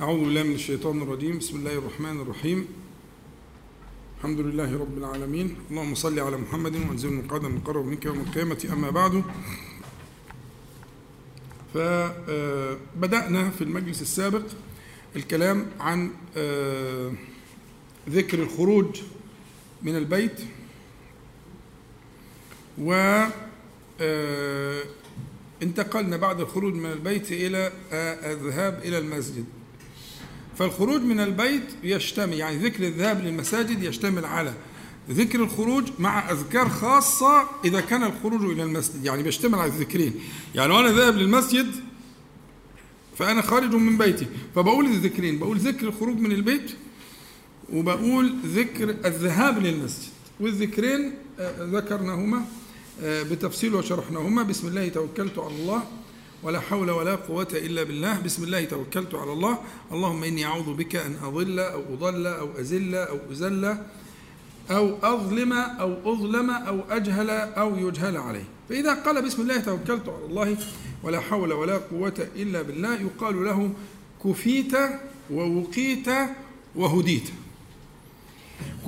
أعوذ 0.00 0.18
بالله 0.20 0.42
من 0.42 0.54
الشيطان 0.54 1.02
الرجيم. 1.02 1.38
بسم 1.38 1.56
الله 1.56 1.78
الرحمن 1.78 2.20
الرحيم. 2.20 2.68
الحمد 4.18 4.40
لله 4.40 4.78
رب 4.78 4.98
العالمين. 4.98 5.56
اللهم 5.70 5.94
صل 5.94 6.20
على 6.20 6.36
محمد 6.36 6.76
وأنزل 6.76 7.12
مقعدا 7.12 7.48
مقرب 7.48 7.86
منك 7.86 8.04
يوم 8.04 8.20
القيامة. 8.20 8.68
أما 8.72 8.90
بعد 8.90 9.24
فبدأنا 11.74 13.50
في 13.50 13.64
المجلس 13.64 14.02
السابق 14.02 14.42
الكلام 15.16 15.66
عن 15.80 16.10
ذكر 18.08 18.42
الخروج 18.42 19.02
من 19.82 19.96
البيت 19.96 20.40
و 22.78 22.92
انتقلنا 25.62 26.16
بعد 26.16 26.40
الخروج 26.40 26.74
من 26.74 26.92
البيت 26.92 27.32
إلى 27.32 27.72
الذهاب 28.32 28.80
إلى 28.84 28.98
المسجد. 28.98 29.44
فالخروج 30.58 31.02
من 31.02 31.20
البيت 31.20 31.62
يشتمل 31.82 32.32
يعني 32.32 32.56
ذكر 32.56 32.86
الذهاب 32.86 33.24
للمساجد 33.24 33.82
يشتمل 33.82 34.24
على 34.24 34.54
ذكر 35.10 35.42
الخروج 35.42 35.84
مع 35.98 36.30
أذكار 36.30 36.68
خاصة 36.68 37.44
إذا 37.64 37.80
كان 37.80 38.02
الخروج 38.02 38.44
إلى 38.44 38.62
المسجد 38.62 39.04
يعني 39.04 39.22
بيشتمل 39.22 39.58
على 39.58 39.70
الذكرين. 39.70 40.14
يعني 40.54 40.72
وأنا 40.72 40.92
ذاهب 40.92 41.16
للمسجد 41.16 41.66
فأنا 43.18 43.42
خارج 43.42 43.74
من 43.74 43.98
بيتي 43.98 44.26
فبقول 44.54 44.86
الذكرين 44.86 45.38
بقول 45.38 45.58
ذكر 45.58 45.88
الخروج 45.88 46.18
من 46.18 46.32
البيت 46.32 46.70
وبقول 47.72 48.34
ذكر 48.46 48.90
الذهاب 48.90 49.58
للمسجد. 49.58 50.08
والذكرين 50.40 51.14
ذكرناهما 51.60 52.44
بتفصيل 53.02 53.74
وشرحناهما. 53.74 54.42
بسم 54.42 54.68
الله 54.68 54.88
توكلت 54.88 55.38
على 55.38 55.54
الله. 55.54 55.82
ولا 56.42 56.60
حول 56.60 56.90
ولا 56.90 57.14
قوة 57.14 57.48
إلا 57.52 57.82
بالله. 57.82 58.20
بسم 58.20 58.44
الله 58.44 58.64
توكلت 58.64 59.14
على 59.14 59.32
الله. 59.32 59.58
اللهم 59.92 60.24
إني 60.24 60.44
أعوذ 60.44 60.74
بك 60.74 60.96
أن 60.96 61.16
أضل 61.22 61.60
أو 61.60 61.82
أضل 61.94 62.26
أو 62.26 62.60
أزل 62.60 62.94
أو 62.94 63.18
أزل 63.32 63.76
أو 64.70 64.98
أظلم 65.02 65.52
أو 65.52 66.12
أظلم 66.12 66.50
أو 66.50 66.80
أجهل 66.90 67.30
أو 67.30 67.88
يجهل 67.88 68.16
عليه 68.16 68.44
فإذا 68.68 68.94
قال 68.94 69.22
بسم 69.24 69.42
الله 69.42 69.60
توكلت 69.60 70.08
على 70.08 70.24
الله 70.24 70.56
ولا 71.02 71.20
حول 71.20 71.52
ولا 71.52 71.76
قوة 71.76 72.28
إلا 72.36 72.62
بالله 72.62 72.94
يقال 73.00 73.44
له 73.44 73.70
كفيت 74.24 74.72
ووقيت 75.30 76.08
وهديت. 76.76 77.28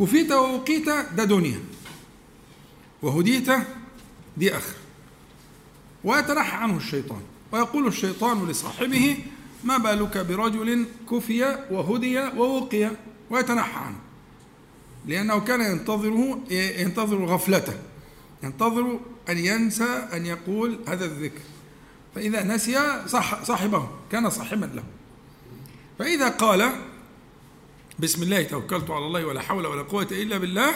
كفيت 0.00 0.32
ووقيت 0.32 0.88
ده 0.88 1.24
دنيا. 1.24 1.60
وهديت 3.02 3.50
دي 4.36 4.56
آخر 4.56 4.74
ويتنحى 6.04 6.56
عنه 6.56 6.76
الشيطان. 6.76 7.22
ويقول 7.52 7.86
الشيطان 7.86 8.48
لصاحبه 8.48 9.18
ما 9.64 9.78
بالك 9.78 10.18
برجل 10.18 10.86
كفي 11.10 11.58
وهدي 11.70 12.18
ووقي 12.18 12.90
ويتنحى 13.30 13.78
عنه؟ 13.80 13.96
لأنه 15.06 15.40
كان 15.40 15.60
ينتظره 15.60 16.40
ينتظر 16.50 17.24
غفلته 17.24 17.74
ينتظر 18.42 19.00
أن 19.28 19.38
ينسى 19.38 20.08
أن 20.12 20.26
يقول 20.26 20.78
هذا 20.88 21.04
الذكر. 21.04 21.40
فإذا 22.14 22.44
نسي 22.44 23.06
صح 23.06 23.44
صاحبه 23.44 23.88
كان 24.12 24.30
صاحبا 24.30 24.66
له. 24.74 24.84
فإذا 25.98 26.28
قال 26.28 26.72
بسم 27.98 28.22
الله 28.22 28.42
توكلت 28.42 28.90
على 28.90 29.06
الله 29.06 29.26
ولا 29.26 29.40
حول 29.40 29.66
ولا 29.66 29.82
قوة 29.82 30.08
إلا 30.10 30.38
بالله. 30.38 30.74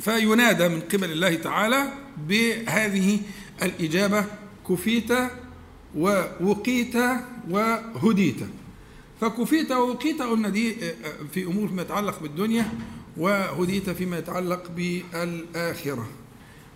فينادى 0.00 0.68
من 0.68 0.80
قبل 0.80 1.12
الله 1.12 1.34
تعالى 1.34 1.92
بهذه 2.16 3.20
الإجابة 3.62 4.24
كفيت 4.68 5.12
ووقيت 5.96 6.94
وهديت. 7.50 8.36
فكفيت 9.20 9.72
ووقيت 9.72 10.22
قلنا 10.22 10.48
دي 10.48 10.76
في 11.34 11.44
أمور 11.44 11.68
فيما 11.68 11.82
يتعلق 11.82 12.22
بالدنيا 12.22 12.72
وهديت 13.16 13.90
فيما 13.90 14.18
يتعلق 14.18 14.70
بالآخرة. 14.76 16.08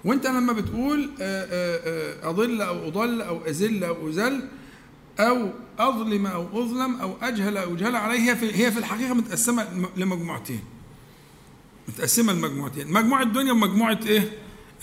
وأنت 0.04 0.26
لما 0.26 0.52
بتقول 0.52 1.10
أضل 2.22 2.62
أو 2.62 2.88
أضل 2.88 3.22
أو 3.22 3.46
أزل 3.46 3.84
أو 3.84 4.08
أزل 4.08 4.48
أو 5.20 5.50
أظلم 5.78 6.26
أو 6.26 6.62
أظلم 6.62 6.94
أو 7.00 7.16
أجهل 7.22 7.56
أو 7.56 7.74
أجهل 7.74 7.96
عليه 7.96 8.30
هي 8.30 8.36
في, 8.36 8.46
هي 8.54 8.72
في 8.72 8.78
الحقيقة 8.78 9.14
متقسمة 9.14 9.88
لمجموعتين. 9.96 10.60
متقسمة 11.88 12.32
لمجموعتين. 12.32 12.92
مجموعة 12.92 13.22
الدنيا 13.22 13.52
ومجموعة 13.52 14.00
إيه؟ 14.06 14.32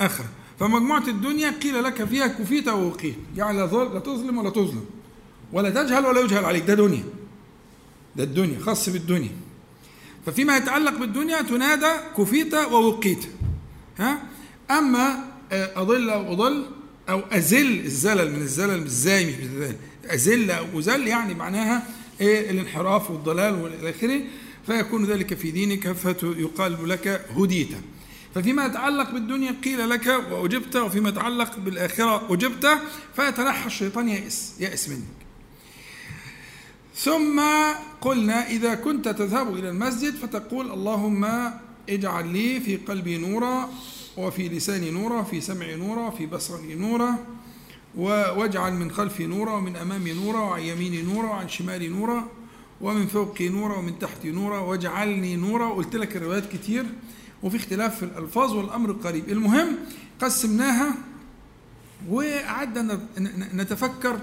آخرة. 0.02 0.30
فمجموعة 0.60 1.08
الدنيا 1.08 1.50
قيل 1.50 1.84
لك 1.84 2.04
فيها 2.04 2.28
كفيت 2.28 2.68
ووقيت 2.68 3.16
يعني 3.36 3.58
لا 3.58 4.00
تظلم 4.00 4.38
ولا 4.38 4.50
تظلم. 4.50 4.86
ولا 5.54 5.70
تجهل 5.70 6.06
ولا 6.06 6.22
يجهل 6.22 6.46
عليك. 6.46 6.64
ده 6.64 6.74
دنيا. 6.74 7.04
ده 8.16 8.24
الدنيا. 8.24 8.60
خاص 8.60 8.90
بالدنيا. 8.90 9.32
ففيما 10.26 10.58
يتعلق 10.58 11.00
بالدنيا 11.00 11.42
تنادى 11.42 11.92
كفيت 12.18 12.54
ووقيت. 12.54 13.26
ها؟ 13.98 14.24
أما 14.72 15.26
أضل 15.52 16.10
أو 16.10 16.34
أضل 16.34 16.66
أو 17.10 17.20
أزل 17.32 17.86
الزلل 17.86 18.32
من 18.32 18.42
الزلل 18.42 18.86
إزاي 18.86 19.26
مش 19.26 19.36
بالزلل 19.36 19.76
أزل 20.06 20.52
أو 20.52 20.80
أزل 20.80 21.08
يعني 21.08 21.34
معناها 21.34 21.88
إيه؟ 22.22 22.52
الانحراف 22.52 23.12
والضلال 23.12 23.54
والى 23.62 23.90
آخره. 23.90 24.22
فيكون 24.66 25.06
ذلك 25.06 25.34
في 25.34 25.52
دينك 25.52 25.92
فيقال 25.92 26.90
لك 26.90 27.26
هديت. 27.38 27.70
ففيما 28.36 28.66
يتعلق 28.66 29.12
بالدنيا 29.12 29.56
قيل 29.64 29.90
لك 29.90 30.08
وأجبت 30.32 30.76
وفيما 30.76 31.10
يتعلق 31.10 31.60
بالآخرة 31.60 32.34
أجبت 32.34 32.80
فيتنحى 33.16 33.68
الشيطان 33.68 34.10
يأس 34.10 34.54
يأس 34.60 34.90
منك. 34.90 35.04
ثم 36.96 37.42
قلنا 38.02 38.48
إذا 38.48 38.76
كنت 38.76 39.08
تذهب 39.08 39.56
إلى 39.56 39.70
المسجد 39.70 40.16
فتقول 40.16 40.72
اللهم 40.72 41.52
اجعل 41.90 42.28
لي 42.34 42.60
في 42.60 42.78
قلبي 42.78 43.18
نورا 43.18 43.70
وفي 44.18 44.50
لساني 44.50 44.92
نورا 44.92 45.24
في 45.24 45.42
سمعي 45.42 45.76
نورا 45.76 46.10
في 46.10 46.26
بصري 46.26 46.76
نورا 46.76 47.16
واجعل 47.96 48.74
من 48.74 48.92
خلفي 48.92 49.26
نورا 49.26 49.54
ومن 49.54 49.76
أمامي 49.76 50.14
نورا 50.14 50.40
وعن 50.40 50.62
يميني 50.62 51.02
نورا 51.02 51.28
وعن 51.28 51.50
شمالي 51.50 51.88
نورا 51.88 52.28
ومن 52.82 53.08
فوقي 53.08 53.50
نورا 53.50 53.78
ومن 53.78 54.00
تحتي 54.00 54.32
نورا 54.32 54.60
واجعلني 54.60 55.36
نورا. 55.36 55.70
قلت 55.70 55.96
لك 55.96 56.16
الروايات 56.16 56.52
كتير. 56.54 56.86
وفي 57.44 57.58
اختلاف 57.58 57.98
في 57.98 58.04
الألفاظ 58.06 58.54
والأمر 58.54 58.92
قريب 58.92 59.30
المهم 59.30 59.78
قسمناها 60.22 60.96
وقعدنا 62.10 63.00
نتفكر 63.54 64.20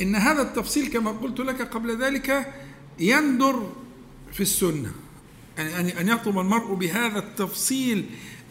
إن 0.00 0.14
هذا 0.16 0.42
التفصيل 0.42 0.88
كما 0.88 1.10
قلت 1.10 1.40
لك 1.40 1.62
قبل 1.62 2.02
ذلك 2.02 2.54
يندر 3.00 3.72
في 4.32 4.40
السنة. 4.40 4.92
يعني 5.58 6.00
أن 6.00 6.08
يطلب 6.08 6.38
المرء 6.38 6.74
بهذا 6.74 7.18
التفصيل 7.18 8.04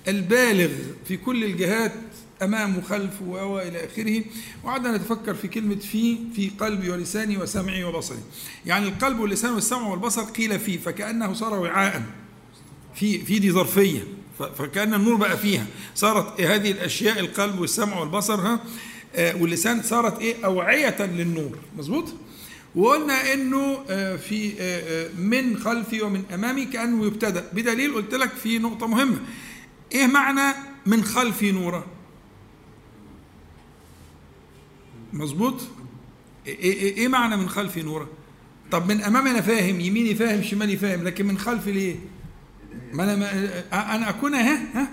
البالغ 0.07 0.69
في 1.05 1.17
كل 1.17 1.43
الجهات 1.43 1.93
أمام 2.41 2.77
وخلف 2.77 3.21
وإلى 3.21 3.85
آخره. 3.85 4.23
وقعدنا 4.63 4.97
نتفكر 4.97 5.33
في 5.33 5.47
كلمة 5.47 5.75
في 5.75 6.17
في 6.35 6.49
قلبي 6.49 6.89
ولساني 6.89 7.37
وسمعي 7.37 7.83
وبصري. 7.83 8.19
يعني 8.65 8.87
القلب 8.87 9.19
واللسان 9.19 9.53
والسمع 9.53 9.87
والبصر 9.87 10.23
قيل 10.23 10.59
فيه 10.59 10.77
فكأنه 10.77 11.33
صار 11.33 11.53
وعاء. 11.59 12.03
في 12.99 13.19
في 13.25 13.39
دي 13.39 13.51
ظرفية. 13.51 14.03
فكأن 14.57 14.93
النور 14.93 15.15
بقى 15.15 15.37
فيها. 15.37 15.65
صارت 15.95 16.39
إيه 16.39 16.55
هذه 16.55 16.71
الأشياء 16.71 17.19
القلب 17.19 17.59
والسمع 17.59 17.99
والبصر 17.99 18.35
ها؟ 18.35 18.59
آه 19.15 19.35
واللسان 19.35 19.81
صارت 19.83 20.19
إيه؟ 20.19 20.45
أوعية 20.45 21.05
للنور. 21.05 21.57
مظبوط؟ 21.77 22.13
وقلنا 22.75 23.33
إنه 23.33 23.77
آه 23.89 24.15
في 24.15 24.53
آه 24.59 25.09
من 25.17 25.57
خلفي 25.57 26.01
ومن 26.01 26.23
أمامي 26.33 26.65
كأنه 26.65 27.05
يبتدأ. 27.05 27.49
بدليل 27.53 27.93
قلت 27.93 28.13
لك 28.13 28.29
في 28.29 28.57
نقطة 28.59 28.87
مهمة. 28.87 29.19
إيه 29.91 30.07
معنى 30.07 30.55
من 30.85 31.03
خلفي 31.03 31.51
نورا؟ 31.51 31.85
مظبوط؟ 35.13 35.61
إيه, 36.47 36.59
إيه, 36.59 36.97
إيه 36.97 37.07
معنى 37.07 37.37
من 37.37 37.49
خلفي 37.49 37.81
نورا؟ 37.81 38.07
طب 38.71 38.87
من 38.91 39.01
أمامي 39.01 39.31
أنا 39.31 39.41
فاهم 39.41 39.79
يميني 39.79 40.15
فاهم 40.15 40.43
شمالي 40.43 40.77
فاهم 40.77 41.03
لكن 41.03 41.25
من 41.25 41.37
خلفي 41.37 41.71
ليه؟ 41.71 41.95
ما 42.93 43.03
أنا 43.03 43.15
ما 43.15 43.95
أنا 43.95 44.09
أكون 44.09 44.33
ها 44.33 44.57
ها؟ 44.73 44.87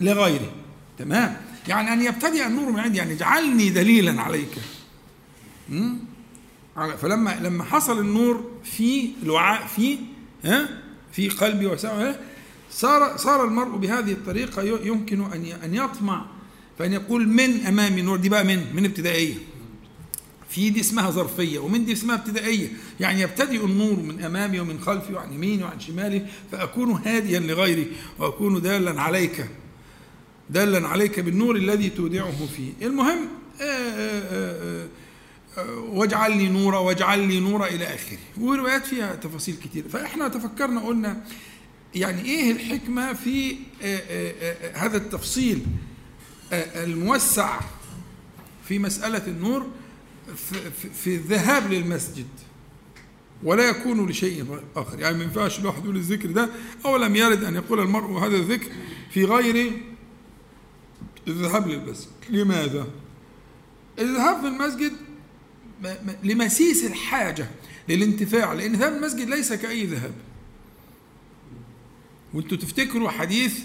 لغيري. 0.00 0.50
تمام؟ 0.98 1.36
يعني 1.68 1.92
أن 1.92 2.02
يبتدئ 2.02 2.46
النور 2.46 2.72
من 2.72 2.80
عندي 2.80 2.98
يعني 2.98 3.12
اجعلني 3.12 3.70
دليلا 3.70 4.22
عليك. 4.22 4.48
فلما 7.02 7.38
لما 7.42 7.64
حصل 7.64 7.98
النور 8.00 8.50
في 8.64 9.10
الوعاء 9.22 9.66
في 9.66 9.98
ها؟ 10.44 10.68
في 11.12 11.28
قلبي 11.28 11.66
وسمعي 11.66 12.14
صار 12.70 13.16
صار 13.16 13.44
المرء 13.44 13.76
بهذه 13.76 14.12
الطريقة 14.12 14.62
يمكن 14.62 15.20
أن 15.32 15.44
أن 15.64 15.74
يطمع 15.74 16.26
فأن 16.78 16.92
يقول 16.92 17.28
من 17.28 17.66
أمامي 17.66 18.02
نور 18.02 18.16
دي 18.16 18.28
بقى 18.28 18.44
من 18.44 18.66
من 18.74 18.84
ابتدائية. 18.84 19.34
في 20.50 20.70
دي 20.70 20.80
اسمها 20.80 21.10
ظرفية 21.10 21.58
ومن 21.58 21.84
دي 21.84 21.92
اسمها 21.92 22.16
ابتدائية. 22.16 22.68
يعني 23.00 23.20
يبتدئ 23.20 23.64
النور 23.64 23.96
من 23.96 24.22
أمامي 24.24 24.60
ومن 24.60 24.80
خلفي 24.80 25.14
وعن 25.14 25.32
يميني 25.32 25.62
وعن 25.64 25.80
شمالي 25.80 26.26
فأكون 26.52 26.90
هاديا 26.90 27.40
لغيري 27.40 27.86
وأكون 28.18 28.62
دالا 28.62 29.00
عليك 29.02 29.46
دالا 30.50 30.88
عليك 30.88 31.20
بالنور 31.20 31.56
الذي 31.56 31.90
تودعه 31.90 32.46
فيه. 32.56 32.86
المهم 32.86 33.28
آآ 33.60 34.88
آآ 34.88 34.88
واجعل 35.88 36.38
لي 36.38 36.48
نورا 36.48 36.78
واجعل 36.78 37.28
لي 37.28 37.40
نورا 37.40 37.66
إلى 37.66 37.84
آخره. 37.94 38.18
وروايات 38.40 38.86
فيها 38.86 39.14
تفاصيل 39.14 39.54
كتير. 39.64 39.88
فإحنا 39.88 40.28
تفكرنا 40.28 40.80
قلنا 40.80 41.24
يعني 41.94 42.24
إيه 42.24 42.52
الحكمة 42.52 43.12
في 43.12 43.56
هذا 44.74 44.96
التفصيل 44.96 45.66
الموسع 46.52 47.60
في 48.68 48.78
مسألة 48.78 49.26
النور؟ 49.26 49.66
في 50.94 51.14
الذهاب 51.14 51.72
للمسجد 51.72 52.26
ولا 53.42 53.64
يكون 53.68 54.06
لشيء 54.06 54.60
آخر. 54.76 55.00
يعني 55.00 55.18
ما 55.18 55.24
ينفعش 55.24 55.58
الواحد 55.58 55.84
يقول 55.84 55.96
الذكر 55.96 56.30
ده 56.30 56.48
أو 56.86 56.96
لم 56.96 57.16
يرد 57.16 57.44
أن 57.44 57.54
يقول 57.54 57.80
المرء 57.80 58.18
هذا 58.18 58.36
الذكر 58.36 58.70
في 59.10 59.24
غير 59.24 59.72
الذهاب 61.28 61.68
للمسجد. 61.68 62.10
لماذا؟ 62.30 62.86
الذهاب 63.98 64.40
في 64.40 64.46
المسجد 64.46 64.92
لمسيس 66.22 66.84
الحاجة 66.84 67.50
للانتفاع 67.88 68.52
لأن 68.52 68.72
ذهاب 68.72 68.92
المسجد 68.92 69.28
ليس 69.28 69.52
كأي 69.52 69.86
ذهاب. 69.86 70.14
وأنتوا 72.34 72.58
تفتكروا 72.58 73.10
حديث 73.10 73.60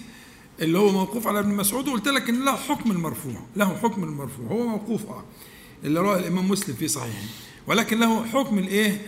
اللي 0.62 0.78
هو 0.78 0.92
موقوف 0.92 1.28
على 1.28 1.40
ابن 1.40 1.50
مسعود 1.54 1.88
وقلت 1.88 2.08
لك 2.08 2.30
إن 2.30 2.46
له 2.46 2.56
حكم 2.56 2.92
المرفوع 2.92 3.46
له 3.56 3.78
حكم 3.78 4.04
المرفوع 4.04 4.48
هو 4.48 4.68
موقوف 4.68 5.06
آه. 5.06 5.24
اللي 5.86 6.00
رواه 6.00 6.18
الإمام 6.18 6.48
مسلم 6.48 6.76
في 6.76 6.88
صحيحه. 6.88 7.24
ولكن 7.68 8.00
له 8.00 8.26
حكم 8.26 8.58
الإيه؟ 8.60 9.08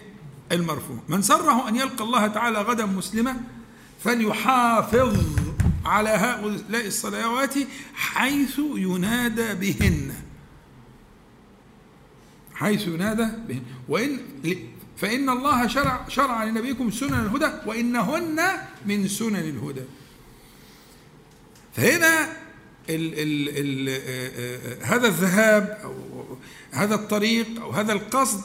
المرفوع. 0.51 0.97
من 1.09 1.21
سره 1.21 1.69
أن 1.69 1.75
يلقى 1.75 2.03
الله 2.03 2.27
تعالى 2.27 2.61
غدا 2.61 2.85
مسلما 2.85 3.41
فليحافظ 4.03 5.25
على 5.85 6.09
هؤلاء 6.09 6.87
الصلوات 6.87 7.53
حيث 7.93 8.59
ينادى 8.75 9.53
بهن. 9.53 10.13
حيث 12.53 12.87
ينادى 12.87 13.27
بهن. 13.47 13.63
وإن 13.89 14.19
فإن 14.97 15.29
الله 15.29 15.67
شرع 15.67 16.05
شرع 16.09 16.43
لنبيكم 16.43 16.91
سنن 16.91 17.13
الهدى 17.13 17.51
وإنهن 17.65 18.41
من 18.85 19.07
سنن 19.07 19.35
الهدى. 19.35 19.83
فهنا 21.73 22.23
ال 22.89 23.13
ال 23.13 23.49
ال 23.49 24.83
هذا 24.83 25.07
الذهاب 25.07 25.79
أو 25.83 26.16
هذا 26.77 26.95
الطريق 26.95 27.61
أو 27.61 27.71
هذا 27.71 27.93
القصد 27.93 28.41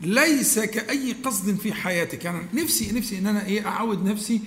ليس 0.00 0.58
كأي 0.58 1.12
قصد 1.24 1.58
في 1.58 1.72
حياتك. 1.72 2.24
يعني 2.24 2.46
نفسي 2.54 2.92
نفسي 2.92 3.18
إن 3.18 3.26
أنا 3.26 3.46
إيه 3.46 3.66
أعود 3.66 4.04
نفسي 4.04 4.40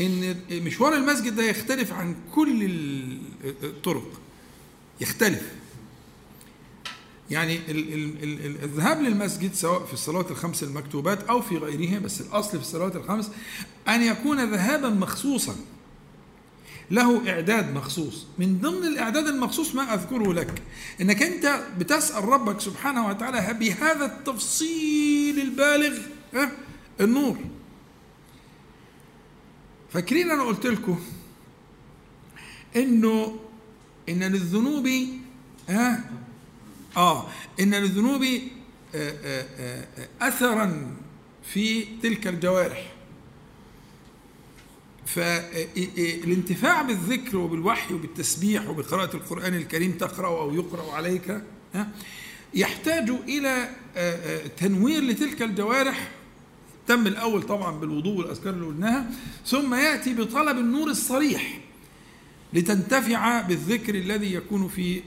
إن 0.00 0.36
مشوار 0.50 0.94
المسجد 0.94 1.36
ده 1.36 1.42
يختلف 1.42 1.92
عن 1.92 2.14
كل 2.34 2.58
الطرق. 3.64 4.20
يختلف. 5.00 5.52
يعني 7.30 7.60
الذهاب 8.64 9.02
للمسجد 9.02 9.54
سواء 9.54 9.84
في 9.86 9.92
الصلوات 9.92 10.30
الخمس 10.30 10.62
المكتوبات 10.62 11.22
أو 11.22 11.42
في 11.42 11.56
غيرها 11.56 11.98
بس 11.98 12.20
الأصل 12.20 12.50
في 12.50 12.64
الصلوات 12.64 12.96
الخمس 12.96 13.30
أن 13.88 14.02
يكون 14.02 14.50
ذهابا 14.50 14.88
مخصوصا. 14.88 15.56
له 16.90 17.30
إعداد 17.30 17.74
مخصوص. 17.74 18.26
من 18.38 18.58
ضمن 18.58 18.86
الإعداد 18.86 19.26
المخصوص 19.26 19.74
ما 19.74 19.94
أذكره 19.94 20.32
لك 20.32 20.62
أنك 21.00 21.22
أنت 21.22 21.62
بتسأل 21.78 22.24
ربك 22.24 22.60
سبحانه 22.60 23.06
وتعالى 23.06 23.54
بهذا 23.54 24.04
التفصيل 24.04 25.40
البالغ 25.40 25.98
النور؟ 27.00 27.38
فاكرين 29.92 30.30
أنا 30.30 30.42
قلت 30.42 30.66
لكم 30.66 31.00
أنه 32.76 33.40
إن 34.08 34.22
للذنوب 34.22 34.88
ها 35.68 36.10
آه 36.96 37.26
إن 37.60 37.74
للذنوب 37.74 38.22
آه، 38.94 39.14
آه، 39.24 39.46
آه، 39.58 40.28
أثرا 40.28 40.96
في 41.44 41.86
تلك 42.02 42.26
الجوارح. 42.26 42.92
فالانتفاع 45.14 46.82
بالذكر 46.82 47.36
وبالوحي 47.36 47.94
وبالتسبيح 47.94 48.68
وبقراءة 48.68 49.16
القرآن 49.16 49.54
الكريم 49.54 49.92
تقرأ 49.92 50.28
أو 50.28 50.54
يقرأ 50.54 50.92
عليك 50.92 51.42
يحتاج 52.54 53.10
إلى 53.10 53.68
تنوير 54.56 55.02
لتلك 55.02 55.42
الجوارح. 55.42 56.10
تم 56.86 57.06
الأول 57.06 57.42
طبعا 57.42 57.80
بالوضوء 57.80 58.18
والأذكار 58.18 58.54
اللي 58.54 58.66
قلناها 58.66 59.10
ثم 59.46 59.74
يأتي 59.74 60.14
بطلب 60.14 60.58
النور 60.58 60.88
الصريح 60.88 61.60
لتنتفع 62.52 63.40
بالذكر 63.40 63.94
الذي 63.94 64.34
يكون 64.34 64.68
في 64.68 65.02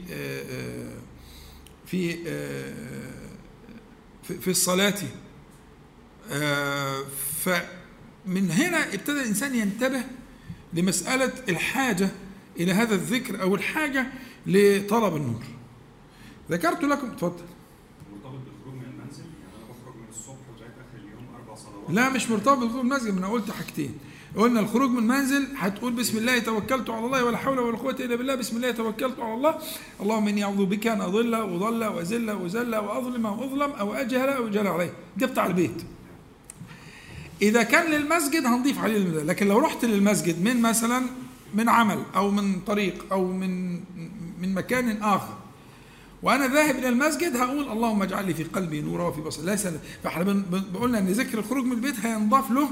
في 1.86 2.16
في 4.40 4.50
الصلاة. 4.50 4.98
فمن 8.26 8.50
هنا 8.50 8.94
ابتدى 8.94 9.20
الإنسان 9.20 9.54
ينتبه 9.54 10.02
لمسألة 10.72 11.32
الحاجة 11.48 12.08
إلى 12.60 12.72
هذا 12.72 12.94
الذكر 12.94 13.42
أو 13.42 13.54
الحاجة 13.54 14.06
لطلب 14.46 15.16
النور. 15.16 15.42
ذكرت 16.50 16.84
لكم 16.84 17.10
تفضل 17.12 17.44
مرتبط 18.12 18.40
بالخروج 18.44 18.74
من 18.74 18.82
المنزل؟ 18.82 19.22
يعني 19.22 19.54
أنا 19.56 19.64
بخرج 19.70 19.94
من 19.96 20.08
الصبح 20.10 20.36
لغاية 20.56 20.70
آخر 20.70 20.98
اليوم 21.04 21.26
أربع 21.34 21.54
صلوات. 21.54 21.90
لا 21.90 22.08
مش 22.08 22.30
مرتبط 22.30 22.58
بالخروج 22.58 22.84
من 22.84 22.92
المنزل 22.92 23.18
أنا 23.18 23.28
قلت 23.28 23.50
حاجتين. 23.50 23.98
قلنا 24.36 24.60
الخروج 24.60 24.90
من 24.90 24.98
المنزل 24.98 25.46
هتقول 25.56 25.92
بسم 25.92 26.18
الله 26.18 26.38
توكلت 26.38 26.90
على 26.90 27.06
الله 27.06 27.24
ولا 27.24 27.36
حول 27.36 27.58
ولا 27.58 27.78
قوة 27.78 27.96
إلا 28.00 28.16
بالله 28.16 28.34
بسم 28.34 28.56
الله 28.56 28.70
توكلت 28.70 29.20
على 29.20 29.34
الله. 29.34 29.58
اللهم 30.00 30.28
إني 30.28 30.44
أعوذ 30.44 30.66
بك 30.66 30.86
أن 30.86 31.00
أضل 31.00 31.36
وأضل 31.36 31.84
وأزل 31.84 32.30
وأزل 32.30 32.76
وأظلم 32.76 33.26
وأظلم 33.26 33.70
أو 33.70 33.94
أجهل 33.94 34.28
أو 34.28 34.46
أجهل 34.46 34.66
عليه 34.66 34.92
ده 35.16 35.26
بتاع 35.26 35.46
البيت. 35.46 35.84
إذا 37.42 37.62
كان 37.62 37.90
للمسجد 37.90 38.46
هنضيف 38.46 38.78
عليه 38.78 38.96
المسجد 38.96 39.26
لكن 39.26 39.48
لو 39.48 39.58
رحت 39.58 39.84
للمسجد 39.84 40.42
من 40.42 40.62
مثلا 40.62 41.02
من 41.54 41.68
عمل 41.68 42.02
أو 42.16 42.30
من 42.30 42.60
طريق 42.60 43.04
أو 43.12 43.32
من 43.32 43.74
من 44.42 44.54
مكان 44.54 45.02
آخر 45.02 45.34
وأنا 46.22 46.46
ذاهب 46.48 46.76
إلى 46.76 46.88
المسجد 46.88 47.36
هقول 47.36 47.68
اللهم 47.72 48.02
اجعل 48.02 48.26
لي 48.26 48.34
في 48.34 48.44
قلبي 48.44 48.80
نورا 48.80 49.08
وفي 49.08 49.20
بصري. 49.20 49.46
ليس 49.46 49.68
فإحنا 50.04 50.42
قلنا 50.74 50.98
ان 50.98 51.06
ذكر 51.06 51.38
الخروج 51.38 51.64
من 51.64 51.72
البيت 51.72 52.00
هينضاف 52.06 52.50
له 52.50 52.68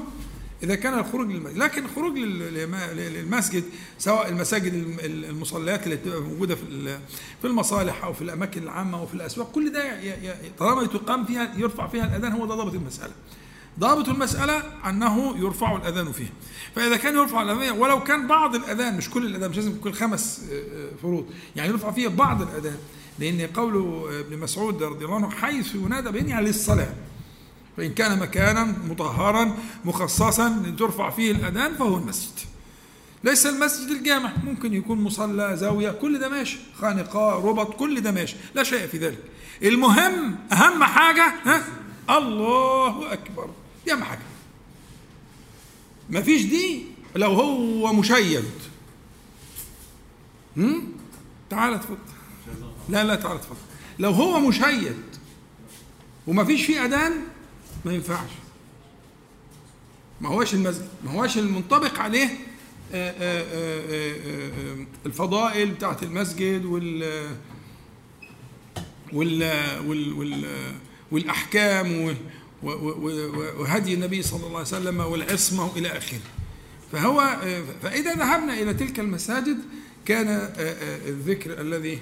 إذا 0.63 0.75
كان 0.75 0.99
الخروج 0.99 1.31
للمسجد. 1.31 1.57
لكن 1.57 1.85
الخروج 1.85 2.17
للمسجد 2.17 3.63
سواء 3.97 4.29
المساجد 4.29 4.73
المصليات 5.03 5.83
اللي 5.83 5.95
بتبقى 5.95 6.21
موجودة 6.21 6.55
في 7.41 7.47
المصالح 7.47 8.03
أو 8.03 8.13
في 8.13 8.21
الأماكن 8.21 8.63
العامة 8.63 8.99
أو 8.99 9.05
في 9.07 9.13
الأسواق 9.13 9.51
كل 9.51 9.71
ده 9.71 9.99
طالما 10.59 10.85
تقام 10.87 11.25
فيها 11.25 11.53
يرفع 11.57 11.87
فيها 11.87 12.05
الأذان 12.05 12.31
هو 12.31 12.45
ده 12.45 12.55
ضابط 12.55 12.73
المسألة. 12.73 13.13
ضابط 13.79 14.09
المسألة 14.09 14.63
أنه 14.89 15.37
يرفع 15.37 15.75
الأذان 15.75 16.11
فيها 16.11 16.31
فإذا 16.75 16.97
كان 16.97 17.15
يرفع 17.15 17.41
الأذان 17.41 17.77
ولو 17.79 18.03
كان 18.03 18.27
بعض 18.27 18.55
الأذان 18.55 18.97
مش 18.97 19.09
كل 19.09 19.25
الأذان 19.25 19.49
مش 19.49 19.55
لازم 19.55 19.71
يكون 19.71 19.93
خمس 19.93 20.43
آه، 20.51 20.55
آه، 20.55 20.89
فروض 21.01 21.25
يعني 21.55 21.69
يرفع 21.69 21.91
فيها 21.91 22.09
بعض 22.09 22.41
الأذان. 22.41 22.77
لأن 23.19 23.47
قول 23.47 24.03
ابن 24.19 24.37
مسعود 24.37 24.83
رضي 24.83 25.05
الله 25.05 25.15
عنه 25.15 25.29
حيث 25.29 25.75
ينادى 25.75 26.11
بين 26.11 26.39
للصلاة. 26.39 26.93
فإن 27.77 27.93
كان 27.93 28.19
مكانا 28.19 28.63
مطهرا 28.63 29.57
مخصصا 29.85 30.73
ترفع 30.79 31.09
فيه 31.09 31.31
الأذان 31.31 31.73
فهو 31.73 31.97
المسجد. 31.97 32.39
ليس 33.23 33.45
المسجد 33.45 33.89
الجامع 33.91 34.31
ممكن 34.43 34.73
يكون 34.73 35.01
مصلى 35.01 35.57
زاوية 35.57 35.91
كل 35.91 36.19
ده 36.19 36.29
ماشي. 36.29 36.57
خانقاء 36.81 37.45
ربط 37.45 37.75
كل 37.75 38.01
ده 38.01 38.11
ماشي. 38.11 38.35
لا 38.55 38.63
شيء 38.63 38.87
في 38.87 38.97
ذلك. 38.97 39.19
المهم 39.63 40.35
أهم 40.51 40.83
حاجة 40.83 41.33
ها؟ 41.45 41.63
الله 42.09 43.13
أكبر. 43.13 43.49
دي 43.85 43.93
أهم 43.93 44.03
حاجة. 44.03 44.19
مفيش 46.09 46.41
دي 46.45 46.85
لو 47.15 47.33
هو 47.33 47.93
مشيد. 47.93 48.51
هم؟ 50.57 50.91
تعال 51.49 51.79
تفضل 51.79 51.97
لا 52.89 53.03
لا 53.03 53.15
تعال 53.15 53.41
تفضل 53.41 53.55
لو 53.99 54.11
هو 54.11 54.39
مشيد 54.39 55.03
ومفيش 56.27 56.65
فيه 56.65 56.85
أذان 56.85 57.13
ما 57.85 57.93
ينفعش. 57.93 58.29
ما 60.21 60.29
هوش 60.29 60.53
المسجد 60.53 60.87
ما 61.03 61.11
هوش 61.11 61.37
المنطبق 61.37 61.99
عليه 61.99 62.27
آه، 62.93 63.11
آه، 63.19 63.43
آه، 63.91 64.85
الفضائل 65.05 65.71
بتاعت 65.71 66.03
المسجد 66.03 66.65
وال 66.65 67.27
وال 69.13 69.43
وال 69.87 70.45
والأحكام 71.11 72.15
وهدي 72.63 73.93
النبي 73.93 74.21
صلى 74.23 74.39
الله 74.47 74.57
عليه 74.57 74.67
وسلم 74.67 74.99
والعصمة 74.99 75.77
إلى 75.77 75.87
آخره 75.97 76.19
فهو 76.91 77.37
فإذا 77.81 78.13
ذهبنا 78.13 78.53
إلى 78.53 78.73
تلك 78.73 78.99
المساجد 78.99 79.57
كان 80.05 80.27
الذكر 81.07 81.61
الذي 81.61 81.99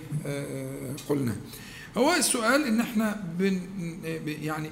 قلناه 1.09 1.35
هو 1.97 2.13
السؤال 2.13 2.63
إن 2.63 2.79
إحنا 2.79 3.23
بن 3.39 3.61
يعني 4.25 4.69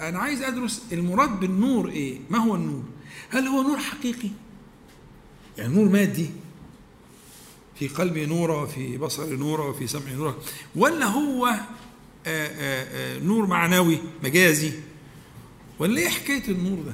أنا 0.00 0.18
عايز 0.18 0.42
أدرس 0.42 0.82
المراد 0.92 1.40
بالنور 1.40 1.88
إيه؟ 1.90 2.18
ما 2.30 2.38
هو 2.38 2.54
النور؟ 2.54 2.82
هل 3.30 3.46
هو 3.46 3.62
نور 3.62 3.78
حقيقي؟ 3.78 4.28
يعني 5.58 5.74
نور 5.74 5.88
مادي 5.88 6.30
في 7.78 7.88
قلبي 7.88 8.26
نورا 8.26 8.62
وفي 8.62 8.96
بصري 8.98 9.36
نورا 9.36 9.64
وفي 9.64 9.86
سمعي 9.86 10.14
نورا 10.14 10.34
ولا 10.76 11.06
هو 11.06 11.54
نور 13.24 13.46
معنوي 13.46 13.98
مجازي. 14.24 14.72
ولا 15.78 16.00
إيه 16.00 16.08
حكاية 16.08 16.48
النور 16.48 16.78
ده؟ 16.86 16.92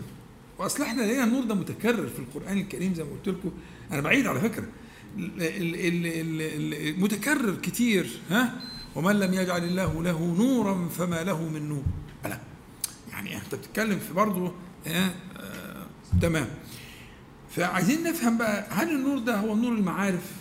وأصل 0.59 0.83
إحنا 0.83 1.02
لقينا 1.02 1.25
النور 1.25 1.45
ده 1.45 1.54
متكرر 1.54 2.06
في 2.06 2.18
القرآن 2.18 2.59
الكريم 2.59 2.95
زي 2.95 3.04
ما 3.04 3.11
قلت 3.11 3.28
لكم. 3.28 3.50
أنا 3.92 4.00
بعيد 4.00 4.26
على 4.26 4.40
فكرة. 4.40 4.66
متكرر 7.00 7.54
كتير 7.62 8.21
ها؟ 8.30 8.61
ومن 8.95 9.21
لم 9.21 9.35
يجعل 9.35 9.64
الله 9.64 10.02
له 10.02 10.35
نورا 10.38 10.88
فما 10.88 11.23
له 11.25 11.49
من 11.49 11.68
نور. 11.68 11.83
لا 12.25 12.40
يعني 13.11 13.37
أنت 13.37 13.54
بتتكلم 13.54 13.99
في 13.99 14.12
برضه 14.12 14.52
آه 14.87 15.11
تمام. 16.23 16.49
فعايزين 17.56 18.02
نفهم 18.02 18.38
بقى 18.38 18.66
هل 18.71 18.90
النور 18.90 19.18
ده 19.18 19.37
هو 19.37 19.54
نور 19.56 19.73
المعارف؟ 19.73 20.33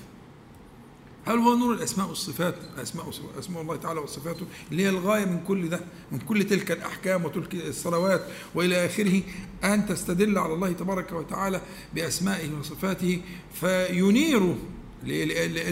هل 1.26 1.38
هو 1.38 1.56
نور 1.56 1.74
الأسماء 1.74 2.10
والصفات؟ 2.10 2.56
أسماء 2.82 3.10
أسماء 3.40 3.62
الله 3.62 3.76
تعالى 3.76 4.00
وصفاته 4.00 4.46
اللي 4.72 4.84
هي 4.84 4.90
الغاية 4.90 5.26
من 5.26 5.40
كل 5.48 5.70
ده 5.70 5.80
من 6.12 6.20
كل 6.20 6.44
تلك 6.44 6.72
الأحكام 6.72 7.26
وتلك 7.26 7.56
الصلوات 7.56 8.22
وإلى 8.56 8.86
آخره 8.86 9.22
أن 9.64 9.86
تستدل 9.88 10.38
على 10.38 10.54
الله 10.54 10.72
تبارك 10.72 11.12
وتعالى 11.12 11.62
بأسمائه 11.96 12.50
وصفاته 12.60 13.22
فينير 13.54 14.56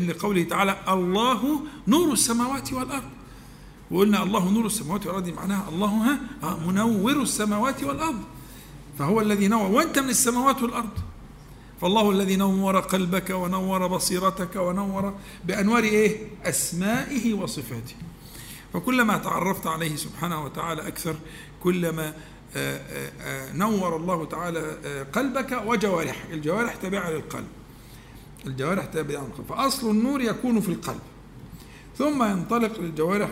لقوله 0.08 0.44
تعالى 0.44 0.76
الله 0.88 1.62
نور 1.88 2.14
السماوات 2.14 2.74
والأرض 2.74 3.04
وقلنا 3.92 4.24
الله 4.24 4.50
نور 4.52 4.66
السماوات 4.66 5.06
والأرض 5.08 5.30
معناها 5.30 5.70
الله 5.70 5.88
ها 6.42 6.58
منور 6.68 7.22
السماوات 7.22 7.84
والأرض 7.84 8.22
فهو 9.00 9.22
الذي 9.22 9.48
نور 9.48 9.72
وأنت 9.72 10.00
من 10.00 10.10
السماوات 10.10 10.62
والأرض 10.64 10.90
فالله 11.84 12.12
الذي 12.12 12.36
نور 12.36 12.80
قلبك 12.80 13.30
ونور 13.30 13.88
بصيرتك 13.88 14.56
ونور 14.56 15.14
بأنوار 15.46 15.84
إيه؟ 15.84 16.18
أسمائه 16.46 17.34
وصفاته. 17.34 17.96
فكلما 18.74 19.18
تعرفت 19.18 19.68
عليه 19.68 19.96
سبحانه 19.96 20.46
وتعالى 20.46 20.88
أكثر 20.88 21.16
كلما 21.64 22.14
نور 23.54 23.96
الله 23.96 24.26
تعالى 24.26 24.78
قلبك 25.14 25.64
وجوارحك، 25.66 26.32
الجوارح 26.32 26.76
تابعة 26.76 27.10
للقلب. 27.10 27.48
الجوارح 28.48 28.86
تابعة 28.86 29.22
للقلب، 29.22 29.46
فأصل 29.50 29.90
النور 29.90 30.22
يكون 30.22 30.62
في 30.62 30.70
القلب. 30.70 31.02
ثم 31.98 32.24
ينطلق 32.24 32.80
للجوارح 32.80 33.30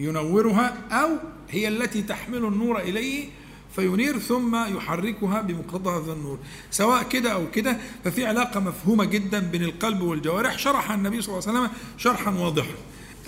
وينورها 0.00 0.82
أو 0.90 1.08
هي 1.50 1.68
التي 1.68 2.02
تحمل 2.02 2.44
النور 2.44 2.78
إليه 2.78 3.28
فينير 3.76 4.18
ثم 4.18 4.76
يحركها 4.76 5.40
بمقتضى 5.40 5.90
هذا 5.90 6.12
النور. 6.12 6.38
سواء 6.70 7.02
كده 7.02 7.32
أو 7.32 7.50
كده 7.50 7.76
ففي 8.04 8.26
علاقة 8.26 8.60
مفهومة 8.60 9.04
جدا 9.04 9.38
بين 9.38 9.62
القلب 9.64 10.02
والجوارح. 10.02 10.58
شرح 10.58 10.90
النبي 10.90 11.22
صلى 11.22 11.38
الله 11.38 11.48
عليه 11.48 11.58
وسلم 11.58 11.78
شرحا 11.98 12.30
واضحا. 12.30 12.74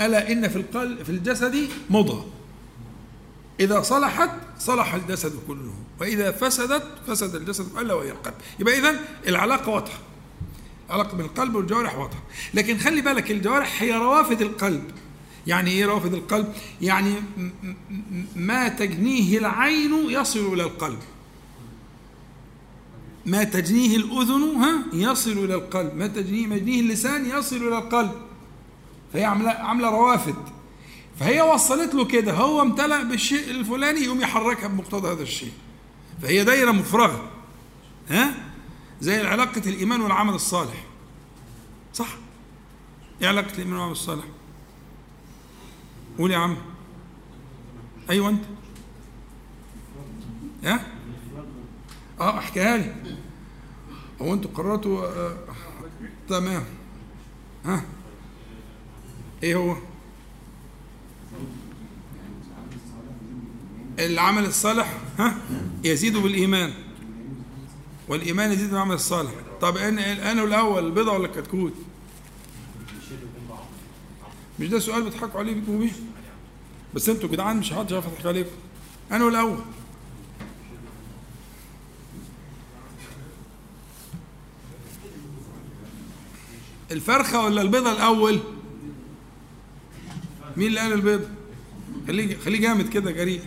ألا 0.00 0.32
إن 0.32 0.48
في 0.48 0.56
القلب 0.56 1.02
في 1.02 1.10
الجسد 1.10 1.68
مضغة. 1.90 2.26
إذا 3.60 3.82
صلحت 3.82 4.30
صلح 4.58 4.94
الجسد 4.94 5.32
كله. 5.46 5.74
وإذا 6.00 6.30
فسدت 6.30 6.82
فسد 7.06 7.34
الجسد 7.34 7.72
كله 7.72 7.94
وهي 7.94 8.10
القلب. 8.10 8.34
يبقى 8.58 8.78
اذا 8.78 9.00
العلاقة 9.28 9.70
واضحة. 9.70 9.98
العلاقه 10.88 11.16
بين 11.16 11.26
القلب 11.26 11.54
والجوارح 11.54 11.98
واضحة. 11.98 12.22
لكن 12.54 12.78
خلي 12.78 13.00
بالك 13.00 13.30
الجوارح 13.30 13.82
هي 13.82 13.92
روافد 13.92 14.42
القلب. 14.42 14.84
يعني 15.46 15.70
إيه 15.70 15.86
رافض 15.86 16.14
القلب؟ 16.14 16.52
يعني 16.82 17.14
ما 18.36 18.68
تجنيه 18.68 19.38
العين 19.38 20.10
يصل 20.10 20.52
إلى 20.52 20.62
القلب. 20.62 20.98
ما 23.26 23.44
تجنيه 23.44 23.96
الأذن 23.96 24.56
ها 24.56 24.84
يصل 24.92 25.30
إلى 25.30 25.54
القلب. 25.54 25.96
ما 25.96 26.06
تجنيه 26.06 26.46
مجنيه 26.46 26.80
اللسان 26.80 27.38
يصل 27.38 27.56
إلى 27.56 27.78
القلب. 27.78 28.12
فهي 29.12 29.24
عاملة 29.24 29.50
عاملة 29.50 29.90
روافد. 29.90 30.36
فهي 31.20 31.40
وصلت 31.40 31.94
له 31.94 32.04
كده 32.04 32.32
هو 32.32 32.62
امتلأ 32.62 33.02
بالشيء 33.02 33.50
الفلاني 33.50 34.00
يقوم 34.00 34.20
يحركها 34.20 34.68
بمقتضى 34.68 35.12
هذا 35.12 35.22
الشيء. 35.22 35.52
فهي 36.22 36.44
دايرة 36.44 36.72
مفرغة 36.72 37.30
ها 38.08 38.34
زي 39.00 39.26
علاقة 39.26 39.62
الإيمان 39.66 40.00
والعمل 40.00 40.34
الصالح. 40.34 40.84
صح؟ 41.94 42.16
إيه 43.22 43.28
علاقة 43.28 43.52
الإيمان 43.52 43.72
والعمل 43.72 43.92
الصالح؟ 43.92 44.24
قول 46.18 46.30
يا 46.30 46.36
عم. 46.38 46.56
أيوه 48.10 48.28
أنت. 48.28 48.44
ها؟ 50.64 50.86
آه 52.20 52.38
أحكيها 52.38 52.76
لي. 52.76 52.94
هو 54.22 54.34
أنتوا 54.34 54.50
قررتوا 54.54 55.04
آه 55.06 55.36
تمام. 56.28 56.64
ها؟ 57.64 57.84
إيه 59.42 59.54
هو؟ 59.54 59.76
العمل 63.98 64.44
الصالح 64.44 64.98
ها؟ 65.18 65.38
يزيد 65.84 66.16
بالإيمان. 66.16 66.72
والإيمان 68.08 68.52
يزيد 68.52 68.70
بالعمل 68.70 68.94
الصالح. 68.94 69.30
طب 69.60 69.76
أنا 69.76 70.32
الأول 70.32 70.86
البيضة 70.86 71.12
ولا 71.12 71.26
الكتكوت؟ 71.26 71.72
مش 74.60 74.68
ده 74.68 74.78
سؤال 74.78 75.02
بتضحكوا 75.02 75.40
عليه 75.40 75.54
بيكم 75.54 75.78
بيه 75.78 75.92
بس 76.94 77.08
أنتوا 77.08 77.28
جدعان 77.28 77.56
مش 77.56 77.72
حد 77.72 77.90
شايف 77.90 78.04
يضحك 78.06 78.26
عليكم 78.26 78.50
أنا 79.12 79.28
الأول 79.28 79.58
الفرخة 86.90 87.44
ولا 87.44 87.62
البيضة 87.62 87.92
الأول؟ 87.92 88.40
مين 90.56 90.66
اللي 90.66 90.80
قال 90.80 90.92
البيضة؟ 90.92 91.28
خليه 92.06 92.36
خليه 92.36 92.60
جامد 92.60 92.88
كده 92.88 93.10
جريء. 93.10 93.42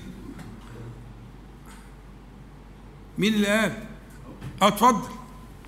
مين 3.18 3.34
اللي 3.34 3.48
قال؟ 3.48 3.84
آه 4.62 4.68
اتفضل. 4.68 5.08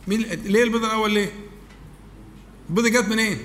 مين 0.07 0.21
ليه 0.21 0.63
البيضة 0.63 0.87
الأول 0.87 1.11
ليه؟ 1.13 1.31
البيضة 2.69 2.89
جت 2.89 3.05
منين؟ 3.09 3.19
إيه؟ 3.19 3.37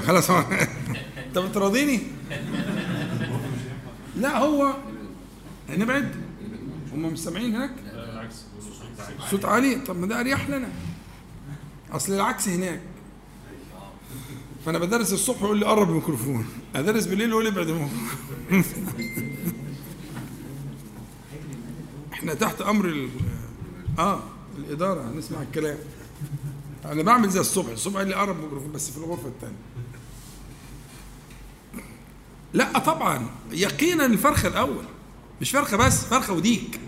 خلاص 0.00 0.30
انت 0.30 1.38
بتراضيني 1.38 2.00
لا 4.16 4.38
هو 4.38 4.74
هنبعد 5.68 6.14
هم 6.92 7.12
مش 7.12 7.18
سامعين 7.18 7.54
هناك؟ 7.54 7.70
صوت 9.30 9.44
عالي. 9.44 9.74
طب 9.74 9.96
ما 10.00 10.06
ده 10.06 10.20
أريح 10.20 10.48
لنا. 10.50 10.68
أصل 11.92 12.12
العكس 12.12 12.48
هناك. 12.48 12.80
فأنا 14.66 14.78
بدرس 14.78 15.12
الصبح 15.12 15.42
يقول 15.42 15.58
لي 15.58 15.66
قرب 15.66 15.90
الميكروفون. 15.90 16.46
أدرس 16.76 17.06
بالليل 17.06 17.30
يقول 17.30 17.44
لي 17.44 17.50
ابعد 17.50 17.68
إحنا 22.12 22.34
تحت 22.34 22.60
أمر. 22.60 23.08
آه 23.98 24.20
الإدارة. 24.58 25.10
هنسمع 25.10 25.42
الكلام. 25.42 25.78
أنا 26.84 27.02
بعمل 27.02 27.28
زي 27.28 27.40
الصبح 27.40 27.70
الصبح 27.70 27.96
قال 27.96 28.08
لي 28.08 28.14
قرب 28.14 28.36
الميكروفون 28.36 28.72
بس 28.72 28.90
في 28.90 28.98
الغرفة 28.98 29.28
الثانية 29.28 29.56
لا 32.54 32.78
طبعا 32.78 33.26
يقينا 33.52 34.06
الفرخة 34.06 34.48
الأول 34.48 34.84
مش 35.40 35.50
فرخة 35.50 35.76
بس 35.76 36.04
فرخة 36.04 36.32
وديك. 36.32 36.80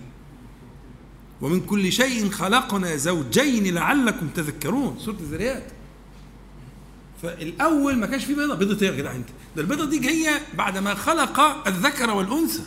ومن 1.41 1.61
كل 1.61 1.93
شيء 1.93 2.31
خلقنا 2.31 2.97
زوجين 2.97 3.75
لعلكم 3.75 4.29
تذكرون. 4.29 4.99
سورة 4.99 5.17
الذريات 5.21 5.73
فالأول 7.23 7.97
ما 7.97 8.07
كانش 8.07 8.25
فيه 8.25 8.37
بيضة. 8.37 8.55
بيضة 8.55 8.87
إيه 8.87 8.93
يا 8.93 8.97
جدع 8.97 9.15
أنت؟ 9.15 9.29
ده 9.57 9.63
البيضة 9.63 9.85
دي 9.85 9.99
جاية 9.99 10.43
بعد 10.55 10.79
ما 10.79 10.95
خلق 10.95 11.41
الذكر 11.69 12.11
والأنثى. 12.11 12.63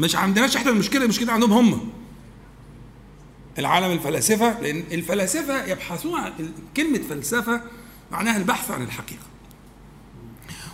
مش 0.00 0.16
عندناش 0.16 0.56
إحنا 0.56 0.70
المشكلة 0.70 1.04
المشكلة 1.04 1.32
عندهم 1.32 1.52
هم. 1.52 1.90
العالم 3.60 3.92
الفلاسفة 3.92 4.60
لأن 4.60 4.84
الفلاسفة 4.92 5.64
يبحثون 5.64 6.20
عن 6.20 6.32
كلمة 6.76 7.00
فلسفة 7.08 7.62
معناها 8.12 8.36
البحث 8.36 8.70
عن 8.70 8.82
الحقيقة. 8.82 9.22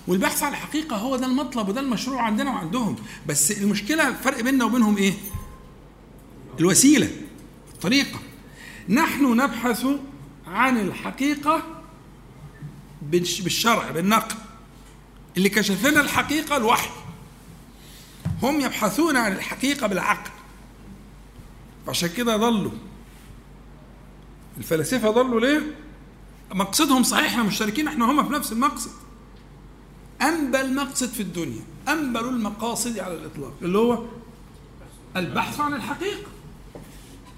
والبحث 0.08 0.42
عن 0.42 0.52
الحقيقة 0.52 0.96
هو 0.96 1.16
ده 1.16 1.26
المطلب 1.26 1.68
وده 1.68 1.80
المشروع 1.80 2.22
عندنا 2.22 2.50
وعندهم. 2.50 2.96
بس 3.26 3.50
المشكلة 3.50 4.08
الفرق 4.08 4.40
بيننا 4.40 4.64
وبينهم 4.64 4.96
إيه؟ 4.96 5.14
الوسيلة 6.60 7.10
الطريقة. 7.74 8.18
نحن 8.88 9.36
نبحث 9.36 9.86
عن 10.46 10.80
الحقيقة 10.80 11.62
بالشرع 13.02 13.90
بالنقل. 13.90 14.36
اللي 15.36 15.48
كشف 15.48 15.86
لنا 15.86 16.00
الحقيقة 16.00 16.56
الوحي. 16.56 16.90
هم 18.42 18.60
يبحثون 18.60 19.16
عن 19.16 19.32
الحقيقة 19.32 19.86
بالعقل. 19.86 20.30
فعشان 21.86 22.08
كده 22.08 22.36
ضلوا. 22.36 22.70
الفلاسفة 24.58 25.10
ضلوا 25.10 25.40
ليه؟ 25.40 25.60
مقصدهم 26.54 27.02
صحيح 27.02 27.24
إحنا 27.24 27.42
مشتركين 27.42 27.88
إحنا 27.88 28.10
هم 28.10 28.28
في 28.28 28.32
نفس 28.32 28.52
المقصد. 28.52 28.90
أنبل 30.22 30.74
مقصد 30.74 31.08
في 31.08 31.20
الدنيا 31.20 31.62
انبل 31.88 32.20
المقاصد 32.20 32.98
على 32.98 33.14
الإطلاق 33.14 33.52
اللي 33.62 33.78
هو 33.78 34.04
البحث 35.16 35.60
عن 35.60 35.74
الحقيقة. 35.74 36.26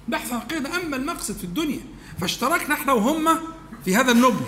بحث 0.09 0.33
عن 0.33 0.39
الحقيقة 0.39 0.61
ده 0.63 0.83
أنبل 0.83 1.07
مقصد 1.07 1.35
في 1.37 1.45
الدنيا. 1.45 1.81
فاشتركنا 2.21 2.75
إحنا 2.75 2.93
وهم 2.93 3.29
في 3.85 3.97
هذا 3.97 4.13
النبل. 4.13 4.45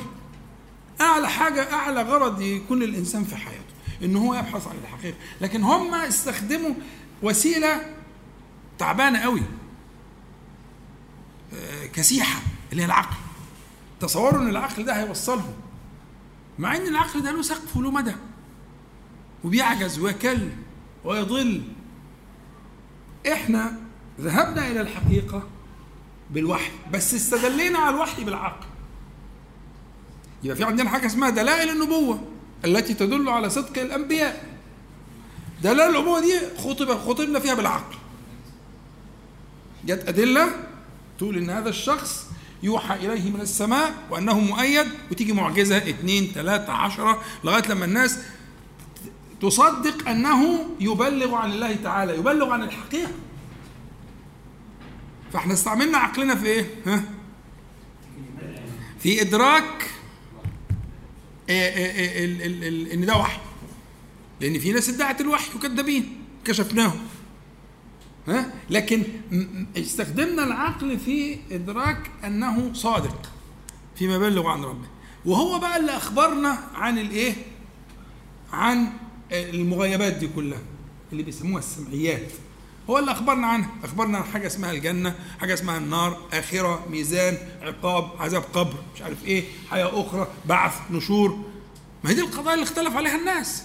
أعلى 1.00 1.28
حاجة 1.28 1.72
أعلى 1.72 2.02
غرض 2.02 2.40
يكون 2.40 2.82
الإنسان 2.82 3.24
في 3.24 3.36
حياته 3.36 3.64
إن 4.02 4.16
هو 4.16 4.34
يبحث 4.34 4.68
عن 4.68 4.76
الحقيقة. 4.82 5.16
لكن 5.40 5.62
هم 5.62 5.94
استخدموا 5.94 6.74
وسيلة 7.22 7.94
تعبانة 8.78 9.18
قوي. 9.18 9.42
كسيحة 11.92 12.42
اللي 12.72 12.82
هي 12.82 12.86
العقل. 12.86 13.16
تصوروا 14.00 14.42
إن 14.42 14.48
العقل 14.48 14.84
ده 14.84 15.00
هيوصلهم 15.00 15.54
مع 16.58 16.76
إن 16.76 16.86
العقل 16.86 17.22
ده 17.22 17.32
له 17.32 17.42
سقف 17.42 17.76
وله 17.76 17.90
مدى 17.90 18.14
وبيعجز 19.44 19.98
ويكل 19.98 20.48
ويضل. 21.04 21.62
إحنا 23.32 23.80
ذهبنا 24.20 24.66
إلى 24.66 24.80
الحقيقة 24.80 25.42
بالوحي 26.30 26.72
بس 26.92 27.14
استدلينا 27.14 27.78
على 27.78 27.94
الوحي 27.96 28.24
بالعقل. 28.24 28.66
يبقى 30.42 30.56
في 30.56 30.64
عندنا 30.64 30.90
حاجة 30.90 31.06
اسمها 31.06 31.30
دلائل 31.30 31.70
النبوة 31.70 32.22
التي 32.64 32.94
تدل 32.94 33.28
على 33.28 33.50
صدق 33.50 33.78
الأنبياء. 33.78 34.58
دلائل 35.62 35.96
النبوة 35.96 36.20
دي 36.20 36.40
خطب 36.58 36.98
خطبنا 36.98 37.38
فيها 37.40 37.54
بالعقل. 37.54 37.96
جت 39.84 40.08
أدلة 40.08 40.69
تقول 41.20 41.36
إن 41.36 41.50
هذا 41.50 41.68
الشخص 41.68 42.26
يوحى 42.62 42.94
إليه 42.94 43.30
من 43.30 43.40
السماء 43.40 43.94
وأنه 44.10 44.40
مؤيد 44.40 44.86
وتيجي 45.10 45.32
معجزة 45.32 45.76
اثنين 45.76 46.32
ثلاثة 46.34 46.72
عشرة 46.72 47.22
لغاية 47.44 47.68
لما 47.68 47.84
الناس 47.84 48.18
تصدق 49.42 50.08
أنه 50.08 50.66
يبلغ 50.80 51.34
عن 51.34 51.50
الله 51.52 51.74
تعالى 51.74 52.14
يبلغ 52.14 52.50
عن 52.50 52.62
الحقيقة. 52.62 53.10
فإحنا 55.32 55.52
استعملنا 55.52 55.98
عقلنا 55.98 56.34
في 56.34 56.46
إيه؟ 56.46 56.66
ها؟ 56.86 57.02
في 59.00 59.20
إدراك 59.20 59.90
إيه 61.48 61.74
إيه 61.74 62.10
إيه 62.10 62.94
إن 62.94 63.06
ده 63.06 63.16
وحي. 63.16 63.40
لأن 64.40 64.58
في 64.58 64.72
ناس 64.72 64.88
ادعت 64.88 65.20
الوحي 65.20 65.56
وكذابين 65.56 66.24
كشفناهم. 66.44 67.00
لكن 68.70 69.02
استخدمنا 69.76 70.44
العقل 70.44 70.98
في 70.98 71.38
إدراك 71.50 72.10
أنه 72.24 72.72
صادق 72.74 73.30
فيما 73.96 74.14
يبلغ 74.14 74.46
عن 74.46 74.64
ربه. 74.64 74.86
وهو 75.24 75.58
بقى 75.58 75.76
اللي 75.76 75.96
أخبرنا 75.96 76.58
عن 76.74 76.98
الإيه؟ 76.98 77.34
عن 78.52 78.86
المغيبات 79.32 80.12
دي 80.12 80.28
كلها 80.28 80.58
اللي 81.12 81.22
بيسموها 81.22 81.58
السمعيات. 81.58 82.32
هو 82.90 82.98
اللي 82.98 83.10
أخبرنا 83.12 83.46
عنها. 83.46 83.70
أخبرنا 83.84 84.18
عن 84.18 84.24
حاجة 84.24 84.46
اسمها 84.46 84.72
الجنة 84.72 85.14
حاجة 85.40 85.54
اسمها 85.54 85.78
النار 85.78 86.20
آخرة 86.32 86.86
ميزان 86.90 87.38
عقاب 87.62 88.10
عذاب 88.18 88.42
قبر 88.42 88.74
مش 88.94 89.02
عارف 89.02 89.24
إيه 89.24 89.44
حياة 89.70 90.00
أخرى 90.00 90.28
بعث 90.46 90.74
نشور. 90.90 91.44
ما 92.04 92.10
هي 92.10 92.14
دي 92.14 92.20
القضايا 92.20 92.54
اللي 92.54 92.64
اختلف 92.64 92.96
عليها 92.96 93.16
الناس. 93.18 93.62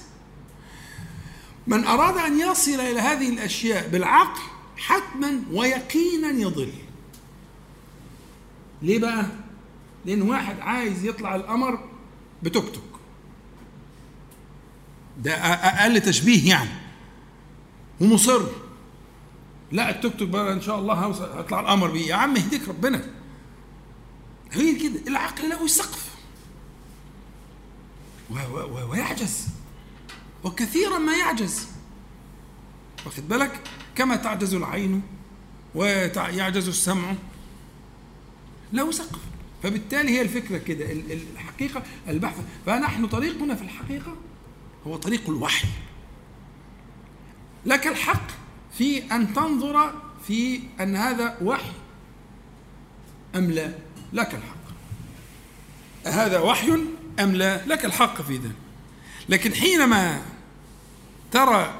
من 1.67 1.83
أراد 1.83 2.17
أن 2.17 2.39
يصل 2.39 2.79
إلى 2.79 2.99
هذه 2.99 3.29
الأشياء 3.29 3.87
بالعقل 3.87 4.41
حتما 4.77 5.41
ويقينا 5.51 6.29
يضل. 6.29 6.73
ليه 8.81 8.99
بقى؟ 8.99 9.25
لأن 10.05 10.21
واحد 10.21 10.59
عايز 10.59 11.05
يطلع 11.05 11.35
القمر 11.35 11.89
بتوك 12.43 12.65
توك. 12.65 12.99
ده 15.23 15.33
أقل 15.33 16.01
تشبيه 16.01 16.49
يعني. 16.49 16.69
ومصر. 18.01 18.41
لا 19.71 19.89
التوك 19.89 20.13
توك 20.19 20.29
بقى 20.29 20.53
إن 20.53 20.61
شاء 20.61 20.79
الله 20.79 20.93
هطلع 20.93 21.59
القمر 21.59 21.91
بيه. 21.91 22.07
يا 22.07 22.15
عم 22.15 22.35
يهديك 22.35 22.67
ربنا. 22.67 23.05
هي 24.51 24.75
كده 24.75 25.01
العقل 25.07 25.49
له 25.49 25.67
سقف. 25.67 26.15
ويعجز. 28.89 29.47
وكثيرا 30.45 30.97
ما 30.97 31.17
يعجز. 31.17 31.67
واخد 33.05 33.27
بالك؟ 33.27 33.61
كما 33.95 34.15
تعجز 34.15 34.53
العين 34.53 35.01
ويعجز 35.75 36.67
السمع. 36.67 37.13
له 38.73 38.91
سقف. 38.91 39.19
فبالتالي 39.63 40.11
هي 40.11 40.21
الفكرة 40.21 40.57
كده 40.57 40.91
الحقيقة 41.33 41.83
البحث. 42.07 42.37
فنحن 42.65 43.07
طريقنا 43.07 43.55
في 43.55 43.61
الحقيقة 43.61 44.15
هو 44.87 44.95
طريق 44.95 45.29
الوحي. 45.29 45.67
لك 47.65 47.87
الحق 47.87 48.27
في 48.77 49.15
أن 49.15 49.33
تنظر 49.33 50.01
في 50.27 50.59
أن 50.79 50.95
هذا 50.95 51.37
وحي 51.41 51.71
أم 53.35 53.51
لا. 53.51 53.73
لك 54.13 54.35
الحق. 54.35 54.55
هذا 56.05 56.39
وحي 56.39 56.71
أم 57.19 57.35
لا؟ 57.35 57.65
لك 57.65 57.85
الحق 57.85 58.21
في 58.21 58.37
ذلك. 58.37 58.55
لكن 59.29 59.53
حينما 59.53 60.21
ترى 61.35 61.75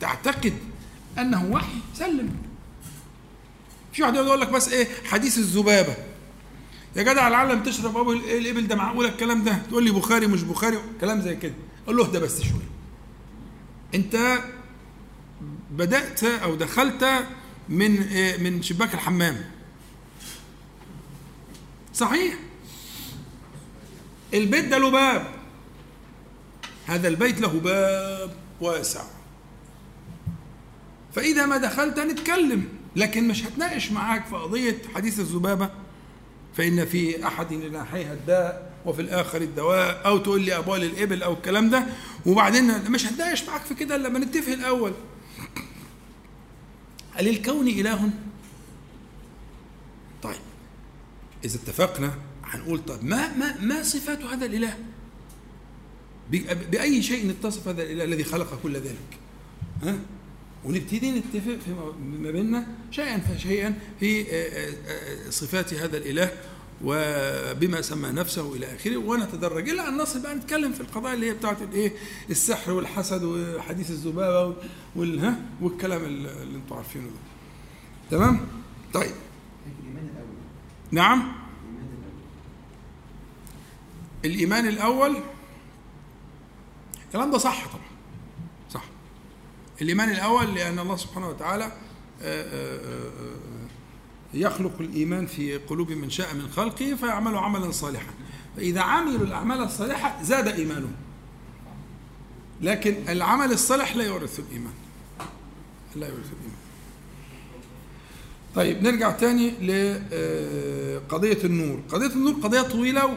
تعتقد 0.00 0.54
أنه 1.18 1.44
وحي 1.50 1.78
سلم. 1.94 2.36
في 3.92 4.02
واحد 4.02 4.14
يقول 4.14 4.40
لك 4.40 4.48
بس 4.48 4.68
إيه 4.68 4.88
حديث 5.04 5.38
الذبابة. 5.38 5.96
يا 6.96 7.02
جدع 7.02 7.28
العالم 7.28 7.62
تشرب 7.62 7.96
أبو 7.96 8.12
الإبل 8.12 8.66
ده 8.66 8.76
معقولة 8.76 9.08
الكلام 9.08 9.44
ده؟ 9.44 9.58
تقول 9.68 9.84
لي 9.84 9.90
بخاري 9.90 10.26
مش 10.26 10.42
بخاري؟ 10.42 10.78
كلام 11.00 11.20
زي 11.20 11.36
كده. 11.36 11.54
قول 11.86 11.96
له 11.96 12.04
اهدى 12.04 12.18
بس 12.18 12.42
شوية. 12.42 12.70
أنت 13.94 14.38
بدأت 15.70 16.24
أو 16.24 16.54
دخلت 16.54 17.26
من 17.68 18.02
إيه 18.02 18.38
من 18.38 18.62
شباك 18.62 18.94
الحمام. 18.94 19.44
صحيح. 21.94 22.34
البيت 24.34 24.64
ده 24.64 24.78
له 24.78 24.90
باب. 24.90 25.41
هذا 26.86 27.08
البيت 27.08 27.40
له 27.40 27.60
باب 27.60 28.34
واسع 28.60 29.04
فإذا 31.12 31.46
ما 31.46 31.56
دخلت 31.56 31.98
نتكلم 31.98 32.68
لكن 32.96 33.28
مش 33.28 33.44
هتناقش 33.44 33.92
معاك 33.92 34.26
في 34.26 34.34
قضية 34.36 34.78
حديث 34.94 35.20
الذبابة 35.20 35.70
فإن 36.56 36.84
في 36.84 37.26
أحد 37.26 37.48
جناحيها 37.48 38.12
الداء 38.12 38.72
وفي 38.86 39.02
الآخر 39.02 39.42
الدواء 39.42 40.06
أو 40.06 40.18
تقول 40.18 40.40
لي 40.42 40.56
أبوال 40.58 40.84
الإبل 40.84 41.22
أو 41.22 41.32
الكلام 41.32 41.70
ده 41.70 41.86
وبعدين 42.26 42.90
مش 42.90 43.06
هتناقش 43.06 43.44
معاك 43.44 43.60
في 43.62 43.74
كده 43.74 43.96
إلا 43.96 44.08
لما 44.08 44.18
نتفق 44.18 44.52
الأول 44.52 44.92
هل 47.14 47.28
الكون 47.28 47.68
إله؟ 47.68 48.10
طيب 50.22 50.40
إذا 51.44 51.56
اتفقنا 51.56 52.14
هنقول 52.44 52.78
طب 52.84 53.04
ما 53.04 53.36
ما 53.36 53.60
ما 53.60 53.82
صفات 53.82 54.22
هذا 54.22 54.46
الإله؟ 54.46 54.76
بأي 56.70 57.02
شيء 57.02 57.30
اتصف 57.30 57.68
هذا 57.68 57.82
الإله 57.82 58.04
الذي 58.04 58.24
خلق 58.24 58.60
كل 58.62 58.74
ذلك؟ 58.76 59.18
ها؟ 59.82 59.98
ونبتدي 60.64 61.10
نتفق 61.10 61.58
ما 62.22 62.30
بيننا 62.30 62.66
شيئا 62.90 63.18
فشيئا 63.18 63.74
في 64.00 64.24
صفات 65.30 65.74
هذا 65.74 65.96
الإله 65.98 66.32
وبما 66.84 67.80
سمى 67.82 68.08
نفسه 68.08 68.54
إلى 68.56 68.74
آخره 68.76 68.96
ونتدرج 68.96 69.68
إلى 69.68 69.88
أن 69.88 69.96
نصل 69.96 70.22
بقى 70.22 70.34
نتكلم 70.34 70.72
في 70.72 70.80
القضايا 70.80 71.14
اللي 71.14 71.26
هي 71.30 71.34
بتاعت 71.34 71.62
الايه 71.62 71.92
السحر 72.30 72.72
والحسد 72.72 73.22
وحديث 73.24 73.90
الذبابه 73.90 74.56
والها 74.96 75.40
والكلام 75.60 76.04
اللي 76.04 76.30
أنتم 76.56 76.76
عارفينه 76.76 77.04
ده. 77.04 77.10
تمام؟ 78.18 78.40
طيب. 78.94 79.10
نعم. 80.92 81.32
الإيمان 84.24 84.68
الأول 84.68 85.16
الكلام 87.12 87.30
ده 87.30 87.38
صح 87.38 87.66
طبعا. 87.66 87.84
صح. 88.70 88.84
الإيمان 89.82 90.10
الأول 90.10 90.54
لأن 90.54 90.78
الله 90.78 90.96
سبحانه 90.96 91.28
وتعالى 91.28 91.72
يخلق 94.34 94.72
الإيمان 94.80 95.26
في 95.26 95.56
قلوب 95.56 95.90
من 95.90 96.10
شاء 96.10 96.34
من 96.34 96.48
خلقه 96.56 96.94
فيعملوا 96.94 97.40
عملا 97.40 97.70
صالحا. 97.70 98.10
فإذا 98.56 98.80
عملوا 98.80 99.26
الأعمال 99.26 99.62
الصالحة 99.62 100.22
زاد 100.22 100.48
إيمانهم. 100.48 100.92
لكن 102.60 102.96
العمل 103.08 103.52
الصالح 103.52 103.96
لا 103.96 104.04
يورث 104.04 104.38
الإيمان. 104.38 104.74
لا 105.96 106.06
يورث 106.06 106.26
الإيمان. 106.32 106.56
طيب 108.54 108.82
نرجع 108.82 109.10
تاني 109.10 109.50
لقضية 109.50 111.44
النور. 111.44 111.80
قضية 111.88 112.06
النور 112.06 112.32
قضية 112.32 112.62
طويلة 112.62 113.16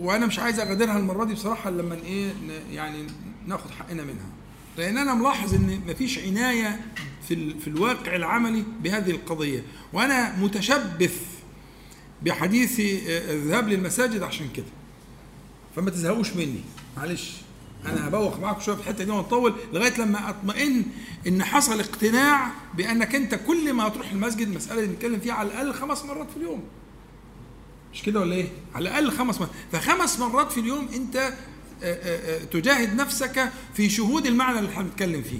وأنا 0.00 0.26
مش 0.26 0.38
عايز 0.38 0.60
أغادرها 0.60 0.98
المرة 0.98 1.24
دي 1.24 1.34
بصراحة 1.34 1.70
لما 1.70 1.94
إيه 1.94 2.32
يعني 2.70 3.06
ناخد 3.46 3.70
حقنا 3.70 4.02
منها. 4.02 4.26
لأن 4.78 4.98
أنا 4.98 5.14
ملاحظ 5.14 5.54
إن 5.54 5.80
مفيش 5.88 6.18
عناية 6.18 6.80
في 7.28 7.60
في 7.60 7.68
الواقع 7.68 8.16
العملي 8.16 8.64
بهذه 8.82 9.10
القضية. 9.10 9.62
وأنا 9.92 10.36
متشبث 10.36 11.20
بحديث 12.22 12.80
الذهاب 13.08 13.68
للمساجد 13.68 14.22
عشان 14.22 14.48
كده. 14.56 14.66
فما 15.76 15.90
تزهقوش 15.90 16.32
مني. 16.32 16.60
معلش. 16.96 17.32
أنا 17.86 18.08
هبوخ 18.08 18.38
معاكم 18.38 18.60
شوية 18.60 18.74
في 18.76 18.80
الحتة 18.82 19.04
دي 19.04 19.10
ونطول 19.10 19.54
لغاية 19.72 20.00
لما 20.00 20.30
أطمئن 20.30 20.82
إن 21.26 21.44
حصل 21.44 21.80
اقتناع 21.80 22.50
بأنك 22.74 23.14
أنت 23.14 23.34
كل 23.34 23.72
ما 23.72 23.88
تروح 23.88 24.10
المسجد 24.10 24.48
المساله 24.48 24.78
اللي 24.78 24.92
بنتكلم 24.92 25.20
فيها 25.20 25.34
على 25.34 25.48
الأقل 25.48 25.74
خمس 25.74 26.04
مرات 26.04 26.30
في 26.30 26.36
اليوم. 26.36 26.62
مش 27.92 28.02
كده 28.02 28.20
ولا 28.20 28.34
إيه؟ 28.34 28.48
على 28.74 28.88
الأقل 28.88 29.10
خمس 29.10 29.40
مرات. 29.40 29.50
فخمس 29.72 30.18
مرات 30.18 30.52
في 30.52 30.60
اليوم 30.60 30.88
أنت 30.94 31.16
آه، 31.16 31.20
آه، 31.20 31.30
آه، 31.30 31.34
تجاهد 32.50 32.94
نفسك 32.94 33.52
في 33.74 33.90
شهود 33.90 34.26
المعنى 34.26 34.58
اللي 34.58 34.70
إحنا 34.70 34.82
بنتكلم 34.82 35.22
فيه. 35.22 35.38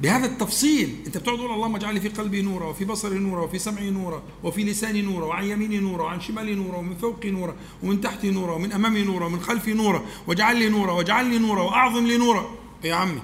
بهذا 0.00 0.26
التفصيل 0.26 0.96
انت 1.06 1.18
بتقعد 1.18 1.36
تقول 1.36 1.50
اللهم 1.50 1.76
اجعل 1.76 2.00
في 2.00 2.08
قلبي 2.08 2.42
نورا 2.42 2.66
وفي 2.66 2.84
بصري 2.84 3.18
نورا 3.18 3.42
وفي 3.42 3.58
سمعي 3.58 3.90
نورا 3.90 4.22
وفي 4.42 4.64
لساني 4.64 5.02
نورا 5.02 5.26
وعن 5.26 5.44
يميني 5.44 5.78
نورا 5.78 6.02
وعن 6.02 6.20
شمالي 6.20 6.54
نورا 6.54 6.76
ومن 6.76 6.96
فوقي 6.96 7.30
نورا 7.30 7.56
ومن 7.82 8.00
تحتي 8.00 8.30
نورا 8.30 8.54
ومن 8.54 8.72
أمامي 8.72 9.02
نورا 9.02 9.26
ومن 9.26 9.40
خلفي 9.40 9.72
نورا 9.72 10.04
واجعل 10.26 10.56
لي 10.56 10.68
نورا 10.68 10.92
واجعل 10.92 11.26
لي 11.26 11.38
نورا 11.38 11.62
وأعظم 11.62 12.06
لي 12.06 12.18
نورا. 12.18 12.50
يا 12.84 12.94
عمي؟ 12.94 13.22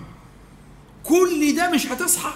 كل 1.05 1.57
ده 1.57 1.71
مش 1.71 1.87
هتصحى. 1.87 2.35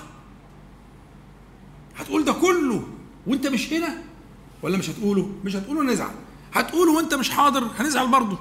هتقول 1.97 2.25
ده 2.25 2.33
كله 2.33 2.83
وانت 3.27 3.47
مش 3.47 3.73
هنا؟ 3.73 4.03
ولا 4.63 4.79
مش 4.79 4.91
هتقوله؟ 4.91 5.31
مش 5.45 5.57
هتقوله 5.57 5.83
نزعل. 5.83 6.15
هتقوله 6.53 6.93
وانت 6.93 7.15
مش 7.15 7.31
حاضر 7.31 7.69
هنزعل 7.79 8.09
برضه. 8.09 8.39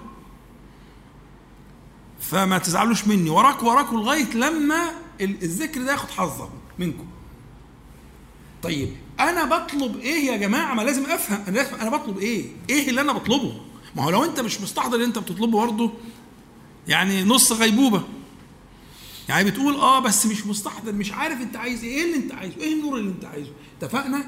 فما 2.22 2.58
تزعلوش 2.58 3.08
مني. 3.08 3.30
وراك 3.30 3.64
وراكوا 3.64 3.98
لغاية 4.00 4.34
لما 4.34 4.92
الذكر 5.22 5.82
ده 5.82 5.92
ياخد 5.92 6.10
حظه 6.10 6.50
منكم. 6.80 7.06
طيب 8.64 8.90
أنا 9.20 9.46
بطلب 9.46 9.98
إيه 9.98 10.26
يا 10.26 10.38
جماعة؟ 10.38 10.74
ما 10.74 10.82
لازم 10.82 11.06
أفهم. 11.06 11.44
أنا 11.48 11.82
أنا 11.82 11.90
بطلب 11.90 12.18
إيه؟ 12.18 12.46
إيه 12.70 12.90
اللي 12.90 13.02
أنا 13.02 13.14
بطلبه؟ 13.14 13.54
ما 13.96 14.04
هو 14.04 14.10
لو 14.10 14.24
أنت 14.24 14.40
مش 14.40 14.62
مستحضر 14.62 14.96
اللي 14.96 15.06
أنت 15.06 15.18
بتطلبه 15.20 15.60
برضه 15.60 15.92
يعني 16.88 17.24
نص 17.24 17.52
غيبوبة. 17.52 18.04
يعني 19.30 19.52
بتقول 19.52 19.76
آه 19.76 20.00
بس 20.00 20.26
مش 20.26 20.46
مستحضر 20.48 20.92
مش 20.92 21.12
عارف 21.12 21.42
أنت 21.42 21.56
عايز 21.56 21.84
إيه 21.84 21.96
إيه 21.98 22.04
اللي 22.06 22.16
أنت 22.16 22.32
عايزه؟ 22.34 22.56
إيه 22.58 22.74
النور 22.74 22.98
اللي 22.98 23.12
أنت 23.12 23.26
عايزه؟ 23.26 23.52
اتفقنا؟ 23.82 24.26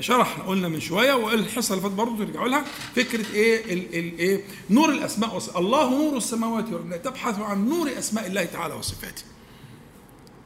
شرح 0.00 0.40
قلنا 0.40 0.68
من 0.68 0.80
شوية 0.80 1.12
والحصه 1.12 1.72
اللي 1.72 1.82
فاتت 1.82 1.94
برضه 1.94 2.24
ترجعوا 2.24 2.48
لها. 2.48 2.64
فكرة 2.96 3.34
إيه؟ 3.34 3.74
الايه 3.74 4.44
نور 4.70 4.88
الأسماء 4.90 5.42
الله 5.56 5.90
نور 5.90 6.16
السماوات 6.16 6.64
والأرض. 6.64 7.02
تبحث 7.02 7.38
عن 7.38 7.68
نور 7.68 7.98
أسماء 7.98 8.26
الله 8.26 8.44
تعالى 8.44 8.74
وصفاته. 8.74 9.22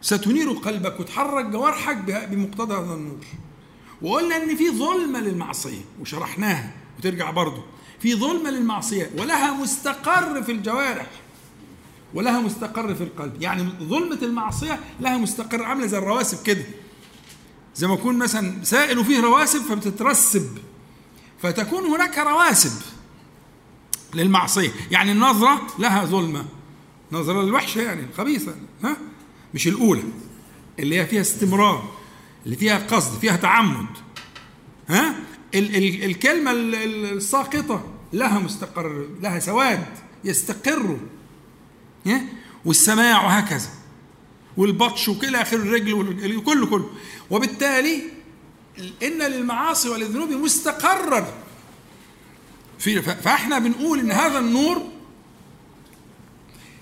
ستنير 0.01 0.51
قلبك 0.51 1.01
وتحرك 1.01 1.45
جوارحك 1.45 1.97
بمقتضى 2.31 2.75
هذا 2.75 2.95
النور. 2.95 3.25
وقلنا 4.03 4.37
إن 4.37 4.57
في 4.57 4.71
ظلمة 4.71 5.21
للمعصية 5.21 5.81
وشرحناها 6.01 6.73
وترجع 6.99 7.31
برضه. 7.31 7.63
في 8.01 8.15
ظلمة 8.15 8.51
للمعصية 8.51 9.11
ولها 9.19 9.55
مستقر 9.55 10.43
في 10.43 10.53
الجوارح. 10.53 11.11
ولها 12.15 12.41
مستقر 12.41 12.95
في 12.95 13.05
القلب. 13.05 13.43
يعني 13.43 13.69
ظلمة 13.83 14.19
المعصية 14.23 14.81
لها 15.01 15.17
مستقر 15.17 15.63
عاملة 15.63 15.87
زي 15.87 15.99
الرواسب 15.99 16.47
كده. 16.47 16.65
زي 17.77 17.87
ما 17.87 17.95
يكون 17.95 18.19
مثلا 18.19 18.65
سائل 18.65 18.99
وفيه 18.99 19.21
رواسب 19.21 19.61
فبتترسب. 19.61 20.59
فتكون 21.43 21.85
هناك 21.85 22.19
رواسب 22.19 22.83
للمعصية. 24.15 24.71
يعني 24.91 25.13
النظرة 25.13 25.67
لها 25.79 26.05
ظلمة. 26.05 26.45
نظرة 27.13 27.41
الوحشه 27.41 27.81
يعني 27.81 28.05
الخبيثه 28.11 28.55
ها؟ 28.85 28.97
مش 29.55 29.69
الأولى. 29.69 30.03
اللي 30.79 31.01
هي 31.01 31.07
فيها 31.07 31.21
استمرار 31.21 31.93
اللي 32.47 32.57
فيها 32.57 32.79
قصد 32.79 33.19
فيها 33.19 33.37
تعمد 33.37 33.87
ها؟ 34.89 35.15
ال 35.55 35.77
ال 35.77 36.05
الكلمة 36.05 36.51
الساقطة 36.53 37.85
لها 38.13 38.39
مستقر 38.39 39.07
لها 39.21 39.39
سواد 39.39 39.87
يستقر 40.25 40.99
والسماع 42.65 43.25
وهكذا. 43.25 43.69
والبطش 44.57 45.09
وكل 45.09 45.37
آخر 45.37 45.57
الرجل 45.57 46.41
كله 46.41 46.67
كله. 46.67 46.91
وبالتالي 47.31 48.03
إن 49.03 49.23
للمعاصي 49.23 49.89
وللذنوب 49.89 50.31
مستقرا. 50.31 51.35
في 52.79 53.03
فإحنا 53.03 53.59
بنقول 53.59 53.99
إن 53.99 54.13
هذا 54.13 54.39
النور 54.39 54.83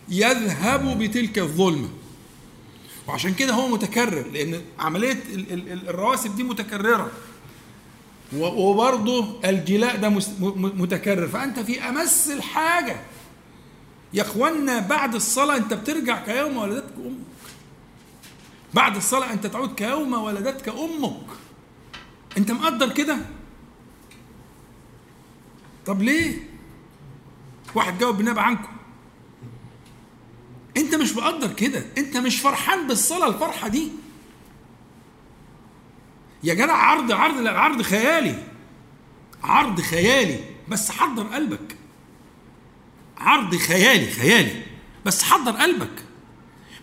يذهب 0.09 0.99
بتلك 0.99 1.39
الظلمة. 1.39 1.89
وعشان 3.09 3.35
كده 3.35 3.53
هو 3.53 3.69
متكرر 3.69 4.27
لأن 4.33 4.63
عملية 4.79 5.23
الرواسب 5.89 6.37
دي 6.37 6.43
متكررة. 6.43 7.11
وبرضه 8.37 9.41
الجلاء 9.45 9.97
ده 9.97 10.09
متكرر. 10.55 11.29
فأنت 11.29 11.61
في 11.61 11.89
أمس 11.89 12.31
الحاجة. 12.31 13.01
يا 14.15 14.23
إخوانا 14.23 14.79
بعد 14.79 15.15
الصلاة 15.15 15.57
أنت 15.57 15.75
بترجع 15.75 16.25
كيوم 16.25 16.57
ولدتك 16.57 16.95
أمك 16.97 17.30
بعد 18.75 18.97
الصلاة 18.97 19.33
أنت 19.33 19.47
تعود 19.47 19.75
كيوم 19.75 20.13
ولدتك 20.13 20.69
أمك. 20.69 21.27
أنت 22.39 22.51
مقدر 22.51 22.93
كده؟ 22.93 23.19
طب 25.87 26.03
ليه؟ 26.03 26.51
واحد 27.75 27.99
جاوب 27.99 28.17
بالنبي 28.17 28.41
عنكم. 28.41 28.73
أنت 30.77 30.95
مش 30.95 31.17
مقدر 31.17 31.53
كده. 31.53 31.85
أنت 31.99 32.17
مش 32.17 32.41
فرحان 32.41 32.87
بالصلاة 32.87 33.29
الفرحة 33.29 33.69
دي. 33.69 33.89
يا 36.45 36.55
جدع 36.55 36.77
عرض 36.77 37.13
عرض 37.13 37.47
عرض 37.47 37.83
خيالي. 37.83 38.45
عرض 39.45 39.81
خيالي. 39.81 40.45
بس 40.69 40.91
حضر 40.91 41.27
قلبك. 41.27 41.77
عرض 43.19 43.57
خيالي 43.57 44.11
خيالي. 44.11 44.63
بس 45.07 45.23
حضر 45.23 45.53
قلبك. 45.53 46.05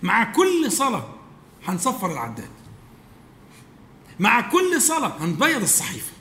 مع 0.03 0.23
كل 0.31 0.71
صلاة 0.71 1.16
هنصفر 1.67 2.11
العداد. 2.11 2.49
مع 4.19 4.41
كل 4.41 4.81
صلاة 4.81 5.13
هنبيض 5.19 5.61
الصحيفة. 5.61 6.11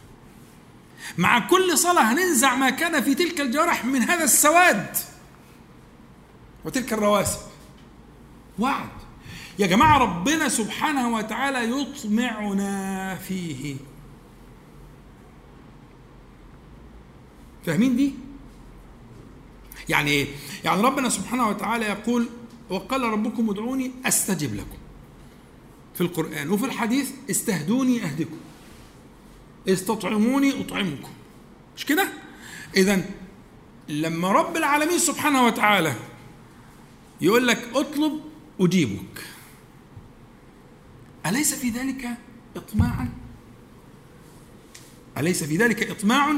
مع 1.19 1.39
كل 1.39 1.79
صلاة 1.79 2.13
هننزع 2.13 2.55
ما 2.55 2.71
كان 2.71 3.03
في 3.03 3.15
تلك 3.15 3.41
الجوارح 3.41 3.85
من 3.85 4.03
هذا 4.03 4.25
السواد. 4.25 4.97
وتلك 6.65 6.93
الرواسب. 6.93 7.41
وعد. 8.59 8.89
يا 9.59 9.67
جماعة 9.67 9.99
ربنا 9.99 10.49
سبحانه 10.49 11.15
وتعالى 11.15 11.71
يطمعنا 11.71 13.15
فيه. 13.17 13.77
فاهمين 17.67 17.97
دي؟ 17.97 18.15
يعني 19.89 20.11
إيه؟ 20.11 20.29
يعني 20.65 20.83
ربنا 20.83 21.09
سبحانه 21.09 21.49
وتعالى 21.49 21.85
يقول 21.87 22.29
وقال 22.71 23.03
ربكم 23.03 23.51
ادعوني 23.51 23.93
أستجب 24.07 24.55
لكم. 24.55 24.79
في 25.97 26.01
القرآن 26.01 26.51
وفي 26.51 26.65
الحديث 26.65 27.11
استهدوني 27.31 28.05
أهدكم. 28.05 28.37
استطعموني 29.69 30.61
أطعمكم. 30.61 31.11
مش 31.77 31.87
كده؟ 31.87 32.09
إذا 32.77 33.03
لما 33.89 34.33
رب 34.33 34.57
العالمين 34.57 34.99
سبحانه 34.99 35.47
وتعالى 35.47 35.95
يقول 37.21 37.47
لك 37.47 37.69
اطلب 37.75 38.21
أجيبك. 38.61 39.25
أليس 41.27 41.55
في 41.55 41.69
ذلك 41.71 42.09
إطماعا؟ 42.57 43.09
أليس 45.19 45.45
في 45.45 45.57
ذلك 45.57 45.91
إطماع 45.91 46.33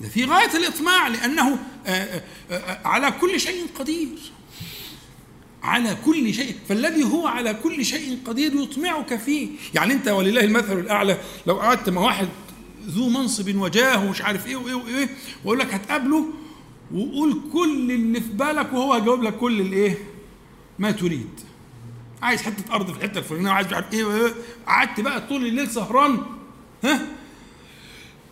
ده 0.00 0.08
في 0.08 0.24
غاية 0.24 0.56
الإطماع 0.56 1.08
لأنه 1.08 1.58
آه، 1.86 1.90
آه، 1.90 2.22
آه، 2.50 2.88
على 2.88 3.10
كل 3.10 3.40
شيء 3.40 3.66
قدير. 3.78 4.18
على 5.62 5.96
كل 6.04 6.34
شيء 6.34 6.54
فالذي 6.68 7.04
هو 7.04 7.26
على 7.26 7.54
كل 7.54 7.84
شيء 7.84 8.18
قدير 8.26 8.54
يطمعك 8.54 9.16
فيه. 9.16 9.48
يعني 9.74 9.92
أنت 9.92 10.08
ولله 10.08 10.40
المثل 10.44 10.78
الأعلى 10.78 11.18
لو 11.46 11.54
قعدت 11.54 11.88
مع 11.90 12.00
واحد 12.00 12.28
ذو 12.86 13.08
منصب 13.08 13.56
وجاه 13.56 14.04
ومش 14.06 14.22
عارف 14.22 14.46
إيه 14.46 14.56
وإيه 14.56 14.74
وإيه 14.74 15.08
وأقول 15.44 15.58
لك 15.58 15.74
هتقابله 15.74 16.26
وقول 16.94 17.40
كل 17.52 17.90
اللي 17.90 18.20
في 18.20 18.28
بالك 18.32 18.72
وهو 18.72 18.92
هيجاوب 18.94 19.22
لك 19.22 19.36
كل 19.36 19.60
الإيه؟ 19.60 19.98
ما 20.78 20.90
تريد. 20.90 21.28
عايز 22.22 22.42
حتة 22.42 22.74
أرض 22.74 22.90
في 22.92 22.98
الحتة 22.98 23.18
الفلانية 23.18 23.50
وعايز 23.50 23.66
مش 23.66 23.72
عارف 23.72 23.92
إيه 23.92 24.34
قعدت 24.66 25.00
بقى 25.00 25.20
طول 25.28 25.46
الليل 25.46 25.70
سهران 25.70 26.18
ها؟ 26.84 27.06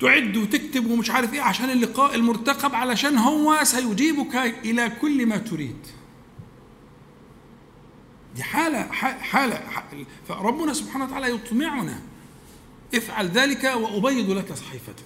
تعد 0.01 0.37
وتكتب 0.37 0.91
ومش 0.91 1.11
عارف 1.11 1.35
إيه 1.35 1.41
عشان 1.41 1.71
اللقاء 1.71 2.15
المرتقب 2.15 2.75
علشان 2.75 3.19
هو 3.19 3.59
سيجيبك 3.63 4.37
إلى 4.65 4.93
كل 5.01 5.27
ما 5.27 5.37
تريد. 5.37 5.77
دي 8.39 8.45
حالة 8.45 8.83
حالة 9.23 9.63
فربنا 10.29 10.73
سبحانه 10.73 11.05
وتعالى 11.05 11.35
يطمعنا. 11.35 12.01
افعل 12.95 13.29
ذلك 13.29 13.65
وأبيض 13.65 14.31
لك 14.31 14.53
صحيفتك. 14.55 15.05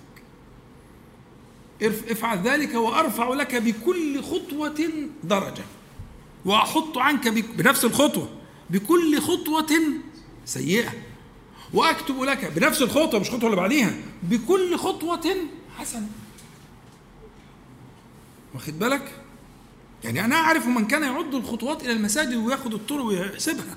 افعل 1.83 2.38
ذلك 2.38 2.75
وأرفع 2.75 3.29
لك 3.29 3.55
بكل 3.55 4.23
خطوة 4.23 4.88
درجة. 5.25 5.64
وأحط 6.45 6.99
عنك 6.99 7.29
بنفس 7.29 7.85
الخطوة 7.85 8.29
بكل 8.71 9.21
خطوة 9.21 9.81
سيئة. 10.45 10.92
وأكتب 11.75 12.23
لك 12.23 12.45
بنفس 12.45 12.83
الخطوة 12.83 13.21
مش 13.21 13.29
الخطوة 13.29 13.47
اللي 13.47 13.57
بعديها 13.57 13.95
بكل 14.23 14.77
خطوة 14.77 15.37
حسنة. 15.79 16.09
واخد 18.55 18.79
بالك؟ 18.79 19.22
يعني 20.05 20.25
أنا 20.25 20.37
أعرف 20.37 20.67
من 20.67 20.87
كان 20.87 21.03
يعد 21.03 21.35
الخطوات 21.35 21.83
إلى 21.83 21.93
المساجد 21.93 22.35
وياخد 22.35 22.75
الطرق 22.75 23.05
ويحسبها. 23.05 23.77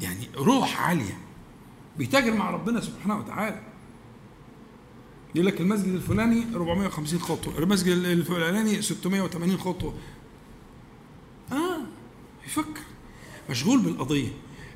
يعني 0.00 0.28
روح 0.36 0.80
عالية 0.80 1.18
بيتاجر 1.98 2.34
مع 2.34 2.50
ربنا 2.50 2.80
سبحانه 2.80 3.18
وتعالى. 3.18 3.62
يقول 5.34 5.46
لك 5.46 5.60
المسجد 5.60 5.88
الفلاني 5.94 6.46
450 6.54 7.18
خطوة 7.18 7.58
المسجد 7.58 7.88
الفلاني 7.88 8.82
680 8.82 9.58
خطوة. 9.58 9.94
آه 11.52 11.80
يفكر. 12.46 12.80
مشغول 13.50 13.78
بالقضية. 13.80 14.28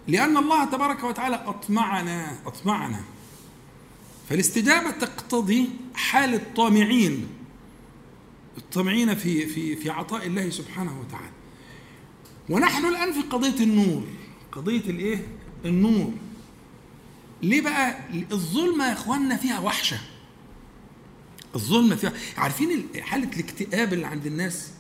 لأن 0.08 0.36
الله 0.36 0.64
تبارك 0.64 1.04
وتعالى 1.04 1.36
أطمعنا 1.46 2.38
أطمعنا. 2.46 3.00
فالاستجابة 4.28 4.90
تقتضي 4.90 5.68
حال 5.94 6.34
الطامعين. 6.34 7.28
الطامعين 8.58 9.14
في 9.14 9.46
في 9.46 9.76
في 9.76 9.90
عطاء 9.90 10.26
الله 10.26 10.50
سبحانه 10.50 11.00
وتعالى. 11.00 11.30
ونحن 12.48 12.86
الآن 12.86 13.12
في 13.12 13.20
قضية 13.20 13.64
النور. 13.64 14.04
قضية 14.52 14.80
الإيه؟ 14.90 15.26
النور. 15.64 16.12
ليه 17.42 17.60
بقى 17.60 17.98
الظلمة 18.32 18.88
يا 18.88 18.92
إخواننا 18.92 19.36
فيها 19.36 19.58
وحشة؟ 19.60 19.98
الظلمة 21.54 21.96
فيها 21.96 22.12
عارفين 22.36 22.86
حالة 23.00 23.28
الاكتئاب 23.32 23.92
اللي 23.92 24.06
عند 24.06 24.26
الناس؟ 24.26 24.70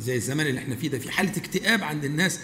زي 0.00 0.16
الزمان 0.16 0.46
اللي 0.46 0.60
إحنا 0.60 0.76
فيه 0.76 0.88
ده 0.88 0.98
في 0.98 1.10
حالة 1.10 1.30
اكتئاب 1.36 1.84
عند 1.84 2.04
الناس. 2.04 2.40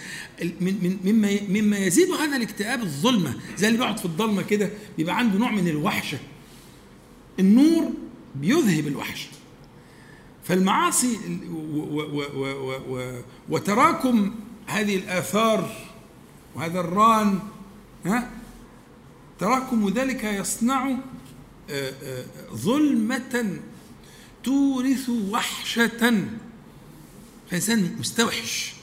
من 0.61 0.97
مما 1.03 1.37
مما 1.49 1.77
يزيد 1.77 2.11
هذا 2.11 2.35
الاكتئاب 2.37 2.81
الظلمة. 2.81 3.35
زي 3.57 3.67
اللي 3.67 3.77
بيقعد 3.77 3.97
في 3.97 4.05
الضلمة 4.05 4.41
كده 4.41 4.69
بيبقى 4.97 5.17
عنده 5.17 5.37
نوع 5.39 5.51
من 5.51 5.67
الوحشة. 5.67 6.17
النور 7.39 7.91
بيذهب 8.35 8.87
الوحشة. 8.87 9.27
فالمعاصي 10.43 11.17
وتراكم 13.49 14.35
هذه 14.67 14.95
الآثار 14.95 15.75
وهذا 16.55 16.79
الران 16.79 17.39
ها؟ 18.05 18.29
تراكم 19.39 19.89
ذلك 19.89 20.23
يصنع 20.23 20.89
آه، 21.69 21.93
آه، 22.03 22.25
ظلمة 22.53 23.59
تورث 24.43 25.09
وحشة. 25.09 26.27
فإنسان 27.51 27.95
مستوحش. 27.99 28.73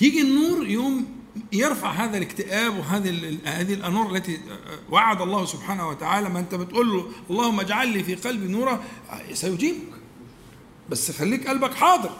يجي 0.00 0.20
النور 0.20 0.66
يوم 0.66 1.11
يرفع 1.52 1.90
هذا 1.90 2.16
الاكتئاب 2.16 2.78
وهذه 2.78 3.38
هذه 3.44 3.74
الانوار 3.74 4.16
التي 4.16 4.40
وعد 4.90 5.20
الله 5.20 5.44
سبحانه 5.44 5.88
وتعالى. 5.88 6.28
ما 6.28 6.38
أنت 6.38 6.54
بتقول 6.54 6.92
له 6.92 7.06
اللهم 7.30 7.60
اجعل 7.60 7.88
لي 7.88 8.04
في 8.04 8.14
قلبي 8.14 8.48
نورا 8.48 8.84
سيجيبك. 9.32 9.92
بس 10.88 11.10
خليك 11.10 11.48
قلبك 11.48 11.74
حاضر. 11.74 12.10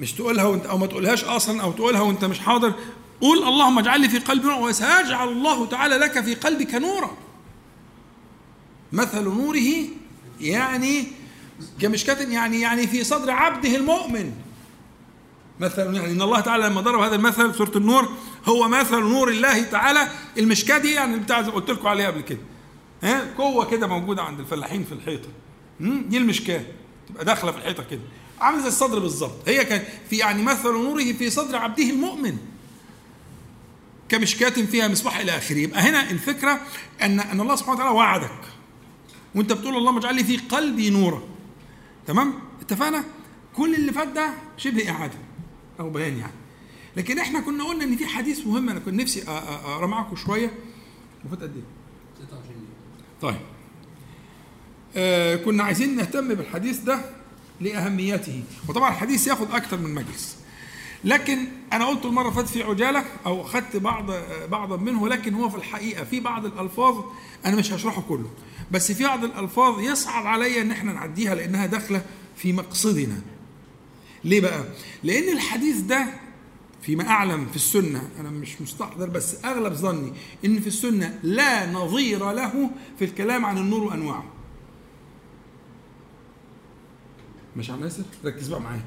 مش 0.00 0.12
تقولها 0.12 0.44
وانت 0.44 0.66
أو 0.66 0.78
ما 0.78 0.86
تقولهاش 0.86 1.24
أصلا 1.24 1.62
أو 1.62 1.72
تقولها 1.72 2.00
وانت 2.00 2.24
مش 2.24 2.38
حاضر. 2.40 2.74
قول 3.20 3.38
اللهم 3.38 3.78
اجعل 3.78 4.00
لي 4.00 4.08
في 4.08 4.18
قلبي 4.18 4.44
نورا 4.46 4.56
وسيجعل 4.56 5.28
الله 5.28 5.66
تعالى 5.66 5.96
لك 5.96 6.24
في 6.24 6.34
قلبك 6.34 6.74
نورا. 6.74 7.10
مثل 8.92 9.24
نوره 9.24 9.88
يعني 10.40 11.06
كمشكاة 11.80 12.22
يعني 12.22 12.60
يعني 12.60 12.86
في 12.86 13.04
صدر 13.04 13.30
عبده 13.30 13.76
المؤمن. 13.76 14.32
مثل 15.60 15.94
يعني 15.94 16.12
إن 16.12 16.22
الله 16.22 16.40
تعالى 16.40 16.64
لما 16.66 16.80
ضرب 16.80 17.00
هذا 17.00 17.14
المثل 17.16 17.54
سورة 17.54 17.72
النور 17.76 18.08
هو 18.44 18.68
مثل 18.68 18.96
نور 19.00 19.28
الله 19.28 19.62
تعالى 19.62 20.08
المشكاه 20.38 20.78
دي 20.78 20.92
يعني 20.92 21.18
بتاع 21.18 21.40
قلت 21.40 21.70
لكم 21.70 21.88
عليها 21.88 22.06
قبل 22.06 22.20
كده. 22.20 22.38
ها؟ 23.02 23.34
قوة 23.38 23.70
كده 23.70 23.86
موجودة 23.86 24.22
عند 24.22 24.40
الفلاحين 24.40 24.84
في 24.84 24.92
الحيطة. 24.92 25.28
دي 25.80 26.16
المشكاه 26.16 26.62
تبقى 27.08 27.24
داخلة 27.24 27.52
في 27.52 27.58
الحيطة 27.58 27.84
كده. 27.90 28.00
عامل 28.40 28.62
زي 28.62 28.68
الصدر 28.68 28.98
بالظبط. 28.98 29.48
هي 29.48 29.64
كان 29.64 29.82
في 30.10 30.16
يعني 30.16 30.42
مثل 30.42 30.72
نوره 30.72 31.12
في 31.12 31.30
صدر 31.30 31.56
عبده 31.56 31.90
المؤمن. 31.90 32.36
كمشكاة 34.08 34.48
فيها 34.50 34.88
مصباح 34.88 35.18
إلى 35.18 35.36
آخره. 35.36 35.56
يبقى 35.58 35.80
هنا 35.80 36.10
الفكرة 36.10 36.60
ان 37.02 37.20
أن 37.20 37.40
الله 37.40 37.56
سبحانه 37.56 37.76
وتعالى 37.76 37.94
وعدك. 37.94 38.40
وأنت 39.34 39.52
بتقول 39.52 39.76
اللهم 39.76 39.96
اجعل 39.98 40.14
لي 40.14 40.24
في 40.24 40.36
قلبي 40.36 40.90
نورا. 40.90 41.22
تمام؟ 42.06 42.34
اتفقنا؟ 42.60 43.04
كل 43.56 43.74
اللي 43.74 43.92
فات 43.92 44.08
ده 44.08 44.30
شبه 44.56 44.90
إعادة. 44.90 45.18
أو 45.80 45.90
بيان 45.90 46.18
يعني. 46.18 46.32
لكن 46.96 47.18
إحنا 47.18 47.40
كنا 47.40 47.64
قلنا 47.64 47.84
إن 47.84 47.96
في 47.96 48.06
حديث 48.06 48.46
مهم 48.46 48.68
أنا 48.68 48.78
كنت 48.80 48.94
نفسي 48.94 49.22
أقرأ 49.28 49.86
معاكم 49.86 50.16
شوية. 50.16 50.50
المفروض 51.20 51.42
قد 51.42 51.56
إيه؟ 51.56 51.62
26 52.26 52.56
طيب. 53.22 53.40
آه 54.96 55.36
كنا 55.36 55.64
عايزين 55.64 55.96
نهتم 55.96 56.34
بالحديث 56.34 56.78
ده 56.78 57.00
لأهميته. 57.60 58.42
وطبعا 58.68 58.90
الحديث 58.90 59.26
ياخد 59.26 59.50
أكثر 59.50 59.76
من 59.76 59.94
مجلس. 59.94 60.36
لكن 61.04 61.38
أنا 61.72 61.86
قلت 61.86 62.04
المرة 62.04 62.30
فاتت 62.30 62.48
في 62.48 62.62
عجالة 62.62 63.04
أو 63.26 63.42
اخذت 63.42 63.76
بعض 63.76 64.10
بعضا 64.50 64.76
منه 64.76 65.08
لكن 65.08 65.34
هو 65.34 65.48
في 65.48 65.56
الحقيقة 65.56 66.04
في 66.04 66.20
بعض 66.20 66.46
الألفاظ 66.46 67.04
أنا 67.46 67.56
مش 67.56 67.72
هشرحه 67.72 68.02
كله. 68.08 68.30
بس 68.70 68.92
في 68.92 69.04
بعض 69.04 69.24
الألفاظ 69.24 69.80
يصعب 69.80 70.26
عليا 70.26 70.62
إن 70.62 70.70
إحنا 70.70 70.92
نعديها 70.92 71.34
لأنها 71.34 71.66
داخلة 71.66 72.02
في 72.36 72.52
مقصدنا. 72.52 73.20
ليه 74.24 74.40
بقى؟ 74.40 74.64
لأن 75.04 75.32
الحديث 75.32 75.76
ده 75.80 76.06
فيما 76.82 77.08
أعلم 77.08 77.46
في 77.46 77.56
السنة 77.56 78.08
أنا 78.20 78.30
مش 78.30 78.60
مستحضر 78.62 79.08
بس 79.08 79.44
أغلب 79.44 79.72
ظني 79.72 80.12
إن 80.44 80.60
في 80.60 80.66
السنة 80.66 81.18
لا 81.22 81.72
نظير 81.72 82.32
له 82.32 82.70
في 82.98 83.04
الكلام 83.04 83.44
عن 83.44 83.58
النور 83.58 83.82
وأنواعه. 83.82 84.24
مش 87.56 87.70
عم 87.70 87.84
ياسر؟ 87.84 88.02
ركز 88.24 88.48
بقى 88.48 88.60
معايا. 88.60 88.84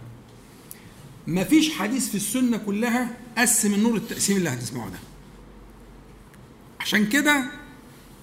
ما 1.28 1.44
فيش 1.44 1.70
حديث 1.74 2.10
في 2.10 2.16
السنة 2.16 2.58
كلها 2.58 3.18
قسم 3.38 3.74
النور 3.74 3.96
التقسيم 3.96 4.38
اللي 4.38 4.50
هتسمعه 4.50 4.90
ده. 4.90 5.00
عشان 6.80 7.10
كده 7.10 7.46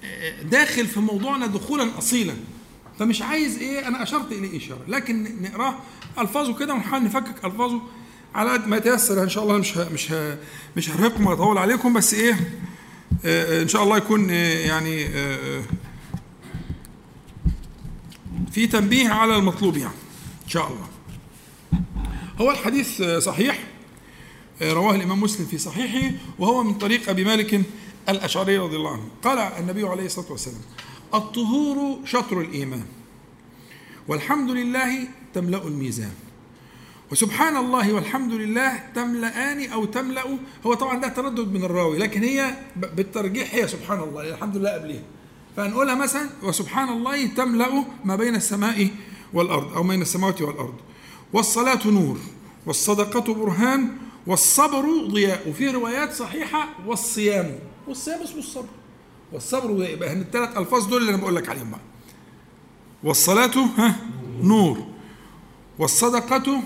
آه، 0.04 0.42
داخل 0.42 0.86
في 0.86 1.00
موضوعنا 1.00 1.46
دخولا 1.46 1.98
اصيلا. 1.98 2.34
فمش 2.98 3.22
عايز 3.22 3.58
إيه 3.58 3.88
أنا 3.88 4.02
أشرت 4.02 4.32
إليه 4.32 4.56
إشارة 4.58 4.80
لكن 4.88 5.42
نقراه 5.42 5.78
ألفاظه 6.20 6.54
كده 6.58 6.74
ونحاول 6.74 7.04
نفكك 7.04 7.44
ألفاظه 7.44 7.80
على 8.34 8.50
قد 8.50 8.66
ما 8.66 8.76
يتيسر. 8.76 9.22
إن 9.22 9.28
شاء 9.28 9.44
الله 9.44 9.58
مش 9.58 9.78
ه 9.78 9.88
مش 9.92 10.12
ه 10.12 10.38
مش 10.76 10.90
هرهقكم 10.90 11.26
وأطول 11.26 11.58
عليكم 11.58 11.92
بس 11.92 12.14
إيه 12.14 12.50
آه 13.24 13.62
إن 13.62 13.68
شاء 13.68 13.82
الله 13.82 13.96
يكون 13.96 14.30
آه 14.30 14.58
يعني 14.58 15.06
آه 15.06 15.62
في 18.52 18.66
تنبيه 18.66 19.08
على 19.08 19.36
المطلوب 19.36 19.76
يعني 19.76 19.94
إن 20.44 20.48
شاء 20.48 20.66
الله. 20.68 20.88
هو 22.40 22.50
الحديث 22.50 23.02
صحيح 23.02 23.58
رواه 24.62 24.94
الإمام 24.94 25.20
مسلم 25.20 25.46
في 25.46 25.58
صحيحه 25.58 26.14
وهو 26.38 26.62
من 26.62 26.74
طريق 26.74 27.08
أبي 27.10 27.24
مالك 27.24 27.62
الأشعري 28.08 28.58
رضي 28.58 28.76
الله 28.76 28.92
عنه. 28.92 29.08
قال 29.22 29.38
النبي 29.38 29.86
عليه 29.88 30.06
الصلاة 30.06 30.32
والسلام 30.32 30.60
الطهور 31.14 31.98
شطر 32.04 32.40
الإيمان 32.40 32.84
والحمد 34.08 34.50
لله 34.50 35.08
تملأ 35.34 35.66
الميزان. 35.66 36.12
وسبحان 37.12 37.56
الله 37.56 37.92
والحمد 37.92 38.32
لله 38.32 38.82
تملأان 38.94 39.70
أو 39.72 39.84
تملأ 39.84 40.22
هو 40.66 40.74
طبعا 40.74 41.00
ده 41.00 41.08
تردد 41.08 41.52
من 41.52 41.64
الراوي 41.64 41.98
لكن 41.98 42.22
هي 42.22 42.54
بالترجيح 42.76 43.54
هي 43.54 43.68
سبحان 43.68 44.00
الله 44.00 44.34
الحمد 44.34 44.56
لله 44.56 44.70
قبلها 44.70 45.02
فنقولها 45.56 45.94
مثلا 45.94 46.30
وسبحان 46.42 46.88
الله 46.88 47.26
تملأ 47.26 47.84
ما 48.04 48.16
بين 48.16 48.34
السماء 48.34 48.88
والأرض 49.32 49.72
أو 49.76 49.82
بين 49.82 50.02
السماوات 50.02 50.42
والأرض. 50.42 50.74
والصلاة 51.32 51.86
نور 51.86 52.18
والصدقة 52.66 53.34
برهان 53.34 53.88
والصبر 54.26 54.84
ضياء. 55.08 55.48
وفي 55.48 55.70
روايات 55.70 56.12
صحيحة 56.12 56.68
والصيام. 56.86 57.58
والصيام 57.86 58.22
اسمه 58.22 58.38
الصبر. 58.38 58.68
والصبر 59.32 59.72
ضياء. 59.72 59.92
يبقى 59.92 60.12
الثلاث 60.12 60.56
ألفاظ 60.56 60.86
دول 60.86 61.00
اللي 61.00 61.10
أنا 61.14 61.22
بقول 61.22 61.36
لك 61.36 61.48
عليهم 61.48 61.70
بقى. 61.70 61.80
والصلاة 63.04 63.56
ها 63.78 63.96
نور. 64.42 64.86
والصدقة 65.78 66.62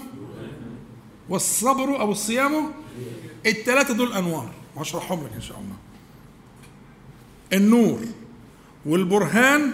والصبر 1.28 2.00
أو 2.00 2.12
الصيام 2.12 2.72
الثلاثة 3.46 3.94
دول 3.94 4.12
أنوار 4.12 4.50
هشرحهم 4.76 5.24
لك 5.24 5.32
إن 5.34 5.40
شاء 5.40 5.58
الله. 5.58 5.76
النور 7.52 8.00
والبرهان 8.86 9.72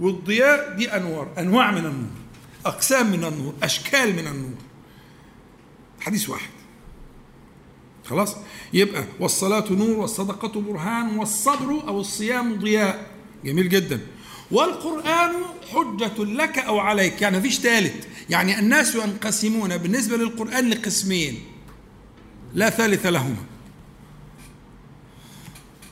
والضياء 0.00 0.76
دي 0.76 0.96
أنوار. 0.96 1.28
أنواع 1.38 1.70
من 1.70 1.86
النور. 1.86 2.10
أقسام 2.66 3.10
من 3.12 3.24
النور. 3.24 3.54
أشكال 3.62 4.12
من 4.16 4.26
النور. 4.26 4.58
حديث 6.00 6.30
واحد. 6.30 6.50
خلاص؟ 8.04 8.36
يبقى 8.72 9.04
والصلاة 9.20 9.72
نور 9.72 9.98
والصدقة 9.98 10.60
برهان 10.60 11.18
والصبر 11.18 11.88
أو 11.88 12.00
الصيام 12.00 12.56
ضياء. 12.60 13.10
جميل 13.44 13.68
جدا. 13.68 14.00
والقرآن 14.50 15.32
حجة 15.72 16.24
لك 16.24 16.58
أو 16.58 16.78
عليك. 16.78 17.22
يعني 17.22 17.38
مفيش 17.38 17.58
ثالث 17.58 18.06
يعني 18.30 18.58
الناس 18.58 18.94
ينقسمون 18.94 19.76
بالنسبة 19.76 20.16
للقرآن 20.16 20.70
لقسمين. 20.70 21.38
لا 22.54 22.70
ثالث 22.70 23.06
لهما. 23.06 23.44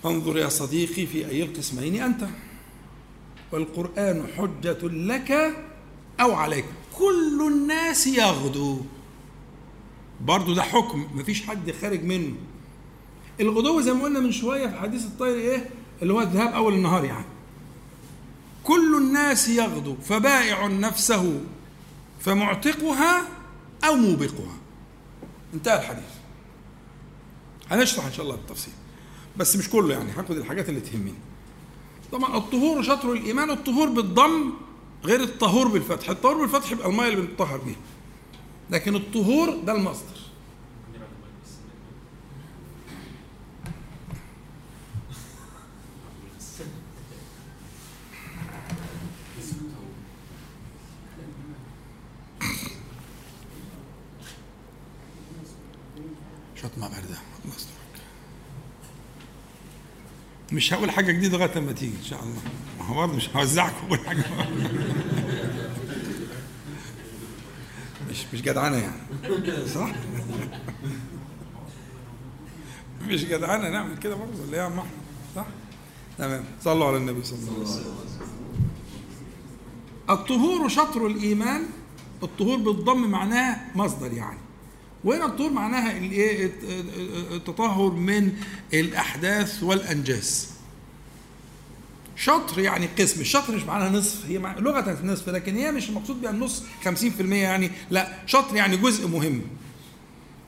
انظر 0.04 0.38
يا 0.38 0.48
صديقي 0.48 1.06
في 1.06 1.28
أي 1.28 1.42
القسمين 1.42 2.02
أنت. 2.02 2.28
والقرآن 3.52 4.26
حجة 4.36 4.78
لك 4.82 5.56
أو 6.20 6.32
عليك. 6.32 6.64
كل 6.98 7.52
الناس 7.52 8.06
يغدو. 8.06 8.80
برضو 10.20 10.54
ده 10.54 10.62
حكم. 10.62 11.06
مفيش 11.14 11.42
حد 11.42 11.74
خارج 11.80 12.04
منه. 12.04 12.34
الغدو 13.40 13.80
زي 13.80 13.92
ما 13.92 14.02
قلنا 14.02 14.20
من 14.20 14.32
شوية 14.32 14.66
في 14.66 14.76
حديث 14.76 15.04
الطير 15.04 15.34
إيه؟ 15.34 15.70
اللي 16.02 16.12
هو 16.12 16.20
الذهاب 16.20 16.54
أول 16.54 16.74
النهار 16.74 17.04
يعني. 17.04 17.31
كل 18.64 18.96
الناس 18.96 19.48
يغدو 19.48 19.96
فبائع 20.04 20.66
نفسه 20.66 21.40
فمعتقها 22.20 23.28
أو 23.84 23.94
موبقها. 23.94 24.56
انتهى 25.54 25.78
الحديث. 25.78 26.04
هنشرح 27.70 28.04
إن 28.06 28.12
شاء 28.12 28.24
الله 28.24 28.36
بالتفصيل. 28.36 28.74
بس 29.36 29.56
مش 29.56 29.70
كله 29.70 29.94
يعني 29.94 30.10
هاخد 30.12 30.36
الحاجات 30.36 30.68
اللي 30.68 30.80
تهمني. 30.80 31.14
طبعا 32.12 32.36
الطهور 32.36 32.82
شطر 32.82 33.12
الإيمان 33.12 33.50
الطهور 33.50 33.88
بالضم 33.88 34.52
غير 35.04 35.20
الطهور 35.22 35.68
بالفتح. 35.68 36.10
الطهور 36.10 36.46
بالفتح 36.46 36.72
يبقى 36.72 36.88
المية 36.88 37.08
اللي 37.08 37.20
بنطهر 37.26 37.56
بيها 37.58 37.76
لكن 38.70 38.96
الطهور 38.96 39.56
ده 39.56 39.72
المصدر. 39.72 40.21
شطمة 56.62 56.88
باردة 56.88 57.18
مصدر 57.44 57.70
مش 60.52 60.72
هقول 60.74 60.90
حاجة 60.90 61.12
جديدة 61.12 61.38
لغاية 61.38 61.58
لما 61.58 61.72
تيجي 61.72 61.96
إن 61.98 62.04
شاء 62.04 62.22
الله. 62.22 62.40
ما 62.78 62.84
هو 62.84 62.94
برضه 62.94 63.12
مش 63.16 63.36
هوزعكم 63.36 63.88
كل 63.88 63.98
حاجة. 63.98 64.24
مش 68.10 68.26
مش 68.34 68.42
جدعانة 68.42 68.76
يعني. 68.76 69.66
صح؟ 69.68 69.92
مش 73.08 73.24
جدعانة. 73.24 73.68
نعمل 73.68 73.98
كده 73.98 74.14
برضه. 74.14 74.42
ولا 74.42 74.52
إيه 74.52 74.58
يا 74.58 74.62
عم 74.62 74.78
أحمد؟ 74.78 74.90
صح؟ 75.36 75.46
تمام. 76.18 76.44
صلوا 76.64 76.86
على 76.86 76.96
النبي 76.96 77.24
صلى 77.24 77.38
الله 77.38 77.52
عليه 77.52 77.62
وسلم. 77.62 77.94
الطهور 80.10 80.68
شطر 80.68 81.06
الإيمان. 81.06 81.66
الطهور 82.22 82.56
بالضم 82.58 83.10
معناه 83.10 83.60
مصدر 83.74 84.12
يعني. 84.12 84.38
وهنا 85.04 85.26
الطهور 85.26 85.50
معناها 85.52 85.96
الايه 85.98 86.52
التطهر 87.30 87.90
من 87.92 88.32
الأحداث 88.74 89.62
والانجاس 89.62 90.48
شطر 92.16 92.60
يعني 92.60 92.86
قسم. 92.98 93.20
الشطر 93.20 93.56
مش 93.56 93.62
معناها 93.62 93.90
نصف 93.90 94.26
هي 94.26 94.38
مع... 94.38 94.58
لغة 94.58 94.98
نصف 95.04 95.28
لكن 95.28 95.56
هي 95.56 95.72
مش 95.72 95.88
المقصود 95.88 96.20
بها 96.22 96.30
النص 96.30 96.62
50% 96.84 97.20
يعني 97.20 97.70
لا 97.90 98.18
شطر 98.26 98.56
يعني 98.56 98.76
جزء 98.76 99.08
مهم. 99.08 99.42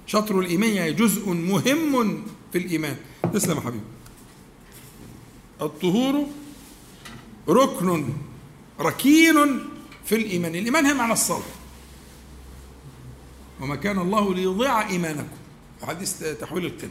شطر 0.07 0.41
الإيمان 0.41 0.71
يعني 0.71 0.93
جزء 0.93 1.29
مهم 1.31 2.23
في 2.53 2.59
الإيمان. 2.59 2.97
تسلم 3.33 3.57
يا 3.57 3.61
حبيبي. 3.61 3.85
الطهور 5.63 6.27
ركن 7.49 8.09
ركين 8.81 9.35
في 10.05 10.15
الإيمان. 10.15 10.55
الإيمان 10.55 10.87
هي 10.87 10.95
معنى 10.95 11.13
الصلاه 11.13 11.43
وما 13.61 13.77
كان 13.77 13.99
الله 13.99 14.35
ليضيع 14.35 14.89
إيمانكم. 14.89 15.37
حديث 15.83 16.23
تحويل 16.23 16.67
القبله 16.67 16.91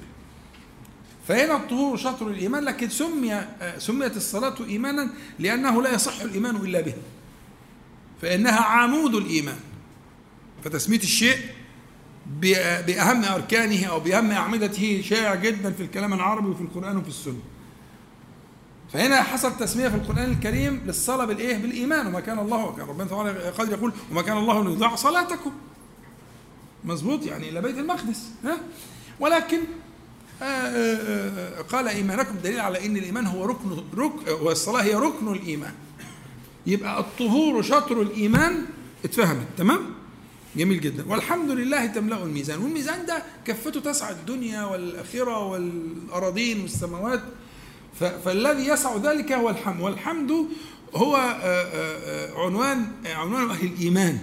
فهنا 1.28 1.56
الطهور 1.56 1.98
شطر 1.98 2.28
الإيمان 2.28 2.64
لكن 2.64 2.90
سمي 2.90 3.42
سميت 3.78 4.18
الصلاة 4.18 4.56
إيمانا 4.70 5.10
لأنه 5.40 5.82
لا 5.82 5.94
يصح 5.94 6.22
الإيمان 6.22 6.56
إلا 6.56 6.82
به. 6.82 6.94
فإنها 8.22 8.62
عمود 8.62 9.16
الإيمان. 9.16 9.60
فتسمية 10.64 10.98
الشيء 10.98 11.38
بأهم 12.88 13.24
أركانه 13.24 13.86
أو 13.86 14.00
بأهم 14.00 14.32
أعمدته 14.32 15.02
شائع 15.06 15.36
جدا 15.36 15.72
في 15.72 15.84
الكلام 15.84 16.14
العربي 16.14 16.48
وفي 16.48 16.62
القرآن 16.62 16.98
وفي 16.98 17.08
السنة. 17.08 17.40
فهنا 18.94 19.24
حصل 19.24 19.58
تسمية 19.58 19.88
في 19.88 19.96
القرآن 19.96 20.32
الكريم 20.32 20.82
للصلاة 20.86 21.26
بالإيه؟ 21.26 21.58
بالإيمان. 21.58 22.08
وما 22.08 22.20
كان 22.20 22.40
الله 22.40 22.66
وكان 22.66 22.88
ربنا 22.88 23.08
تعالى 23.08 23.30
قد 23.50 23.72
يقول 23.72 23.94
وما 24.12 24.22
كان 24.22 24.38
الله 24.38 24.64
ليضيع 24.64 24.96
صلاتكم. 24.96 25.52
مظبوط 26.86 27.26
يعني 27.26 27.50
إلى 27.50 27.62
بيت 27.62 27.78
المقدس 27.78 28.30
ها؟ 28.44 28.58
ولكن 29.20 29.60
آآ 30.42 30.68
آآ 30.68 31.62
قال 31.62 31.88
إيمانكم 31.88 32.36
دليل 32.44 32.60
على 32.60 32.86
إن 32.86 32.98
الإيمان 32.98 33.26
هو 33.26 33.46
ركن 33.46 33.84
رك 33.98 34.42
والصلاه 34.42 34.82
هي 34.82 34.96
ركن 34.96 35.34
الإيمان. 35.34 35.74
يبقى 36.68 37.00
الطهور 37.00 37.62
شطر 37.62 38.02
الإيمان 38.02 38.66
اتفهمت؟ 39.06 39.48
تمام؟ 39.58 39.80
جميل 40.56 40.82
جدا. 40.82 41.06
والحمد 41.08 41.52
لله 41.52 41.86
تملأ 41.86 42.24
الميزان. 42.24 42.60
والميزان 42.62 43.06
ده 43.06 43.24
كفته 43.46 43.80
تسع 43.80 44.10
الدنيا 44.10 44.64
والآخرة 44.64 45.40
والأراضين 45.46 46.62
والسماوات. 46.62 47.22
فالذي 48.00 48.68
يسع 48.68 48.98
ذلك 48.98 49.32
هو 49.32 49.50
الحمد. 49.50 49.82
والحمد 49.82 50.32
هو 50.96 51.16
عنوان 52.38 52.88
عنوان 53.06 53.50
أهل 53.50 53.66
الإيمان. 53.66 54.20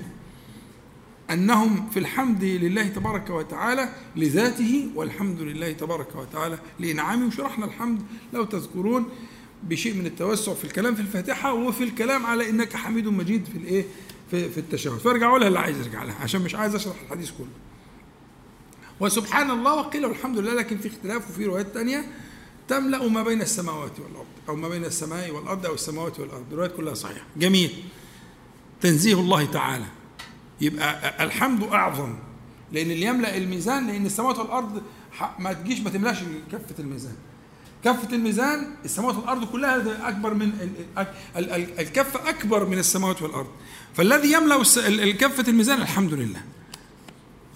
أنهم 1.30 1.90
في 1.90 1.98
الحمد 1.98 2.44
لله 2.44 2.88
تبارك 2.88 3.30
وتعالى 3.30 3.88
لذاته 4.16 4.88
والحمد 4.94 5.40
لله 5.40 5.72
تبارك 5.72 6.16
وتعالى 6.16 6.58
لإنعامه 6.80 7.26
وشرحنا 7.26 7.64
الحمد 7.66 8.02
لو 8.32 8.44
تذكرون 8.44 9.08
بشيء 9.62 9.94
من 9.94 10.06
التوسع 10.06 10.54
في 10.54 10.64
الكلام 10.64 10.94
في 10.94 11.00
الفاتحة 11.00 11.52
وفي 11.52 11.84
الكلام 11.84 12.26
على 12.26 12.50
إنك 12.50 12.76
حميد 12.76 13.08
مجيد 13.08 13.44
في 13.44 13.58
الإيه؟ 13.58 13.84
في, 14.30 14.50
في 14.50 14.58
التشهد. 14.58 14.98
فارجعوا 14.98 15.38
لها 15.38 15.48
اللي 15.48 15.58
عايز 15.58 15.78
يرجع 15.78 16.04
لها؟ 16.04 16.14
عشان 16.22 16.42
مش 16.42 16.54
عايز 16.54 16.74
أشرح 16.74 16.94
الحديث 17.04 17.30
كله. 17.30 17.46
وسبحان 19.00 19.50
الله 19.50 19.74
وقيل 19.74 20.06
والحمد 20.06 20.38
لله 20.38 20.54
لكن 20.54 20.78
في 20.78 20.88
اختلاف 20.88 21.30
وفي 21.30 21.44
روايات 21.44 21.74
تانية 21.74 22.04
تملأ 22.68 23.08
ما 23.08 23.22
بين 23.22 23.42
السماوات 23.42 24.00
والأرض 24.00 24.26
أو 24.48 24.56
ما 24.56 24.68
بين 24.68 24.84
السماء 24.84 25.30
والأرض 25.30 25.66
أو 25.66 25.74
السماوات 25.74 26.20
والأرض. 26.20 26.44
الروايات 26.50 26.76
كلها 26.76 26.94
صحيحة. 26.94 27.26
جميل. 27.36 27.70
تنزيه 28.80 29.14
الله 29.14 29.44
تعالى. 29.44 29.86
يبقى 30.60 31.24
الحمد 31.24 31.62
أعظم 31.62 32.14
لأن 32.72 32.90
اللي 32.90 33.06
يملأ 33.06 33.36
الميزان 33.36 33.86
لأن 33.86 34.06
السماوات 34.06 34.38
والأرض 34.38 34.82
ما 35.38 35.52
تجيش 35.52 35.80
ما 35.80 35.90
تملاش 35.90 36.18
كفة 36.52 36.74
الميزان. 36.78 37.14
كفة 37.84 38.16
الميزان 38.16 38.66
السماوات 38.84 39.16
والأرض 39.16 39.44
كلها 39.44 40.08
أكبر 40.08 40.34
من 40.34 40.52
الكفة 41.78 42.28
أكبر 42.28 42.66
من 42.66 42.78
السماوات 42.78 43.22
والأرض. 43.22 43.48
فالذي 43.94 44.32
يملأ 44.32 44.62
كفة 45.12 45.48
الميزان 45.48 45.82
الحمد 45.82 46.14
لله. 46.14 46.42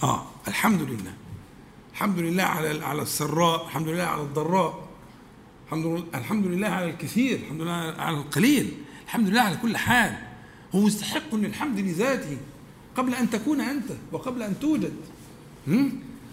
آه 0.03 0.27
الحمد 0.49 0.83
لله. 0.83 1.15
الحمد 1.93 2.19
لله 2.19 2.43
على 2.43 2.85
على 2.85 3.03
السراء 3.03 3.65
الحمد 3.65 3.89
لله 3.89 4.03
على 4.03 4.23
الضراء. 4.23 4.89
الحمد 5.67 6.05
الحمد 6.15 6.47
لله 6.47 6.69
على 6.69 6.91
الكثير 6.91 7.39
الحمد 7.39 7.61
لله 7.61 7.73
على 7.99 8.17
القليل. 8.17 8.73
الحمد 9.05 9.29
لله 9.29 9.41
على 9.41 9.57
كل 9.57 9.77
حال. 9.77 10.17
هو 10.75 10.81
مستحق 10.81 11.35
للحمد 11.35 11.79
لذاته 11.79 12.37
قبل 12.97 13.15
أن 13.15 13.31
تكون 13.31 13.61
أنت 13.61 13.91
وقبل 14.13 14.43
أن 14.43 14.55
توجد. 14.61 14.93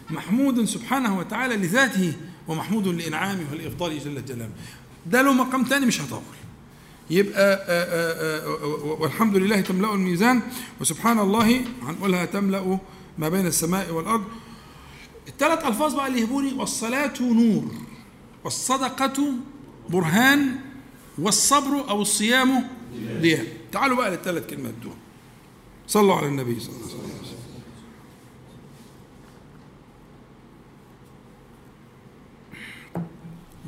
محمود 0.10 0.66
سبحانه 0.66 1.20
وتعالى 1.20 1.56
لذاته 1.56 2.14
ومحمود 2.48 2.88
لإنعامه 2.88 3.46
والإفضال 3.52 4.00
جل 4.00 4.26
جلاله. 4.26 4.50
ده 5.06 5.22
له 5.22 5.34
مقام 5.34 5.64
تاني 5.64 5.86
مش 5.86 6.02
هطول. 6.02 6.22
يبقى 7.10 7.54
آآ 7.54 7.66
آآ 7.68 8.46
والحمد 9.00 9.36
لله 9.36 9.62
تملأ 9.62 9.94
الميزان. 9.94 10.42
وسبحان 10.82 11.20
الله 11.20 11.62
هنقولها 11.82 12.26
تملأ 12.26 12.80
ما 13.18 13.30
بين 13.30 13.48
السماء 13.48 13.92
والأرض. 13.92 14.24
الثلاث 15.28 15.66
ألفاظ 15.66 15.96
بقى 15.96 16.08
اللي 16.08 16.22
يهبوني. 16.22 16.54
والصلاة 16.54 17.14
نور. 17.22 17.72
والصدقة 18.44 19.34
برهان. 19.90 20.56
والصبر 21.20 21.90
أو 21.90 22.02
الصيام 22.02 22.68
ضياء. 23.22 23.48
تعالوا 23.72 23.98
بقى 23.98 24.12
للثلاث 24.12 24.50
كلمات 24.50 24.74
دول. 24.84 24.94
صلوا 25.88 26.16
على 26.16 26.28
النبي 26.28 26.60
صلى 26.60 26.76
الله 26.76 26.86
عليه 26.86 26.94
وسلم. 26.96 27.42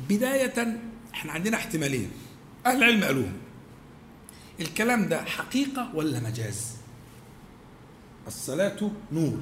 بداية 0.08 0.80
إحنا 1.14 1.32
عندنا 1.32 1.56
احتمالين. 1.56 2.10
أهل 2.66 2.76
العلم 2.76 3.04
قالوهم. 3.04 3.32
الكلام 4.60 5.08
ده 5.08 5.24
حقيقة 5.24 5.90
ولا 5.94 6.20
مجاز؟ 6.20 6.66
الصلاة 8.26 8.90
نور. 9.12 9.38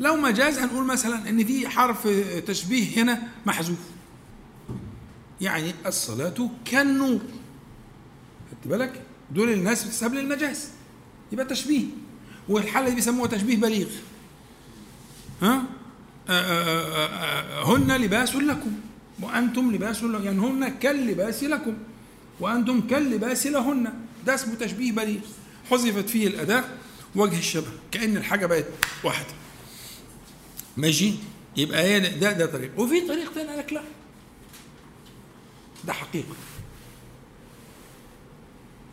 لو 0.00 0.16
مجاز 0.16 0.58
هنقول 0.58 0.86
مثلا 0.86 1.28
إن 1.28 1.44
في 1.44 1.68
حرف 1.68 2.08
تشبيه 2.46 3.02
هنا 3.02 3.22
محذوف. 3.46 3.78
يعني 5.40 5.74
الصلاة 5.86 6.50
كالنور. 6.64 7.20
خدت 8.50 8.68
بالك؟ 8.68 9.02
دول 9.30 9.52
الناس 9.52 9.84
بتسحب 9.84 10.14
للمجاز 10.14 10.68
يبقى 11.32 11.46
تشبيه. 11.46 11.84
والحالة 12.48 12.88
دي 12.88 12.94
بيسموها 12.94 13.28
تشبيه 13.28 13.56
بليغ. 13.56 13.88
ها؟ 15.42 15.64
آآ 16.28 16.40
آآ 16.40 17.62
هن 17.62 17.96
لباس 17.96 18.36
لكم. 18.36 18.72
وأنتم 19.22 19.72
لباس 19.72 20.02
لكم 20.02 20.24
يعني 20.24 20.40
هن 20.40 20.68
كاللباس 20.68 21.44
لكم. 21.44 21.74
وأنتم 22.40 22.80
كاللباس 22.80 23.46
لهن. 23.46 23.92
ده 24.26 24.34
اسمه 24.34 24.54
تشبيه 24.54 24.92
بليغ. 24.92 25.20
حذفت 25.70 26.08
فيه 26.08 26.26
الأداة 26.26 26.64
وجه 27.14 27.38
الشبه. 27.38 27.72
كأن 27.90 28.16
الحاجة 28.16 28.46
بقت 28.46 28.66
واحدة. 29.04 29.34
ماشي؟ 30.76 31.14
يبقى 31.56 32.00
ده 32.00 32.32
ده 32.32 32.46
طريق. 32.46 32.80
وفي 32.80 33.00
طريق 33.00 33.32
تاني 33.32 33.48
قال 33.48 33.58
لك 33.58 33.72
لا. 33.72 33.82
ده 35.84 35.92
حقيقة. 35.92 36.34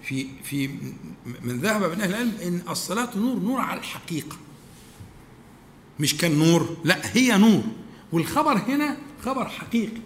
في 0.08 0.28
في 0.44 0.68
من 1.42 1.60
ذهب 1.60 1.84
من 1.84 2.02
أهل 2.02 2.10
العلم 2.10 2.34
إن 2.44 2.62
الصلاة 2.70 3.18
نور 3.18 3.40
نور 3.40 3.60
على 3.60 3.80
الحقيقة. 3.80 4.38
مش 6.00 6.18
كان 6.18 6.40
نور 6.40 6.78
لا 6.84 7.18
هي 7.18 7.38
نور. 7.38 7.64
والخبر 8.12 8.58
هنا 8.58 8.98
خبر 9.26 9.50
حقيقي. 9.50 10.02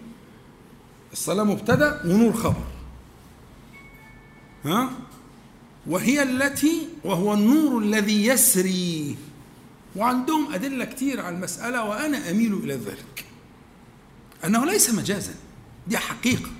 الصلاة 1.12 1.44
مبتدأ 1.44 2.02
ونور 2.04 2.32
خبر. 2.32 2.64
ها؟ 4.64 4.92
وهي 5.86 6.22
التي 6.22 6.88
وهو 7.04 7.34
النور 7.34 7.82
الذي 7.82 8.26
يسري. 8.26 9.16
وعندهم 9.96 10.52
أدلة 10.52 10.84
كتير 10.84 11.20
على 11.20 11.36
المسألة 11.36 11.84
وأنا 11.84 12.30
أميل 12.30 12.54
إلى 12.54 12.74
ذلك. 12.74 13.24
أنه 14.44 14.66
ليس 14.66 14.90
مجازا. 14.90 15.34
دي 15.86 15.98
حقيقة. 15.98 16.50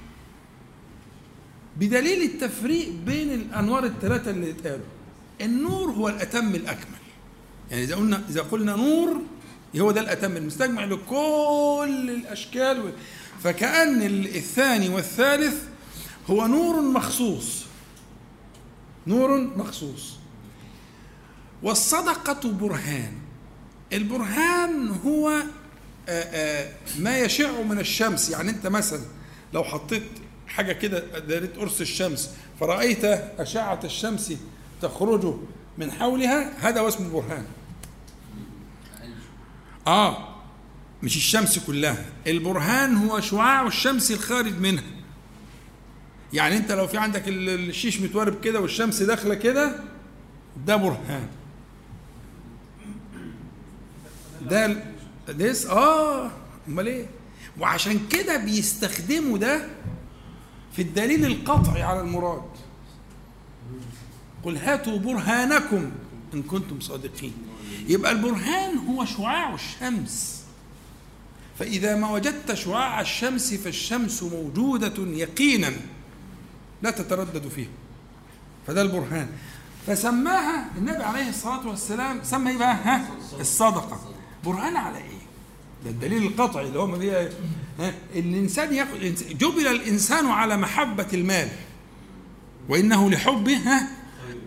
بدليل 1.76 2.22
التفريق 2.22 2.88
بين 3.06 3.32
الأنوار 3.32 3.84
الثلاثة 3.84 4.30
اللي 4.30 4.50
اتقالوا 4.50 4.86
النور 5.40 5.90
هو 5.90 6.08
الأتم 6.08 6.54
الأكمل. 6.54 6.98
يعني 7.70 7.84
إذا 7.84 7.96
قلنا 7.96 8.22
إذا 8.28 8.40
قلنا 8.40 8.76
نور 8.76 9.22
هو 9.76 9.90
ده 9.90 10.00
الأتم 10.00 10.36
المستجمع 10.36 10.84
لكل 10.84 12.10
الأشكال 12.10 12.92
فكأن 13.42 14.02
الثاني 14.24 14.88
والثالث 14.88 15.62
هو 16.30 16.46
نور 16.46 16.80
مخصوص. 16.82 17.64
نور 19.06 19.38
مخصوص. 19.56 20.16
والصدقة 21.62 22.52
برهان. 22.52 23.12
البرهان 23.92 24.88
هو 24.88 25.42
ما 26.98 27.18
يشع 27.18 27.62
من 27.62 27.78
الشمس. 27.78 28.30
يعني 28.30 28.50
أنت 28.50 28.66
مثلا 28.66 29.00
لو 29.54 29.64
حطيت 29.64 30.02
حاجة 30.54 30.72
كده 30.72 31.18
دارت 31.18 31.56
قرص 31.56 31.80
الشمس. 31.80 32.30
فرأيت 32.60 33.04
أشعة 33.38 33.80
الشمس 33.84 34.32
تخرج 34.82 35.34
من 35.78 35.92
حولها 35.92 36.68
هذا 36.68 36.88
اسمه 36.88 37.08
برهان 37.08 37.44
آه 39.86 40.28
مش 41.02 41.16
الشمس 41.16 41.58
كلها. 41.58 42.04
البرهان 42.26 42.96
هو 42.96 43.20
شعاع 43.20 43.66
الشمس 43.66 44.10
الخارج 44.10 44.58
منها. 44.58 44.84
يعني 46.32 46.56
أنت 46.56 46.72
لو 46.72 46.86
في 46.86 46.98
عندك 46.98 47.22
الشيش 47.28 48.00
متورب 48.00 48.40
كده 48.40 48.60
والشمس 48.60 49.02
داخلة 49.02 49.34
كده 49.34 49.80
ده 50.66 50.76
برهان. 50.76 51.28
ده 54.50 54.84
ليس 55.28 55.66
آه 55.66 56.30
أمال 56.68 56.86
إيه؟ 56.86 57.06
وعشان 57.60 58.00
كده 58.10 58.36
بيستخدموا 58.36 59.38
ده 59.38 59.68
في 60.76 60.82
الدليل 60.82 61.26
القطعي 61.26 61.82
على 61.82 62.00
المراد. 62.00 62.42
قل 64.44 64.56
هاتوا 64.56 64.98
برهانكم 64.98 65.90
إن 66.34 66.42
كنتم 66.42 66.80
صادقين. 66.80 67.32
يبقى 67.88 68.12
البرهان 68.12 68.78
هو 68.78 69.04
شعاع 69.04 69.54
الشمس. 69.54 70.42
فإذا 71.58 71.96
ما 71.96 72.10
وجدت 72.10 72.54
شعاع 72.54 73.00
الشمس 73.00 73.54
فالشمس 73.54 74.22
موجودة 74.22 74.94
يقينا 74.98 75.72
لا 76.82 76.90
تتردد 76.90 77.48
فيها. 77.48 77.68
فده 78.66 78.82
البرهان. 78.82 79.28
فسماها 79.86 80.68
النبي 80.76 81.02
عليه 81.02 81.28
الصلاة 81.28 81.68
والسلام 81.68 82.20
سمى 82.22 82.50
إيه 82.50 82.58
بقى؟ 82.58 82.74
ها؟ 82.74 83.08
الصدقة. 83.40 84.00
برهان 84.44 84.76
على 84.76 84.98
إيه؟ 84.98 85.22
ده 85.84 85.90
الدليل 85.90 86.26
القطعي 86.26 86.66
اللي 86.66 86.78
هو 86.78 86.94
هي 86.94 87.30
الإنسان 88.16 88.86
جبل 89.30 89.66
الإنسان 89.66 90.26
على 90.26 90.56
محبة 90.56 91.06
المال. 91.14 91.48
وإنه 92.68 93.10
لحبه 93.10 93.60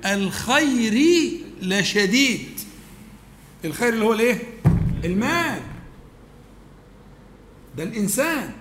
الخير 0.05 1.31
لشديد. 1.61 2.59
الخير 3.65 3.93
اللي 3.93 4.05
هو 4.05 4.13
الإيه؟ 4.13 4.43
المال. 5.05 5.61
ده 7.77 7.83
الإنسان. 7.83 8.51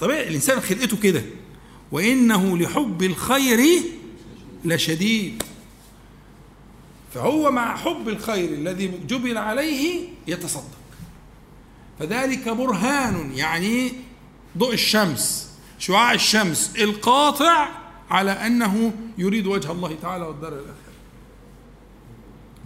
طبيعي 0.00 0.28
الإنسان 0.28 0.60
خلقته 0.60 0.96
كده. 0.96 1.22
وإنه 1.92 2.58
لحب 2.58 3.02
الخير 3.02 3.82
لشديد. 4.64 5.42
فهو 7.14 7.50
مع 7.50 7.76
حب 7.76 8.08
الخير 8.08 8.48
الذي 8.48 8.90
جبل 9.08 9.38
عليه 9.38 10.08
يتصدق. 10.26 10.70
فذلك 11.98 12.48
برهان 12.48 13.32
يعني 13.34 13.92
ضوء 14.56 14.72
الشمس 14.72 15.50
شعاع 15.78 16.12
الشمس 16.12 16.76
القاطع 16.76 17.68
على 18.10 18.30
أنه 18.30 18.92
يريد 19.18 19.46
وجه 19.46 19.72
الله 19.72 19.96
تعالى 20.02 20.24
والدار 20.24 20.52
الآخرة. 20.52 20.76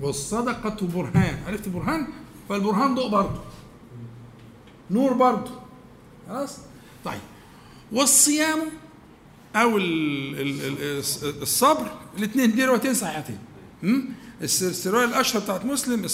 والصدقة 0.00 0.86
برهان. 0.86 1.38
عرفت 1.46 1.68
برهان؟ 1.68 2.06
فالبرهان 2.48 2.94
ضوء 2.94 3.08
برضه. 3.08 3.40
نور 4.90 5.12
برضه. 5.12 5.50
خلاص؟ 6.28 6.56
طيب. 7.04 7.20
والصيام 7.92 8.58
أو 9.56 9.78
الصبر 11.42 11.90
الاثنين 12.18 12.54
دي 12.54 12.64
روايتين 12.64 12.94
صحيحتين. 12.94 13.38
الروايه 14.86 15.04
الأشهر 15.04 15.42
بتاعت 15.42 15.64
مسلم 15.64 16.06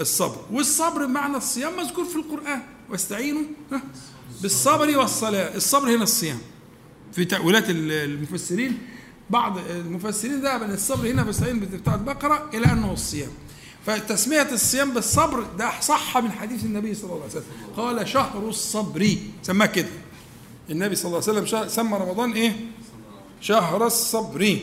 الصبر. 0.00 0.36
والصبر 0.50 1.06
بمعنى 1.06 1.36
الصيام 1.36 1.76
مذكور 1.76 2.04
في 2.04 2.16
القرآن. 2.16 2.62
واستعينوا 2.90 3.42
بالصبر 4.42 4.98
والصلاة. 4.98 5.56
الصبر 5.56 5.96
هنا 5.96 6.02
الصيام. 6.02 6.38
في 7.12 7.24
تأويلات 7.24 7.64
المفسرين 7.68 8.78
بعض 9.30 9.58
المفسرين 9.58 10.40
ذهب 10.40 10.62
ان 10.62 10.70
الصبر 10.70 11.10
هنا 11.10 11.22
الصحيح 11.22 11.52
بتاع 11.52 11.94
البقرة 11.94 12.50
إلى 12.54 12.66
أنه 12.66 12.92
الصيام. 12.92 13.30
فتسمية 13.86 14.52
الصيام 14.52 14.90
بالصبر 14.90 15.46
ده 15.58 15.80
صح 15.80 16.18
من 16.18 16.32
حديث 16.32 16.64
النبي 16.64 16.94
صلى 16.94 17.04
الله 17.04 17.22
عليه 17.22 17.32
وسلم. 17.32 17.44
قال 17.76 18.08
شهر 18.08 18.48
الصبر. 18.48 19.16
سماه 19.42 19.66
كده. 19.66 19.88
النبي 20.70 20.94
صلى 20.94 21.06
الله 21.06 21.22
عليه 21.28 21.42
وسلم 21.42 21.68
سمى 21.68 21.98
رمضان 21.98 22.32
إيه؟ 22.32 22.56
شهر 23.40 23.86
الصبر. 23.86 24.58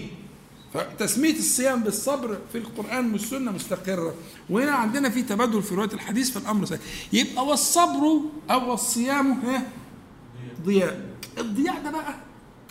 فتسمية 0.74 1.38
الصيام 1.38 1.84
بالصبر 1.84 2.38
في 2.52 2.58
القرآن 2.58 3.12
والسنة 3.12 3.52
مستقرة. 3.52 4.14
وهنا 4.50 4.72
عندنا 4.72 5.10
في 5.10 5.24
تبادل 5.24 5.64
في 5.64 5.76
رواية 5.76 5.94
الحديث 5.94 6.30
في 6.32 6.38
الأمر 6.38 6.66
سهل 6.66 6.80
يبقى 7.14 7.46
والصبر 7.46 8.20
أو 8.52 8.74
الصيام 8.74 9.32
ها 9.32 9.68
ضياء. 10.66 11.06
الضياء 11.38 11.84
ده 11.84 11.92
بقى 11.92 12.16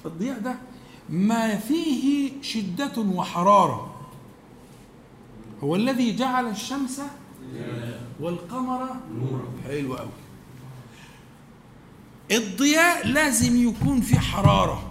الضياء 0.07 0.39
ده 0.39 0.55
ما 1.11 1.57
فيه 1.57 2.33
شدة 2.43 2.99
وحرارة. 2.99 3.95
هو 5.65 5.77
الذي 5.77 6.17
جعل 6.17 6.49
الشمس 6.51 7.01
والقمر 8.21 8.89
نورا. 9.15 9.49
حلو 9.69 9.95
قوي 9.95 10.11
الضياء 12.33 13.07
لازم 13.07 13.69
يكون 13.69 14.01
في 14.01 14.19
حرارة. 14.19 14.90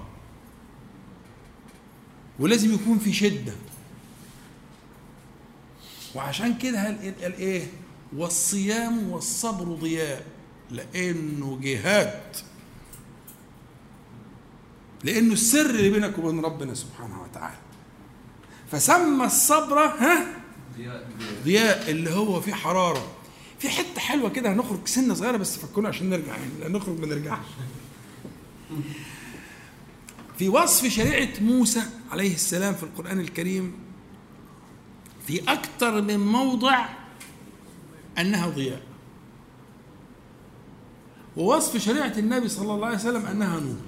ولازم 2.40 2.74
يكون 2.74 3.00
في 3.00 3.14
شدة. 3.14 3.54
وعشان 6.16 6.58
كده 6.58 6.84
قال 7.22 7.34
إيه؟ 7.34 7.68
والصيام 8.16 9.10
والصبر 9.10 9.64
ضياء 9.76 10.26
لأنه 10.72 11.60
جهاد. 11.62 12.22
لأنه 15.04 15.34
السر 15.34 15.70
اللي 15.70 15.90
بينك 15.90 16.18
وبين 16.18 16.46
ربنا 16.46 16.74
سبحانه 16.74 17.22
وتعالى. 17.24 17.58
فسمى 18.72 19.26
الصبر 19.26 19.80
ها؟ 19.80 20.26
ضياء 21.44 21.92
اللي 21.92 22.10
هو 22.14 22.42
فيه 22.42 22.54
حرارة. 22.54 23.12
في 23.60 23.70
حتة 23.70 24.00
حلوة 24.00 24.30
كده 24.30 24.54
هنخرج 24.54 24.88
سنة 24.88 25.14
صغيرة 25.14 25.38
بس 25.38 25.58
فكونا 25.58 25.90
عشان 25.90 26.10
نرجع 26.10 26.34
يعني 26.62 26.74
نخرج 26.78 27.00
ما 27.00 27.06
نرجعش. 27.08 27.46
في 30.40 30.50
وصف 30.50 30.88
شريعة 30.88 31.30
موسى 31.42 31.82
عليه 32.12 32.34
السلام 32.34 32.74
في 32.74 32.84
القرآن 32.84 33.20
الكريم 33.20 33.74
في 35.28 35.52
أكثر 35.52 36.02
من 36.02 36.20
موضع 36.20 36.86
أنها 38.20 38.48
ضياء. 38.50 38.82
ووصف 41.38 41.78
شريعة 41.78 42.14
النبي 42.18 42.50
صلى 42.50 42.74
الله 42.74 42.86
عليه 42.86 42.98
وسلم 42.98 43.26
أنها 43.26 43.60
نور. 43.60 43.82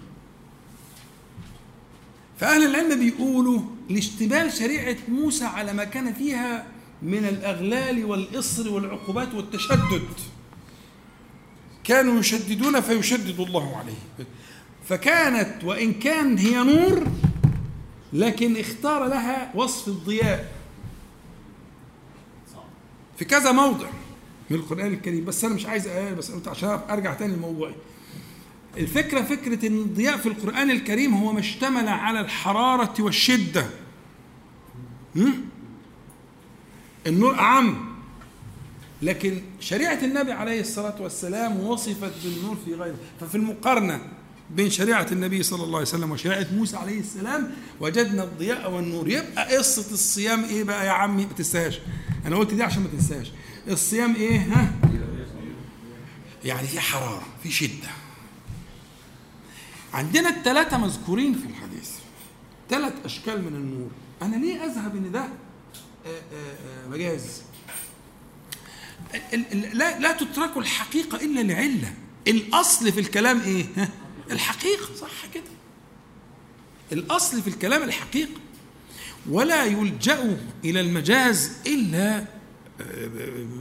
فأهل 2.40 2.64
العلم 2.64 3.00
بيقولوا 3.00 3.62
لاشتمال 3.90 4.54
شريعة 4.54 4.98
موسى 5.08 5.46
على 5.46 5.74
ما 5.74 5.84
كان 5.84 6.14
فيها 6.14 6.68
من 7.02 7.26
الأغلال 7.26 8.06
والإصر 8.06 8.70
والعقوبات 8.70 9.34
والتشدد. 9.34 10.08
كانوا 11.84 12.20
يشددون 12.20 12.82
فيشدد 12.82 13.40
الله 13.40 13.78
عليه. 13.78 14.26
فكانت 14.90 15.64
وإن 15.64 15.94
كان 15.94 16.38
هي 16.38 16.64
نور 16.64 17.08
لكن 18.14 18.58
اختار 18.58 19.08
لها 19.08 19.52
وصف 19.56 19.88
الضياء 19.88 20.52
في 23.18 23.26
كذا 23.26 23.52
موضع 23.52 23.88
من 24.50 24.58
القرآن 24.58 24.94
الكريم. 24.94 25.26
بس 25.26 25.46
أنا 25.46 25.56
مش 25.56 25.66
عايز 25.66 25.88
آية 25.88 26.14
بس 26.14 26.32
عشان 26.48 26.80
أرجع 26.90 27.14
تاني 27.14 27.36
لموضوعي. 27.36 27.76
الفكرة 28.78 29.22
فكرة 29.22 29.68
إن 29.68 29.78
الضياء 29.78 30.18
في 30.18 30.26
القرآن 30.26 30.72
الكريم 30.72 31.14
هو 31.14 31.32
ما 31.32 31.40
اشتمل 31.40 31.88
على 31.88 32.20
الحرارة 32.20 32.94
والشدة. 33.00 33.66
النور 37.08 37.40
أعم. 37.40 37.92
لكن 39.02 39.42
شريعة 39.60 40.00
النبي 40.04 40.32
عليه 40.32 40.62
الصلاة 40.62 41.02
والسلام 41.02 41.60
وصفت 41.60 42.14
بالنور 42.24 42.58
في 42.66 42.74
غيره. 42.74 42.96
ففي 43.20 43.36
المقارنة 43.36 44.02
بين 44.56 44.70
شريعة 44.70 45.08
النبي 45.12 45.44
صلى 45.44 45.64
الله 45.64 45.78
عليه 45.78 45.88
وسلم 45.88 46.12
وشريعة 46.12 46.48
موسى 46.54 46.78
عليه 46.78 47.00
السلام 47.00 47.52
وجدنا 47.80 48.24
الضياء 48.24 48.72
والنور. 48.72 49.10
يبقى 49.10 49.58
قصة 49.58 49.94
الصيام؟ 49.94 50.44
إيه 50.44 50.64
بقى 50.64 50.86
يا 50.86 50.92
عمي؟ 50.92 51.26
ما 51.26 51.34
تنساش 51.34 51.80
أنا 52.26 52.36
قلت 52.36 52.54
دي 52.54 52.64
عشان 52.64 52.82
ما 52.84 52.90
تنساش 52.90 53.32
الصيام 53.68 54.16
إيه؟ 54.16 54.40
ها؟ 54.40 54.72
يعني 56.46 56.68
في 56.68 56.80
حرارة 56.80 57.26
في 57.44 57.52
شدة. 57.52 57.90
عندنا 59.94 60.30
الثلاثة 60.30 60.78
مذكورين 60.78 61.34
في 61.34 61.46
الحديث. 61.46 61.90
ثلاث 62.70 62.94
أشكال 63.06 63.42
من 63.42 63.56
النور. 63.56 63.90
أنا 64.22 64.36
ليه 64.36 64.66
أذهب 64.66 64.96
إن 64.96 65.12
ده؟ 65.12 65.20
آه، 65.20 65.28
آه، 66.08 66.86
آه، 66.86 66.88
مجاز. 66.88 67.42
لا 69.74 70.00
لا 70.00 70.12
تترك 70.12 70.58
الحقيقة 70.58 71.26
إلا 71.26 71.40
لعلة. 71.42 71.94
الأصل 72.28 72.92
في 72.92 73.00
الكلام 73.00 73.42
إيه؟ 73.42 73.66
الحقيقة. 74.32 74.96
صح 74.96 75.26
كده. 75.34 75.44
الأصل 76.92 77.42
في 77.42 77.48
الكلام 77.48 77.84
الحقيقة. 77.84 78.40
ولا 79.30 79.66
يلجأ 79.66 80.38
إلى 80.66 80.82
المجاز 80.82 81.52
إلا 81.68 82.26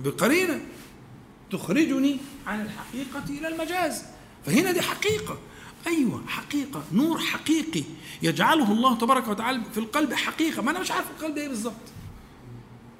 بقرينة 0.04 0.60
تخرجني 1.52 2.16
عن 2.46 2.60
الحقيقة 2.60 3.24
إلى 3.28 3.48
المجاز. 3.48 4.02
فهنا 4.46 4.72
دي 4.72 4.82
حقيقة. 4.82 5.38
أيوة 5.86 6.26
حقيقة. 6.28 6.84
نور 6.92 7.18
حقيقي. 7.18 7.84
يجعله 8.22 8.72
الله 8.72 8.98
تبارك 8.98 9.28
وتعالى 9.28 9.62
في 9.72 9.78
القلب 9.80 10.14
حقيقة. 10.14 10.62
ما 10.62 10.70
أنا 10.70 10.80
مش 10.80 10.90
عارف 10.90 11.06
القلب 11.10 11.38
إيه 11.38 11.48
بالظبط. 11.48 11.74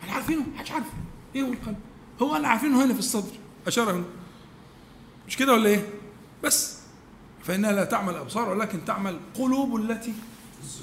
إحنا 0.02 0.12
عارفينه؟ 0.12 0.42
محدش 0.54 0.70
عارف 0.70 0.86
إيه 1.34 1.42
هو 1.42 1.52
القلب؟ 1.52 1.78
هو 2.22 2.36
اللي 2.36 2.48
عارفينه 2.48 2.84
هنا 2.84 2.92
في 2.92 2.98
الصدر. 2.98 3.32
أشار 3.66 3.90
هنا. 3.90 4.04
مش 5.28 5.36
كده 5.36 5.52
ولا 5.52 5.68
إيه؟ 5.68 5.88
بس. 6.42 6.79
فإنها 7.44 7.72
لا 7.72 7.84
تعمل 7.84 8.14
أبصار 8.14 8.48
ولكن 8.48 8.84
تعمل 8.84 9.20
قلوب 9.34 9.76
التي 9.76 10.12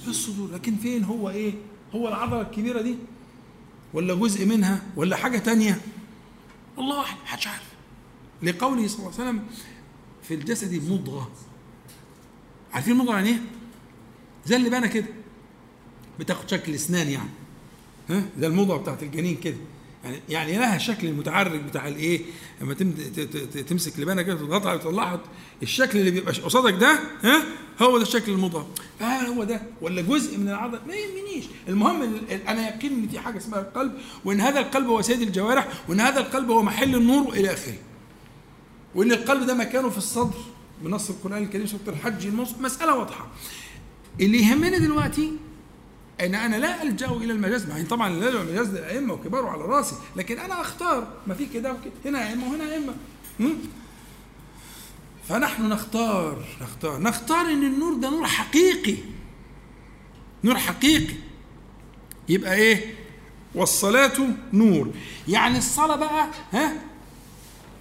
في 0.02 0.08
الصدور. 0.08 0.52
لكن 0.52 0.76
فين 0.76 1.04
هو 1.04 1.30
إيه؟ 1.30 1.54
هو 1.96 2.08
العضلة 2.08 2.42
الكبيرة 2.42 2.82
دي 2.82 2.96
ولا 3.94 4.14
جزء 4.14 4.46
منها 4.46 4.82
ولا 4.96 5.16
حاجة 5.16 5.38
تانية؟ 5.38 5.82
الله 6.78 7.00
أعلم 7.00 7.18
محدش 7.24 7.48
عارف. 7.48 7.68
لقوله 8.44 8.88
صلى 8.88 9.00
الله 9.00 9.12
عليه 9.20 9.30
وسلم 9.30 9.46
في 10.24 10.34
الجسد 10.34 10.90
مضغة. 10.92 11.32
عارفين 12.74 12.94
المضغة 12.94 13.16
يعني 13.16 13.30
إيه؟ 13.30 13.42
زي 14.46 14.56
اللي 14.56 14.70
بانة 14.70 14.88
كده. 14.88 15.08
بتاخد 16.20 16.50
شكل 16.50 16.74
أسنان 16.74 17.08
يعني. 17.10 17.30
ها؟ 18.10 18.24
زي 18.40 18.48
المضغة 18.48 18.78
بتاعت 18.78 19.04
الجنين 19.04 19.36
كده. 19.36 19.58
يعني 20.10 20.22
يعني 20.30 20.58
لها 20.58 20.76
الشكل 20.76 21.08
المتعرج 21.08 21.60
بتاع 21.62 21.88
الايه 21.88 22.22
لما 22.62 22.74
تمسك 23.70 24.00
لبانه 24.00 24.22
كده 24.22 24.36
تضغطها 24.36 24.74
وتطلعها 24.74 25.20
الشكل 25.64 26.00
اللي 26.00 26.12
بيبقى 26.12 26.34
قصادك 26.34 26.74
ده 26.74 27.00
ها 27.24 27.44
هو 27.82 27.98
ده 27.98 28.04
الشكل 28.04 28.32
المضغط 28.32 28.68
فهل 29.00 29.26
هو 29.26 29.44
ده. 29.44 29.62
ولا 29.82 30.02
جزء 30.02 30.38
من 30.38 30.50
العضلة؟ 30.50 30.82
ما 30.88 30.94
يهمنيش. 30.96 31.46
المهم 31.70 32.22
أنا 32.48 32.68
يقين 32.68 32.94
إن 32.94 33.08
في 33.08 33.20
حاجة 33.20 33.38
اسمها 33.38 33.60
القلب 33.60 33.94
وإن 34.26 34.42
هذا 34.42 34.60
القلب 34.60 34.88
هو 34.88 35.02
سيد 35.02 35.22
الجوارح 35.22 35.68
وإن 35.90 36.00
هذا 36.00 36.20
القلب 36.20 36.52
هو 36.52 36.64
محل 36.64 36.96
النور 36.96 37.28
والى 37.28 37.54
آخره. 37.54 37.78
وإن 38.96 39.12
القلب 39.12 39.46
ده 39.48 39.54
مكانه 39.54 39.90
في 39.90 39.98
الصدر 39.98 40.38
بنص 40.82 41.10
القرآن 41.10 41.44
الكريم 41.44 41.66
سورة 41.68 41.82
الحج 41.88 42.28
مسألة 42.60 42.96
واضحة. 42.96 43.28
اللي 44.22 44.40
يهمني 44.40 44.80
دلوقتي 44.80 45.32
إن 46.22 46.36
أنا 46.36 46.56
لا 46.56 46.84
ألجأ 46.84 47.08
إلى 47.12 47.34
المجاز 47.34 47.70
مع 47.70 47.84
طبعا 47.90 48.10
لا 48.10 48.30
المجاز 48.42 48.70
للأئمة 48.70 49.14
وكباره 49.14 49.48
على 49.50 49.62
رأسي 49.62 49.96
لكن 50.16 50.40
أنا 50.40 50.62
أختار 50.62 51.08
ما 51.28 51.34
في 51.34 51.46
كده 51.46 51.72
وكده 51.74 51.92
هنا 52.06 52.30
أئمة 52.30 52.44
وهنا 52.50 52.74
أئمة. 52.74 52.94
فنحن 55.30 55.70
نختار 55.70 56.46
نختار 56.62 57.02
نختار 57.02 57.42
إن 57.46 57.64
النور 57.66 57.94
ده 57.94 58.10
نور 58.10 58.26
حقيقي 58.26 58.98
نور 60.44 60.58
حقيقي. 60.58 61.14
يبقى 62.30 62.56
إيه؟ 62.56 62.96
والصلاة 63.56 64.14
نور. 64.54 64.92
يعني 65.28 65.58
الصلاة 65.58 65.96
بقى 65.96 66.28
ها؟ 66.54 66.74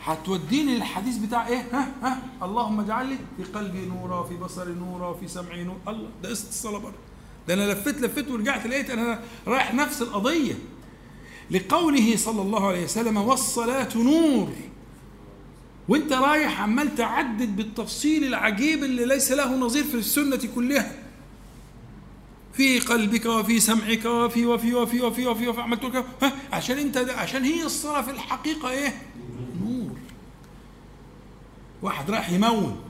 هتوديني 0.05 0.75
للحديث 0.77 1.17
بتاع 1.17 1.49
إيه؟ 1.49 1.65
ها؟ 1.73 1.89
ها؟ 2.03 2.23
اللهم 2.43 2.81
اجعل 2.81 3.07
لي 3.07 3.19
في 3.37 3.45
قلبي 3.45 3.87
نورا 3.87 4.23
في 4.23 4.35
بصري 4.37 4.73
نورا 4.75 5.13
في 5.15 5.29
سمعي 5.29 5.65
نور 5.65 5.77
الله 5.89 6.09
ده 6.23 6.29
قصة 6.31 6.49
الصلاة 6.49 6.79
برضه. 6.79 6.97
ده 7.49 7.55
أنا 7.55 7.73
لفيت 7.73 8.01
لفيت 8.01 8.29
ورجعت 8.31 8.67
لقيت 8.67 8.91
أنا 8.91 9.21
رايح 9.47 9.75
نفس 9.75 10.03
القضية. 10.03 10.55
لقوله 11.51 12.17
صلى 12.17 12.43
الله 12.43 12.69
عليه 12.69 12.85
وسلم 12.85 13.17
والصلاة 13.17 13.89
نور. 13.97 14.53
وأنت 15.89 16.13
رايح 16.13 16.61
عمال 16.61 16.95
تعدد 16.95 17.57
بالتفصيل 17.57 18.25
العجيب 18.25 18.85
اللي 18.85 19.05
ليس 19.05 19.33
له 19.33 19.57
نظير 19.57 19.85
في 19.85 19.95
السنة 19.95 20.41
كلها. 20.55 20.93
في 22.53 22.79
قلبك 22.79 23.27
وفي 23.27 23.61
سمعك 23.61 24.05
وفي 24.05 24.47
وفي 24.47 24.75
وفي 24.75 25.01
وفي 25.01 25.27
وفي, 25.27 25.49
وفي 25.49 25.61
عملت 25.61 25.85
ها 26.23 26.33
عشان 26.53 26.79
أنت 26.79 26.97
عشان 26.97 27.45
هي 27.45 27.63
الصلاة 27.63 28.03
في 28.03 28.11
الحقيقة 28.11 28.71
إيه؟ 28.71 29.03
نور. 29.61 29.97
واحد 31.83 32.11
رايح 32.11 32.31
يمون. 32.31 32.81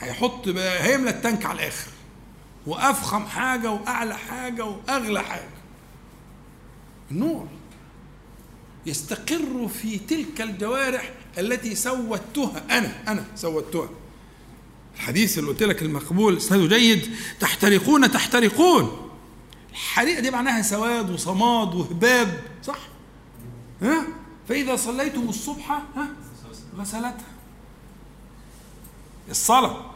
هيحط 0.00 0.48
هيملى 0.58 1.10
التانك 1.10 1.46
على 1.46 1.60
الآخر. 1.60 1.90
وأفخم 2.66 3.26
حاجة 3.26 3.70
وأعلى 3.70 4.16
حاجة 4.16 4.64
وأغلى 4.64 5.20
حاجة. 5.22 5.50
النور 7.10 7.48
يستقر 8.86 9.68
في 9.68 9.98
تلك 9.98 10.40
الجوارح 10.40 11.12
التي 11.38 11.74
سوتها. 11.74 12.78
أنا 12.78 13.12
أنا 13.12 13.24
سوتها. 13.36 13.88
الحديث 14.94 15.38
اللي 15.38 15.50
قلت 15.50 15.62
لك 15.62 15.82
المقبول 15.82 16.36
اسناده 16.36 16.66
جيد 16.66 17.16
تحترقون 17.40 18.10
تحترقون. 18.10 19.10
الحريقه 19.70 20.20
دي 20.20 20.30
معناها 20.30 20.62
سواد 20.62 21.10
وصماد 21.10 21.74
وهباب 21.74 22.40
صح؟ 22.62 22.78
ها؟ 23.82 24.06
فإذا 24.48 24.76
صليتم 24.76 25.28
الصبح 25.28 25.70
ها؟ 25.70 26.08
غسلتها. 26.76 27.34
الصلاة. 29.30 29.93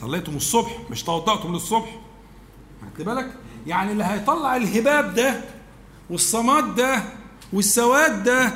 صليتم 0.00 0.36
الصبح 0.36 0.70
مش 0.90 1.02
توضأتم 1.02 1.52
للصبح. 1.52 1.96
خدت 2.82 3.06
بالك؟ 3.06 3.34
يعني 3.66 3.92
اللي 3.92 4.04
هيطلع 4.04 4.56
الهباب 4.56 5.14
ده 5.14 5.40
والصمات 6.10 6.64
ده 6.64 7.02
والسواد 7.52 8.22
ده 8.24 8.52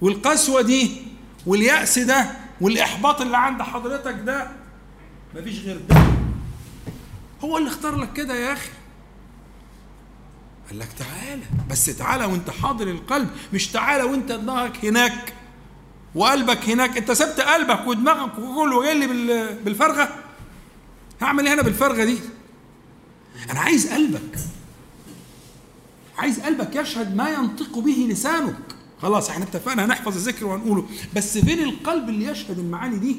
والقسوة 0.00 0.62
دي 0.62 1.02
واليأس 1.46 1.98
ده 1.98 2.30
والإحباط 2.60 3.20
اللي 3.20 3.36
عند 3.36 3.62
حضرتك 3.62 4.14
ده 4.14 4.50
مفيش 5.34 5.58
غير 5.60 5.80
ده. 5.88 5.96
هو 7.44 7.58
اللي 7.58 7.68
اختار 7.68 7.96
لك 7.96 8.12
كده 8.12 8.34
يا 8.34 8.52
أخي. 8.52 8.68
قال 10.68 10.78
لك 10.78 10.88
تعالى 10.98 11.42
بس 11.70 11.86
تعالى 11.86 12.24
وانت 12.24 12.50
حاضر 12.50 12.88
القلب 12.88 13.30
مش 13.52 13.68
تعالى 13.68 14.02
وانت 14.02 14.32
دماغك 14.32 14.84
هناك 14.84 15.32
وقلبك 16.14 16.68
هناك. 16.68 16.96
انت 16.96 17.12
سبت 17.12 17.40
قلبك 17.40 17.86
ودماغك 17.86 18.38
وكله 18.38 18.82
جاي 18.84 19.06
بالفرغه 19.64 20.08
هعمل 21.20 21.46
إيه 21.46 21.52
أنا 21.52 21.62
بالفرغة 21.62 22.04
دي؟ 22.04 22.18
أنا 23.50 23.60
عايز 23.60 23.92
قلبك. 23.92 24.38
عايز 26.18 26.40
قلبك 26.40 26.76
يشهد 26.76 27.16
ما 27.16 27.30
ينطق 27.30 27.78
به 27.78 28.06
لسانك. 28.10 28.58
خلاص 29.02 29.30
إحنا 29.30 29.44
اتفقنا 29.44 29.84
هنحفظ 29.84 30.14
الذكر 30.14 30.46
وهنقوله. 30.46 30.86
بس 31.16 31.38
فين 31.38 31.58
القلب 31.58 32.08
اللي 32.08 32.24
يشهد 32.24 32.58
المعاني 32.58 32.98
دي؟ 32.98 33.16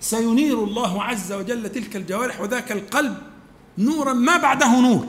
سينير 0.00 0.64
الله 0.64 1.02
عز 1.02 1.32
وجل 1.32 1.72
تلك 1.72 1.96
الجوارح 1.96 2.40
وذاك 2.40 2.72
القلب 2.72 3.16
نورا 3.78 4.12
ما 4.12 4.36
بعده 4.36 4.80
نور. 4.80 5.06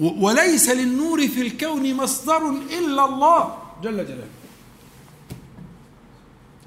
وليس 0.00 0.68
للنور 0.68 1.28
في 1.28 1.40
الكون 1.40 1.94
مصدر 1.94 2.50
إلا 2.50 3.04
الله 3.04 3.58
جل 3.82 4.06
جلاله. 4.06 4.41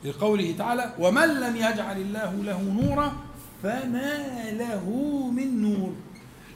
لقوله 0.05 0.55
تعالى 0.57 0.95
ومن 0.99 1.27
لم 1.27 1.55
يجعل 1.55 1.97
الله 2.01 2.33
له 2.33 2.61
نورا 2.61 3.15
فما 3.63 4.51
له 4.51 4.89
من 5.35 5.61
نور. 5.61 5.93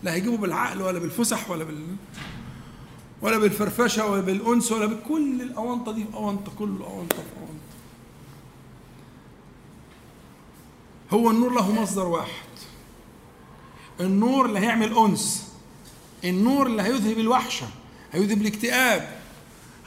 لا 0.04 0.14
هيجيبه 0.14 0.38
بالعقل 0.38 0.82
ولا 0.82 1.00
بالفسح 1.00 1.50
ولا 1.50 1.64
بال 1.64 1.96
ولا 3.22 3.38
بالفرفشة 3.38 4.06
ولا 4.06 4.22
بالأنس 4.22 4.72
ولا 4.72 4.86
بكل 4.86 5.42
الاونطه 5.42 5.92
دي. 5.92 6.06
اونطه 6.14 6.52
كل 6.60 6.66
اونطه 6.66 7.18
اونطه 7.18 7.70
هو 11.12 11.32
النور 11.32 11.54
له 11.54 11.82
مصدر 11.82 12.08
واحد. 12.08 12.50
النور 14.00 14.46
اللي 14.46 14.60
هيعمل 14.60 14.98
أنس 14.98 15.54
النور 16.24 16.68
اللي 16.68 16.82
هيذهب 16.82 17.20
الوحشة 17.20 17.68
هيذهب 18.12 18.42
الاكتئاب 18.42 19.10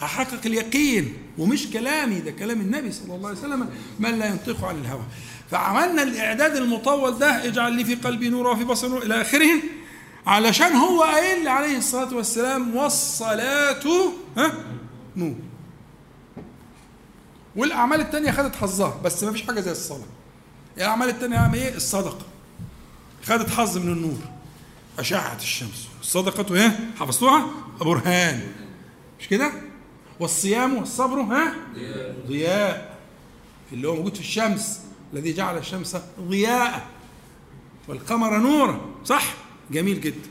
هحقق 0.00 0.40
اليقين. 0.46 1.14
ومش 1.38 1.70
كلامي 1.70 2.20
ده 2.20 2.30
كلام 2.30 2.60
النبي 2.60 2.92
صلى 2.92 3.14
الله 3.16 3.28
عليه 3.28 3.38
وسلم 3.38 3.68
من 3.98 4.18
لا 4.18 4.26
ينطق 4.26 4.64
عن 4.64 4.76
الهوى. 4.76 5.02
فعملنا 5.50 6.02
الإعداد 6.02 6.56
المطول 6.56 7.18
ده 7.18 7.44
اجعل 7.46 7.72
لي 7.72 7.84
في 7.84 7.94
قلبي 7.94 8.28
نور 8.28 8.46
وفي 8.46 8.64
بصري 8.64 8.90
نور 8.90 9.02
إلى 9.02 9.20
آخره 9.20 9.50
علشان 10.26 10.72
هو 10.72 11.02
قايل 11.02 11.48
عليه 11.48 11.78
الصلاة 11.78 12.14
والسلام 12.14 12.76
والصلاة 12.76 13.82
ها؟ 14.36 14.52
نور. 15.16 15.34
والأعمال 17.56 18.00
التانية 18.00 18.30
خدت 18.30 18.56
حظها 18.56 19.00
بس 19.04 19.24
ما 19.24 19.32
فيش 19.32 19.42
حاجة 19.42 19.60
زي 19.60 19.70
الصلاة. 19.70 20.06
الأعمال 20.76 21.08
التانية 21.08 21.36
اعمل 21.36 21.58
إيه؟ 21.58 21.74
الصدقة. 21.74 22.26
خدت 23.24 23.50
حظ 23.50 23.78
من 23.78 23.92
النور. 23.92 24.18
أشعة 24.98 25.36
الشمس. 25.36 25.88
الصدقة 26.00 26.54
إيه؟ 26.54 26.80
حفظتوها؟ 27.00 27.46
برهان 27.80 28.40
مش 29.20 29.28
كده؟ 29.28 29.52
والصيام 30.20 30.74
والصبر 30.76 31.20
ها؟ 31.20 31.54
ضياء. 32.26 32.98
اللي 33.72 33.88
هو 33.88 33.94
موجود 33.94 34.14
في 34.14 34.20
الشمس 34.20 34.80
الذي 35.12 35.32
جعل 35.32 35.58
الشمس 35.58 35.96
ضياء. 36.20 36.86
والقمر 37.88 38.38
نورا 38.38 38.80
صح؟ 39.04 39.34
جميل 39.70 40.00
جدا. 40.00 40.28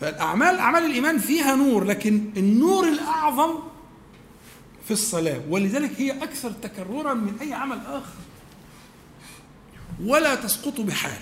فالأعمال 0.00 0.58
أعمال 0.58 0.84
الإيمان 0.84 1.18
فيها 1.18 1.54
نور 1.54 1.84
لكن 1.84 2.30
النور 2.36 2.88
الأعظم 2.88 3.50
في 4.84 4.90
الصلاة. 4.90 5.40
ولذلك 5.48 6.00
هي 6.00 6.22
أكثر 6.22 6.50
تكررا 6.50 7.14
من 7.14 7.38
أي 7.40 7.52
عمل 7.52 7.78
آخر. 7.86 8.14
ولا 10.04 10.34
تسقط 10.34 10.80
بحال. 10.80 11.20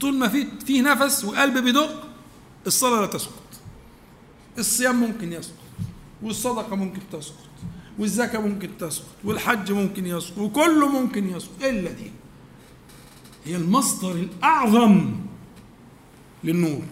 طول 0.00 0.14
ما 0.14 0.28
في 0.28 0.46
فيه 0.66 0.82
نفس 0.82 1.24
وقلب 1.24 1.58
بيدق 1.58 2.06
الصلاة 2.66 3.00
لا 3.00 3.06
تسقط. 3.06 3.45
الصيام 4.58 5.00
ممكن 5.00 5.32
يسقط 5.32 5.54
والصدقة 6.22 6.76
ممكن 6.76 7.00
تسقط 7.12 7.46
والزكاة 7.98 8.38
ممكن 8.38 8.70
تسقط 8.78 9.06
والحج 9.24 9.72
ممكن 9.72 10.06
يسقط 10.06 10.38
وكله 10.38 10.88
ممكن 10.88 11.36
يسقط 11.36 11.62
إلا 11.62 11.90
دي. 11.90 12.10
هي 13.44 13.56
المصدر 13.56 14.12
الأعظم 14.12 15.14
للنور. 16.44 16.82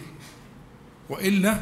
وإلا 1.11 1.59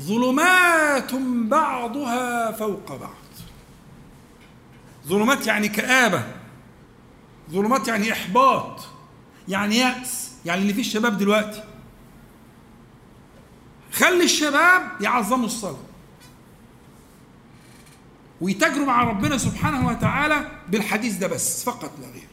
ظلمات 0.00 1.14
بعضها 1.48 2.52
فوق 2.52 2.96
بعض. 2.96 3.14
ظلمات 5.06 5.46
يعني 5.46 5.68
كآبة 5.68 6.24
ظلمات 7.50 7.88
يعني 7.88 8.12
إحباط 8.12 8.80
يعني 9.48 9.76
يأس 9.76 10.32
يعني 10.44 10.62
اللي 10.62 10.74
فيه 10.74 10.80
الشباب 10.80 11.18
دلوقتي. 11.18 11.64
خلي 13.92 14.24
الشباب 14.24 14.82
يعظموا 15.00 15.46
الصلاة. 15.46 15.84
ويتاجروا 18.40 18.86
مع 18.86 19.04
ربنا 19.04 19.38
سبحانه 19.38 19.88
وتعالى 19.88 20.50
بالحديث 20.68 21.16
ده 21.16 21.26
بس 21.26 21.64
فقط 21.64 21.90
لا 22.00 22.06
غير. 22.06 22.28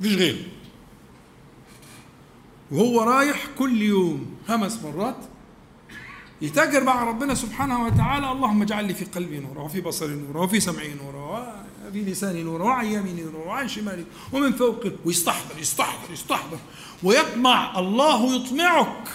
مفيش 0.00 0.14
غيره. 0.14 0.44
وهو 2.70 3.02
رايح 3.02 3.46
كل 3.58 3.82
يوم 3.82 4.36
خمس 4.48 4.78
مرات 4.84 5.16
يتاجر 6.42 6.84
مع 6.84 7.04
ربنا 7.04 7.34
سبحانه 7.34 7.84
وتعالى 7.84 8.32
اللهم 8.32 8.62
اجعل 8.62 8.84
لي 8.84 8.94
في 8.94 9.04
قلبي 9.04 9.38
نورا 9.40 9.62
وفي 9.62 9.80
بصري 9.80 10.14
نورا 10.14 10.40
وفي 10.40 10.60
سمعي 10.60 10.94
نورا 10.94 11.64
وفي 11.88 12.00
لساني 12.04 12.42
نورا 12.42 12.64
وعن 12.64 12.86
يميني 12.86 13.22
نورا 13.22 13.46
وعن 13.46 13.68
شمالي 13.68 14.04
ومن 14.32 14.52
فوقي 14.52 14.92
ويستحضر 15.04 15.58
يستحضر 15.58 16.12
يستحضر 16.12 16.58
ويطمع 17.02 17.78
الله 17.78 18.36
يطمعك. 18.36 19.08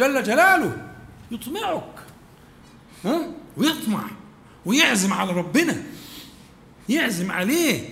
جل 0.00 0.22
جلاله. 0.22 0.92
يطمعك. 1.30 1.94
ها؟ 3.04 3.32
ويطمع 3.56 4.04
ويعزم 4.66 5.12
على 5.12 5.32
ربنا. 5.32 5.82
يعزم 6.88 7.32
عليه. 7.32 7.88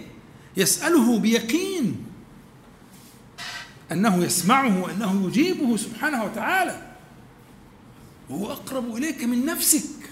يسأله 0.57 1.19
بيقين. 1.19 2.07
أنه 3.93 4.25
يسمعه 4.25 4.83
وأنه 4.83 5.27
يجيبه 5.27 5.77
سبحانه 5.77 6.25
وتعالى. 6.25 6.95
وهو 8.31 8.53
أقرب 8.53 8.97
إليك 8.97 9.25
من 9.25 9.47
نفسك. 9.47 10.11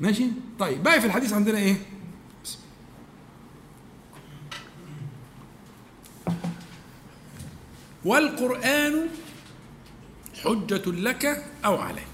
ماشي؟ 0.00 0.26
طيب 0.58 0.82
باقي 0.82 1.00
في 1.00 1.06
الحديث 1.06 1.32
عندنا 1.32 1.58
إيه؟ 1.58 1.76
والقرآن 8.04 9.08
حجة 10.44 10.90
لك 10.90 11.44
أو 11.64 11.76
عليك. 11.76 12.06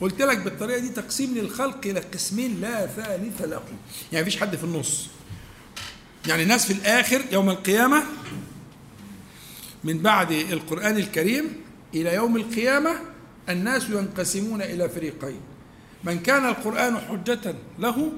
قلت 0.00 0.22
لك 0.22 0.38
بالطريقة 0.38 0.78
دي 0.78 0.88
تقسيم 0.88 1.34
للخلق 1.34 1.86
إلى 1.86 2.00
قسمين 2.00 2.60
لا 2.60 2.86
ثالث 2.86 3.42
لهم. 3.42 3.76
يعني 4.12 4.22
مفيش 4.22 4.40
حد 4.40 4.56
في 4.56 4.64
النص. 4.64 5.06
يعني 6.26 6.42
الناس 6.42 6.66
في 6.66 6.72
الآخر 6.72 7.22
يوم 7.32 7.50
القيامة 7.50 8.02
من 9.84 9.98
بعد 9.98 10.32
القرآن 10.32 10.96
الكريم 10.96 11.44
إلى 11.94 12.14
يوم 12.14 12.36
القيامة 12.36 13.00
الناس 13.48 13.90
ينقسمون 13.90 14.62
إلى 14.62 14.88
فريقين. 14.88 15.40
من 16.04 16.18
كان 16.18 16.48
القرآن 16.48 16.98
حجة 16.98 17.54
له 17.78 18.12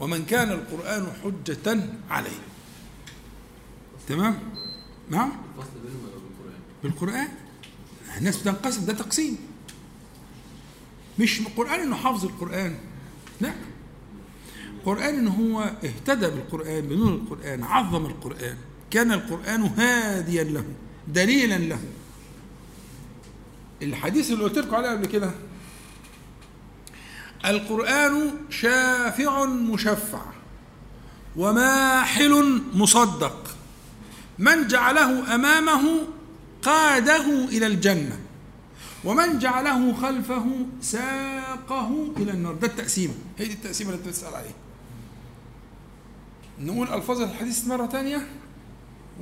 ومن 0.00 0.24
كان 0.24 0.52
القرآن 0.52 1.06
حجة 1.24 1.80
عليه. 2.10 2.38
تمام؟ 4.08 4.38
نعم؟ 5.10 5.32
بالقرآن. 6.82 7.28
الناس 8.16 8.36
بتنقسم 8.36 8.84
ده 8.84 8.92
تقسيم. 8.92 9.38
مش 11.18 11.40
القرآن 11.40 11.80
إنه 11.80 11.96
حافظ 11.96 12.24
القرآن 12.24 12.78
لا. 13.40 13.52
القرآن 14.78 15.14
إنه 15.14 15.30
هو 15.30 15.60
اهتدى 15.84 16.26
بالقرآن 16.26 16.80
بنور 16.80 17.08
القرآن 17.14 17.62
عظم 17.62 18.06
القرآن 18.06 18.56
كان 18.90 19.12
القرآن 19.12 19.62
هاديا 19.62 20.44
له 20.44 20.64
دليلا 21.08 21.58
له. 21.58 21.78
الحديث 23.82 24.30
اللي 24.30 24.44
قلت 24.44 24.58
لكم 24.58 24.74
عليه 24.74 24.88
قبل 24.90 25.06
كده 25.06 25.30
القرآن 27.44 28.30
شافع 28.50 29.44
مشفع 29.44 30.22
وماحل 31.36 32.62
مصدق. 32.74 33.56
من 34.38 34.66
جعله 34.66 35.34
أمامه 35.34 35.82
قاده 36.66 37.44
إلى 37.44 37.66
الجنة. 37.66 38.18
ومن 39.04 39.38
جعله 39.38 39.94
خلفه 39.94 40.46
ساقه 40.80 42.12
إلى 42.16 42.30
النار. 42.30 42.54
ده 42.54 42.66
التقسيمة 42.66 43.14
هي 43.38 43.46
دي 43.46 43.52
التقسيمة 43.52 43.90
اللي 43.90 44.02
بتسأل 44.02 44.34
عليها 44.34 44.54
نقول 46.60 46.88
ألفاظ 46.88 47.20
الحديث 47.20 47.66
مرة 47.66 47.86
تانية 47.86 48.26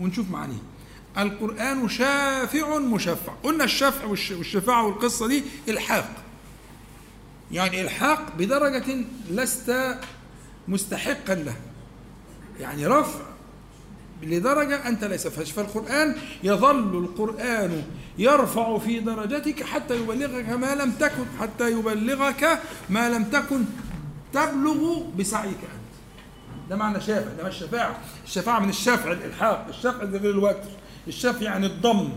ونشوف 0.01 0.31
معانيه 0.31 0.59
القرآن 1.19 1.89
شافع 1.89 2.79
مشفع. 2.79 3.33
قلنا 3.43 3.65
الشفع 3.65 4.05
والشفاعة 4.05 4.87
والقصة 4.87 5.29
دي 5.29 5.43
إلحاق. 5.69 6.11
يعني 7.53 7.81
إلحاق 7.81 8.37
بدرجة 8.39 9.05
لست 9.31 9.99
مستحقا 10.69 11.35
له 11.35 11.57
يعني 12.61 12.87
رفع 12.87 13.21
لدرجة 14.23 14.89
أنت 14.89 15.05
ليس 15.05 15.27
فيهاش 15.27 15.51
فالقرآن 15.51 16.15
يظل 16.43 16.99
القرآن 17.05 17.83
يرفع 18.19 18.79
في 18.79 19.01
درجتك 19.01 19.63
حتى 19.63 19.97
يبلغك 19.97 20.49
ما 20.49 20.75
لم 20.75 20.91
تكن 20.93 21.25
حتى 21.41 21.71
يبلغك 21.73 22.61
ما 22.91 23.11
لم 23.11 23.25
تكن 23.25 23.65
تبلغ 24.33 25.01
بسعيك 25.19 25.49
أنت. 25.63 25.85
ده 26.71 26.77
معنى 26.77 27.01
شافع 27.01 27.31
ده 27.43 27.49
مش 27.49 27.57
شفاعة. 27.57 27.99
الشفاعة 28.25 28.59
من 28.61 28.69
الشفع 28.69 29.13
الإلحاق 29.13 29.67
الشفع 29.69 30.05
غير 30.05 30.31
الوتر 30.31 30.69
الشفع 31.09 31.43
يعني 31.43 31.67
الضم 31.67 32.09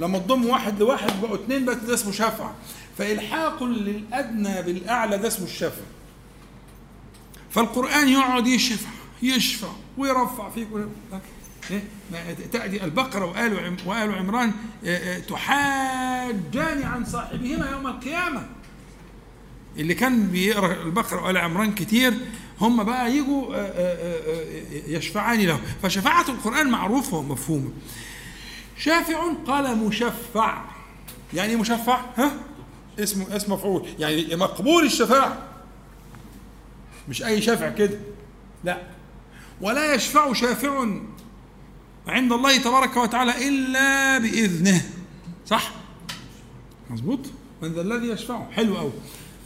لما 0.00 0.18
تضم 0.18 0.46
واحد 0.46 0.80
لواحد 0.80 1.20
بقوا 1.22 1.34
اثنين 1.34 1.64
بقى 1.64 1.74
ده 1.86 1.94
اسمه 1.94 2.12
شفع. 2.12 2.50
فإلحاق 2.98 3.62
للأدنى 3.62 4.62
بالأعلى 4.62 5.18
ده 5.18 5.28
اسمه 5.28 5.46
الشفع. 5.46 5.82
فالقرآن 7.50 8.08
يقعد 8.08 8.46
يشفع. 8.46 8.88
يشفع 9.22 9.68
ويرفع 9.98 10.50
فيك 10.50 10.68
إيه؟ 11.70 11.82
تأتي 12.52 12.84
البقرة 12.84 13.24
وآل 13.24 13.76
وآل 13.86 14.14
عمران 14.14 14.52
تحاجان 15.28 16.82
عن 16.82 17.04
صاحبهما 17.04 17.70
يوم 17.70 17.86
القيامة. 17.86 18.46
اللي 19.76 19.94
كان 19.94 20.26
بيقرأ 20.26 20.82
البقرة 20.82 21.24
وآل 21.24 21.36
عمران 21.36 21.74
كتير 21.74 22.14
هم 22.60 22.84
بقى 22.84 23.12
يجوا 23.16 23.56
يشفعان 24.96 25.40
له 25.40 25.60
فشفاعة 25.82 26.28
القرآن 26.28 26.70
معروفة 26.70 27.16
ومفهومة. 27.16 27.70
شافع 28.78 29.32
قال 29.46 29.78
مشفع. 29.78 30.64
يعني 31.34 31.56
مشفع؟ 31.56 32.00
ها؟ 32.16 32.32
اسمه 32.98 33.36
اسم 33.36 33.52
مفعول. 33.52 33.88
يعني 33.98 34.36
مقبول 34.36 34.84
الشفاعة. 34.84 35.38
مش 37.08 37.22
أي 37.22 37.42
شافع 37.42 37.68
كده. 37.68 37.98
لا. 38.64 38.91
ولا 39.62 39.94
يشفع 39.94 40.32
شافع 40.32 40.86
عند 42.08 42.32
الله 42.32 42.58
تبارك 42.58 42.96
وتعالى 42.96 43.48
إلا 43.48 44.18
بإذنه. 44.18 44.82
صح؟ 45.46 45.72
مظبوط؟ 46.90 47.20
من 47.62 47.72
ذا 47.72 47.80
الذي 47.80 48.08
يشفعه 48.08 48.50
حلو 48.52 48.76
قوي 48.76 48.92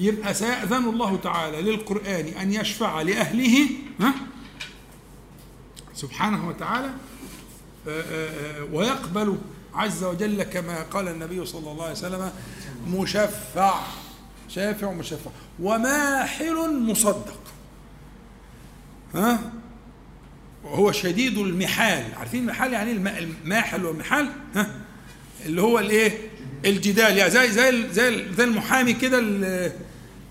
يبقى 0.00 0.34
سيأذن 0.34 0.84
الله 0.84 1.16
تعالى 1.16 1.62
للقرآن 1.62 2.26
أن 2.26 2.52
يشفع 2.52 3.02
لأهله 3.02 3.68
ها؟ 4.00 4.14
سبحانه 5.94 6.48
وتعالى 6.48 6.90
آه، 7.88 8.00
آه، 8.00 8.60
آه، 8.60 8.64
ويقبل 8.72 9.38
عز 9.74 10.04
وجل 10.04 10.42
كما 10.42 10.82
قال 10.82 11.08
النبي 11.08 11.46
صلى 11.46 11.70
الله 11.70 11.82
عليه 11.82 11.92
وسلم 11.92 12.32
مشفع. 12.88 13.80
شافع 14.48 14.92
مشفع. 14.92 15.30
وماحل 15.60 16.80
مصدق. 16.80 17.40
ها؟ 19.14 19.52
وهو 20.66 20.92
شديد 20.92 21.38
المحال. 21.38 22.04
عارفين 22.16 22.42
المحال 22.42 22.72
يعني 22.72 22.92
الماحل 23.44 23.84
والمحال؟ 23.84 24.28
ها؟ 24.54 24.70
اللي 25.46 25.62
هو 25.62 25.78
الايه؟ 25.78 26.18
الجدال. 26.64 27.16
يعني 27.16 27.30
زي 27.30 27.50
زي 27.50 27.92
زي 27.92 28.24
زي 28.36 28.44
المحامي 28.44 28.92
كده 28.92 29.18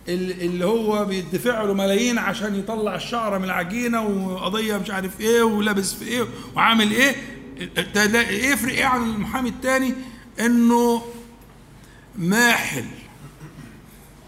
اللي 0.07 0.65
هو 0.65 1.05
بيدفع 1.05 1.63
له 1.63 1.73
ملايين 1.73 2.17
عشان 2.17 2.55
يطلع 2.55 2.95
الشعره 2.95 3.38
من 3.38 3.43
العجينة 3.43 4.01
وقضية 4.07 4.77
مش 4.77 4.91
عارف 4.91 5.21
إيه 5.21 5.41
ولابس 5.43 5.93
في 5.93 6.07
إيه 6.07 6.25
وعامل 6.55 6.91
إيه. 6.91 7.15
يفرق 8.29 8.73
إيه 8.73 8.86
عن 8.86 9.03
المحامي 9.03 9.49
الثاني 9.49 9.93
انه 10.39 11.01
ماحل. 12.17 12.86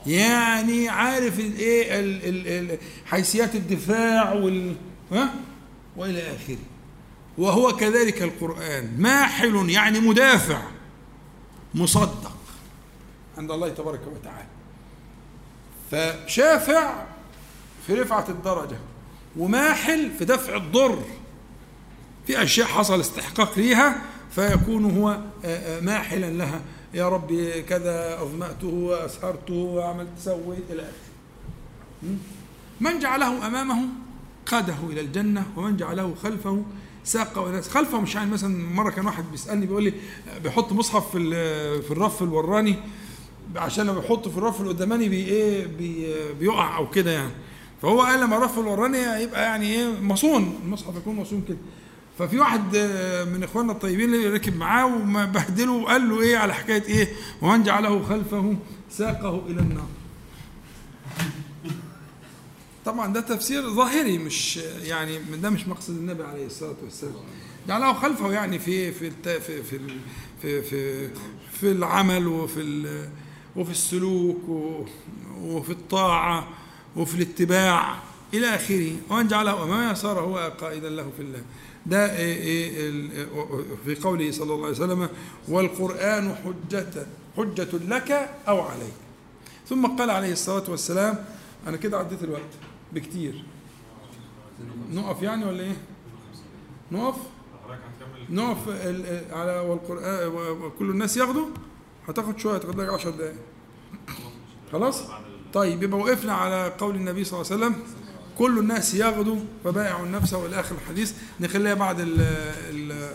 يعني 0.08 0.90
عارف 0.90 1.40
الايه؟ 1.40 2.80
حيثيات 3.06 3.56
الدفاع 3.56 4.34
وال 4.34 4.76
ها؟ 5.12 5.34
وإلى 5.98 6.36
آخره. 6.36 6.58
وهو 7.38 7.76
كذلك 7.76 8.22
القرآن. 8.22 8.96
ماحل 8.98 9.70
يعني 9.70 10.00
مدافع. 10.00 10.62
مصدق. 11.76 12.38
عند 13.38 13.52
الله 13.52 13.70
تبارك 13.70 14.02
وتعالى. 14.08 14.48
فشافع 15.92 17.06
في 17.88 17.94
رفعة 17.94 18.26
الدرجة. 18.30 18.78
وماحل 19.38 20.12
في 20.18 20.26
دفع 20.26 20.56
الضر. 20.56 21.04
في 22.28 22.44
أشياء 22.44 22.68
حصل 22.68 23.00
استحقاق 23.00 23.60
ليها 23.60 24.02
فيكون 24.32 24.98
هو 24.98 25.22
ماحلا 25.82 26.32
لها. 26.32 26.62
يا 26.94 27.10
ربي 27.10 27.62
كذا 27.62 28.22
أظمأته 28.22 28.68
وأسهرته 28.68 29.54
وعملت 29.54 30.10
سويت 30.20 30.64
إلى 30.70 30.82
آخره. 30.82 32.18
من 32.82 33.00
جعله 33.00 33.48
أمامه؟ 33.48 33.86
قاده 34.52 34.76
إلى 34.90 35.02
الجنة 35.02 35.46
ومن 35.56 35.78
جعله 35.78 36.16
خلفه 36.24 36.64
ساق 37.04 37.38
وناس. 37.48 37.70
خلفه 37.70 38.02
مش 38.02 38.16
يعني 38.16 38.32
مثلا 38.32 38.74
مرة 38.74 38.90
كان 38.90 39.06
واحد 39.06 39.24
بيسألني 39.32 39.66
بيقول 39.66 39.84
لي 39.84 39.94
بيحط 40.44 40.72
مصحف 40.74 41.12
في 41.12 41.20
في 41.82 41.92
الرف 41.92 42.24
الوراني 42.24 42.76
عشان 43.56 43.86
لما 43.86 44.00
بيحطه 44.00 44.30
في 44.32 44.38
الرف 44.38 44.62
القداماني 44.62 45.10
بي 45.10 45.26
إيه 45.26 45.66
بي 45.68 46.14
بيقع 46.40 46.78
أو 46.78 46.90
كده 46.90 47.12
يعني. 47.12 47.32
فهو 47.82 48.02
قال 48.02 48.20
لما 48.22 48.38
الرف 48.38 48.60
الوراني 48.60 48.98
يبقى 48.98 49.42
يعني 49.44 49.66
إيه 49.76 50.00
مصون 50.02 50.60
المصحف 50.66 50.96
يكون 50.96 51.16
مصون 51.16 51.44
كده. 51.48 51.58
ففي 52.20 52.40
واحد 52.40 52.78
من 53.34 53.44
إخواننا 53.44 53.72
الطيبين 53.72 54.14
اللي 54.14 54.30
ركب 54.30 54.58
معاه 54.58 54.86
وبهدله 54.86 55.72
وقال 55.72 56.10
له 56.10 56.22
إيه 56.22 56.38
على 56.38 56.54
حكاية 56.54 56.84
إيه 56.84 57.08
ومن 57.42 57.64
جعله 57.64 58.04
خلفه 58.04 58.56
ساقه 58.90 59.42
إلى 59.48 59.60
النار. 59.60 59.88
طبعا 62.88 63.14
ده 63.14 63.22
تفسير 63.22 63.70
ظاهري 63.70 64.18
مش 64.18 64.58
يعني 64.84 65.18
ده 65.42 65.50
مش 65.50 65.68
مقصد 65.68 65.90
النبي 65.98 66.24
عليه 66.24 66.46
الصلاة 66.46 66.76
والسلام. 66.84 67.14
جعله 67.68 67.94
خلفه 67.94 68.32
يعني 68.32 68.60
في 68.60 68.92
في 68.92 69.12
في 69.40 69.40
في 69.40 69.80
في, 70.42 70.62
في, 70.62 71.10
في 71.52 71.72
العمل 71.72 72.28
وفي 72.28 72.86
وفي 73.56 73.72
السلوك 73.72 74.50
وفي 75.42 75.70
الطاعة 75.70 76.48
وفي 76.96 77.16
الاتباع 77.16 77.96
إلى 78.34 78.56
آخره. 78.56 78.92
وان 79.10 79.28
جعله 79.28 79.64
امامه 79.64 79.94
صار 79.94 80.20
هو 80.20 80.52
قائدا 80.62 80.90
له 80.90 81.12
في 81.18 81.24
الله. 81.24 81.42
ده 81.86 82.16
إيه، 82.18 82.36
إيه، 82.42 82.92
في 83.86 83.96
قوله 83.96 84.32
صلى 84.32 84.54
الله 84.54 84.66
عليه 84.66 84.76
وسلم 84.76 85.10
والقرآن 85.48 86.36
حجة 86.36 87.08
حجة 87.38 87.68
لك 87.88 88.30
أو 88.48 88.62
عليك. 88.62 88.94
ثم 89.70 89.86
قال 89.86 90.10
عليه 90.10 90.32
الصلاة 90.32 90.70
والسلام 90.70 91.26
أنا 91.68 91.78
كده 91.78 91.98
عديت 91.98 92.24
الوقت. 92.24 92.67
بكتير 92.94 93.44
نقف 94.92 95.22
يعني 95.22 95.46
ولا 95.46 95.64
إيه؟ 95.64 95.78
نقف؟ 96.92 97.16
نقف 98.30 98.70
على 99.32 99.60
والقرآن 99.60 100.32
كل 100.80 100.90
الناس 100.90 101.18
ياخدوا 101.18 101.48
هتاخد 102.08 102.40
شوية 102.40 102.58
تاخد 102.58 102.80
لك 102.80 102.90
10 102.90 103.12
دقايق 103.12 103.36
خلاص؟ 104.72 105.02
طيب 105.54 105.84
يبقى 105.84 106.00
وقفنا 106.00 106.34
على 106.34 106.74
قول 106.78 106.96
النبي 106.96 107.24
صلى 107.24 107.42
الله 107.42 107.52
عليه 107.54 107.66
وسلم 107.66 107.84
كل 108.38 108.60
الناس 108.60 108.94
يغدو 108.94 109.38
فبائع 109.64 110.02
نفسه 110.04 110.38
والى 110.38 110.60
اخر 110.60 110.76
الحديث 110.76 111.14
نخليها 111.40 111.74
بعد 111.74 112.00
ال 112.00 112.22
ال 112.70 113.10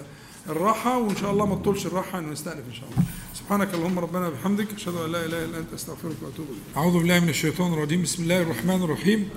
الراحة 0.48 0.98
وإن 0.98 1.16
شاء 1.16 1.30
الله 1.30 1.46
ما 1.46 1.54
تطولش 1.54 1.86
الراحة 1.86 2.18
إنه 2.18 2.28
نستأنف 2.32 2.64
إن 2.68 2.74
شاء 2.74 2.84
الله. 2.90 3.02
سبحانك 3.42 3.74
اللهم 3.74 3.98
ربنا 3.98 4.28
وبحمدك 4.28 4.74
أشهد 4.74 4.94
أن 4.94 5.12
لا 5.12 5.24
إله 5.24 5.44
إلا 5.44 5.58
أنت 5.58 5.72
أستغفرك 5.74 6.16
وأتوب 6.22 6.46
إليك. 6.46 6.76
أعوذ 6.76 6.98
بالله 6.98 7.20
من 7.20 7.28
الشيطان 7.28 7.72
الرجيم، 7.72 8.02
بسم 8.02 8.22
الله 8.22 8.42
الرحمن 8.42 8.82
الرحيم. 8.82 9.28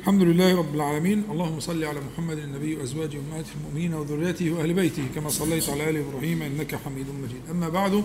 الحمد 0.00 0.22
لله 0.22 0.56
رب 0.56 0.74
العالمين، 0.74 1.24
اللهم 1.30 1.60
صل 1.60 1.84
على 1.84 2.00
محمد 2.00 2.38
النبي 2.38 2.76
وأزواجه 2.76 3.18
وأمهات 3.18 3.44
المؤمنين 3.56 3.94
وذريته 3.94 4.50
وأهل 4.50 4.72
بيته 4.74 5.02
كما 5.14 5.28
صليت 5.28 5.70
على 5.70 5.90
آل 5.90 5.96
إبراهيم 5.96 6.42
إنك 6.42 6.74
حميد 6.74 7.06
مجيد. 7.22 7.42
أما 7.50 7.68
بعد 7.68 8.04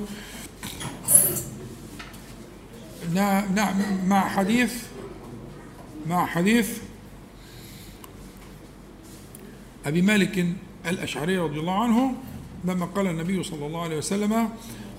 مع 4.08 4.30
حديث 4.30 4.74
مع 6.10 6.26
حديث 6.26 6.78
أبي 9.86 10.01
مالك 10.01 10.45
الأشعري 10.86 11.38
رضي 11.38 11.60
الله 11.60 11.84
عنه 11.84 12.14
لما 12.66 12.86
قال 12.86 13.08
النبي 13.08 13.43
صلى 13.43 13.66
الله 13.66 13.82
عليه 13.82 13.97
وسلم 13.97 14.49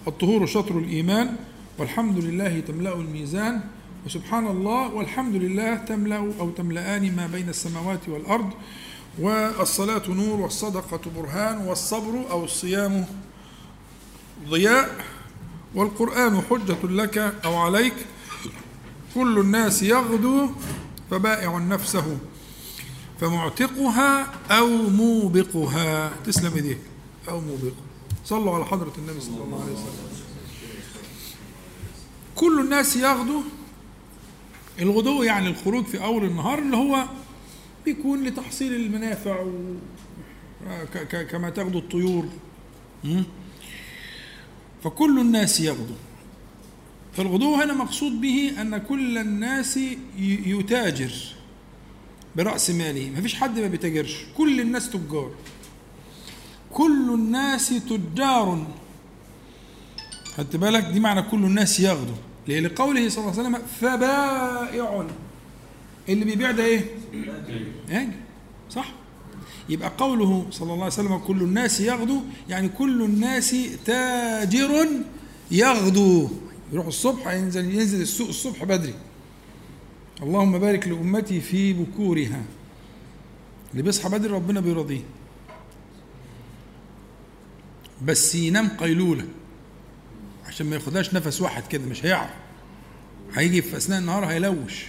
الطهور 0.09 0.47
شطر 0.47 0.79
الإيمان 0.79 1.37
والحمد 1.79 2.19
لله 2.19 2.61
تملأ 2.61 2.95
الميزان 2.95 3.61
وسبحان 4.07 4.47
الله 4.47 4.95
والحمد 4.95 5.35
لله 5.35 5.75
تملأ 5.75 6.33
أو 6.41 6.51
تملأان 6.51 7.17
ما 7.17 7.27
بين 7.27 7.49
السماوات 7.49 8.09
والأرض 8.09 8.51
والصلاة 9.19 10.03
نور 10.09 10.41
والصدقة 10.41 11.01
برهان 11.17 11.59
والصبر 11.67 12.31
أو 12.31 12.45
الصيام 12.45 13.07
ضياء 14.49 15.05
والقرآن 15.75 16.41
حجة 16.51 16.83
لك 16.85 17.19
أو 17.45 17.57
عليك. 17.57 17.95
كل 19.15 19.39
الناس 19.39 19.83
يغدو 19.83 20.51
فبائع 21.11 21.59
نفسه 21.59 22.19
فمعتقها 23.21 24.27
أو 24.51 24.69
موبقها. 24.89 26.13
تسلم 26.25 26.55
إيديك 26.55 26.79
أو 27.29 27.41
موبقها 27.41 27.88
صلوا 28.29 28.55
على 28.55 28.65
حضرة 28.65 28.93
النبي 28.99 29.21
صلى 29.21 29.45
الله 29.45 29.63
عليه 29.63 29.73
وسلم. 29.73 30.09
كل 32.35 32.61
الناس 32.61 32.97
يغدو 32.97 33.43
الغدو 34.81 35.23
يعني 35.23 35.49
الخروج 35.49 35.85
في 35.85 36.03
أول 36.03 36.25
النهار 36.25 36.59
اللي 36.59 36.77
هو 36.77 37.05
بيكون 37.85 38.25
لتحصيل 38.25 38.75
المنافع 38.75 39.41
و... 39.41 39.53
كما 41.31 41.51
تغدو 41.51 41.79
الطيور. 41.79 42.29
فكل 44.85 45.21
الناس 45.21 45.61
يغدو 45.61 45.95
فالغدو 47.17 47.55
هنا 47.55 47.75
مقصود 47.75 48.21
به 48.21 48.53
أن 48.61 48.79
كل 48.79 49.19
الناس 49.19 49.79
يتاجر 50.19 51.13
برأس 52.37 52.71
ماله. 52.71 53.11
ما 53.11 53.21
فيش 53.21 53.35
حد 53.35 53.59
ما 53.59 53.67
بيتاجرش. 53.67 54.25
كل 54.37 54.61
الناس 54.61 54.91
تجار. 54.91 55.31
كل 56.79 57.15
الناس 57.15 57.69
تجار. 57.69 58.67
خدت 60.37 60.57
بالك؟ 60.57 60.85
دي 60.85 61.01
معنى 61.01 61.23
كل 61.23 61.45
الناس 61.45 61.81
ليه 62.49 62.61
لقوله 62.61 63.09
صلى 63.09 63.25
الله 63.25 63.39
عليه 63.39 63.43
وسلم 63.43 63.59
فبائع. 63.81 65.07
اللي 66.09 66.25
بيبيع 66.25 66.51
ده 66.51 66.65
إيه؟ 66.65 66.85
ياجر 67.89 68.13
صح؟ 68.71 68.93
يبقى 69.69 69.93
قوله 69.99 70.47
صلى 70.51 70.73
الله 70.73 70.85
عليه 70.85 70.93
وسلم 70.93 71.19
كل 71.19 71.43
الناس 71.43 71.81
يغدو 71.81 72.21
يعني 72.49 72.69
كل 72.69 73.03
الناس 73.03 73.57
تاجر 73.85 74.87
يغدو. 75.51 76.29
يروح 76.73 76.87
الصبح 76.87 77.29
ينزل 77.29 77.75
ينزل 77.75 78.01
السوق 78.03 78.29
الصبح 78.29 78.65
بدري. 78.65 78.95
اللهم 80.23 80.59
بارك 80.59 80.89
لأمتي 80.89 81.41
في 81.41 81.73
بكورها. 81.73 82.43
اللي 83.73 83.83
بيصحى 83.83 84.09
بدري 84.09 84.33
ربنا 84.33 84.61
بيرضيه. 84.61 85.18
بس 88.05 88.35
ينام 88.35 88.69
قيلولة. 88.69 89.25
عشان 90.47 90.67
ما 90.67 90.75
ياخدهاش 90.77 91.15
نفس 91.15 91.41
واحد 91.41 91.63
كده 91.67 91.87
مش 91.87 92.05
هيعرف. 92.07 92.31
هيجي 93.35 93.63
في 93.63 93.77
أثناء 93.77 93.99
النهار 93.99 94.25
هيلوش. 94.25 94.87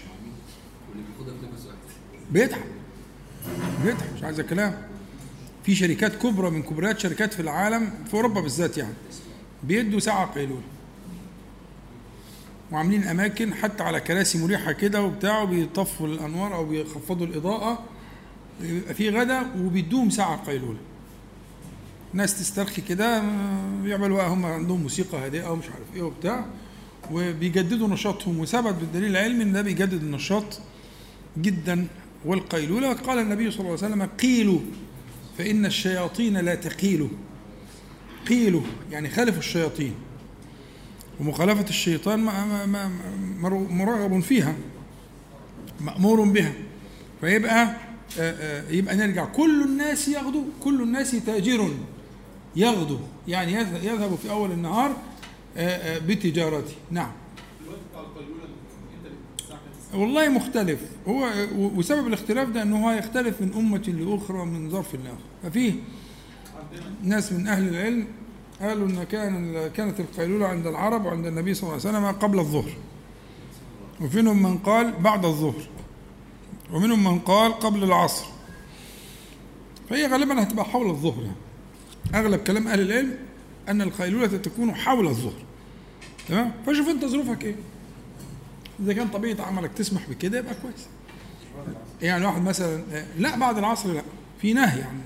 بيتعب 2.31 2.61
بيتعب 3.83 4.13
مش 4.15 4.23
عايز 4.23 4.41
كلام 4.41 4.81
في 5.63 5.75
شركات 5.75 6.15
كبرى 6.15 6.49
من 6.49 6.63
كبريات 6.63 6.99
شركات 6.99 7.33
في 7.33 7.39
العالم 7.39 7.93
في 8.07 8.13
أوروبا 8.13 8.41
بالذات 8.41 8.77
يعني 8.77 8.93
بيدوا 9.63 9.99
ساعة 9.99 10.25
قيلولة. 10.33 10.61
وعاملين 12.71 13.03
أماكن 13.03 13.53
حتى 13.53 13.83
على 13.83 13.99
كراسي 13.99 14.37
مريحة 14.37 14.71
كده 14.71 15.01
وبتاع 15.01 15.41
وبيطفوا 15.41 16.07
الأنوار 16.07 16.55
أو 16.55 16.65
بيخفضوا 16.65 17.25
الإضاءة. 17.25 17.83
يبقى 18.61 18.93
في 18.93 19.09
غدا 19.09 19.41
وبيدوهم 19.57 20.09
ساعة 20.09 20.45
قيلولة. 20.45 20.79
ناس 22.13 22.39
تسترخي 22.39 22.81
كده 22.81 23.23
يعملوا 23.85 24.17
بقى 24.17 24.29
هم 24.29 24.45
عندهم 24.45 24.81
موسيقى 24.81 25.17
هادئة 25.25 25.51
ومش 25.51 25.65
عارف 25.65 25.95
إيه 25.95 26.01
وبتاع 26.01 26.45
وبيجددوا 27.11 27.87
نشاطهم. 27.87 28.39
وثبت 28.39 28.73
بالدليل 28.73 29.09
العلمي 29.11 29.43
إن 29.43 29.51
ده 29.53 29.61
بيجدد 29.61 30.03
النشاط 30.03 30.61
جدا. 31.37 31.87
والقيلولة 32.25 32.93
قال 32.93 33.19
النبي 33.19 33.51
صلى 33.51 33.59
الله 33.59 33.71
عليه 33.71 33.87
وسلم 33.87 34.03
قيلوا 34.03 34.59
فإن 35.37 35.65
الشياطين 35.65 36.37
لا 36.37 36.55
تقيلوا. 36.55 37.09
قيلوا 38.29 38.61
يعني 38.91 39.09
خالفوا 39.09 39.39
الشياطين. 39.39 39.93
ومخالفة 41.19 41.69
الشيطان 41.69 42.19
مرغب 43.69 44.19
فيها 44.19 44.55
مأمور 45.81 46.23
بها. 46.23 46.53
فيبقى 47.21 47.75
يبقى 48.69 48.95
نرجع. 48.95 49.25
كل 49.25 49.63
الناس 49.63 50.07
يغدو 50.07 50.43
كل 50.63 50.81
الناس 50.81 51.11
تاجر 51.11 51.73
يغدو 52.55 52.97
يعني 53.27 53.53
يذهب 53.83 54.15
في 54.15 54.29
أول 54.29 54.51
النهار 54.51 54.95
بتجارته. 56.07 56.75
نعم. 56.91 57.11
والله 59.93 60.29
مختلف. 60.29 60.79
هو 61.07 61.29
وسبب 61.55 62.07
الاختلاف 62.07 62.49
ده 62.49 62.61
إنه 62.61 62.87
هو 62.87 62.91
يختلف 62.91 63.41
من 63.41 63.53
أمة 63.53 63.77
لأخرى 63.77 64.45
من 64.45 64.69
ظرف 64.69 64.95
لآخر. 64.95 65.17
ففيه 65.43 65.73
ناس 67.03 67.31
من 67.31 67.47
أهل 67.47 67.67
العلم 67.67 68.07
قالوا 68.61 68.87
إن 68.87 69.03
كان 69.03 69.67
كانت 69.67 69.99
القيلولة 69.99 70.47
عند 70.47 70.67
العرب 70.67 71.05
وعند 71.05 71.25
النبي 71.25 71.53
صلى 71.53 71.63
الله 71.63 71.87
عليه 71.87 71.97
وسلم 71.97 72.19
قبل 72.19 72.39
الظهر. 72.39 72.71
وفيهم 74.01 74.43
من 74.43 74.57
قال 74.57 74.91
بعد 74.91 75.25
الظهر. 75.25 75.67
ومنهم 76.73 77.03
من 77.03 77.19
قال 77.19 77.53
قبل 77.53 77.83
العصر. 77.83 78.25
فهي 79.89 80.07
غالبا 80.07 80.43
هتبقى 80.43 80.65
حول 80.65 80.89
الظهر 80.89 81.21
يعني. 81.23 81.35
أغلب 82.15 82.39
كلام 82.39 82.67
أهل 82.67 82.81
العلم 82.81 83.15
أن 83.69 83.81
القيلولة 83.81 84.27
تكون 84.27 84.75
حول 84.75 85.07
الظهر. 85.07 85.41
تمام؟ 86.29 86.51
فشوف 86.67 86.89
أنت 86.89 87.05
ظروفك 87.05 87.43
إيه. 87.43 87.55
إذا 88.79 88.93
كان 88.93 89.07
طبيعة 89.07 89.41
عملك 89.41 89.71
تسمح 89.71 90.09
بكده 90.09 90.39
يبقى 90.39 90.55
كويس. 90.61 90.87
يعني 92.01 92.25
واحد 92.25 92.41
مثلا 92.41 92.83
لا 93.17 93.37
بعد 93.37 93.57
العصر 93.57 93.93
لا. 93.93 94.01
في 94.41 94.53
نهي 94.53 94.83
عن 94.83 95.01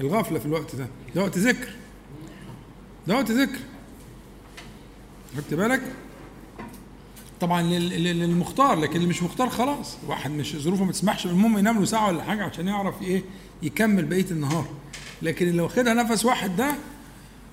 الغفلة 0.00 0.38
في 0.38 0.46
الوقت 0.46 0.76
ده. 0.76 0.86
ده 1.14 1.22
وقت 1.22 1.38
ذكر. 1.38 1.70
ده 3.06 3.14
وقت 3.14 3.30
ذكر. 3.30 3.58
خدت 5.36 5.54
بالك؟ 5.54 5.82
طبعا 7.40 7.62
للمختار 7.62 8.80
لكن 8.80 8.96
اللي 8.96 9.06
مش 9.06 9.22
مختار 9.22 9.48
خلاص. 9.48 9.96
واحد 10.06 10.30
مش 10.30 10.56
ظروفه 10.56 10.84
ما 10.84 10.92
تسمحش 10.92 11.26
المهم 11.26 11.58
ينام 11.58 11.78
له 11.78 11.84
ساعة 11.84 12.08
ولا 12.08 12.22
حاجة 12.22 12.44
عشان 12.44 12.68
يعرف 12.68 13.02
إيه 13.02 13.22
يكمل 13.62 14.04
بقية 14.04 14.30
النهار. 14.30 14.66
لكن 15.22 15.48
اللي 15.48 15.62
واخدها 15.62 15.94
نفس 15.94 16.24
واحد 16.24 16.56
ده 16.56 16.74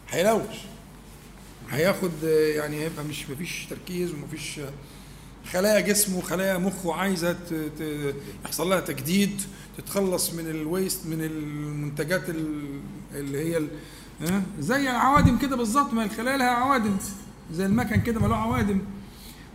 هيلوش 0.09 0.55
هياخد 1.72 2.11
يعني 2.55 2.80
هيبقى 2.84 3.03
مش 3.05 3.30
مفيش 3.30 3.66
تركيز 3.70 4.11
ومفيش 4.14 4.59
خلايا 5.51 5.80
جسمه 5.80 6.22
خلايا 6.22 6.57
مخه 6.57 6.93
عايزة 6.93 7.38
يحصل 8.45 8.70
لها 8.70 8.80
تجديد 8.80 9.41
تتخلص 9.78 10.34
من 10.34 10.49
الويست 10.49 11.05
من 11.05 11.24
المنتجات 11.24 12.24
اللي 13.16 13.38
هي 13.55 13.68
زي 14.59 14.89
العوادم 14.89 15.38
كده 15.38 15.55
بالظبط 15.55 15.93
ما 15.93 16.03
الخلايا 16.03 16.38
لها 16.38 16.47
عوادم 16.49 16.97
زي 17.53 17.66
المكن 17.66 18.01
كده 18.01 18.20
ما 18.20 18.28
له 18.28 18.36
عوادم. 18.36 18.80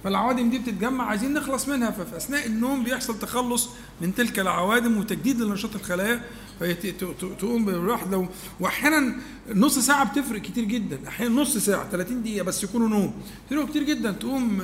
فالعوادم 0.05 0.51
دي 0.51 0.59
بتتجمع 0.59 1.05
عايزين 1.05 1.35
نخلص 1.35 1.69
منها. 1.69 1.91
ففي 1.91 2.17
أثناء 2.17 2.47
النوم 2.47 2.85
بيحصل 2.85 3.19
تخلص 3.19 3.69
من 4.01 4.15
تلك 4.15 4.39
العوادم 4.39 4.99
وتجديد 4.99 5.41
لنشاط 5.41 5.75
الخلايا. 5.75 6.23
فتقوم 6.61 7.65
بالواحد 7.65 8.13
لو 8.13 8.27
واحيانا 8.61 9.15
نص 9.55 9.79
ساعة 9.79 10.13
بتفرق 10.13 10.43
كتير 10.43 10.65
جدا. 10.65 11.09
أحيانا 11.09 11.35
نص 11.35 11.57
ساعة 11.57 11.91
30 11.91 12.23
دقيقة 12.23 12.45
بس 12.45 12.65
يكونوا 12.65 12.89
نوم. 12.89 13.15
يفرقوا 13.47 13.69
كتير 13.69 13.83
جدا. 13.83 14.13
تقوم 14.13 14.63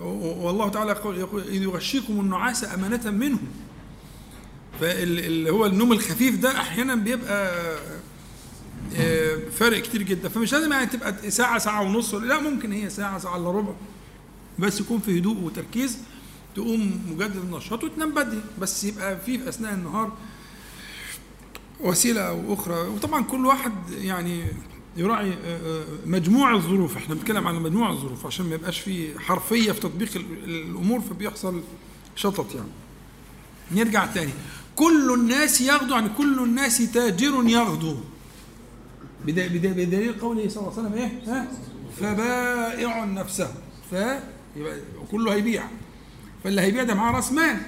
والله 0.00 0.68
تعالى 0.68 0.90
يقول 0.90 1.42
إذ 1.42 1.62
يغشيكم 1.62 2.20
النعاس 2.20 2.64
أمانة 2.74 3.10
منه. 3.10 3.38
فاللي 4.80 5.50
هو 5.50 5.66
النوم 5.66 5.92
الخفيف 5.92 6.38
ده 6.38 6.50
أحيانا 6.50 6.94
بيبقى 6.94 7.52
فرق 9.52 9.82
كتير 9.82 10.02
جدا. 10.02 10.28
فمش 10.28 10.52
لازم 10.52 10.72
يعني 10.72 10.86
تبقى 10.86 11.30
ساعة 11.30 11.58
ساعة 11.58 11.82
ونص. 11.82 12.14
لا 12.14 12.40
ممكن 12.40 12.72
هي 12.72 12.90
ساعة 12.90 13.18
ساعة 13.18 13.36
إلا 13.36 13.50
ربع. 13.50 13.72
بس 14.58 14.80
يكون 14.80 14.98
في 14.98 15.18
هدوء 15.18 15.36
وتركيز 15.36 15.98
تقوم 16.54 17.00
مجدد 17.10 17.36
النشاط 17.36 17.84
وتنام 17.84 18.10
بدري 18.10 18.40
بس 18.60 18.84
يبقى 18.84 19.20
في 19.20 19.48
أثناء 19.48 19.74
النهار 19.74 20.12
وسيلة 21.80 22.20
أو 22.20 22.54
أخرى. 22.54 22.74
وطبعا 22.74 23.22
كل 23.22 23.46
واحد 23.46 23.72
يعني 23.90 24.44
يراعي 24.96 25.38
مجموع 26.06 26.54
الظروف. 26.54 26.96
إحنا 26.96 27.14
بنتكلم 27.14 27.46
على 27.46 27.60
مجموع 27.60 27.90
الظروف 27.90 28.26
عشان 28.26 28.46
ما 28.46 28.54
يبقاش 28.54 28.80
في 28.80 29.18
حرفية 29.18 29.72
في 29.72 29.80
تطبيق 29.80 30.10
الأمور 30.44 31.00
فبيحصل 31.00 31.62
شطط 32.16 32.54
يعني. 32.54 32.68
نرجع 33.72 34.06
تاني. 34.06 34.32
كل 34.76 35.14
الناس 35.14 35.60
يغدو 35.60 35.94
يعني 35.94 36.08
كل 36.08 36.38
الناس 36.38 36.92
تاجر 36.92 37.44
يغدو. 37.46 37.96
بدليل 39.24 40.20
قوله 40.20 40.48
صلى 40.48 40.62
الله 40.62 40.78
عليه 40.78 40.88
وسلم 40.88 40.92
إيه؟ 40.92 41.22
ها؟ 41.26 41.48
فبائع 42.00 43.04
نفسه. 43.04 43.54
ف 43.90 43.94
يبقى 44.58 44.80
كله 45.10 45.34
هيبيع. 45.34 45.64
فاللي 46.44 46.60
هيبيع 46.60 46.82
ده 46.82 46.94
معاه 46.94 47.12
راس 47.12 47.32
مال. 47.32 47.60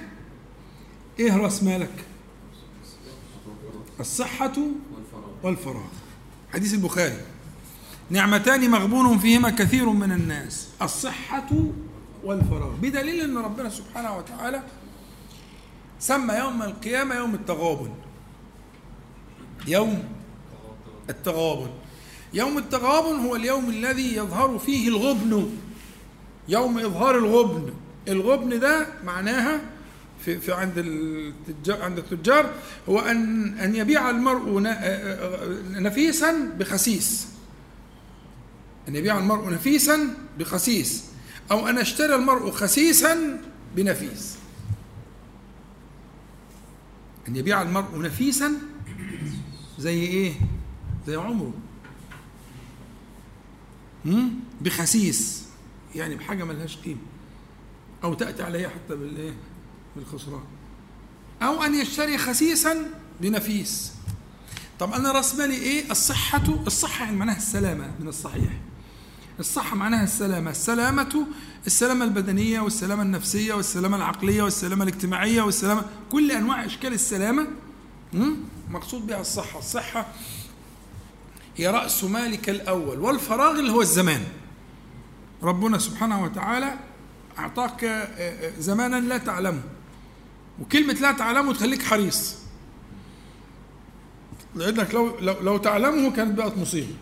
إيه 1.19 1.37
راس 1.37 1.63
مالك؟ 1.63 2.05
الصحة 3.99 4.53
والفراغ. 5.43 5.87
حديث 6.53 6.73
البخاري. 6.73 7.17
نعمتان 8.09 8.69
مغبون 8.69 9.19
فيهما 9.19 9.49
كثير 9.49 9.89
من 9.89 10.11
الناس. 10.11 10.67
الصحة 10.81 11.49
والفراغ. 12.23 12.75
بدليل 12.81 13.21
أن 13.21 13.37
ربنا 13.37 13.69
سبحانه 13.69 14.17
وتعالى 14.17 14.63
سمى 15.99 16.33
يوم 16.33 16.61
القيامة 16.61 17.15
يوم 17.15 17.35
التغابن. 17.35 17.91
يوم 19.67 20.03
التغابن. 21.09 21.69
يوم 22.33 22.57
التغابن 22.57 23.19
هو 23.25 23.35
اليوم 23.35 23.69
الذي 23.69 24.15
يظهر 24.15 24.59
فيه 24.59 24.87
الغبن. 24.87 25.49
يوم 26.51 26.79
إظهار 26.79 27.17
الغبن. 27.17 27.73
الغبن 28.07 28.59
ده 28.59 28.87
معناها 29.03 29.61
في, 30.25 30.39
في 30.39 30.53
عند 30.53 30.77
التجار 30.77 31.81
عند 31.81 31.97
التجار 31.97 32.53
هو 32.89 32.99
أن 32.99 33.47
أن 33.59 33.75
يبيع 33.75 34.09
المرء 34.09 34.61
نفيسا 35.81 36.31
بخسيس. 36.59 37.27
أن 38.87 38.95
يبيع 38.95 39.17
المرء 39.17 39.49
نفيسا 39.53 40.07
بخسيس. 40.39 41.03
أو 41.51 41.69
أن 41.69 41.77
يشتري 41.77 42.15
المرء 42.15 42.51
خسيسا 42.51 43.41
بنفيس. 43.75 44.35
أن 47.27 47.35
يبيع 47.35 47.61
المرء 47.61 48.01
نفيسا 48.01 48.51
زي 49.79 49.99
إيه؟ 49.99 50.33
زي 51.07 51.15
عمره. 51.15 51.53
بخسيس. 54.61 55.40
يعني 55.95 56.15
بحاجة 56.15 56.43
ملهاش 56.43 56.77
قيمة. 56.77 57.01
أو 58.03 58.13
تأتي 58.13 58.43
عليها 58.43 58.69
حتى 58.69 58.95
بالإيه؟ 58.95 59.33
بالخسران. 59.95 60.43
أو 61.41 61.63
أن 61.63 61.75
يشتري 61.75 62.17
خسيسا 62.17 62.77
بنفيس. 63.21 63.91
طب 64.79 64.93
أنا 64.93 65.11
راس 65.11 65.35
مالي 65.35 65.55
إيه؟ 65.55 65.91
الصحة 65.91 66.43
الصحة 66.67 67.05
يعني 67.05 67.17
معناها 67.17 67.37
السلامة 67.37 67.91
من 67.99 68.07
الصحيح. 68.07 68.59
الصحة 69.39 69.75
معناها 69.75 70.03
السلامة. 70.03 70.51
السلامة 70.51 71.25
السلامة 71.67 72.05
البدنية 72.05 72.59
والسلامة 72.59 73.03
النفسية 73.03 73.53
والسلامة 73.53 73.97
العقلية 73.97 74.43
والسلامة 74.43 74.83
الاجتماعية 74.83 75.41
والسلامة 75.41 75.85
كل 76.11 76.31
أنواع 76.31 76.65
أشكال 76.65 76.93
السلامة 76.93 77.47
مقصود 78.69 79.07
بها 79.07 79.21
الصحة. 79.21 79.59
الصحة 79.59 80.07
هي 81.57 81.67
رأس 81.67 82.03
مالك 82.03 82.49
الأول 82.49 82.99
والفراغ 82.99 83.59
اللي 83.59 83.71
هو 83.71 83.81
الزمان. 83.81 84.23
ربنا 85.43 85.77
سبحانه 85.77 86.23
وتعالى 86.23 86.75
أعطاك 87.39 88.09
زمانا 88.59 88.95
لا 88.95 89.17
تعلمه. 89.17 89.61
وكلمة 90.61 90.93
لا 90.93 91.11
تعلمه 91.11 91.53
تخليك 91.53 91.83
حريص. 91.83 92.35
لأنك 94.55 94.93
لو 94.93 95.19
لو, 95.19 95.39
لو 95.41 95.57
تعلمه 95.57 96.11
كانت 96.11 96.37
بقت 96.37 96.57
مصيبة. 96.57 96.95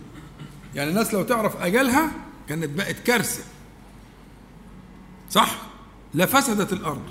يعني 0.75 0.89
الناس 0.89 1.13
لو 1.13 1.23
تعرف 1.23 1.55
أجلها 1.55 2.11
كانت 2.49 2.69
بقت 2.77 2.99
كارثة. 2.99 3.43
صح؟ 5.29 5.61
لفسدت 6.13 6.73
الأرض. 6.73 7.03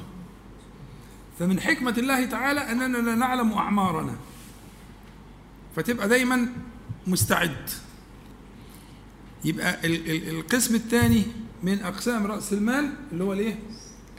فمن 1.39 1.61
حكمة 1.61 1.95
الله 1.99 2.27
تعالى 2.27 2.61
أننا 2.61 2.99
لا 2.99 3.15
نعلم 3.15 3.53
أعمارنا. 3.53 4.17
فتبقى 5.77 6.09
دايما 6.09 6.49
مستعد. 7.07 7.71
يبقى 9.45 9.79
القسم 10.31 10.75
الثاني 10.75 11.23
من 11.63 11.83
أقسام 11.83 12.27
رأس 12.27 12.53
المال 12.53 12.91
اللي 13.13 13.25
هو 13.25 13.33
الإيه؟ 13.33 13.59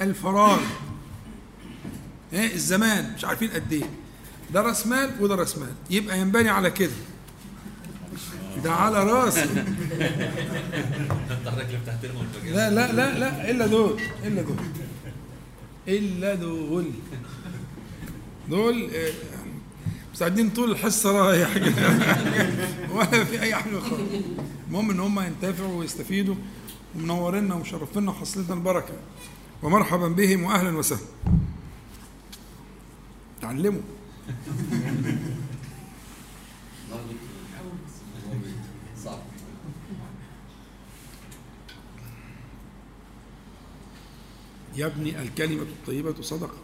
الفراغ. 0.01 0.59
إيه؟ 2.33 2.53
الزمان. 2.53 3.13
مش 3.17 3.25
عارفين 3.25 3.49
قد 3.49 3.73
إيه. 3.73 3.89
ده 4.53 4.61
رأس 4.61 4.87
مال 4.87 5.09
وده 5.19 5.35
رأس 5.35 5.57
مال. 5.57 5.73
يبقى 5.89 6.19
ينبني 6.19 6.49
على 6.49 6.71
كده. 6.71 6.91
ده 8.63 8.71
على 8.71 9.03
راسي 9.03 9.45
لا 12.45 12.69
لا 12.69 12.91
لا 12.91 13.19
لا. 13.19 13.51
إلا 13.51 13.67
دول. 13.67 14.01
إلا 14.25 14.41
دول. 14.41 14.55
إلا 15.87 16.35
دول. 16.35 16.85
دول 18.49 18.89
آه، 18.95 19.11
مساعدين 20.13 20.49
طول 20.49 20.71
الحصة 20.71 21.11
رايح. 21.11 21.49
ولا 22.95 23.23
في 23.23 23.41
أي 23.41 23.55
حاجة 23.55 23.79
خالص. 23.79 24.01
المهم 24.69 24.91
إن 24.91 24.99
هم 24.99 25.19
ينتفعوا 25.19 25.79
ويستفيدوا 25.79 26.35
ومنورينا 26.95 27.55
ومشرفينا 27.55 28.11
وحصلنا 28.11 28.53
البركة. 28.53 28.93
ومرحبا 29.63 30.07
بهم 30.07 30.43
واهلا 30.43 30.77
وسهلا. 30.77 31.01
تعلموا. 33.41 33.81
يا 44.75 44.85
ابني 44.85 45.21
الكلمة 45.21 45.61
الطيبة 45.61 46.21
صدقة. 46.21 46.57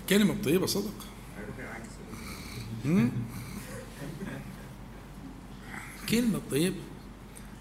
الكلمة 0.00 0.32
الطيبة 0.32 0.66
صدقة. 0.66 1.04
كلمة 6.14 6.40
طيبة 6.50 6.76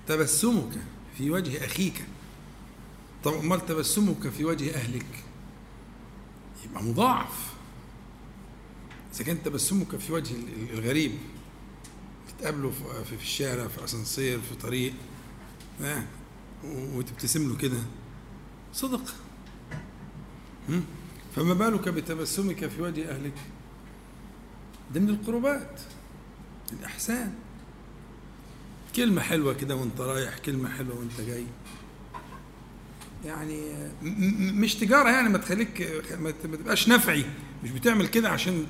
تبسمك 0.07 0.71
في 1.17 1.31
وجه 1.31 1.65
أخيك. 1.65 2.05
طب 3.23 3.33
أمال 3.33 3.65
تبسمك 3.65 4.29
في 4.29 4.45
وجه 4.45 4.75
أهلك؟ 4.75 5.23
يبقى 6.65 6.83
مضاعف. 6.83 7.53
إذا 9.15 9.23
كان 9.23 9.43
تبسمك 9.43 9.95
في 9.95 10.13
وجه 10.13 10.35
الغريب 10.73 11.11
تقابله 12.39 12.71
في 13.03 13.15
الشارع 13.15 13.67
في 13.67 13.83
أسانسير 13.83 14.41
في 14.41 14.55
طريق 14.55 14.93
وتبتسم 16.65 17.49
له 17.49 17.57
كده. 17.57 17.79
صدق. 18.73 19.15
فما 21.35 21.53
بالك 21.53 21.89
بتبسمك 21.89 22.67
في 22.67 22.81
وجه 22.81 23.11
أهلك؟ 23.11 23.33
ده 24.93 24.99
من 24.99 25.09
القربات 25.09 25.79
الإحسان. 26.73 27.33
كلمة 28.95 29.21
حلوة 29.21 29.53
كده 29.53 29.75
وانت 29.75 30.01
رايح 30.01 30.37
كلمة 30.37 30.69
حلوة 30.69 30.99
وانت 30.99 31.21
جاي. 31.21 31.45
يعني 33.25 33.61
مش 34.39 34.75
تجارة 34.75 35.09
يعني 35.09 35.29
ما 35.29 35.37
تخليك 35.37 36.03
ما 36.19 36.31
تبقاش 36.31 36.89
نفعي. 36.89 37.25
مش 37.63 37.71
بتعمل 37.71 38.07
كده 38.07 38.29
عشان 38.29 38.65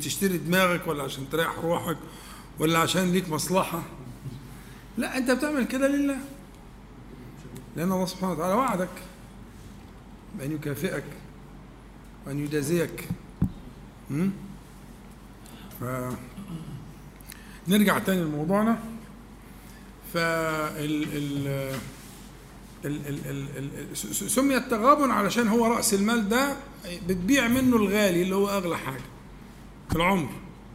تشتري 0.00 0.38
دماغك 0.38 0.86
ولا 0.86 1.02
عشان 1.02 1.30
تريح 1.30 1.58
روحك 1.58 1.96
ولا 2.58 2.78
عشان 2.78 3.12
ليك 3.12 3.28
مصلحة. 3.28 3.82
لا 4.98 5.18
انت 5.18 5.30
بتعمل 5.30 5.64
كده 5.64 5.88
لله. 5.88 6.18
لأن 7.76 7.92
الله 7.92 8.06
سبحانه 8.06 8.32
وتعالى 8.32 8.54
وعدك 8.54 8.88
بأن 10.38 10.52
يكافئك 10.52 11.04
وأن 12.26 12.38
يجازيك. 12.38 13.08
ف 15.80 15.84
نرجع 17.68 17.98
تاني 17.98 18.22
لموضوعنا. 18.22 18.78
فال 20.14 21.06
ال 21.12 21.76
سمي 24.30 24.56
التغابن 24.56 25.10
علشان 25.10 25.48
هو 25.48 25.66
رأس 25.66 25.94
المال 25.94 26.28
ده 26.28 26.56
بتبيع 27.06 27.48
منه 27.48 27.76
الغالي 27.76 28.22
اللي 28.22 28.34
هو 28.34 28.48
أغلى 28.48 28.78
حاجة 28.78 29.04
العمر 29.96 30.30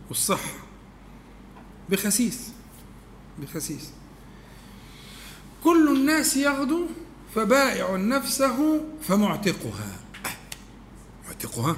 والصحة. 0.10 0.54
بخسيس. 1.90 2.52
بخسيس. 3.40 3.92
كل 5.64 5.96
الناس 5.96 6.38
يغدو 6.38 6.86
فبائع 7.36 7.96
نفسه 7.96 8.86
فمعتقها. 9.02 10.00
معتقها؟ 11.28 11.76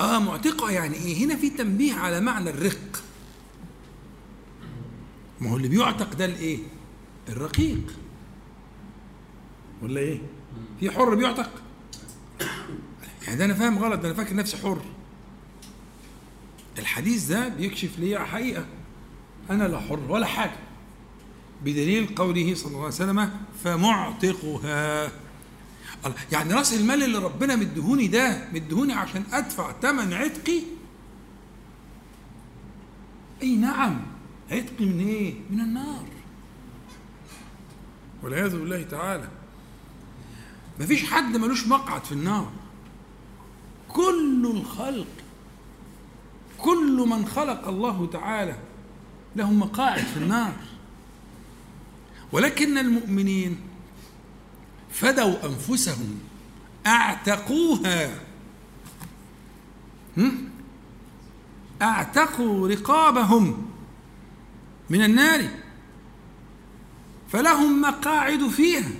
آه 0.00 0.18
معتقها 0.18 0.70
يعني 0.70 0.94
إيه؟ 0.96 1.24
هنا 1.24 1.36
في 1.36 1.50
تنبيه 1.50 1.94
على 1.94 2.20
معنى 2.20 2.50
الرق. 2.50 3.01
ما 5.42 5.50
هو 5.50 5.56
اللي 5.56 5.68
بيعتق 5.68 6.14
ده 6.14 6.24
الايه؟ 6.24 6.58
الرقيق. 7.28 7.98
ولا 9.82 10.00
إيه؟ 10.00 10.20
في 10.80 10.90
حر 10.90 11.14
بيعتق؟ 11.14 11.50
يعني 13.26 13.38
ده 13.38 13.44
أنا 13.44 13.54
فاهم 13.54 13.78
غلط 13.78 14.00
ده 14.00 14.08
أنا 14.08 14.16
فاكر 14.16 14.34
نفسي 14.36 14.56
حر. 14.56 14.82
الحديث 16.78 17.26
ده 17.26 17.48
بيكشف 17.48 17.98
لي 17.98 18.26
حقيقة. 18.26 18.66
أنا 19.50 19.68
لا 19.68 19.80
حر 19.80 20.00
ولا 20.08 20.26
حاجة. 20.26 20.56
بدليل 21.64 22.14
قوله 22.14 22.54
صلى 22.54 22.66
الله 22.66 22.78
عليه 22.78 22.88
وسلم 22.88 23.30
فمعتقها. 23.64 25.12
يعني 26.32 26.54
رأس 26.54 26.74
المال 26.74 27.02
اللي 27.02 27.18
ربنا 27.18 27.56
مدهوني 27.56 28.06
ده 28.06 28.48
مدهوني 28.54 28.92
عشان 28.92 29.24
أدفع 29.32 29.72
ثمن 29.82 30.12
عتقي؟ 30.12 30.62
أي 33.42 33.56
نعم. 33.56 34.11
عتقي 34.52 34.84
من 34.84 35.00
إيه؟ 35.00 35.34
من 35.50 35.60
النار. 35.60 36.04
والعياذ 38.22 38.58
بالله 38.58 38.82
تعالى. 38.82 39.28
مفيش 40.80 41.10
حد 41.10 41.36
ملوش 41.36 41.66
مقعد 41.66 42.04
في 42.04 42.12
النار. 42.12 42.52
كل 43.88 44.52
الخلق 44.54 45.06
كل 46.58 47.06
من 47.08 47.26
خلق 47.26 47.68
الله 47.68 48.06
تعالى 48.12 48.56
له 49.36 49.52
مقاعد 49.52 50.04
في 50.04 50.16
النار. 50.16 50.54
ولكن 52.32 52.78
المؤمنين 52.78 53.60
فدوا 54.90 55.46
أنفسهم 55.46 56.18
أعتقوها. 56.86 58.10
أعتقوا 61.82 62.68
رقابهم. 62.68 63.71
من 64.92 65.02
النار. 65.04 65.48
فلهم 67.28 67.80
مقاعد 67.80 68.48
فيها. 68.48 68.90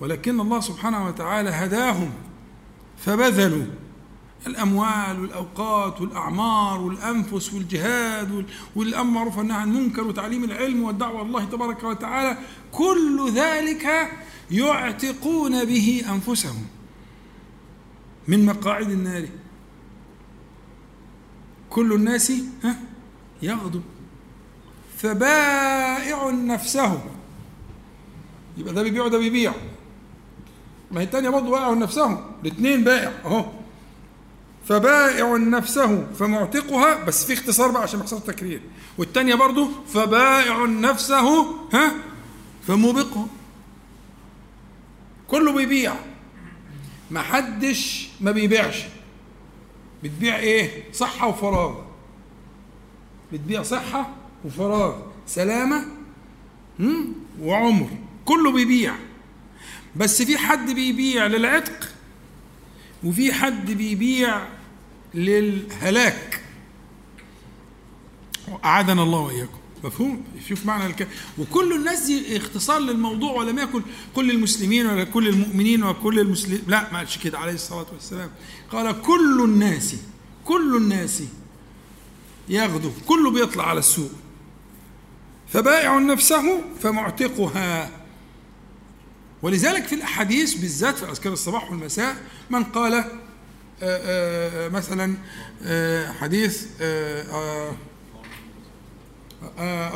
ولكن 0.00 0.40
الله 0.40 0.60
سبحانه 0.60 1.06
وتعالى 1.06 1.50
هداهم 1.50 2.10
فبذلوا 2.98 3.66
الأموال 4.46 5.20
والأوقات 5.20 6.00
والأعمار 6.00 6.80
والأنفس 6.80 7.54
والجهاد 7.54 8.46
والأمر 8.76 9.28
والنهي 9.38 9.56
عن 9.56 9.68
المنكر 9.68 10.06
وتعليم 10.06 10.44
العلم 10.44 10.82
والدعوة 10.82 11.22
الله 11.22 11.44
تبارك 11.44 11.84
وتعالى. 11.84 12.38
كل 12.72 13.30
ذلك 13.34 13.86
يعتقون 14.50 15.64
به 15.64 16.04
أنفسهم 16.08 16.66
من 18.28 18.46
مقاعد 18.46 18.90
النار. 18.90 19.28
كل 21.70 21.92
الناس 21.92 22.32
يغضب. 23.42 23.82
فبائع 24.98 26.30
نفسه. 26.30 27.00
يبقى 28.56 28.74
ده 28.74 28.82
بيبيع 28.82 29.04
وده 29.04 29.18
بيبيع. 29.18 29.52
ما 30.90 31.00
هي 31.00 31.04
التانية 31.04 31.28
برضه 31.28 31.50
بائع 31.50 31.72
نفسهم 31.72 32.20
الاثنين 32.42 32.84
بائع 32.84 33.12
أهو. 33.24 33.44
فبائع 34.64 35.36
نفسه. 35.36 36.06
فمعتقها 36.14 37.04
بس 37.04 37.24
في 37.24 37.32
اختصار 37.32 37.70
بقى 37.70 37.82
عشان 37.82 37.98
ما 37.98 38.04
يحصلش 38.04 38.22
تكرير. 38.22 38.60
والتانية 38.98 39.34
برضه 39.34 39.68
فبائع 39.88 40.64
نفسه 40.64 41.46
ها؟ 41.74 41.92
فموبقه 42.66 43.26
كله 45.28 45.52
بيبيع. 45.52 45.94
ما 47.10 47.22
حدش 47.22 48.10
ما 48.20 48.30
بيبيعش. 48.30 48.84
بتبيع 50.02 50.36
إيه؟ 50.36 50.92
صحة 50.92 51.28
وفراغ. 51.28 51.74
بتبيع 53.32 53.62
صحة 53.62 54.17
وفراغ 54.44 54.94
سلامة 55.26 55.84
وعمر. 57.40 57.90
كله 58.24 58.52
بيبيع. 58.52 58.94
بس 59.96 60.22
في 60.22 60.38
حد 60.38 60.70
بيبيع 60.70 61.26
للعتق 61.26 61.88
وفي 63.04 63.32
حد 63.32 63.70
بيبيع 63.70 64.48
للهلاك. 65.14 66.40
أعاذنا 68.64 69.02
الله 69.02 69.18
وإياكم. 69.18 69.58
مفهوم؟ 69.84 70.24
شوف 70.48 70.66
معنى 70.66 70.86
الك... 70.86 71.08
وكل 71.38 71.72
الناس 71.72 72.06
دي 72.06 72.36
اختصار 72.36 72.78
للموضوع 72.78 73.32
ولم 73.32 73.58
يكن 73.58 73.82
كل 74.16 74.30
المسلمين 74.30 74.86
ولا 74.86 75.04
كل 75.04 75.28
المؤمنين 75.28 75.82
وكل 75.82 76.18
المسلمين 76.18 76.62
لا 76.66 76.92
ما 76.92 76.98
قالش 76.98 77.18
كده 77.18 77.38
عليه 77.38 77.52
الصلاة 77.52 77.86
والسلام. 77.92 78.30
قال 78.70 79.02
كل 79.02 79.40
الناس 79.44 79.96
كل 80.44 80.76
الناس 80.76 81.22
يغدو 82.48 82.90
كله 83.06 83.30
بيطلع 83.30 83.68
على 83.68 83.78
السوق. 83.78 84.10
فبائع 85.48 85.98
نفسه 85.98 86.60
فمعتقها. 86.80 87.90
ولذلك 89.42 89.84
في 89.86 89.94
الأحاديث 89.94 90.54
بالذات 90.54 90.96
في 90.96 91.10
أذكار 91.10 91.32
الصباح 91.32 91.70
والمساء 91.70 92.16
من 92.50 92.64
قال 92.64 92.94
آآ 92.94 93.04
آآ 93.82 94.68
مثلا 94.68 95.14
آآ 95.64 96.12
حديث 96.12 96.66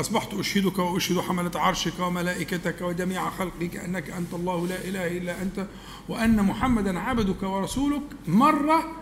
أصبحت 0.01 0.35
أشهدك 0.35 0.79
وأشهد 0.79 1.21
حملة 1.21 1.51
عرشك 1.55 1.93
وملائكتك 2.01 2.81
وجميع 2.81 3.31
خلقك 3.31 3.77
أنك 3.77 4.11
أنت 4.11 4.35
الله 4.35 4.67
لا 4.67 4.85
إله 4.85 5.07
إلا 5.07 5.43
أنت 5.43 5.67
وأن 6.09 6.43
محمدا 6.43 6.99
عبدك 6.99 7.43
ورسولك. 7.43 8.03
مرة 8.27 8.93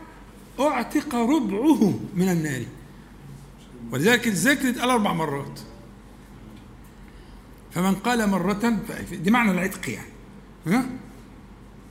أعتق 0.61 1.14
ربعه 1.14 2.01
من 2.14 2.28
النار. 2.28 2.64
ولذلك 3.92 4.26
الذكر 4.26 4.68
اتقال 4.68 4.90
أربع 4.90 5.12
مرات. 5.12 5.61
فمن 7.75 7.95
قال 7.95 8.29
مرة 8.31 8.79
دي 9.12 9.31
معنى 9.31 9.51
العتق 9.51 9.91
يعني. 9.91 10.09
ها؟ 10.66 10.87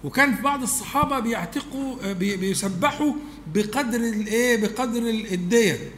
وكان 0.03 0.35
في 0.35 0.41
بعض 0.41 0.61
الصحابة 0.61 1.19
بيعتقوا 1.19 2.13
بيسبحوا 2.13 3.13
بقدر 3.53 3.97
الايه 3.99 4.61
بقدر 4.61 5.01
الدية. 5.09 5.91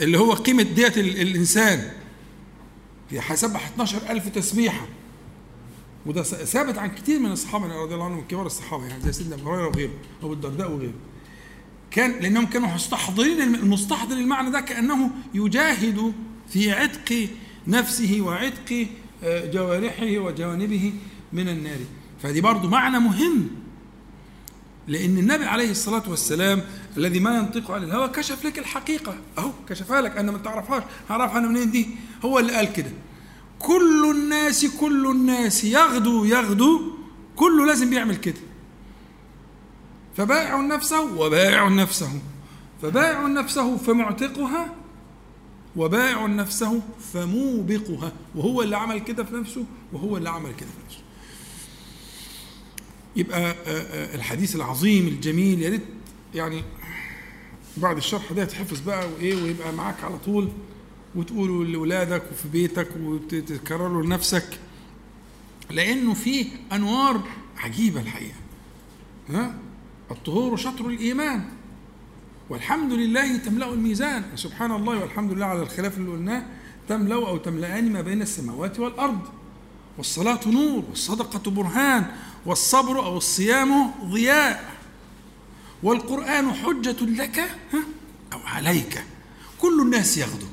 اللي 0.00 0.18
هو 0.18 0.32
قيمة 0.32 0.62
دية 0.62 0.92
الإنسان. 0.96 1.90
هيسبح 3.10 3.68
12000 3.68 4.28
تسبيحة. 4.28 4.86
وده 6.06 6.22
ثابت 6.22 6.78
عن 6.78 6.90
كتير 6.90 7.18
من 7.18 7.32
الصحابة 7.32 7.82
رضي 7.82 7.94
الله 7.94 8.04
عنهم 8.04 8.24
كبار 8.28 8.46
الصحابة 8.46 8.86
يعني 8.86 9.02
زي 9.02 9.12
سيدنا 9.12 9.34
أبو 9.34 9.50
هريرة 9.50 9.66
وغيره 9.68 9.90
أبو 10.22 10.32
الدرداء 10.32 10.70
وغيره. 10.72 10.92
كان 11.90 12.10
لأنهم 12.10 12.46
كانوا 12.46 12.74
مستحضرين 12.74 13.42
المستحضر 13.42 14.16
المعنى 14.16 14.50
ده 14.50 14.60
كأنه 14.60 15.10
يجاهد 15.34 16.12
في 16.48 16.72
عتق 16.72 17.28
نفسه 17.68 18.18
وعتق 18.20 18.86
جوارحه 19.24 20.18
وجوانبه 20.18 20.92
من 21.32 21.48
النار. 21.48 21.78
فدي 22.22 22.40
برضو 22.40 22.68
معنى 22.68 22.98
مهم 22.98 23.48
لأن 24.88 25.18
النبي 25.18 25.44
عليه 25.44 25.70
الصلاة 25.70 26.02
والسلام 26.08 26.62
الذي 26.96 27.20
ما 27.20 27.36
ينطق 27.36 27.70
عن 27.70 27.84
الهوى 27.84 28.08
كشف 28.08 28.46
لك 28.46 28.58
الحقيقة. 28.58 29.14
أهو 29.38 29.50
كشفها 29.68 30.00
لك 30.00 30.16
أنا 30.16 30.32
ما 30.32 30.38
تعرفهاش 30.38 30.82
هعرفها 31.10 31.38
أنا 31.38 31.48
منين 31.48 31.70
دي؟ 31.70 31.88
هو 32.24 32.38
اللي 32.38 32.52
قال 32.52 32.72
كده. 32.72 32.90
كل 33.58 34.10
الناس 34.10 34.66
كل 34.66 35.06
الناس 35.10 35.64
يغدو 35.64 36.24
يغدو 36.24 36.80
كله 37.36 37.66
لازم 37.66 37.90
بيعمل 37.90 38.16
كده. 38.16 38.40
فبائع 40.16 40.60
نفسه 40.60 41.20
وبائع 41.20 41.68
نفسه. 41.68 42.20
فبائع 42.82 43.26
نفسه 43.26 43.76
فمعتقها 43.76 44.74
وبائع 45.76 46.26
نفسه 46.26 46.82
فموبقها. 47.12 48.12
وهو 48.34 48.62
اللي 48.62 48.76
عمل 48.76 48.98
كده 48.98 49.24
في 49.24 49.34
نفسه 49.34 49.64
وهو 49.92 50.16
اللي 50.16 50.30
عمل 50.30 50.50
كده 50.50 50.68
في 50.68 50.86
نفسه. 50.86 51.00
يبقى 53.16 53.54
الحديث 54.14 54.56
العظيم 54.56 55.08
الجميل 55.08 55.62
يا 55.62 55.70
ريت 55.70 55.84
يعني 56.34 56.62
بعد 57.76 57.96
الشرح 57.96 58.32
ده 58.32 58.42
يتحفظ 58.42 58.80
بقى 58.80 59.08
وإيه 59.12 59.42
ويبقى 59.42 59.72
معاك 59.72 60.04
على 60.04 60.18
طول 60.18 60.48
وتقوله 61.14 61.64
لاولادك 61.64 62.22
وفي 62.32 62.48
بيتك 62.48 62.88
وتكرره 63.00 64.02
لنفسك. 64.02 64.58
لأنه 65.70 66.14
فيه 66.14 66.46
أنوار 66.72 67.20
عجيبة 67.56 68.00
الحقيقة. 68.00 68.36
ها؟ 69.28 69.58
الطهور 70.10 70.56
شطر 70.56 70.86
الإيمان. 70.88 71.44
والحمد 72.50 72.92
لله 72.92 73.36
تملأ 73.36 73.72
الميزان. 73.72 74.24
سبحان 74.34 74.70
الله 74.72 74.98
والحمد 74.98 75.32
لله 75.32 75.46
على 75.46 75.62
الخلاف 75.62 75.98
اللي 75.98 76.10
قلناه. 76.10 76.46
تملأ 76.88 77.14
أو 77.14 77.36
تملأان 77.36 77.92
ما 77.92 78.00
بين 78.00 78.22
السماوات 78.22 78.80
والأرض. 78.80 79.20
والصلاة 79.98 80.40
نور 80.46 80.84
والصدقة 80.88 81.50
برهان 81.50 82.06
والصبر 82.46 83.04
أو 83.04 83.16
الصيام 83.16 83.90
ضياء. 84.04 84.76
والقرآن 85.82 86.52
حجة 86.52 86.96
لك 87.00 87.38
أو 88.32 88.38
عليك. 88.44 89.04
كل 89.60 89.80
الناس 89.80 90.18
يغدو 90.18 90.46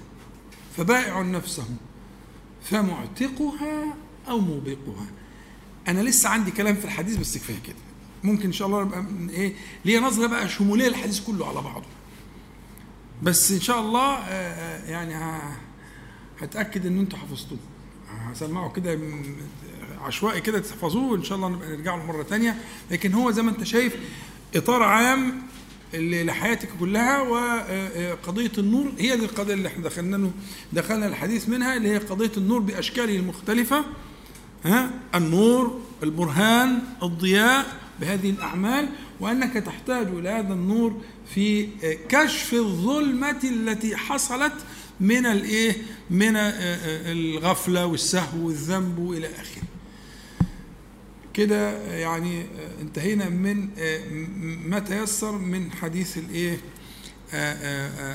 فبائع 0.77 1.21
نفسه 1.21 1.65
فمعتقها 2.63 3.95
أو 4.29 4.39
موبقها. 4.39 5.07
أنا 5.87 6.01
لسه 6.01 6.29
عندي 6.29 6.51
كلام 6.51 6.75
في 6.75 6.85
الحديث 6.85 7.17
بس 7.17 7.37
كفاية 7.37 7.59
كده. 7.67 7.75
ممكن 8.23 8.45
إن 8.45 8.53
شاء 8.53 8.67
الله 8.67 8.83
نبقى 8.83 9.05
إيه 9.29 9.53
ليا 9.85 9.99
نظرة 9.99 10.27
بقى 10.27 10.49
شمولية 10.49 10.87
الحديث 10.87 11.19
كله 11.19 11.47
على 11.47 11.61
بعضه. 11.61 11.85
بس 13.23 13.51
إن 13.51 13.59
شاء 13.61 13.79
الله 13.79 14.19
يعني 14.87 15.39
هتأكد 16.39 16.85
إن 16.85 16.99
أنتوا 16.99 17.19
حفظتوه. 17.19 17.57
هسمعه 18.09 18.71
كده 18.71 18.99
عشوائي 20.01 20.41
كده 20.41 20.59
تحفظوه 20.59 21.11
وإن 21.11 21.23
شاء 21.23 21.35
الله 21.37 21.49
نبقى 21.49 21.69
نرجع 21.69 21.95
له 21.95 22.05
مرة 22.05 22.23
ثانية 22.23 22.57
لكن 22.91 23.13
هو 23.13 23.31
زي 23.31 23.41
ما 23.41 23.51
أنت 23.51 23.63
شايف 23.63 23.95
إطار 24.55 24.83
عام 24.83 25.41
لحياتك 25.93 26.69
كلها 26.79 27.21
وقضيه 27.21 28.51
النور. 28.57 28.91
هي 28.97 29.17
دي 29.17 29.25
القضية 29.25 29.53
اللي 29.53 29.67
إحنا 29.67 29.83
دخلنا 29.83 30.31
دخلنا 30.73 31.07
الحديث 31.07 31.49
منها 31.49 31.75
اللي 31.77 31.89
هي 31.89 31.97
قضية 31.97 32.31
النور 32.37 32.59
بأشكاله 32.59 33.15
المختلفة. 33.15 33.85
ها؟ 34.65 34.91
النور 35.15 35.81
البرهان 36.03 36.79
الضياء. 37.03 37.82
بهذه 38.01 38.29
الأعمال 38.29 38.89
وأنك 39.19 39.53
تحتاج 39.53 40.07
إلى 40.07 40.29
هذا 40.29 40.53
النور 40.53 41.01
في 41.35 41.67
كشف 42.09 42.53
الظلمة 42.53 43.39
التي 43.43 43.95
حصلت 43.95 44.53
من 44.99 45.25
الإيه؟ 45.25 45.73
من 46.09 46.35
الغفلة 46.35 47.85
والسهو 47.85 48.47
والذنب 48.47 48.97
وإلى 48.99 49.27
آخره. 49.27 49.63
كده 51.33 51.71
يعني 51.97 52.45
انتهينا 52.81 53.29
من 53.29 53.67
ما 54.69 54.79
تيسر 54.79 55.31
من 55.31 55.71
حديث 55.71 56.17
الإيه؟ 56.17 56.57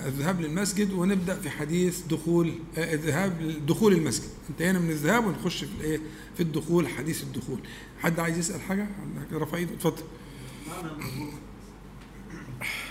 الذهاب 0.07 0.41
للمسجد 0.41 0.93
ونبدأ 0.93 1.35
في 1.35 1.51
حديث 1.51 2.01
دخول 2.11 2.53
الذهاب 2.76 3.55
دخول 3.66 3.93
المسجد 3.93 4.29
انتهينا 4.51 4.79
من 4.79 4.91
الذهاب 4.91 5.26
ونخش 5.26 5.64
في 5.64 5.70
الايه 5.81 6.01
في 6.37 6.43
الدخول 6.43 6.89
حديث 6.89 7.22
الدخول 7.22 7.59
حد 8.03 8.20
عايز 8.20 8.38
يسأل 8.38 8.61
حاجة؟ 8.61 8.86
رفع 9.32 9.57
ايده 9.57 9.74
اتفضل. 9.74 10.03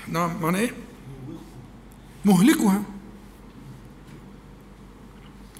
نعم 0.08 0.42
معنى 0.42 0.58
إيه؟ 0.58 0.72
مهلكها. 2.26 2.84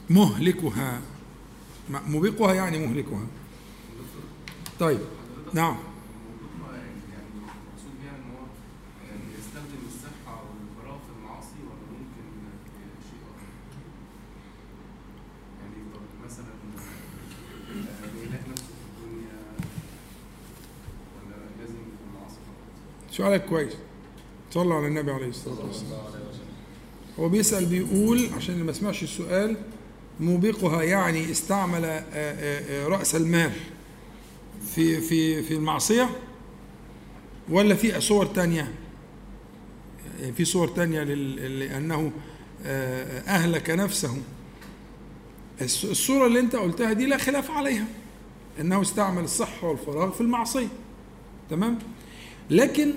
مهلكها. 0.10 1.02
موبقها 1.90 2.54
يعني 2.54 2.88
مهلكها. 2.88 3.28
طيب 4.80 5.00
نعم. 5.54 5.78
سؤالك 23.18 23.46
كويس. 23.46 23.74
صلى 24.52 24.74
على 24.74 24.88
النبي 24.88 25.12
عليه 25.12 25.28
الصلاة 25.28 25.66
والسلام. 25.66 26.02
هو 27.20 27.30
بيسأل 27.30 27.66
بيقول 27.66 28.30
عشان 28.38 28.64
ما 28.64 28.72
سمعش 28.72 29.04
السؤال 29.04 29.58
موبقها 30.20 30.84
يعني 30.84 31.32
استعمل 31.32 32.04
رأس 32.88 33.16
المال 33.16 33.52
في 34.76 35.02
في 35.02 35.44
في 35.44 35.54
المعصية 35.54 36.10
ولا 37.50 37.76
في 37.76 38.02
صور 38.02 38.26
تانية؟ 38.26 38.74
في 40.36 40.46
صور 40.46 40.68
تانية 40.68 41.04
لأنه 41.04 42.12
أهلك 43.28 43.70
نفسه 43.70 44.18
الصورة 45.62 46.28
اللي 46.28 46.40
أنت 46.40 46.56
قلتها 46.56 46.94
دي 46.94 47.06
لا 47.06 47.18
خلاف 47.18 47.52
عليها. 47.52 47.86
أنه 48.60 48.82
استعمل 48.82 49.24
الصحة 49.24 49.68
والفراغ 49.68 50.12
في 50.12 50.22
المعصية. 50.22 50.68
تمام؟ 51.50 51.80
لكن 52.50 52.94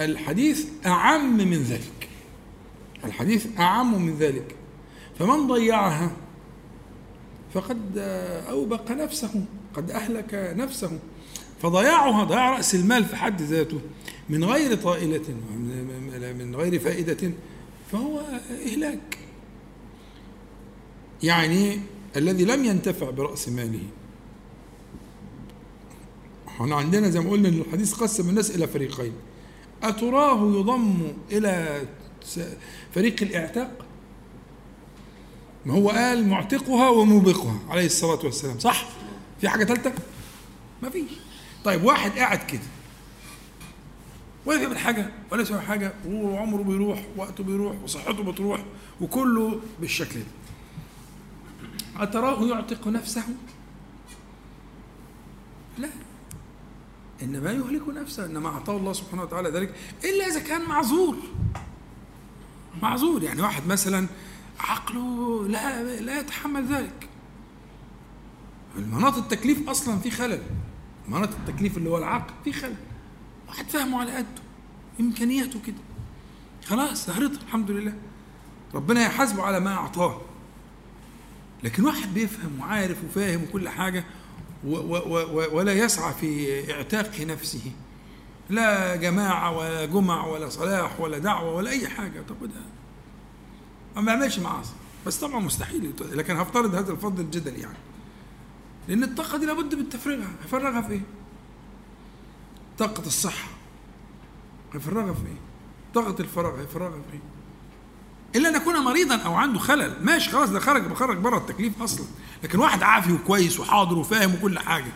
الحديث 0.00 0.66
أعم 0.86 1.36
من 1.36 1.62
ذلك. 1.62 2.08
الحديث 3.04 3.46
أعم 3.58 4.02
من 4.06 4.14
ذلك. 4.14 4.54
فمن 5.18 5.46
ضيعها 5.46 6.10
فقد 7.54 7.98
أوبق 8.50 8.90
نفسه 8.90 9.44
قد 9.74 9.90
أهلك 9.90 10.54
نفسه. 10.56 10.98
فضياعها 11.62 12.24
ضياع 12.24 12.50
رأس 12.50 12.74
المال 12.74 13.04
في 13.04 13.16
حد 13.16 13.42
ذاته 13.42 13.80
من 14.28 14.44
غير 14.44 14.74
طائلة 14.74 15.22
من 16.38 16.56
غير 16.56 16.78
فائدة 16.78 17.32
فهو 17.92 18.20
إهلاك. 18.66 19.18
يعني 21.22 21.80
الذي 22.16 22.44
لم 22.44 22.64
ينتفع 22.64 23.10
برأس 23.10 23.48
ماله. 23.48 23.82
إحنا 26.60 26.76
عندنا 26.76 27.10
زي 27.10 27.20
ما 27.20 27.30
قلنا 27.30 27.48
إن 27.48 27.58
الحديث 27.60 27.94
قسم 27.94 28.28
الناس 28.28 28.50
إلى 28.50 28.66
فريقين 28.66 29.12
أتراه 29.82 30.58
يضم 30.58 31.12
إلى 31.32 31.82
فريق 32.94 33.22
الإعتاق 33.22 33.86
ما 35.66 35.74
هو 35.74 35.90
قال 35.90 36.28
معتقها 36.28 36.88
وموبقها 36.88 37.58
عليه 37.68 37.86
الصلاة 37.86 38.24
والسلام 38.24 38.58
صح؟ 38.58 38.86
في 39.40 39.48
حاجة 39.48 39.64
ثالثة؟ 39.64 39.92
ما 40.82 40.90
فيش 40.90 41.10
طيب 41.64 41.84
واحد 41.84 42.10
قاعد 42.10 42.38
كده 42.38 42.60
ولا 44.46 44.58
بيعمل 44.58 44.78
حاجة 44.78 45.10
ولا 45.32 45.42
يسوي 45.42 45.60
حاجة 45.60 45.92
وعمره 46.08 46.62
بيروح 46.62 47.04
وقته 47.16 47.44
بيروح 47.44 47.76
وصحته 47.84 48.22
بتروح 48.32 48.64
وكله 49.00 49.60
بالشكل 49.80 50.20
ده 50.20 50.26
أتراه 52.02 52.44
يعتق 52.46 52.88
نفسه؟ 52.88 53.22
لا 55.78 55.88
إنما 57.24 57.52
يهلك 57.52 57.88
نفسه 57.88 58.26
إنما 58.26 58.48
أعطاه 58.48 58.76
الله 58.76 58.92
سبحانه 58.92 59.22
وتعالى 59.22 59.50
ذلك 59.50 59.74
إلا 60.04 60.26
إذا 60.26 60.40
كان 60.40 60.68
معذور. 60.68 61.16
معذور 62.82 63.22
يعني 63.22 63.42
واحد 63.42 63.66
مثلا 63.66 64.06
عقله 64.60 65.46
لا 65.48 65.82
لا 66.00 66.20
يتحمل 66.20 66.66
ذلك. 66.66 67.08
المناط 68.76 69.16
التكليف 69.16 69.68
أصلا 69.68 69.98
في 69.98 70.10
خلل. 70.10 70.42
مناط 71.08 71.28
التكليف 71.28 71.76
اللي 71.76 71.90
هو 71.90 71.98
العقل 71.98 72.34
في 72.44 72.52
خلل. 72.52 72.76
واحد 73.48 73.68
فهمه 73.68 74.00
على 74.00 74.12
قده 74.12 74.42
إمكانياته 75.00 75.60
كده. 75.66 75.76
خلاص 76.64 77.08
رضا 77.08 77.40
الحمد 77.42 77.70
لله. 77.70 77.94
ربنا 78.74 79.02
يحاسبه 79.02 79.42
على 79.42 79.60
ما 79.60 79.74
أعطاه. 79.74 80.20
لكن 81.62 81.84
واحد 81.84 82.14
بيفهم 82.14 82.60
وعارف 82.60 83.04
وفاهم 83.04 83.42
وكل 83.42 83.68
و 83.68 84.04
ولا 85.52 85.72
يسعى 85.72 86.14
في 86.14 86.72
اعتاق 86.74 87.20
نفسه. 87.20 87.72
لا 88.50 88.96
جماعة 88.96 89.58
ولا 89.58 89.84
جمع 89.84 90.26
ولا 90.26 90.48
صلاح 90.48 91.00
ولا 91.00 91.18
دعوة 91.18 91.54
ولا 91.54 91.70
أي 91.70 91.88
حاجة 91.88 92.22
طب 92.28 92.36
ده 92.46 92.60
ما 93.96 94.02
بيعملش 94.02 94.38
معاصي. 94.38 94.72
بس 95.06 95.18
طبعا 95.18 95.40
مستحيل. 95.40 95.92
لكن 96.12 96.36
هفترض 96.36 96.74
هذا 96.74 96.92
الفضل 96.92 97.20
الجدل 97.22 97.56
يعني. 97.56 97.78
لأن 98.88 99.02
الطاقة 99.04 99.38
دي 99.38 99.46
لابد 99.46 99.74
من 99.74 99.88
تفريغها 99.88 100.30
هيفرغها 100.42 100.82
في 100.82 100.92
إيه؟ 100.92 101.00
طاقة 102.78 103.06
الصحة. 103.06 103.48
هيفرغها 104.72 105.14
في 105.14 105.26
إيه؟ 105.26 105.40
طاقة 105.94 106.20
الفراغ. 106.20 106.60
هيفرغها 106.60 106.90
في 107.10 107.12
إيه؟ 107.12 107.33
إلا 108.36 108.48
أن 108.48 108.54
يكون 108.54 108.78
مريضا 108.78 109.16
أو 109.16 109.34
عنده 109.34 109.58
خلل. 109.58 109.96
ماشي 110.04 110.30
خلاص 110.30 110.50
ده 110.50 110.60
خرج 110.60 110.82
بخرج 110.82 111.16
بره 111.18 111.38
التكليف 111.38 111.82
أصلا. 111.82 112.06
لكن 112.44 112.58
واحد 112.58 112.82
عافي 112.82 113.12
وكويس 113.12 113.60
وحاضر 113.60 113.98
وفاهم 113.98 114.34
وكل 114.34 114.58
حاجة 114.58 114.92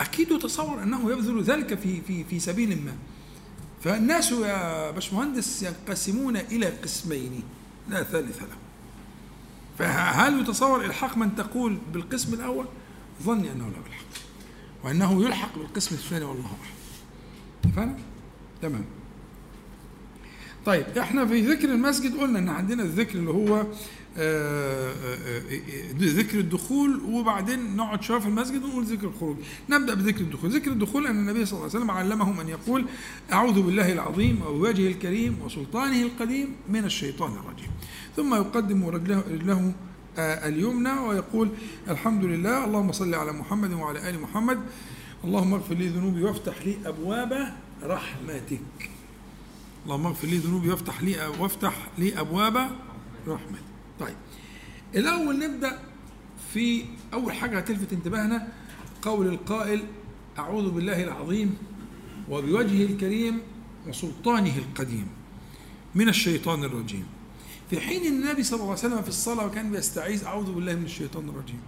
أكيد 0.00 0.30
يتصور 0.30 0.82
أنه 0.82 1.12
يبذل 1.12 1.42
ذلك 1.42 1.78
في 1.78 2.00
في 2.00 2.24
في 2.24 2.40
سبيل 2.40 2.84
ما. 2.84 2.92
فالناس 3.84 4.32
يا 4.32 4.90
باشمهندس 4.90 5.62
ينقسمون 5.62 6.36
إلى 6.36 6.66
قسمين 6.66 7.42
لا 7.88 8.02
ثالث 8.02 8.42
له. 8.42 8.56
فهل 9.78 10.40
يتصور 10.40 10.84
إلحاق 10.84 11.16
من 11.16 11.36
تقول 11.36 11.78
بالقسم 11.92 12.34
الأول؟ 12.34 12.66
ظني 13.22 13.52
أنه 13.52 13.64
لا 13.64 13.76
يلحق. 13.86 14.04
وأنه 14.84 15.24
يلحق 15.24 15.58
بالقسم 15.58 15.94
الثاني 15.94 16.24
والله 16.24 16.50
أعلم. 17.78 17.96
تمام. 18.62 18.84
طيب 20.66 20.84
إحنا 20.98 21.26
في 21.26 21.40
ذكر 21.40 21.68
المسجد 21.68 22.16
قلنا 22.16 22.38
إن 22.38 22.48
عندنا 22.48 22.82
الذكر 22.82 23.18
اللي 23.18 23.30
هو 23.30 23.66
آه، 24.18 24.92
آه، 24.92 25.42
آه، 25.50 25.94
ذكر 25.98 26.38
الدخول 26.38 27.00
وبعدين 27.08 27.76
نقعد 27.76 28.02
شوية 28.02 28.18
في 28.18 28.26
المسجد 28.26 28.64
ونقول 28.64 28.84
ذكر 28.84 29.06
الخروج. 29.06 29.36
نبدأ 29.70 29.94
بذكر 29.94 30.20
الدخول. 30.20 30.50
ذكر 30.50 30.70
الدخول 30.70 31.06
أن 31.06 31.18
النبي 31.18 31.44
صلى 31.44 31.58
الله 31.58 31.70
عليه 31.70 31.78
وسلم 31.78 31.90
علمهم 31.90 32.40
أن 32.40 32.48
يقول 32.48 32.84
أعوذ 33.32 33.62
بالله 33.62 33.92
العظيم 33.92 34.42
وبوجهه 34.42 34.88
الكريم 34.88 35.38
وسلطانه 35.44 36.02
القديم 36.02 36.56
من 36.68 36.84
الشيطان 36.84 37.32
الرجيم. 37.32 37.70
ثم 38.16 38.34
يقدم 38.34 38.86
رجله, 38.86 39.24
رجله 39.30 39.72
اليمنى 40.18 40.92
ويقول 40.92 41.48
الحمد 41.88 42.24
لله 42.24 42.64
اللهم 42.64 42.92
صل 42.92 43.14
على 43.14 43.32
محمد 43.32 43.72
وعلى 43.72 44.10
آل 44.10 44.20
محمد. 44.20 44.58
اللهم 45.24 45.54
اغفر 45.54 45.74
لي 45.74 45.88
ذنوبي 45.88 46.22
وافتح 46.22 46.54
لي 46.66 46.76
أبواب 46.86 47.54
رحمتك. 47.82 48.99
اللهم 49.84 50.06
اغفر 50.06 50.26
لي 50.28 50.38
ذنوبي 50.38 50.70
وافتح 50.70 51.02
لي 51.02 51.26
وافتح 51.38 51.74
لي 51.98 52.20
أبواب 52.20 52.70
رحمتك 53.28 53.64
طيب 54.00 54.16
الأول 54.94 55.38
نبدأ 55.38 55.78
في 56.54 56.84
أول 57.12 57.32
حاجة 57.32 57.58
هتلفت 57.58 57.92
انتباهنا 57.92 58.48
قول 59.02 59.26
القائل 59.26 59.84
أعوذ 60.38 60.70
بالله 60.70 61.04
العظيم 61.04 61.56
وبوجهه 62.28 62.84
الكريم 62.86 63.40
وسلطانه 63.88 64.58
القديم 64.58 65.06
من 65.94 66.08
الشيطان 66.08 66.64
الرجيم. 66.64 67.06
في 67.70 67.80
حين 67.80 68.06
النبي 68.06 68.42
صلى 68.42 68.56
الله 68.56 68.70
عليه 68.70 68.78
وسلم 68.78 69.02
في 69.02 69.08
الصلاة 69.08 69.46
وكان 69.46 69.70
بيستعيذ 69.72 70.24
أعوذ 70.24 70.52
بالله 70.52 70.74
من 70.74 70.84
الشيطان 70.84 71.28
الرجيم. 71.28 71.60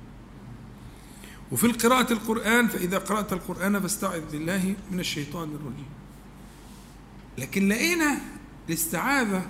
وفي 1.52 1.64
القراءة 1.64 2.12
القرآن 2.12 2.68
فإذا 2.68 2.98
قرأت 2.98 3.32
القرآن 3.32 3.80
فاستعذ 3.80 4.30
بالله 4.32 4.74
من 4.90 5.00
الشيطان 5.00 5.48
الرجيم. 5.48 5.86
لكن 7.38 7.68
لقينا 7.68 8.18
الاستعاذة 8.68 9.46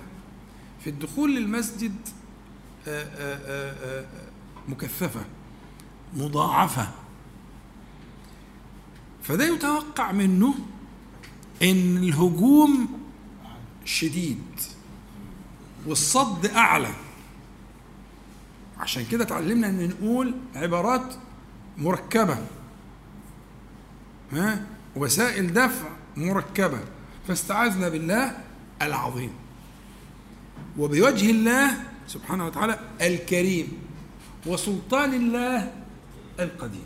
في 0.83 0.89
الدخول 0.89 1.35
للمسجد 1.35 1.95
آه، 2.87 3.03
آه، 3.03 4.01
آه، 4.01 4.05
مكثفة 4.69 5.25
مضاعفة. 6.13 6.87
فده 9.23 9.45
يتوقع 9.45 10.11
منه 10.11 10.53
إن 11.63 11.97
الهجوم 11.97 12.99
شديد 13.85 14.43
والصد 15.85 16.45
أعلى. 16.45 16.93
عشان 18.79 19.05
كده 19.05 19.23
اتعلمنا 19.23 19.69
إن 19.69 19.89
نقول 19.89 20.33
عبارات 20.55 21.15
مركبة 21.77 22.37
ها؟ 24.31 24.65
وسائل 24.95 25.53
دفع 25.53 25.87
مركبة. 26.17 26.79
فاستعذنا 27.27 27.89
بالله 27.89 28.37
العظيم. 28.81 29.33
وبوجه 30.77 31.31
الله 31.31 31.83
سبحانه 32.07 32.45
وتعالى 32.45 32.79
الكريم 33.01 33.71
وسلطان 34.45 35.13
الله 35.13 35.71
القديم. 36.39 36.85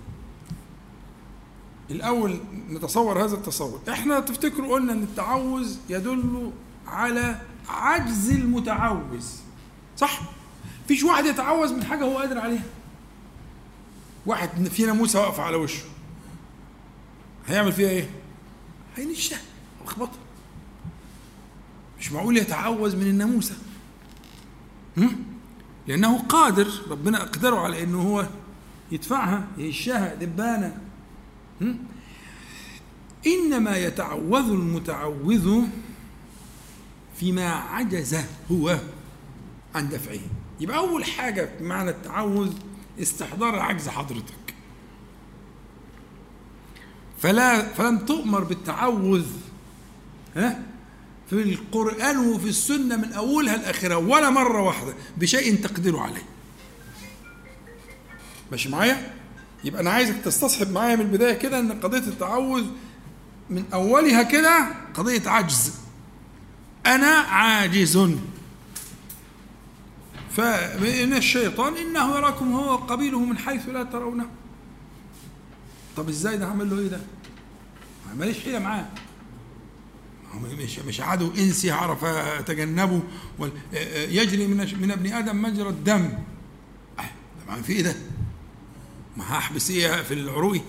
الأول 1.92 2.40
نتصور 2.70 3.24
هذا 3.24 3.36
التصور. 3.36 3.82
إحنا 3.90 4.20
تفتكروا 4.20 4.74
قلنا 4.74 4.94
إن 4.94 5.04
التعوذ 5.04 5.76
يدل 5.90 6.52
على 6.88 7.42
عجز 7.70 8.32
المتعوذ 8.32 9.26
صح؟ 9.98 10.22
فيش 10.88 11.04
واحد 11.04 11.26
يتعوذ 11.26 11.74
من 11.74 11.84
حاجة 11.84 12.04
هو 12.04 12.18
قادر 12.18 12.40
عليها. 12.40 12.64
واحد 14.26 14.68
في 14.68 14.86
ناموسة 14.86 15.20
واقفة 15.22 15.44
على 15.44 15.56
وشه. 15.56 15.84
هيعمل 17.48 17.74
فيها 17.74 17.90
إيه؟ 17.90 18.10
هينشها. 18.96 19.40
ويخبطها 19.82 20.20
مش 22.00 22.12
معقول 22.12 22.38
يتعوذ 22.38 22.96
من 22.96 23.08
الناموسه 23.08 23.56
لأنه 25.88 26.18
قادر 26.18 26.68
ربنا 26.90 27.22
أقدره 27.22 27.60
على 27.60 27.84
أنه 27.84 28.02
هو 28.02 28.28
يدفعها 28.92 29.48
يهشها 29.58 30.16
دبانة 30.16 30.78
إنما 33.28 33.78
يتعوذ 33.78 34.50
المتعوذ 34.52 35.62
فيما 37.16 37.50
عجز 37.50 38.18
هو 38.52 38.78
عن 39.76 39.90
دفعه. 39.90 40.20
يبقى 40.60 40.78
أول 40.78 41.06
حاجة 41.06 41.50
معنى 41.62 41.90
التعوذ 41.90 42.54
استحضار 43.02 43.60
عجز 43.60 43.90
حضرتك. 43.90 44.54
فلا 47.20 47.74
فلن 47.74 48.06
تؤمر 48.06 48.44
بالتعوذ 48.44 49.26
ها؟ 50.36 50.64
في 51.30 51.36
القرآن 51.44 52.18
وفي 52.18 52.50
السنة 52.50 52.96
من 52.98 53.14
أولها 53.14 53.58
لآخرها 53.58 53.96
ولا 53.96 54.30
مرة 54.30 54.62
واحدة 54.62 54.94
بشيء 55.18 55.56
تقدر 55.56 55.98
عليه. 56.00 56.24
ماشي 58.52 58.70
معايا؟ 58.70 59.14
يبقى 59.64 59.82
أنا 59.82 59.90
عايزك 59.92 60.16
تستصحب 60.26 60.72
معايا 60.72 60.96
من 60.96 61.02
البداية 61.02 61.34
كده 61.34 61.60
أن 61.60 61.72
قضية 61.80 61.98
التعوذ 61.98 62.66
من 63.50 63.64
أولها 63.74 64.24
كده 64.24 64.68
قضية 64.94 65.30
عجز. 65.30 65.74
أنا 66.86 67.08
عاجز. 67.08 67.98
فمن 70.32 71.14
الشيطان 71.14 71.78
إنه 71.78 72.16
يراكم 72.18 72.52
هو 72.54 72.74
وقبيله 72.74 73.20
من 73.20 73.38
حيث 73.38 73.70
لا 73.70 73.84
ترونه. 73.84 74.26
طب 75.98 76.10
إزاي 76.10 76.38
ده؟ 76.38 76.46
هعمل 76.46 76.70
له 76.70 76.80
إيه 76.80 76.88
ده؟ 76.88 77.00
ماليش 78.18 78.40
حيلة 78.40 78.60
معاه. 78.60 78.86
مش 80.36 80.80
مش 80.80 81.02
عدو 81.02 81.32
إنسي 81.38 81.72
هعرف 81.72 82.04
أتجنبه 82.06 83.02
يجري 83.94 84.48
من 84.48 84.58
من 84.82 84.92
ابن 84.92 85.14
آدم 85.14 85.42
مجرى 85.42 85.70
الدم 85.70 86.10
طبعا 87.48 87.62
في 87.62 87.74
إيه 87.74 87.82
ده؟ 87.82 87.96
ما 89.18 89.24
هحبس 89.24 89.72
إيه 89.72 90.02
في 90.02 90.14
العروي 90.14 90.62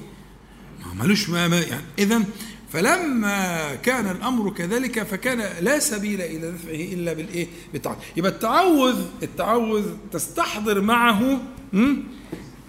ما 0.87 1.05
ملوش 1.05 1.29
ما 1.29 1.47
يعني 1.47 1.85
اذا 1.99 2.25
فلما 2.73 3.75
كان 3.75 4.11
الأمر 4.11 4.51
كذلك 4.51 5.03
فكان 5.03 5.65
لا 5.65 5.79
سبيل 5.79 6.21
إلى 6.21 6.51
دفعه 6.53 6.75
إلا 6.75 7.13
بالإيه؟ 7.13 7.47
بالتعوذ، 7.73 7.97
يبقى 8.17 8.31
التعوذ 8.33 9.05
التعوذ 9.23 9.87
تستحضر 10.13 10.81
معه 10.81 11.41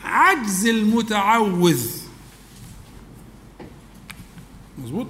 عجز 0.04 0.66
المتعوذ. 0.68 1.88
مظبوط؟ 4.84 5.08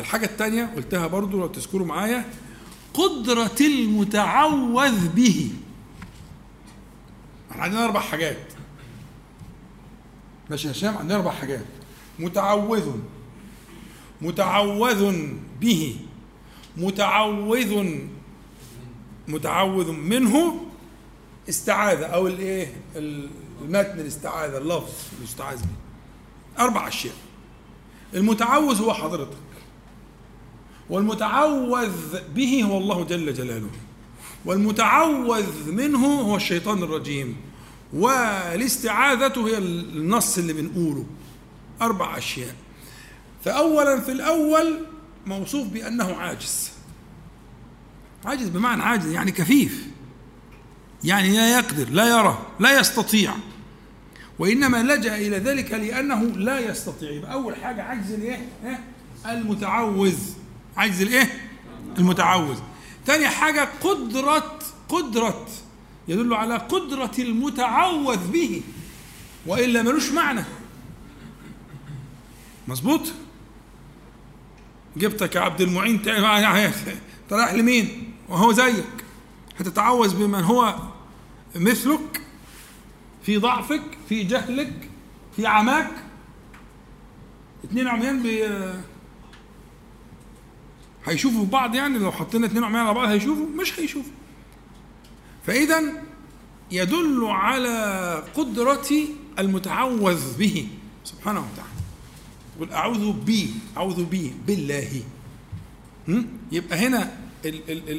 الحاجة 0.00 0.26
الثانية 0.26 0.70
قلتها 0.76 1.06
برضو 1.06 1.38
لو 1.38 1.46
تذكروا 1.46 1.86
معايا 1.86 2.24
قدرة 2.94 3.56
المتعوذ 3.60 5.08
به. 5.08 5.50
إحنا 7.50 7.62
عندنا 7.62 7.84
أربع 7.84 8.00
حاجات. 8.00 8.52
ماشي 10.50 10.68
يا 10.68 10.72
هشام؟ 10.72 10.96
عندنا 10.96 11.18
أربع 11.18 11.30
حاجات. 11.30 11.64
متعوذ. 12.18 12.90
متعوذ 14.20 15.28
به. 15.60 15.96
متعوذ. 16.76 17.96
متعوذ 19.28 19.92
منه 19.92 20.60
استعاذة 21.48 22.04
أو 22.06 22.26
الإيه 22.26 22.72
المتن 22.96 24.00
الاستعاذة 24.00 24.58
اللفظ 24.58 24.94
المستعاذ 25.18 25.58
به 25.58 25.76
أربع 26.58 26.88
أشياء. 26.88 27.14
المتعوذ 28.14 28.82
هو 28.82 28.94
حضرتك. 28.94 29.36
والمتعوذ 30.90 32.18
به 32.34 32.62
هو 32.64 32.78
الله 32.78 33.04
جل 33.04 33.34
جلاله. 33.34 33.70
والمتعوذ 34.44 35.72
منه 35.72 36.06
هو 36.06 36.36
الشيطان 36.36 36.82
الرجيم. 36.82 37.36
والاستعاذة 37.92 39.48
هي 39.48 39.58
النص 39.58 40.38
اللي 40.38 40.52
بنقوله. 40.52 41.06
أربع 41.82 42.18
أشياء. 42.18 42.54
فأولا 43.44 44.00
في 44.00 44.12
الأول 44.12 44.86
موصوف 45.26 45.68
بأنه 45.68 46.14
عاجز. 46.16 46.70
عاجز 48.24 48.48
بمعنى 48.48 48.82
عاجز 48.82 49.12
يعني 49.12 49.30
كفيف. 49.30 49.86
يعني 51.04 51.36
لا 51.36 51.58
يقدر 51.58 51.90
لا 51.90 52.18
يرى 52.18 52.38
لا 52.60 52.80
يستطيع. 52.80 53.34
وإنما 54.38 54.82
لجأ 54.82 55.16
إلى 55.16 55.38
ذلك 55.38 55.72
لأنه 55.72 56.22
لا 56.22 56.70
يستطيع. 56.70 57.10
يبقى 57.10 57.32
أول 57.32 57.56
حاجة 57.56 57.82
عجز 57.82 58.12
الإيه؟ 58.12 58.48
المتعوذ. 59.26 60.18
عجز 60.78 61.02
الإيه؟ 61.02 61.50
المتعوذ. 61.98 62.58
ثاني 63.06 63.28
حاجة 63.28 63.68
قدرة 63.80 64.58
قدرة 64.88 65.46
يدل 66.08 66.34
على 66.34 66.56
قدرة 66.56 67.10
المتعوذ 67.18 68.30
به 68.30 68.62
وإلا 69.46 69.82
ملوش 69.82 70.10
معنى. 70.10 70.44
مظبوط؟ 72.68 73.00
جبتك 74.96 75.34
يا 75.34 75.40
عبد 75.40 75.60
المعين 75.60 76.02
رايح 76.06 76.74
لمين؟ 77.54 78.12
وهو 78.28 78.52
زيك. 78.52 78.84
هتتعوذ 79.60 80.16
بمن 80.16 80.44
هو 80.44 80.74
مثلك 81.56 82.20
في 83.22 83.36
ضعفك 83.36 83.82
في 84.08 84.22
جهلك 84.24 84.90
في 85.36 85.46
عماك. 85.46 85.90
اتنين 87.64 87.88
عميان 87.88 88.22
بي 88.22 88.48
هيشوفوا 91.08 91.44
بعض 91.44 91.74
يعني 91.74 91.98
لو 91.98 92.12
حطينا 92.12 92.46
اتنين 92.46 92.64
عميان 92.64 92.86
على 92.86 92.94
بعض 92.94 93.08
هيشوفوا 93.08 93.46
مش 93.46 93.80
هيشوفوا. 93.80 94.12
فإذا 95.46 95.82
يدل 96.70 97.24
على 97.24 98.24
قدرة 98.34 98.88
المتعوذ 99.38 100.38
به 100.38 100.68
سبحانه 101.04 101.40
وتعالى. 101.40 101.72
يقول 102.56 102.72
أعوذ 102.72 103.12
بي 103.12 103.50
أعوذ 103.76 104.04
بي 104.04 104.32
بالله. 104.46 105.02
يبقى 106.52 106.78
هنا 106.78 107.16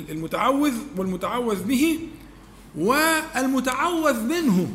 المتعوذ 0.10 0.74
والمتعوذ 0.98 1.64
به 1.64 2.00
والمتعوذ 2.78 4.24
منه. 4.24 4.74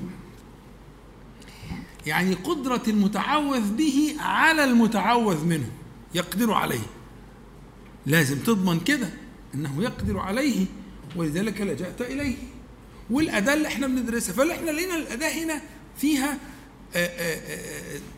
يعني 2.07 2.35
قدرة 2.35 2.83
المتعوذ 2.89 3.73
به 3.73 4.17
على 4.21 4.65
المتعوذ 4.65 5.45
منه 5.45 5.71
يقدر 6.15 6.53
عليه. 6.53 6.87
لازم 8.07 8.39
تضمن 8.39 8.81
كده 8.81 9.09
إنه 9.55 9.83
يقدر 9.83 10.19
عليه 10.19 10.67
ولذلك 11.17 11.61
لجأت 11.61 12.01
إليه. 12.01 12.37
والاداة 13.11 13.55
اللي 13.55 13.69
إحنا 13.69 13.87
بندرسها 13.87 14.33
فاللي 14.33 14.55
إحنا 14.55 14.71
لقينا 14.71 14.97
الأداة 14.97 15.45
هنا 15.45 15.61
فيها 15.97 16.39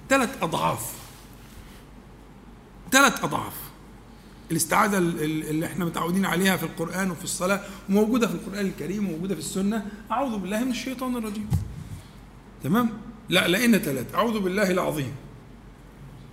ثلاث 0.08 0.42
أضعاف. 0.42 0.92
ثلاث 2.92 3.24
أضعاف. 3.24 3.52
الاستعاذة 4.50 4.98
اللي 4.98 5.66
إحنا 5.66 5.84
متعودين 5.84 6.26
عليها 6.26 6.56
في 6.56 6.62
القرآن 6.62 7.10
وفي 7.10 7.24
الصلاة 7.24 7.60
وموجودة 7.88 8.26
في 8.26 8.34
القرآن 8.34 8.66
الكريم 8.66 9.08
وموجودة 9.08 9.34
في 9.34 9.40
السنة. 9.40 9.86
أعوذ 10.10 10.38
بالله 10.38 10.64
من 10.64 10.70
الشيطان 10.70 11.16
الرجيم. 11.16 11.48
تمام؟ 12.64 12.90
لا 13.28 13.48
لقينا 13.48 13.78
ثلاثة 13.78 14.14
أعوذ 14.14 14.40
بالله 14.40 14.70
العظيم. 14.70 15.12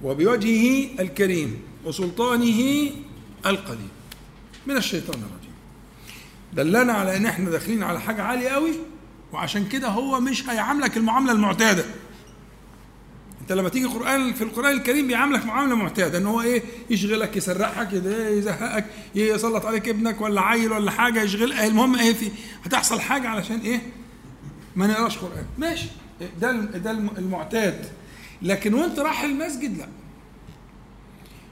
وبوجهه 0.04 1.02
الكريم 1.02 1.62
وسلطانه 1.86 2.90
القديم 3.46 3.90
من 4.68 4.78
الشيطان 4.78 5.16
الرجيم. 5.22 5.54
دلنا 6.54 6.94
على 6.94 7.18
إن 7.18 7.26
إحنا 7.26 7.50
داخلين 7.50 7.84
على 7.84 8.02
حاجة 8.02 8.22
عالية 8.24 8.50
قوي 8.50 8.72
وعشان 9.34 9.68
كده 9.68 9.88
هو 9.88 10.20
مش 10.20 10.50
هيعاملك 10.50 10.98
المعاملة 10.98 11.32
المعتادة. 11.32 11.86
أنت 13.42 13.52
لما 13.52 13.70
تيجي 13.70 13.86
القران 13.86 14.34
في 14.34 14.44
القرآن 14.44 14.72
الكريم 14.78 15.08
بيعاملك 15.08 15.46
معاملة 15.46 15.76
معتادة 15.76 16.18
إن 16.18 16.26
هو 16.26 16.42
إيه؟ 16.42 16.64
يشغلك 16.90 17.38
يسرحك 17.38 17.94
يزهقك 18.38 18.86
يسلط 19.16 19.66
عليك 19.66 19.90
ابنك 19.90 20.22
ولا 20.22 20.42
عيل 20.42 20.72
ولا 20.72 20.92
حاجة 20.92 21.22
يشغل. 21.24 21.54
المهم 21.54 21.96
إيه 21.96 22.14
في؟ 22.14 22.32
هتحصل 22.66 23.02
حاجة 23.02 23.28
علشان 23.28 23.60
إيه؟ 23.60 23.82
ما 24.76 24.88
نقراش 24.88 25.18
قرآن. 25.18 25.46
ماشي. 25.58 25.88
ده 26.42 26.52
ده 26.62 26.92
المعتاد. 26.92 27.86
لكن 28.42 28.74
وأنت 28.74 29.00
رايح 29.00 29.24
المسجد 29.24 29.78
لا. 29.78 29.88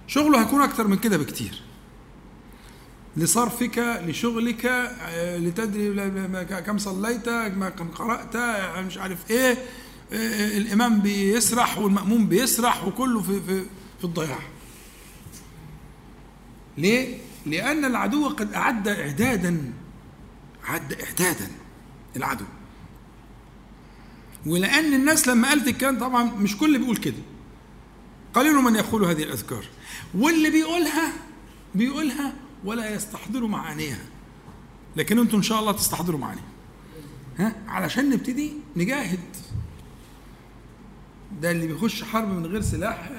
شغله 0.07 0.41
هيكون 0.41 0.61
أكتر 0.61 0.87
من 0.87 0.97
كده 0.97 1.17
بكتير. 1.17 1.61
لصرفك 3.17 4.01
لشغلك 4.07 4.91
لتدري 5.17 5.89
كم 6.45 6.77
صليت 6.77 7.29
كم 7.77 7.87
قرأت 7.95 8.37
مش 8.85 8.97
عارف 8.97 9.31
إيه 9.31 9.57
الإمام 10.57 10.99
بيسرح 10.99 11.77
والمأموم 11.77 12.27
بيسرح 12.27 12.83
وكله 12.87 13.21
في 13.21 13.41
في 13.41 13.63
في 13.99 14.03
الضياع. 14.03 14.39
ليه؟ 16.77 17.17
لأن 17.45 17.85
العدو 17.85 18.27
قد 18.29 18.53
أعد 18.53 18.87
إعدادا 18.87 19.73
أعد 20.69 20.93
إعدادا 20.93 21.47
العدو 22.15 22.45
ولأن 24.45 24.93
الناس 24.93 25.27
لما 25.27 25.49
قالت 25.49 25.67
الكلام 25.67 25.99
طبعا 25.99 26.23
مش 26.23 26.57
كل 26.57 26.79
بيقول 26.79 26.97
كده. 26.97 27.21
قليل 28.33 28.55
من 28.55 28.75
يقول 28.75 29.05
هذه 29.05 29.23
الأذكار. 29.23 29.65
واللي 30.15 30.49
بيقولها 30.49 31.13
بيقولها 31.75 32.33
ولا 32.65 32.95
يستحضر 32.95 33.47
معانيها. 33.47 34.05
لكن 34.95 35.19
أنتم 35.19 35.37
إن 35.37 35.43
شاء 35.43 35.59
الله 35.59 35.71
تستحضروا 35.71 36.19
معانيها. 36.19 36.51
ها؟ 37.39 37.55
علشان 37.67 38.09
نبتدي 38.09 38.53
نجاهد. 38.75 39.19
ده 41.41 41.51
اللي 41.51 41.67
بيخش 41.67 42.03
حرب 42.03 42.27
من 42.27 42.45
غير 42.45 42.61
سلاح 42.61 43.11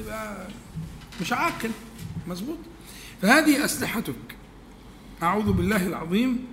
يبقى 0.00 0.48
مش 1.20 1.32
عاقل. 1.32 1.70
مظبوط؟ 2.28 2.58
فهذه 3.22 3.64
أسلحتك. 3.64 4.36
أعوذ 5.22 5.52
بالله 5.52 5.86
العظيم. 5.86 6.46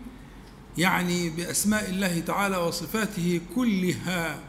يعني 0.77 1.29
بأسماء 1.29 1.89
الله 1.89 2.19
تعالى 2.19 2.57
وصفاته 2.57 3.41
كلها. 3.55 4.39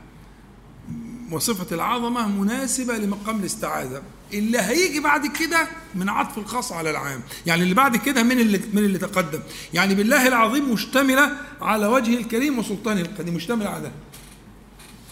وصفة 1.33 1.75
العظمة 1.75 2.29
مناسبة 2.29 2.99
لمقام 2.99 3.41
الاستعاذة. 3.41 4.03
اللي 4.35 4.59
هيجي 4.59 5.01
بعد 5.01 5.27
كده 5.27 5.69
من 5.95 6.09
عطف 6.09 6.39
الخاص 6.39 6.73
على 6.73 6.91
العام. 6.91 7.21
يعني 7.47 7.63
اللي 7.63 7.75
بعد 7.75 7.97
كده 7.97 8.23
من 8.23 8.41
اللي 8.41 8.61
من 8.73 8.85
اللي 8.85 8.99
تقدم. 8.99 9.41
يعني 9.75 9.95
بالله 9.95 10.29
العظيم 10.29 10.73
مشتملة 10.73 11.33
على 11.61 11.87
وجهه 11.87 12.19
الكريم 12.19 12.59
وسلطانه 12.59 13.01
القديم 13.01 13.35
مشتملة 13.35 13.69
على 13.69 13.83
ده. 13.83 13.93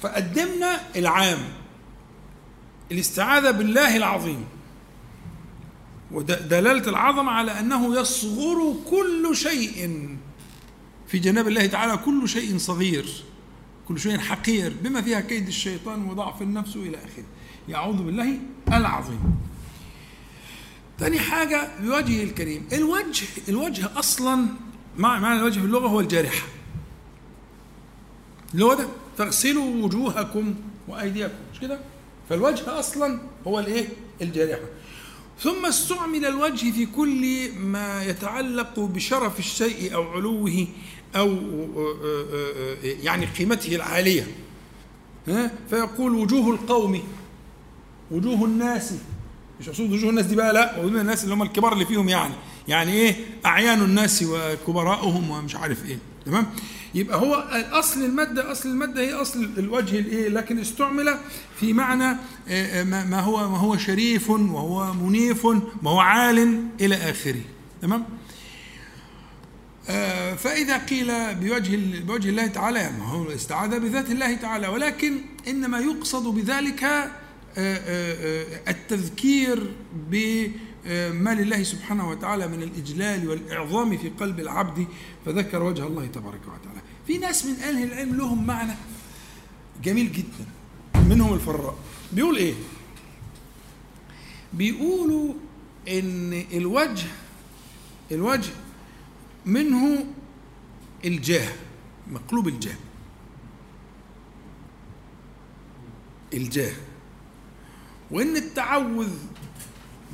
فقدمنا 0.02 0.80
العام. 0.96 1.38
الاستعاذة 2.92 3.50
بالله 3.50 3.96
العظيم. 3.96 4.44
ودلالة 6.12 6.88
العظمة 6.88 7.32
على 7.32 7.60
أنه 7.60 8.00
يصغر 8.00 8.74
كل 8.90 9.36
شيء 9.36 10.08
في 11.08 11.18
جناب 11.18 11.48
الله 11.48 11.66
تعالى 11.66 11.96
كل 11.96 12.28
شيء 12.28 12.58
صغير 12.58 13.24
كل 13.88 14.00
شيء 14.00 14.18
حقير 14.18 14.72
بما 14.82 15.02
فيها 15.02 15.20
كيد 15.20 15.46
الشيطان 15.46 16.04
وضعف 16.04 16.42
النفس 16.42 16.76
إلى 16.76 16.96
آخره. 16.96 17.24
يعوذ 17.68 18.02
بالله 18.02 18.38
العظيم. 18.72 19.20
ثاني 20.98 21.18
حاجة 21.18 21.68
بوجهه 21.80 22.22
الكريم. 22.24 22.68
الوجه 22.72 23.26
الوجه 23.48 23.98
أصلا 23.98 24.46
معنى 24.98 25.40
الوجه 25.40 25.60
في 25.60 25.66
اللغة 25.66 25.88
هو 25.88 26.00
الجارحة. 26.00 26.46
اللي 28.54 28.64
هو 28.64 28.74
ده 28.74 28.86
فاغسلوا 29.18 29.84
وجوهكم 29.84 30.54
وأيديكم. 30.88 31.34
مش 31.52 31.60
كده؟ 31.60 31.80
فالوجه 32.28 32.78
أصلا 32.78 33.20
هو 33.46 33.58
الإيه؟ 33.58 33.88
الجارحة. 34.22 34.66
ثم 35.40 35.66
استعمل 35.66 36.24
الوجه 36.24 36.70
في 36.70 36.86
كل 36.86 37.52
ما 37.58 38.04
يتعلق 38.04 38.80
بشرف 38.80 39.38
الشيء 39.38 39.94
أو 39.94 40.08
علوه 40.08 40.66
أو 41.16 41.38
يعني 42.82 43.26
قيمته 43.26 43.76
العالية. 43.76 44.26
ها؟ 45.28 45.52
فيقول 45.70 46.14
وجوه 46.14 46.50
القوم. 46.54 47.02
وجوه 48.10 48.44
الناس. 48.44 48.94
مش 49.60 49.68
اقصد 49.68 49.92
وجوه 49.92 50.10
الناس 50.10 50.26
دي 50.26 50.36
بقى 50.36 50.52
لا 50.52 50.80
وجوه 50.80 51.00
الناس 51.00 51.24
اللي 51.24 51.34
هم 51.34 51.42
الكبار 51.42 51.72
اللي 51.72 51.86
فيهم 51.86 52.08
يعني. 52.08 52.34
يعني 52.68 52.92
إيه؟ 52.92 53.16
أعيان 53.46 53.82
الناس 53.82 54.22
وكبراءهم 54.28 55.30
ومش 55.30 55.56
عارف 55.56 55.84
إيه. 55.84 55.98
تمام؟ 56.26 56.46
يبقى 56.94 57.18
هو 57.18 57.34
أصل 57.72 58.04
المادة 58.04 58.52
أصل 58.52 58.68
المادة 58.68 59.00
هي 59.00 59.12
أصل 59.12 59.50
الوجه 59.58 59.98
الإيه؟ 59.98 60.28
لكن 60.28 60.58
استعمل 60.58 61.18
في 61.60 61.72
معنى 61.72 62.04
آه، 62.48 62.80
آه، 62.80 62.84
ما 62.84 63.20
هو 63.20 63.48
ما 63.50 63.58
هو 63.58 63.76
شريف 63.76 64.30
وهو 64.30 64.92
منيف 64.92 65.44
وهو 65.44 65.98
عال 65.98 66.62
إلى 66.80 66.94
آخره. 66.94 67.40
تمام؟ 67.82 68.04
آه، 69.88 70.34
فإذا 70.34 70.78
قيل 70.78 71.34
بوجه 71.34 72.00
بوجه 72.00 72.28
الله 72.28 72.46
تعالى 72.46 72.78
يعني 72.78 73.02
هو 73.02 73.22
الاستعاذة 73.22 73.78
بذات 73.78 74.10
الله 74.10 74.34
تعالى 74.34 74.68
ولكن 74.68 75.18
إنما 75.48 75.78
يقصد 75.78 76.34
بذلك 76.34 77.10
التذكير 78.68 79.72
بما 80.10 81.34
لله 81.34 81.62
سبحانه 81.62 82.10
وتعالى 82.10 82.48
من 82.48 82.62
الإجلال 82.62 83.28
والإعظام 83.28 83.98
في 83.98 84.08
قلب 84.08 84.40
العبد 84.40 84.86
فذكر 85.26 85.62
وجه 85.62 85.86
الله 85.86 86.06
تبارك 86.06 86.40
وتعالى. 86.40 86.80
في 87.06 87.18
ناس 87.18 87.46
من 87.46 87.54
أهل 87.54 87.82
العلم 87.82 88.16
لهم 88.16 88.46
معنى 88.46 88.72
جميل 89.82 90.12
جدا. 90.12 90.46
منهم 91.08 91.34
الفراء. 91.34 91.78
بيقول 92.12 92.36
إيه؟ 92.36 92.54
بيقولوا 94.52 95.34
إن 95.88 96.44
الوجه 96.52 97.06
الوجه 98.12 98.52
منه 99.46 100.06
الجاه 101.04 101.52
مقلوب 102.10 102.48
الجاه. 102.48 102.76
الجاه. 106.34 106.72
وإن 108.10 108.36
التعوذ 108.36 109.12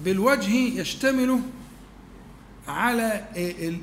بالوجه 0.04 0.50
يشتمل 0.50 1.40
على 2.68 3.24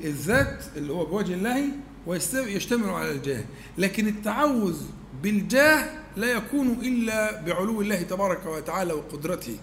الذات 0.04 0.64
اللي 0.76 0.92
هو 0.92 1.04
بوجه 1.04 1.34
الله 1.34 1.68
ويشتمل 2.06 2.90
على 2.90 3.10
الجاه. 3.10 3.44
لكن 3.78 4.08
التعوذ 4.08 4.82
بالجاه 5.22 5.90
لا 6.16 6.26
يكون 6.26 6.68
إلا 6.68 7.40
بعلو 7.42 7.82
الله 7.82 8.02
تبارك 8.02 8.46
وتعالى 8.46 8.92
وقدرته. 8.92 9.56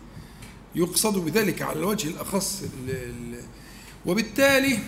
يقصد 0.75 1.25
بذلك 1.25 1.61
على 1.61 1.79
الوجه 1.79 2.07
الأخص 2.07 2.63
وبالتالي 4.05 4.79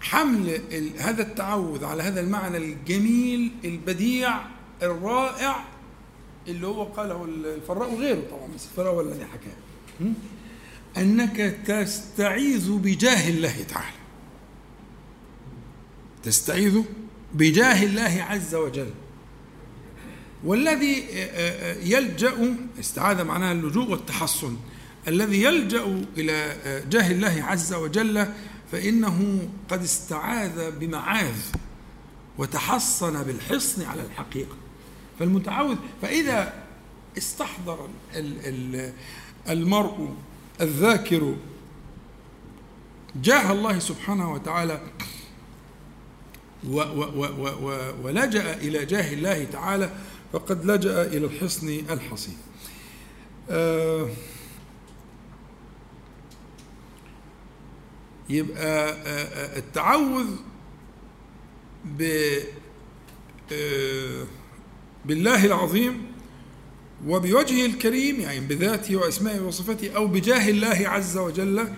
حمل 0.00 0.60
هذا 0.98 1.22
التعوذ 1.22 1.84
على 1.84 2.02
هذا 2.02 2.20
المعنى 2.20 2.56
الجميل 2.56 3.52
البديع 3.64 4.40
الرائع 4.82 5.64
اللي 6.48 6.66
هو 6.66 6.84
قاله 6.84 7.24
الفراء 7.24 7.94
وغيره 7.94 8.22
طبعا 8.30 8.48
بس 8.54 8.64
الفراء 8.64 8.94
ولا 8.94 9.12
الذي 9.12 9.24
حكاه 9.24 9.52
أنك 10.96 11.36
تستعيذ 11.66 12.72
بجاه 12.72 13.28
الله 13.28 13.62
تعالى. 13.62 13.96
تستعيذ 16.22 16.82
بجاه 17.34 17.84
الله 17.84 18.22
عز 18.22 18.54
وجل. 18.54 18.90
والذي 20.44 21.04
يلجأ 21.82 22.56
استعاذ 22.80 23.24
معناها 23.24 23.52
اللجوء 23.52 23.90
والتحصن. 23.90 24.56
الذي 25.08 25.42
يلجأ 25.42 26.04
إلى 26.16 26.56
جاه 26.90 27.10
الله 27.10 27.42
عز 27.42 27.74
وجل 27.74 28.26
فإنه 28.72 29.48
قد 29.68 29.82
استعاذ 29.82 30.70
بمعاذ 30.70 31.36
وتحصن 32.38 33.22
بالحصن 33.22 33.82
على 33.82 34.02
الحقيقة. 34.02 34.56
فالمتعوذ 35.18 35.76
فإذا 36.02 36.64
استحضر 37.18 37.88
المرء 39.48 40.14
الذاكر 40.60 41.36
جاه 43.16 43.52
الله 43.52 43.78
سبحانه 43.78 44.32
وتعالى 44.32 44.80
ولجأ 48.02 48.54
إلى 48.54 48.84
جاه 48.84 49.12
الله 49.12 49.44
تعالى 49.44 49.90
فقد 50.32 50.64
لجأ 50.64 51.02
إلى 51.02 51.26
الحصن 51.26 51.68
الحصين. 51.68 52.36
آه 53.50 54.08
يبقى 58.28 58.88
آه، 58.88 58.92
آه، 58.92 59.58
التعوذ 59.58 60.26
ب 61.84 62.02
آه، 63.52 64.26
بالله 65.04 65.46
العظيم 65.46 66.06
وبوجهه 67.06 67.66
الكريم 67.66 68.20
يعني 68.20 68.40
بذاته 68.40 68.96
وأسمائه 68.96 69.40
وصفاته 69.40 69.96
أو 69.96 70.06
بجاه 70.06 70.48
الله 70.48 70.88
عز 70.88 71.16
وجل 71.16 71.68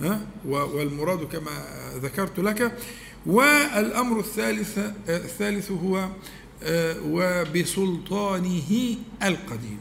ها؟ 0.00 0.26
والمراد 0.44 1.24
كما 1.24 1.64
ذكرت 1.94 2.38
لك. 2.38 2.78
والأمر 3.26 4.20
الثالث 4.20 4.78
الثالث 5.08 5.70
هو 5.70 6.08
وبسلطانه 7.04 8.96
القديم. 9.22 9.78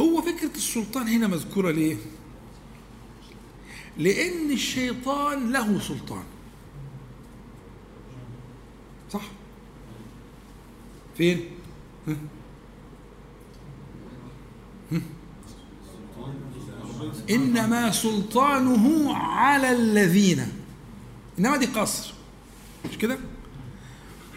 هو 0.00 0.22
فكرة 0.22 0.50
السلطان 0.54 1.08
هنا 1.08 1.26
مذكورة 1.26 1.70
ليه؟ 1.70 1.96
لأن 3.98 4.50
الشيطان 4.50 5.52
له 5.52 5.80
سلطان. 5.80 6.24
صح؟ 9.12 9.24
فين؟ 11.16 11.44
إنما 17.30 17.90
سلطانه 17.90 19.14
على 19.16 19.72
الذين. 19.72 20.48
إنما 21.38 21.56
دي 21.56 21.66
قصر. 21.66 22.12
مش 22.90 22.98
كده؟ 22.98 23.18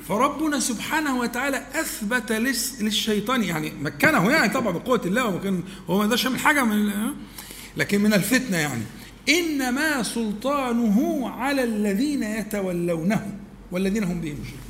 فربنا 0.07 0.59
سبحانه 0.59 1.19
وتعالى 1.19 1.67
أثبت 1.73 2.31
للشيطان 2.81 3.43
يعني 3.43 3.71
مكنه 3.81 4.31
يعني 4.31 4.53
طبعا 4.53 4.73
بقوة 4.73 5.01
الله 5.05 5.25
ومكن 5.25 5.63
هو 5.89 5.97
ما 5.97 6.03
يقدرش 6.03 6.25
يعمل 6.25 6.39
حاجة 6.39 6.63
من 6.63 6.91
لكن 7.77 8.01
من 8.01 8.13
الفتنة 8.13 8.57
يعني. 8.57 8.83
إنما 9.29 10.03
سلطانه 10.03 11.29
على 11.29 11.63
الذين 11.63 12.23
يتولونه 12.23 13.37
والذين 13.71 14.03
هم 14.03 14.21
به 14.21 14.33
مشركون 14.33 14.64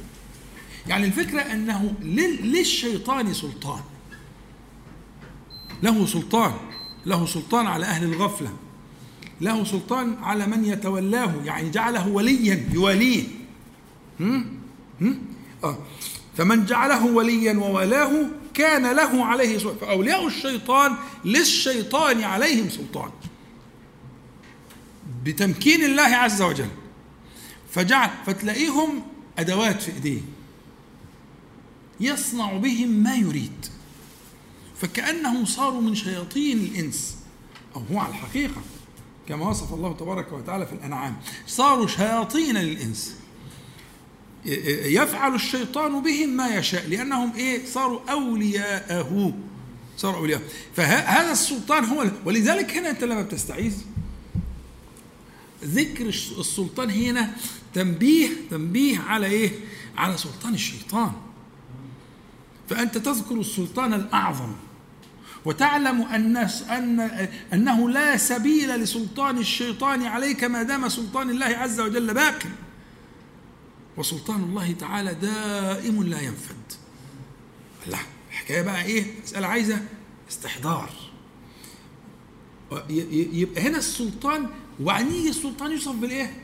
يعني 0.87 1.07
الفكرة 1.07 1.41
أنه 1.41 1.93
للشيطان 2.41 3.33
سلطان. 3.33 3.81
له 5.83 6.05
سلطان. 6.05 6.53
له 7.05 7.25
سلطان 7.25 7.67
على 7.67 7.85
أهل 7.85 8.03
الغفلة. 8.03 8.53
له 9.41 9.63
سلطان 9.63 10.17
على 10.23 10.47
من 10.47 10.65
يتولاه. 10.65 11.33
يعني 11.45 11.69
جعله 11.69 12.07
وليا 12.07 12.69
يواليه. 12.73 13.23
هم؟ 14.19 14.59
هم؟ 15.01 15.19
آه. 15.63 15.77
فمن 16.37 16.65
جعله 16.65 17.05
وليا 17.05 17.53
وولاه 17.53 18.25
كان 18.53 18.95
له 18.95 19.25
عليه 19.25 19.57
سلطان. 19.57 19.77
فأولياء 19.77 20.27
الشيطان 20.27 20.95
للشيطان 21.25 22.23
عليهم 22.23 22.69
سلطان. 22.69 23.09
بتمكين 25.23 25.83
الله 25.83 26.03
عز 26.03 26.41
وجل. 26.41 26.69
فجعل 27.71 28.09
فتلاقيهم 28.25 29.01
أدوات 29.39 29.81
في 29.81 29.91
إيديه. 29.93 30.21
يصنع 31.99 32.57
بهم 32.57 32.89
ما 32.89 33.15
يريد. 33.15 33.65
فكأنهم 34.81 35.45
صاروا 35.45 35.81
من 35.81 35.95
شياطين 35.95 36.59
الإنس. 36.59 37.15
أو 37.75 37.81
هو 37.91 37.99
على 37.99 38.09
الحقيقة 38.09 38.61
كما 39.27 39.49
وصف 39.49 39.73
الله 39.73 39.93
تبارك 39.93 40.33
وتعالى 40.33 40.65
في 40.65 40.73
الأنعام. 40.73 41.15
صاروا 41.47 41.87
شياطين 41.87 42.57
للانس 42.57 43.15
يفعل 44.85 45.35
الشيطان 45.35 46.03
بهم 46.03 46.29
ما 46.29 46.55
يشاء 46.55 46.87
لأنهم 46.87 47.35
إيه؟ 47.35 47.65
صاروا 47.65 47.99
أولياءه. 48.11 49.33
صاروا 49.97 50.17
اولياء 50.19 50.41
فهذا 50.75 51.31
السلطان 51.31 51.85
هو 51.85 52.11
ولذلك 52.25 52.71
هنا 52.77 52.89
أنت 52.89 53.03
لما 53.03 53.21
بتستعيذ 53.21 53.73
ذكر 55.63 56.05
السلطان 56.09 56.89
هنا 56.89 57.35
تنبيه 57.73 58.29
تنبيه 58.51 58.99
على 58.99 59.27
إيه؟ 59.27 59.51
على 59.97 60.17
سلطان 60.17 60.53
الشيطان. 60.53 61.11
فأنت 62.69 62.97
تذكر 62.97 63.35
السلطان 63.39 63.93
الأعظم 63.93 64.51
وتعلم 65.45 66.01
أن 66.01 66.37
أن 66.37 66.99
أنه 67.53 67.89
لا 67.89 68.17
سبيل 68.17 68.69
لسلطان 68.69 69.37
الشيطان 69.37 70.05
عليك 70.05 70.43
ما 70.43 70.63
دام 70.63 70.89
سلطان 70.89 71.29
الله 71.29 71.45
عز 71.45 71.79
وجل 71.79 72.13
باق. 72.13 72.39
وسلطان 73.97 74.43
الله 74.43 74.71
تعالى 74.71 75.13
دائم 75.13 76.03
لا 76.03 76.21
ينفد. 76.21 76.55
الله 77.85 77.99
الحكاية 78.29 78.61
بقى 78.61 78.83
إيه؟ 78.83 79.05
مسألة 79.23 79.47
عايزة 79.47 79.81
استحضار. 80.29 80.89
يبقى 82.89 83.61
هنا 83.61 83.77
السلطان 83.77 84.49
يجي 84.79 85.29
السلطان 85.29 85.71
يوصف 85.71 85.95
بالإيه؟ 85.95 86.43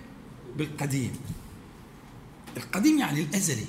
بالقديم. 0.58 1.12
القديم 2.58 3.00
يعني 3.00 3.22
الأزلي. 3.22 3.66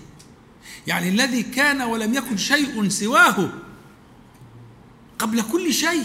يعني 0.87 1.09
الذي 1.09 1.43
كان 1.43 1.83
ولم 1.83 2.15
يكن 2.15 2.37
شيء 2.37 2.89
سواه 2.89 3.53
قبل 5.19 5.43
كل 5.43 5.73
شيء 5.75 6.05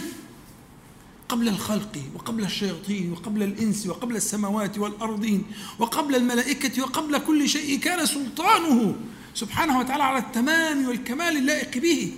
قبل 1.28 1.48
الخلق 1.48 1.98
وقبل 2.14 2.44
الشياطين 2.44 3.12
وقبل 3.12 3.42
الإنس 3.42 3.86
وقبل 3.86 4.16
السماوات 4.16 4.78
والأرضين 4.78 5.44
وقبل 5.78 6.14
الملائكة 6.14 6.82
وقبل 6.82 7.18
كل 7.18 7.48
شيء 7.48 7.78
كان 7.78 8.06
سلطانه 8.06 8.96
سبحانه 9.34 9.78
وتعالى 9.78 10.02
على 10.02 10.18
التمام 10.18 10.88
والكمال 10.88 11.36
اللائق 11.36 11.78
به. 11.78 12.12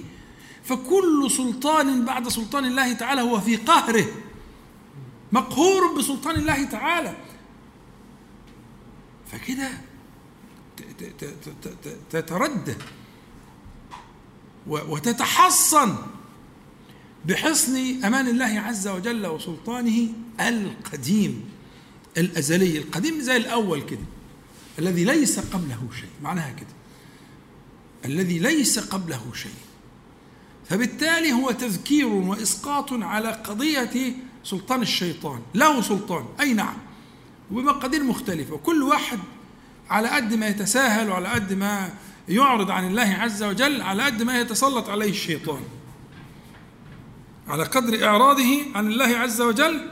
فكل 0.65 1.31
سلطان 1.31 2.05
بعد 2.05 2.29
سلطان 2.29 2.65
الله 2.65 2.93
تعالى 2.93 3.23
هو 3.23 3.41
في 3.41 3.57
قهره 3.57 4.07
مقهور 5.33 5.95
بسلطان 5.99 6.37
الله 6.37 6.65
تعالى. 6.65 7.17
فكده 9.33 9.71
تتردد 12.11 12.83
وتتحصن 14.67 15.97
بحصن 17.25 18.05
أمان 18.05 18.29
الله 18.29 18.61
عز 18.61 18.89
وجل 18.89 19.27
وسلطانه 19.27 20.09
القديم 20.41 21.45
الأزلي 22.17 22.79
القديم 22.79 23.21
زي 23.21 23.37
الأول 23.37 23.83
كده. 23.83 24.07
الذي 24.79 25.05
ليس 25.05 25.41
قبله 25.41 25.89
شيء 26.01 26.11
معناها 26.23 26.53
كده. 26.53 26.75
الذي 28.05 28.39
ليس 28.39 28.79
قبله 28.79 29.23
شيء. 29.35 29.53
فبالتالي 30.69 31.33
هو 31.33 31.51
تذكير 31.51 32.07
وإسقاط 32.07 32.93
على 32.93 33.29
قضية 33.29 34.15
سلطان 34.45 34.83
الشيطان. 34.83 35.41
له 35.55 35.81
سلطان. 35.81 36.25
أي 36.41 36.55
نعم. 36.55 36.77
وبمقادير 37.53 38.03
مختلفة. 38.03 38.55
وكل 38.55 38.83
واحد 38.83 39.19
على 39.91 40.09
قد 40.09 40.35
ما 40.35 40.49
يتساهل 40.49 41.09
وعلى 41.09 41.29
قد 41.29 41.53
ما 41.53 41.91
يعرض 42.29 42.71
عن 42.71 42.87
الله 42.87 43.17
عز 43.21 43.43
وجل 43.43 43.83
على 43.83 44.03
قد 44.03 44.23
ما 44.23 44.41
يتسلط 44.41 44.89
عليه 44.89 45.11
الشيطان. 45.11 45.63
على 47.49 47.65
قدر 47.65 48.05
إعراضه 48.05 48.59
عن 48.75 48.87
الله 48.87 49.19
عز 49.19 49.41
وجل 49.41 49.91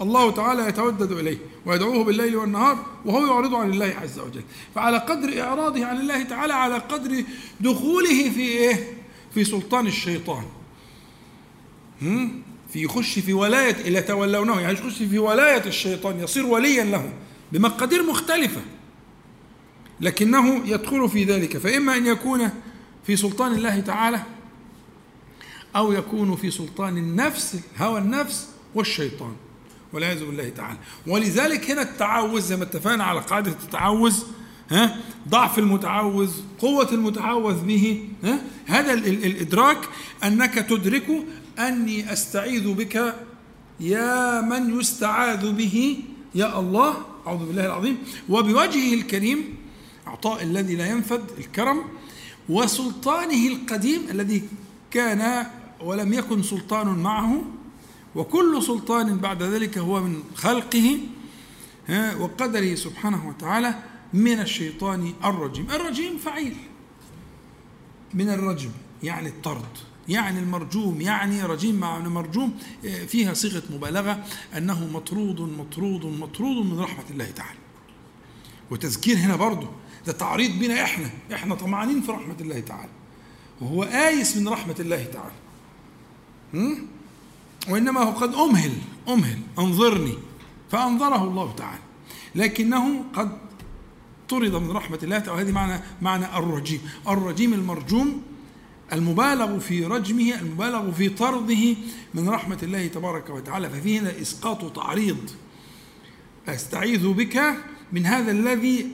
الله 0.00 0.30
تعالى 0.30 0.68
يتودد 0.68 1.12
إليه 1.12 1.38
ويدعوه 1.66 2.04
بالليل 2.04 2.36
والنهار 2.36 2.86
وهو 3.04 3.26
يعرض 3.26 3.54
عن 3.54 3.70
الله 3.70 3.94
عز 4.02 4.18
وجل. 4.18 4.42
فعلى 4.74 4.98
قدر 4.98 5.40
إعراضه 5.40 5.86
عن 5.86 5.96
الله 5.96 6.22
تعالى 6.22 6.52
على 6.52 6.74
قدر 6.74 7.24
دخوله 7.60 8.30
في 8.30 8.40
إيه؟ 8.40 8.94
في 9.34 9.44
سلطان 9.44 9.86
الشيطان. 9.86 10.44
في 12.72 12.82
يخش 12.82 13.18
في 13.18 13.32
ولاية 13.32 13.76
إلى 13.88 14.02
تولونه 14.02 14.60
يعني 14.60 14.72
يخش 14.72 15.02
في 15.02 15.18
ولاية 15.18 15.66
الشيطان 15.66 16.20
يصير 16.20 16.46
وليا 16.46 16.84
له. 16.84 17.12
بمقادير 17.54 18.02
مختلفة 18.02 18.60
لكنه 20.00 20.68
يدخل 20.68 21.08
في 21.08 21.24
ذلك. 21.24 21.56
فإما 21.58 21.96
أن 21.96 22.06
يكون 22.06 22.50
في 23.06 23.16
سلطان 23.16 23.52
الله 23.52 23.80
تعالى 23.80 24.22
أو 25.76 25.92
يكون 25.92 26.36
في 26.36 26.50
سلطان 26.50 26.96
النفس 26.96 27.56
هوى 27.78 28.00
النفس 28.00 28.48
والشيطان 28.74 29.32
والعياذ 29.92 30.24
بالله 30.24 30.48
تعالى. 30.48 30.78
ولذلك 31.06 31.70
هنا 31.70 31.82
التعوذ 31.82 32.40
زي 32.40 32.56
ما 32.56 32.62
اتفقنا 32.62 33.04
على 33.04 33.20
قاعدة 33.20 33.50
التعوذ 33.50 34.16
ها 34.70 34.96
ضعف 35.28 35.58
المتعوذ 35.58 36.32
قوة 36.58 36.92
المتعوذ 36.92 37.64
به 37.64 38.08
ها 38.24 38.38
هذا 38.66 38.92
الإدراك 38.92 39.78
أنك 40.24 40.54
تدرك 40.54 41.06
أني 41.58 42.12
أستعيذ 42.12 42.72
بك 42.72 43.14
يا 43.80 44.40
من 44.40 44.80
يستعاذ 44.80 45.52
به 45.52 45.98
يا 46.34 46.58
الله 46.60 46.94
أعوذ 47.26 47.46
بالله 47.46 47.66
العظيم. 47.66 47.98
وبوجهه 48.28 48.94
الكريم 48.94 49.56
عطاء 50.06 50.42
الذي 50.42 50.76
لا 50.76 50.86
ينفد 50.86 51.22
الكرم 51.38 51.84
وسلطانه 52.48 53.46
القديم 53.46 54.00
الذي 54.10 54.42
كان 54.90 55.46
ولم 55.80 56.12
يكن 56.12 56.42
سلطان 56.42 56.86
معه 56.86 57.42
وكل 58.14 58.62
سلطان 58.62 59.18
بعد 59.18 59.42
ذلك 59.42 59.78
هو 59.78 60.00
من 60.00 60.22
خلقه 60.34 60.98
وقدره 62.20 62.74
سبحانه 62.74 63.28
وتعالى 63.28 63.74
من 64.12 64.40
الشيطان 64.40 65.12
الرجيم. 65.24 65.66
الرجيم 65.70 66.16
فعيل. 66.18 66.56
من 68.14 68.28
الرجم 68.28 68.70
يعني 69.02 69.28
الطرد. 69.28 69.93
يعني 70.08 70.38
المرجوم 70.38 71.00
يعني 71.00 71.42
رجيم 71.42 71.74
مع 71.74 71.98
مرجوم 71.98 72.54
فيها 73.08 73.34
صيغة 73.34 73.62
مبالغة 73.70 74.24
أنه 74.56 74.88
مطرود 74.92 75.40
مطرود 75.40 76.06
مطرود 76.06 76.66
من 76.66 76.80
رحمة 76.80 77.04
الله 77.10 77.30
تعالى. 77.30 77.58
وتذكير 78.70 79.16
هنا 79.16 79.36
برضه 79.36 79.68
ده 80.06 80.12
تعريض 80.12 80.58
بنا 80.58 80.82
إحنا 80.84 81.10
إحنا 81.32 81.54
طمعانين 81.54 82.00
في 82.00 82.12
رحمة 82.12 82.36
الله 82.40 82.60
تعالى. 82.60 82.90
وهو 83.60 83.82
آيس 83.82 84.36
من 84.36 84.48
رحمة 84.48 84.76
الله 84.80 85.04
تعالى. 85.04 85.32
وإنما 87.68 88.00
هو 88.00 88.10
قد 88.10 88.34
أمهل 88.34 88.72
أمهل 89.08 89.38
أنظرني 89.58 90.14
فأنظره 90.70 91.24
الله 91.24 91.52
تعالى. 91.52 91.80
لكنه 92.34 93.04
قد 93.14 93.38
طرد 94.28 94.54
من 94.54 94.70
رحمة 94.70 94.98
الله 95.02 95.18
تعالى. 95.18 95.42
وهذه 95.42 95.52
معنى 95.52 95.80
معنى 96.02 96.38
الرجيم. 96.38 96.80
الرجيم 97.08 97.54
المرجوم 97.54 98.22
المبالغ 98.92 99.58
في 99.58 99.84
رجمه 99.84 100.40
المبالغ 100.40 100.90
في 100.90 101.08
طرده 101.08 101.76
من 102.14 102.28
رحمة 102.28 102.58
الله 102.62 102.86
تبارك 102.86 103.30
وتعالى. 103.30 103.70
ففي 103.70 103.98
هنا 103.98 104.20
إسقاط 104.22 104.76
تعريض 104.76 105.30
أستعيذ 106.48 107.08
بك 107.08 107.42
من 107.92 108.06
هذا 108.06 108.30
الذي 108.30 108.86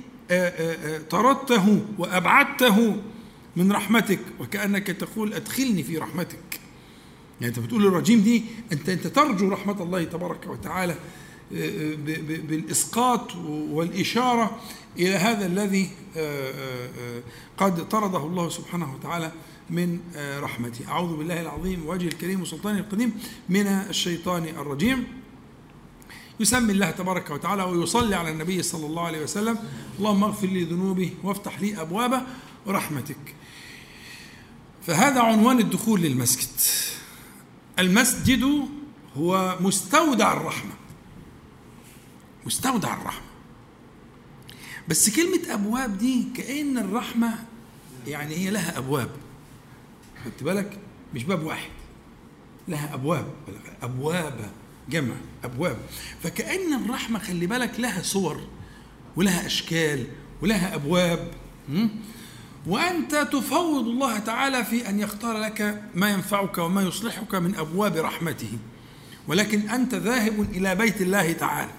طردته 1.10 1.82
وأبعدته 1.98 2.96
من 3.56 3.72
رحمتك. 3.72 4.20
وكأنك 4.40 4.86
تقول 4.86 5.34
أدخلني 5.34 5.82
في 5.82 5.98
رحمتك. 5.98 6.60
يعني 7.40 7.56
أنت 7.56 7.58
بتقول 7.64 7.86
الرجيم 7.86 8.20
دي 8.20 8.44
أنت 8.72 8.88
أنت 8.88 9.06
ترجو 9.06 9.48
رحمة 9.48 9.82
الله 9.82 10.04
تبارك 10.04 10.46
وتعالى 10.46 10.94
بالإسقاط 12.48 13.36
والإشارة 13.70 14.60
إلى 14.98 15.14
هذا 15.14 15.46
الذي 15.46 15.90
قد 17.56 17.88
طرده 17.88 18.18
الله 18.18 18.48
سبحانه 18.48 18.94
وتعالى. 18.94 19.32
من 19.70 20.00
رحمته 20.16 20.88
أعوذ 20.88 21.16
بالله 21.16 21.40
العظيم 21.40 21.86
وجه 21.86 22.06
الكريم 22.06 22.42
وسلطانه 22.42 22.78
القديم 22.78 23.20
من 23.48 23.66
الشيطان 23.66 24.44
الرجيم. 24.44 25.06
يسمي 26.40 26.72
الله 26.72 26.90
تبارك 26.90 27.30
وتعالى 27.30 27.62
ويصلي 27.62 28.16
على 28.16 28.30
النبي 28.30 28.62
صلى 28.62 28.86
الله 28.86 29.02
عليه 29.02 29.22
وسلم. 29.22 29.58
اللهم 29.98 30.24
اغفر 30.24 30.46
لي 30.46 30.64
ذنوبي 30.64 31.12
وافتح 31.22 31.60
لي 31.60 31.80
أبواب 31.80 32.26
رحمتك. 32.66 33.34
فهذا 34.86 35.20
عنوان 35.20 35.58
الدخول 35.58 36.00
للمسجد. 36.00 36.60
المسجد 37.78 38.68
هو 39.16 39.56
مستودع 39.60 40.32
الرحمة. 40.32 40.72
مستودع 42.46 42.94
الرحمة. 42.94 43.26
بس 44.88 45.10
كلمة 45.10 45.54
أبواب 45.54 45.98
دي 45.98 46.26
كأن 46.34 46.78
الرحمة 46.78 47.44
يعني 48.06 48.34
هي 48.34 48.50
لها 48.50 48.78
أبواب. 48.78 49.10
خدت 50.24 50.42
بالك؟ 50.42 50.78
مش 51.14 51.24
باب 51.24 51.42
واحد. 51.42 51.70
لها 52.68 52.94
أبواب 52.94 53.26
أبواب 53.82 54.50
جمع 54.88 55.14
أبواب. 55.44 55.76
فكأن 56.22 56.84
الرحمة 56.84 57.18
خلي 57.18 57.46
بالك 57.46 57.80
لها 57.80 58.02
صور 58.02 58.40
ولها 59.16 59.46
أشكال 59.46 60.06
ولها 60.42 60.74
أبواب 60.74 61.30
وأنت 62.66 63.14
تفوض 63.14 63.86
الله 63.88 64.18
تعالى 64.18 64.64
في 64.64 64.88
أن 64.88 65.00
يختار 65.00 65.38
لك 65.38 65.82
ما 65.94 66.10
ينفعك 66.10 66.58
وما 66.58 66.82
يصلحك 66.82 67.34
من 67.34 67.54
أبواب 67.54 67.96
رحمته. 67.96 68.52
ولكن 69.28 69.70
أنت 69.70 69.94
ذاهب 69.94 70.40
إلى 70.40 70.74
بيت 70.74 71.00
الله 71.00 71.32
تعالى. 71.32 71.72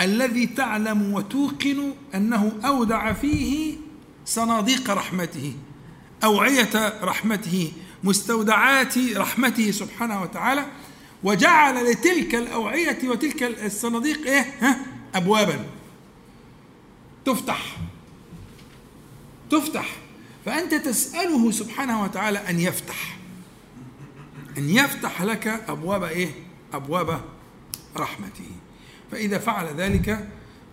الذي 0.00 0.46
تعلم 0.46 1.12
وتوقن 1.12 1.92
أنه 2.14 2.52
أودع 2.64 3.12
فيه 3.12 3.76
صناديق 4.26 4.90
رحمته. 4.90 5.54
أوعية 6.24 6.98
رحمته 7.02 7.72
مستودعات 8.04 8.98
رحمته 8.98 9.70
سبحانه 9.70 10.22
وتعالى 10.22 10.66
وجعل 11.22 11.90
لتلك 11.90 12.34
الأوعية 12.34 12.98
وتلك 13.08 13.42
الصناديق 13.42 14.26
إيه؟ 14.26 14.54
ها؟ 14.60 14.76
أبوابا 15.14 15.64
تفتح 17.24 17.76
تفتح 19.50 19.96
فأنت 20.46 20.74
تسأله 20.74 21.50
سبحانه 21.50 22.02
وتعالى 22.02 22.38
أن 22.38 22.60
يفتح 22.60 23.16
أن 24.58 24.70
يفتح 24.70 25.22
لك 25.22 25.46
أبواب 25.68 26.02
إيه؟ 26.02 26.30
أبواب 26.72 27.20
رحمته 27.96 28.50
فإذا 29.12 29.38
فعل 29.38 29.66
ذلك 29.76 30.28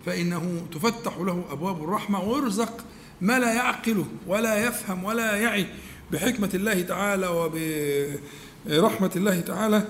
فإنه 0.05 0.65
تفتح 0.73 1.17
له 1.17 1.45
أبواب 1.51 1.83
الرحمة 1.83 2.21
ويرزق 2.23 2.85
ما 3.21 3.39
لا 3.39 3.53
يعقله 3.53 4.05
ولا 4.27 4.67
يفهم 4.67 5.03
ولا 5.03 5.35
يعي 5.35 5.67
بحكمة 6.11 6.49
الله 6.53 6.81
تعالى 6.81 7.27
وب 7.27 7.57
رحمة 8.69 9.11
الله 9.15 9.39
تعالى 9.39 9.87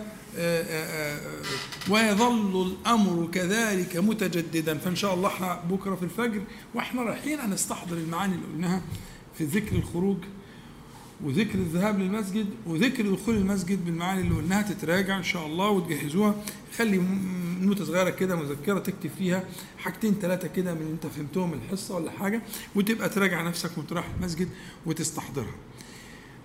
ويظل 1.90 2.68
الأمر 2.68 3.28
كذلك 3.32 3.98
متجددا. 3.98 4.78
فإن 4.78 4.95
شاء 4.95 5.14
الله 5.14 5.60
بكرة 5.70 5.95
في 5.95 6.04
الفجر 6.04 6.41
وإحنا 6.74 7.02
رايحين 7.02 7.40
هنستحضر 7.40 7.98
المعاني 7.98 8.36
اللي 8.36 8.45
قلناها 8.54 8.82
في 9.38 9.44
ذكر 9.44 9.76
الخروج 9.76 10.18
وذكر 11.23 11.60
الذهاب 11.60 11.99
للمسجد 11.99 12.45
وذكر 12.65 13.11
دخول 13.11 13.35
المسجد 13.35 13.85
بالمعاني 13.85 14.22
اللي 14.22 14.35
قلناها 14.35 14.61
تتراجع 14.61 15.18
إن 15.18 15.23
شاء 15.23 15.45
الله 15.45 15.69
وتجهزوها 15.69 16.35
خلي 16.77 16.98
نوتة 17.61 17.85
صغيرة 17.85 18.10
كده 18.10 18.35
مذكرة 18.35 18.80
تكتب 18.80 19.10
فيها 19.18 19.44
حاجتين 19.77 20.14
ثلاثة 20.22 20.48
كده 20.48 20.73
من 20.73 20.81
اللي 20.81 20.94
انت 20.94 21.07
فهمتهم 21.07 21.52
من 21.52 21.60
الحصة 21.65 21.95
ولا 21.95 22.11
حاجة 22.11 22.41
وتبقى 22.76 23.10
تراجع 23.10 23.41
نفسك 23.41 23.77
وانت 23.77 23.94
رايح 23.94 24.06
المسجد 24.19 24.49
وتستحضرها. 24.85 25.56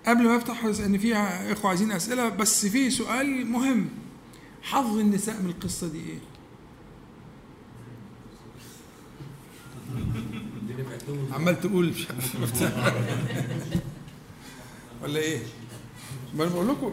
قبل 0.07 0.23
ما 0.25 0.37
أفتح 0.37 0.65
ان 0.65 0.99
فيها 0.99 1.53
إخوة 1.53 1.69
عايزين 1.69 1.93
أسئلة 1.93 2.29
بس 2.29 2.67
في 2.67 2.91
سؤال 2.91 3.47
مهم 3.47 3.89
حظ 4.63 4.99
النساء 4.99 5.43
من 5.43 5.51
القصة 5.51 5.89
دي 5.89 5.99
إيه؟ 5.99 6.19
عمال 11.35 11.61
تقول 11.61 11.87
مش 11.87 12.07
ولا 15.03 15.19
إيه؟ 15.21 15.39
ما 16.35 16.45
أنا 16.45 16.53
بقول 16.53 16.69
لكم 16.69 16.93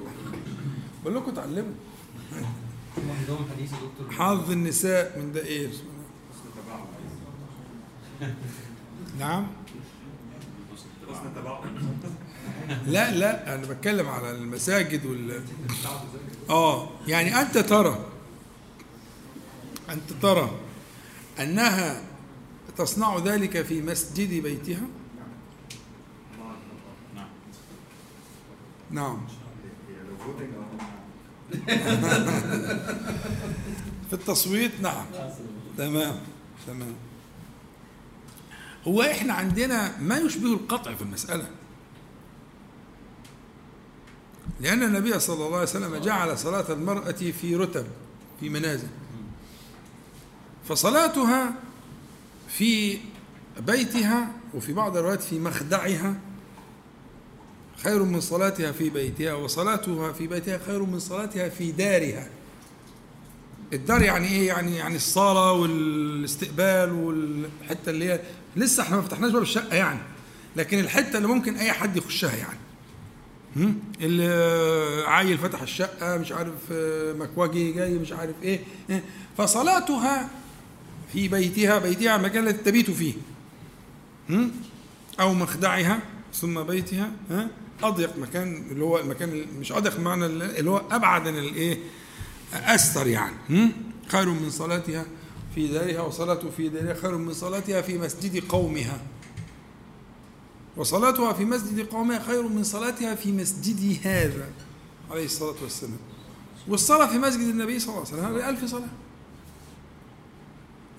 بقول 1.04 1.16
لكم 1.16 1.32
اتعلموا 1.32 1.74
حظ 4.12 4.52
النساء 4.52 5.20
من 5.20 5.32
ده 5.34 5.42
إيه؟ 5.46 5.70
نعم 9.20 9.48
لا 12.88 13.12
لا 13.16 13.56
أنا 13.56 13.68
بتكلم 13.68 14.08
على 14.08 14.32
المساجد 14.32 15.06
وال 15.06 15.42
آه 16.50 16.90
يعني 17.08 17.42
أنت 17.42 17.58
ترى 17.58 18.06
أنت 19.90 20.14
ترى 20.22 20.52
أنها 21.40 22.02
تصنع 22.78 23.18
ذلك 23.18 23.62
في 23.66 23.82
مسجد 23.82 24.44
بيتها 24.44 24.82
نعم 28.92 29.28
في 34.10 34.14
التصويت 34.14 34.72
نعم. 34.82 35.06
تمام 35.78 36.16
تمام. 36.68 36.96
هو 38.88 39.02
إحنا 39.02 39.34
عندنا 39.34 39.98
ما 40.00 40.18
يشبه 40.18 40.54
القطع 40.54 40.96
في 40.96 41.02
المسألة. 41.02 41.50
لأن 44.60 44.84
النبي 44.84 45.20
صلى 45.20 45.46
الله 45.46 45.58
عليه 45.58 45.70
وسلم 45.70 45.96
جعل 45.96 46.38
صلاة 46.38 46.74
المرأة 46.74 47.12
في 47.12 47.56
رتب 47.56 47.88
في 48.40 48.50
منازل. 48.50 48.88
فصلاتها 50.68 51.54
في 52.48 53.00
بيتها 53.60 54.32
وفي 54.54 54.74
بعض 54.74 54.98
الروايات 54.98 55.24
في 55.24 55.40
مخدعها. 55.40 56.16
خير 57.84 58.04
من 58.04 58.22
صلاتها 58.22 58.72
في 58.72 58.90
بيتها 58.90 59.34
وصلاتها 59.34 60.12
في 60.12 60.28
بيتها 60.28 60.60
خير 60.66 60.84
من 60.84 61.00
صلاتها 61.00 61.50
في 61.50 61.72
دارها. 61.72 62.28
الدار 63.74 64.02
يعني 64.02 64.28
إيه؟ 64.28 64.48
يعني 64.48 64.76
يعني 64.76 64.96
الصالة 64.96 65.52
والاستقبال 65.52 66.92
والحتة 66.92 67.90
اللي 67.90 68.06
هي 68.10 68.20
لسه 68.56 68.84
إحنا 68.84 68.96
ما 68.96 69.02
فتحناش 69.02 69.32
باب 69.32 69.42
الشقة 69.42 69.76
يعني 69.76 70.00
لكن 70.56 70.80
الحتة 70.80 71.18
اللي 71.18 71.28
ممكن 71.28 71.56
أي 71.56 71.72
حد 71.72 71.98
يخشها 71.98 72.36
يعني. 72.36 72.60
اللي 74.02 75.04
عايل 75.08 75.38
فتح 75.38 75.62
الشقة 75.62 76.18
مش 76.18 76.32
عارف 76.32 76.54
مكواجي 77.20 77.72
جاي 77.72 77.94
مش 77.94 78.12
عارف 78.12 78.36
إيه 78.44 78.60
فصلاتها 79.38 80.30
في 81.14 81.28
بيتها 81.28 81.80
بيتها 81.80 82.18
مكان 82.18 82.44
الذي 82.48 82.58
تبيت 82.58 82.92
فيه 82.92 83.14
أو 85.20 85.34
مخدعها 85.34 86.00
ثم 86.34 86.64
بيتها 86.64 87.12
أضيق 87.84 88.18
مكان 88.18 88.64
اللي 88.72 88.84
هو 88.84 89.00
المكان 89.00 89.46
مش 89.60 89.72
أضيق 89.72 90.00
معنى 90.00 90.26
اللي 90.26 90.70
هو 90.70 90.82
أبعد 90.92 91.28
عن 91.28 91.38
الايه 91.38 91.78
أستر 92.54 93.08
يعني. 93.08 93.36
خير 94.08 94.30
من 94.30 94.50
صلاتها 94.50 95.06
في 95.56 95.68
دارها 95.68 96.02
وصلاته 96.02 96.50
في 96.50 96.70
دارها 96.70 96.94
خير 96.94 97.18
من 97.18 97.34
صلاتها 97.34 97.82
في 97.82 97.98
مسجد 97.98 98.44
قومها. 98.50 99.02
وصلاتها 100.78 101.34
في 101.34 101.46
مسجد 101.46 101.88
قومها 101.88 102.20
خير 102.20 102.48
من 102.48 102.64
صلاتها 102.64 103.16
في 103.16 103.32
مسجد 103.32 104.08
هذا 104.08 104.50
عليه 105.12 105.26
الصلاة 105.26 105.56
والسلام. 105.64 105.98
والصلاة 106.68 107.08
في 107.08 107.18
مسجد 107.18 107.48
النبي 107.48 107.80
صلى 107.80 107.96
الله 107.96 108.08
عليه 108.08 108.18
وسلم 108.18 108.34
بألف 108.34 108.66
صلاة. 108.66 108.90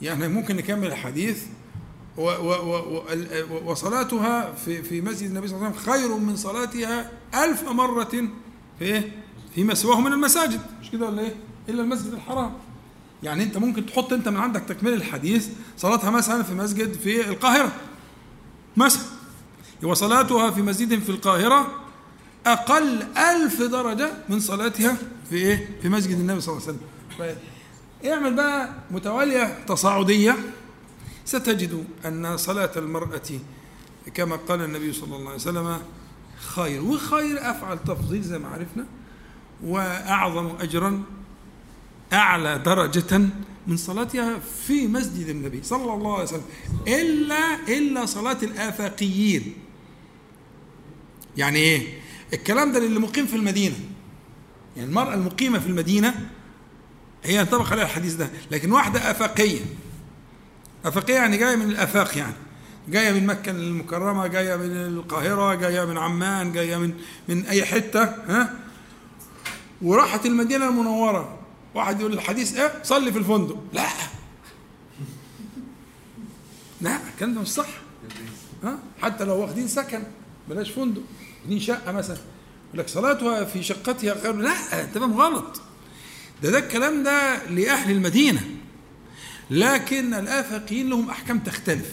يعني 0.02 0.28
ممكن 0.28 0.57
نكمل 0.57 0.86
الحديث 0.86 1.43
وصلاتها 3.65 4.53
في 4.53 4.82
في 4.82 5.01
مسجد 5.01 5.28
النبي 5.28 5.49
صلى 5.49 5.57
الله 5.57 5.66
عليه 5.69 5.77
وسلم 5.78 5.93
خير 5.93 6.16
من 6.16 6.37
صلاتها 6.37 7.11
ألف 7.45 7.69
مرة 7.69 8.05
في 8.78 8.85
إيه؟ 8.85 9.12
في 9.55 9.65
مسواه 9.65 10.01
من 10.01 10.12
المساجد 10.12 10.61
مش 10.82 10.91
كده 10.91 11.07
ولا 11.07 11.23
إيه؟ 11.23 11.35
إلا 11.69 11.82
المسجد 11.82 12.12
الحرام 12.12 12.53
يعني 13.23 13.43
أنت 13.43 13.57
ممكن 13.59 13.87
تحط 13.87 14.12
أنت 14.12 14.28
من 14.28 14.37
عندك 14.37 14.62
تكميل 14.69 14.95
الحديث 14.95 15.49
صلاتها 15.78 16.11
مثلا 16.11 16.43
في 16.43 16.55
مسجد 16.55 16.93
في 16.93 17.28
القاهرة 17.28 17.73
مثلا 18.77 19.03
وصلاتها 19.82 20.51
في 20.51 20.62
مسجد 20.62 21.03
في 21.03 21.11
القاهرة 21.11 21.73
أقل 22.47 23.03
ألف 23.19 23.62
درجة 23.62 24.11
من 24.28 24.41
صلاتها 24.41 24.97
في 25.31 25.37
إيه؟ 25.37 25.78
في 25.82 25.89
مسجد 25.89 26.19
النبي 26.19 26.41
صلى 26.41 26.57
الله 26.57 26.66
عليه 26.69 26.77
وسلم 26.78 27.37
اعمل 28.12 28.35
بقى 28.35 28.70
متوالية 28.91 29.65
تصاعدية 29.69 30.37
ستجد 31.31 31.85
أن 32.07 32.36
صلاة 32.36 32.70
المرأة 32.77 33.20
كما 34.15 34.36
قال 34.36 34.62
النبي 34.62 34.93
صلى 34.93 35.16
الله 35.16 35.27
عليه 35.27 35.35
وسلم 35.40 35.78
خير 36.55 36.82
وخير 36.82 37.51
أفعل 37.51 37.78
تفضيل 37.78 38.23
زي 38.23 38.39
ما 38.39 38.48
عرفنا 38.48 38.86
وأعظم 39.65 40.47
أجرا 40.61 41.02
أعلى 42.12 42.59
درجة 42.59 43.20
من 43.66 43.77
صلاتها 43.77 44.39
في 44.39 44.86
مسجد 44.86 45.28
النبي 45.28 45.62
صلى 45.62 45.94
الله 45.94 46.15
عليه 46.15 46.23
وسلم 46.23 46.44
إلا 46.89 47.69
إلا 47.69 48.07
صلاة 48.07 48.39
الآفاقيين. 48.43 49.55
يعني 51.36 51.59
إيه؟ 51.59 52.01
الكلام 52.32 52.73
ده 52.73 52.78
للي 52.78 52.98
مقيم 52.98 53.27
في 53.27 53.36
المدينة. 53.36 53.77
يعني 54.77 54.89
المرأة 54.89 55.15
المقيمة 55.15 55.59
في 55.59 55.66
المدينة 55.66 56.31
هي 57.24 57.36
ينطبق 57.36 57.73
عليها 57.73 57.85
الحديث 57.85 58.15
ده 58.15 58.31
لكن 58.51 58.73
واحدة 58.73 59.11
آفاقية. 59.11 59.61
أفقية 60.85 61.15
يعني 61.15 61.36
جاية 61.36 61.57
من 61.57 61.70
الآفاق 61.70 62.19
يعني. 62.19 62.35
جاية 62.89 63.12
من 63.12 63.27
مكة 63.27 63.51
المكرمة 63.51 64.27
جاية 64.27 64.57
من 64.57 64.70
القاهرة 64.77 65.55
جاية 65.55 65.85
من 65.85 65.98
عمان 65.98 66.52
جاية 66.52 66.77
من 66.77 66.94
من 67.28 67.47
أي 67.47 67.65
حتة 67.65 68.02
ها؟ 68.05 68.55
وراحت 69.82 70.27
المدينة 70.27 70.69
المنورة. 70.69 71.39
واحد 71.74 72.01
يقول 72.01 72.12
الحديث 72.12 72.57
إيه؟ 72.57 72.73
صلي 72.82 73.12
في 73.12 73.19
الفندق. 73.19 73.59
لا. 73.73 73.86
لا 76.81 76.98
الكلام 77.15 77.35
ده 77.35 77.40
مش 77.40 77.48
صح. 77.48 77.69
ها؟ 78.65 78.78
حتى 79.02 79.24
لو 79.24 79.36
واخدين 79.36 79.69
سكن 79.69 80.02
بلاش 80.48 80.70
فندق. 80.70 81.02
واخدين 81.40 81.61
شقة 81.61 81.93
مثلا. 81.93 82.16
يقول 82.69 82.78
لك 82.81 82.89
صلاتها 82.89 83.44
في 83.44 83.62
شقتها 83.62 84.20
خير 84.23 84.32
لا 84.36 84.85
تمام 84.94 85.20
غلط. 85.20 85.61
ده 86.43 86.51
ده 86.51 86.59
الكلام 86.59 87.02
ده 87.02 87.44
لأهل 87.47 87.90
المدينة. 87.90 88.40
لكن 89.51 90.14
الآفاقيين 90.14 90.89
لهم 90.90 91.10
أحكام 91.10 91.39
تختلف. 91.39 91.93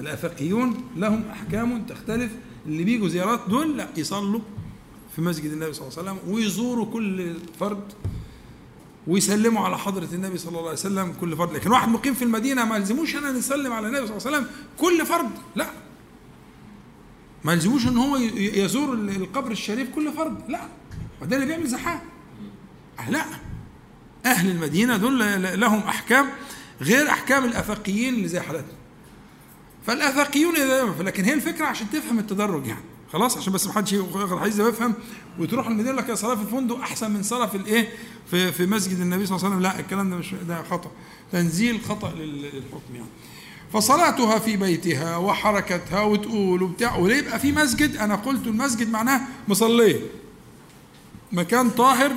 الآفاقيون 0.00 0.84
لهم 0.96 1.24
أحكام 1.30 1.86
تختلف. 1.86 2.32
اللي 2.66 2.84
بيجوا 2.84 3.08
زيارات 3.08 3.40
دول 3.48 3.76
لا 3.76 3.88
يصلوا 3.96 4.40
في 5.16 5.22
مسجد 5.22 5.52
النبي 5.52 5.72
صلى 5.72 5.88
الله 5.88 5.98
عليه 5.98 6.10
وسلم 6.10 6.34
ويزوروا 6.34 6.86
كل 6.92 7.34
فرد 7.60 7.92
ويسلموا 9.06 9.64
على 9.64 9.78
حضرة 9.78 10.08
النبي 10.12 10.38
صلى 10.38 10.48
الله 10.48 10.60
عليه 10.60 10.72
وسلم 10.72 11.12
كل 11.20 11.36
فرد. 11.36 11.52
لكن 11.52 11.70
واحد 11.70 11.88
مقيم 11.88 12.14
في 12.14 12.22
المدينة 12.24 12.64
ما 12.64 12.76
يلزموش 12.76 13.16
أنا 13.16 13.32
نسلم 13.32 13.72
على 13.72 13.86
النبي 13.88 14.06
صلى 14.06 14.16
الله 14.16 14.26
عليه 14.26 14.36
وسلم 14.36 14.50
كل 14.78 15.06
فرد 15.06 15.30
لا. 15.56 15.70
ما 17.44 17.52
يلزموش 17.52 17.86
إن 17.86 17.96
هو 17.96 18.16
يزور 18.36 18.94
القبر 18.94 19.50
الشريف 19.50 19.90
كل 19.94 20.12
فرد 20.12 20.50
لا. 20.50 20.60
وده 21.22 21.36
اللي 21.36 21.46
بيعمل 21.46 21.66
زحام. 21.66 22.00
لا. 23.08 23.24
أهل 24.26 24.50
المدينة 24.50 24.96
دول 24.96 25.18
لهم 25.60 25.78
أحكام 25.80 26.26
غير 26.80 27.10
أحكام 27.10 27.44
الأفاقيين 27.44 28.14
اللي 28.14 28.28
زي 28.28 28.40
حالتنا 28.40 28.72
فالأفاقيون 29.86 30.56
إذا 30.56 30.94
لكن 31.02 31.24
هي 31.24 31.34
الفكرة 31.34 31.66
عشان 31.66 31.90
تفهم 31.90 32.18
التدرج 32.18 32.66
يعني. 32.66 32.84
خلاص 33.12 33.36
عشان 33.36 33.52
بس 33.52 33.66
ما 33.66 33.72
حدش 33.72 33.92
ياخد 33.92 34.32
الحديث 34.32 34.54
ده 34.56 34.64
ويفهم 34.64 34.94
وتروح 35.38 35.66
المدينة 35.66 35.92
لك 35.92 36.12
صلاة 36.12 36.34
في 36.34 36.42
الفندق 36.42 36.78
أحسن 36.80 37.10
من 37.10 37.22
صلاة 37.22 37.46
في 37.46 37.56
الإيه؟ 37.56 37.88
في 38.30 38.52
في 38.52 38.66
مسجد 38.66 39.00
النبي 39.00 39.26
صلى 39.26 39.36
الله 39.36 39.46
عليه 39.46 39.56
وسلم. 39.56 39.70
لا 39.72 39.80
الكلام 39.80 40.10
ده 40.10 40.16
مش 40.16 40.34
ده 40.48 40.62
خطأ. 40.62 40.90
تنزيل 41.32 41.80
خطأ 41.88 42.12
للحكم 42.12 42.94
يعني. 42.94 43.06
فصلاتها 43.72 44.38
في 44.38 44.56
بيتها 44.56 45.16
وحركتها 45.16 46.02
وتقول 46.02 46.62
وبتاع 46.62 46.96
وليه 46.96 47.16
يبقى 47.16 47.38
في 47.38 47.52
مسجد؟ 47.52 47.96
أنا 47.96 48.14
قلت 48.16 48.46
المسجد 48.46 48.90
معناه 48.90 49.20
مصلية. 49.48 50.00
مكان 51.32 51.70
طاهر 51.70 52.12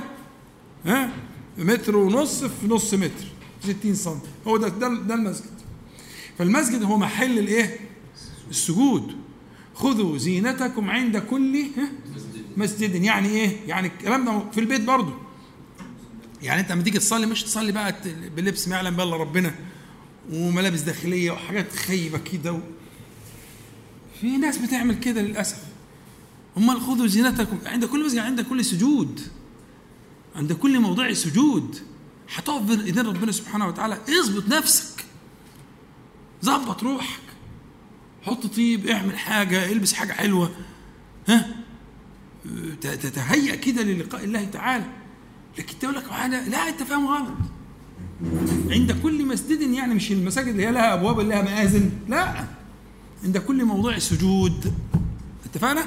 ها؟ 0.85 1.09
متر 1.57 1.97
ونص 1.97 2.43
في 2.43 2.67
نص 2.67 2.93
متر 2.93 3.25
60 3.63 3.95
سم. 3.95 4.19
هو 4.47 4.57
ده 4.57 4.67
ده, 4.67 5.13
المسجد. 5.15 5.49
فالمسجد 6.37 6.83
هو 6.83 6.97
محل 6.97 7.39
الايه؟ 7.39 7.79
السجود. 8.49 9.15
خذوا 9.75 10.17
زينتكم 10.17 10.89
عند 10.89 11.17
كل 11.17 11.65
مسجد. 12.57 12.95
يعني 13.03 13.29
إيه؟ 13.29 13.57
يعني 13.67 13.87
الكلام 13.87 14.25
ده 14.25 14.49
في 14.51 14.59
البيت 14.59 14.81
برضه. 14.81 15.13
يعني 16.41 16.61
انت 16.61 16.71
لما 16.71 16.83
تيجي 16.83 16.99
تصلي 16.99 17.25
مش 17.25 17.43
تصلي 17.43 17.71
بقى 17.71 17.95
بلبس 18.35 18.67
ما 18.67 18.75
يعلم 18.75 18.95
بالله 18.95 19.17
ربنا 19.17 19.55
وملابس 20.31 20.81
داخلية 20.81 21.31
وحاجات 21.31 21.71
خيبه 21.75 22.17
كده 22.17 22.53
و... 22.53 22.59
في 24.21 24.37
ناس 24.37 24.57
بتعمل 24.57 24.99
كده 24.99 25.21
للأسف. 25.21 25.57
أمال 26.57 26.81
خذوا 26.81 27.07
زينتكم. 27.07 27.57
عند 27.65 27.85
كل 27.85 28.05
مسجد 28.05 28.17
عند 28.17 28.41
كل 28.41 28.65
سجود. 28.65 29.19
عند 30.35 30.53
كل 30.53 30.79
موضع 30.79 31.13
سجود. 31.13 31.75
هتقف 32.35 32.61
بين 32.61 32.79
ايدين 32.79 33.07
ربنا 33.07 33.31
سبحانه 33.31 33.67
وتعالى. 33.67 33.97
اظبط 34.19 34.47
نفسك. 34.47 35.05
ظبط 36.45 36.83
روحك. 36.83 37.19
حط 38.21 38.45
طيب 38.45 38.87
اعمل 38.87 39.17
حاجة 39.17 39.71
البس 39.71 39.93
حاجة 39.93 40.11
حلوة. 40.11 40.51
ها؟ 41.27 41.55
تتهيأ 42.81 43.55
كده 43.55 43.81
للقاء 43.83 44.23
الله 44.23 44.45
تعالى. 44.45 44.85
لكن 45.57 45.79
تقول 45.79 45.95
لك 45.95 46.03
لا 46.49 46.69
انت 46.69 46.83
فاهم 46.83 47.07
غلط. 47.07 47.33
عند 48.69 48.91
كل 49.03 49.25
مسجد 49.25 49.61
يعني 49.61 49.93
مش 49.93 50.11
المساجد 50.11 50.47
اللي 50.47 50.65
هي 50.65 50.71
لها 50.71 50.93
أبواب 50.93 51.19
اللي 51.19 51.35
لها 51.35 51.41
مآذن 51.41 51.91
لا. 52.07 52.47
عند 53.23 53.37
كل 53.37 53.65
موضوع 53.65 53.99
سجود. 53.99 54.73
اتفقنا؟ 55.45 55.85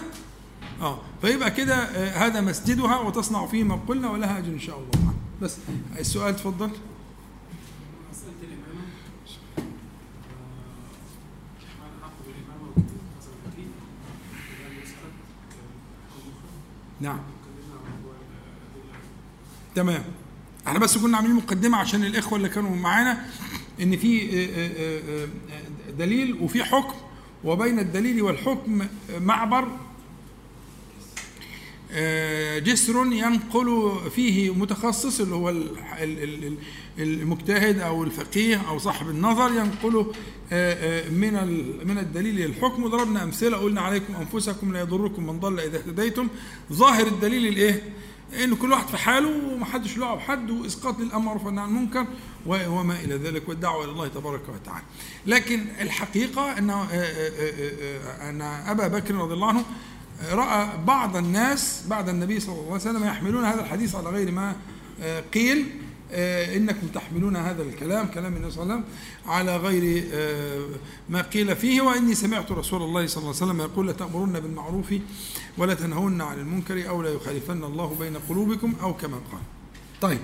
آه. 0.83 0.99
فيبقى 1.23 1.51
كده 1.51 1.75
آه 1.75 2.27
هذا 2.27 2.41
مسجدها 2.41 2.99
وتصنع 2.99 3.47
فيه 3.47 3.65
ما 3.65 3.81
قلنا 3.89 4.11
ولها 4.11 4.39
أجر 4.39 4.49
إن 4.49 4.61
شاء 4.61 4.77
الله. 4.79 5.15
بس 5.43 5.57
السؤال 5.99 6.37
تفضل. 6.37 6.71
نعم. 17.01 17.19
تمام. 19.75 20.05
إحنا 20.67 20.79
بس 20.79 20.99
كنا 20.99 21.17
عاملين 21.17 21.37
مقدمة 21.37 21.79
عشان 21.79 22.05
الإخوة 22.05 22.39
اللي 22.39 22.49
كانوا 22.49 22.77
معانا 22.77 23.27
إن 23.81 23.97
في 23.97 24.27
دليل 25.99 26.39
وفي 26.43 26.65
حكم 26.65 26.95
وبين 27.45 27.79
الدليل 27.79 28.23
والحكم 28.23 28.87
معبر 29.21 29.69
جسر 32.59 33.07
ينقل 33.13 33.99
فيه 34.15 34.55
متخصص 34.55 35.21
اللي 35.21 35.35
هو 35.35 35.55
المجتهد 36.99 37.79
أو 37.79 38.05
الفقيه 38.05 38.57
أو 38.69 38.79
صاحب 38.79 39.11
النظر 39.11 39.51
ينقل 39.51 40.07
من 41.13 41.33
من 41.87 41.99
الدليل 41.99 42.37
للحكم 42.37 42.83
وضربنا 42.83 43.23
أمثلة 43.23 43.57
قلنا 43.57 43.81
عليكم 43.81 44.15
أنفسكم 44.15 44.73
لا 44.73 44.81
يضركم 44.81 45.27
من 45.27 45.41
ضل 45.41 45.61
إذا 45.61 45.79
اهتديتم 45.79 46.29
ظاهر 46.73 47.07
الدليل 47.07 47.47
الايه؟ 47.47 47.83
إن 48.45 48.55
كل 48.55 48.73
واحد 48.73 48.89
في 48.89 48.97
حاله 48.97 49.53
ومحدش 49.53 49.97
له 49.97 50.15
بحد 50.15 50.51
وإسقاط 50.51 51.01
للأمر 51.01 51.39
والنهي 51.45 51.65
عن 51.65 51.69
المنكر 51.69 52.07
وما 52.47 53.01
إلى 53.05 53.15
ذلك 53.15 53.49
والدعوة 53.49 53.85
إلى 53.85 53.93
الله 53.93 54.09
تبارك 54.09 54.43
وتعالى. 54.49 54.85
لكن 55.27 55.65
الحقيقة 55.81 56.59
أن 56.59 56.71
أن 58.21 58.43
أبا 58.43 58.89
بكر 58.89 59.15
رضي 59.15 59.35
الله 59.35 59.49
عنه 59.49 59.65
رأى 60.33 60.69
بعض 60.87 61.17
الناس 61.17 61.83
بعد 61.89 62.09
النبي 62.09 62.41
صلى 62.41 62.55
الله 62.55 62.65
عليه 62.65 62.75
وسلم 62.75 63.05
يحملون 63.05 63.45
هذا 63.45 63.61
الحديث 63.61 63.95
على 63.95 64.09
غير 64.09 64.33
ما 64.33 64.57
قيل 65.35 65.67
إنكم 66.57 66.87
تحملون 66.87 67.37
هذا 67.37 67.63
الكلام 67.63 68.07
كلام 68.07 68.37
النبي 68.37 68.51
صلى 68.51 68.63
الله 68.63 68.75
عليه 68.75 68.85
وسلم 68.85 68.95
على 69.27 69.57
غير 69.57 70.05
ما 71.09 71.23
قيل 71.23 71.57
فيه 71.57 71.81
وإني 71.81 72.15
سمعت 72.15 72.53
رسول 72.53 72.83
الله 72.83 73.07
صلى 73.07 73.23
الله 73.23 73.35
عليه 73.35 73.45
وسلم 73.47 73.61
يقول 73.61 73.89
لتأمرن 73.89 74.41
بالمعروف 74.41 74.95
ولا 75.59 75.75
تنهون 75.75 76.21
عن 76.23 76.39
المنكر 76.39 76.89
أو 76.89 77.03
لا 77.03 77.11
يخالفن 77.11 77.65
الله 77.65 77.97
بين 78.01 78.17
قلوبكم 78.29 78.75
أو 78.83 78.95
كما 78.95 79.17
قال. 79.17 79.41
طيب 80.01 80.21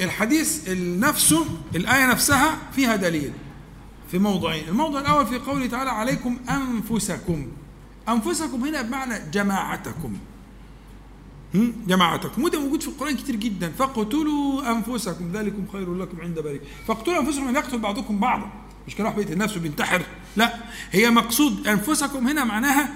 الحديث 0.00 0.68
نفسه 0.78 1.46
الآية 1.74 2.06
نفسها 2.06 2.58
فيها 2.72 2.96
دليل 2.96 3.32
في 4.10 4.18
موضعين، 4.18 4.68
الموضع 4.68 5.00
الأول 5.00 5.26
في 5.26 5.38
قوله 5.38 5.66
تعالى 5.66 5.90
عليكم 5.90 6.38
أنفسكم. 6.50 7.46
أنفسكم 8.08 8.64
هنا 8.64 8.82
بمعنى 8.82 9.30
جماعتكم. 9.30 10.16
جماعتكم. 11.86 12.44
وده 12.44 12.60
موجود 12.60 12.82
في 12.82 12.88
القرآن 12.88 13.16
كتير 13.16 13.36
جدا. 13.36 13.72
فاقتلوا 13.78 14.72
أنفسكم. 14.72 15.32
ذلكم 15.32 15.64
خير 15.72 15.94
لكم 15.94 16.20
عند 16.20 16.38
بريء 16.38 16.60
فاقتلوا 16.88 17.20
أنفسكم 17.20 17.48
ان 17.48 17.54
يقتل 17.54 17.78
بعضكم 17.78 18.18
بعضا. 18.18 18.50
مش 18.86 18.94
كان 18.94 19.06
واحد 19.06 19.16
بيقتل 19.16 19.38
نفسه 19.38 19.60
بينتحر 19.60 20.02
لا 20.36 20.54
هي 20.92 21.10
مقصود 21.10 21.68
أنفسكم 21.68 22.28
هنا 22.28 22.44
معناها 22.44 22.88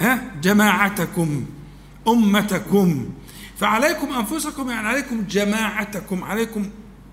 ها؟ 0.00 0.34
جماعتكم. 0.42 1.44
أمتكم. 2.08 3.10
فعليكم 3.58 4.12
أنفسكم 4.12 4.70
يعني 4.70 4.88
عليكم 4.88 5.24
جماعتكم. 5.30 6.24
عليكم 6.24 6.70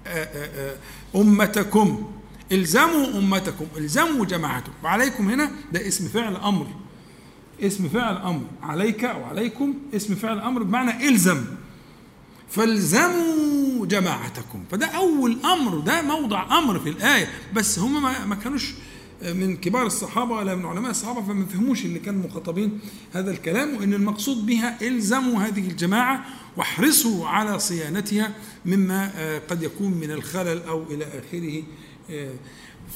آآ 0.07 0.27
آآ 0.33 0.75
أمتكم. 1.15 2.11
الزموا 2.51 3.07
أمتكم. 3.19 3.65
الزموا 3.77 4.25
جماعتكم. 4.25 4.73
وعليكم 4.83 5.29
هنا 5.29 5.51
ده 5.71 5.87
اسم 5.87 6.07
فعل 6.07 6.35
أمر. 6.35 6.67
اسم 7.61 7.89
فعل 7.89 8.17
أمر 8.17 8.41
عليك 8.63 9.03
أو 9.03 9.23
عليكم 9.23 9.73
اسم 9.95 10.15
فعل 10.15 10.39
أمر 10.39 10.63
بمعنى 10.63 11.09
إلزم. 11.09 11.45
فالزموا 12.49 13.85
جماعتكم. 13.85 14.63
فده 14.71 14.85
أول 14.85 15.37
أمر 15.45 15.79
ده 15.79 16.01
موضع 16.01 16.59
أمر 16.59 16.79
في 16.79 16.89
الآية. 16.89 17.27
بس 17.53 17.79
هم 17.79 18.03
ما 18.29 18.35
كانوش 18.35 18.73
من 19.23 19.57
كبار 19.57 19.85
الصحابة 19.85 20.35
ولا 20.35 20.55
من 20.55 20.65
علماء 20.65 20.91
الصحابة 20.91 21.21
فما 21.21 21.45
فهموش 21.45 21.85
اللي 21.85 21.99
كانوا 21.99 22.27
مخاطبين 22.27 22.79
هذا 23.13 23.31
الكلام 23.31 23.75
وإن 23.77 23.93
المقصود 23.93 24.45
بها 24.45 24.87
إلزموا 24.87 25.41
هذه 25.41 25.67
الجماعة 25.67 26.25
واحرصوا 26.57 27.27
على 27.27 27.59
صيانتها 27.59 28.31
مما 28.65 29.11
قد 29.49 29.63
يكون 29.63 29.91
من 29.91 30.11
الخلل 30.11 30.63
أو 30.63 30.83
إلى 30.83 31.05
آخره. 31.05 31.63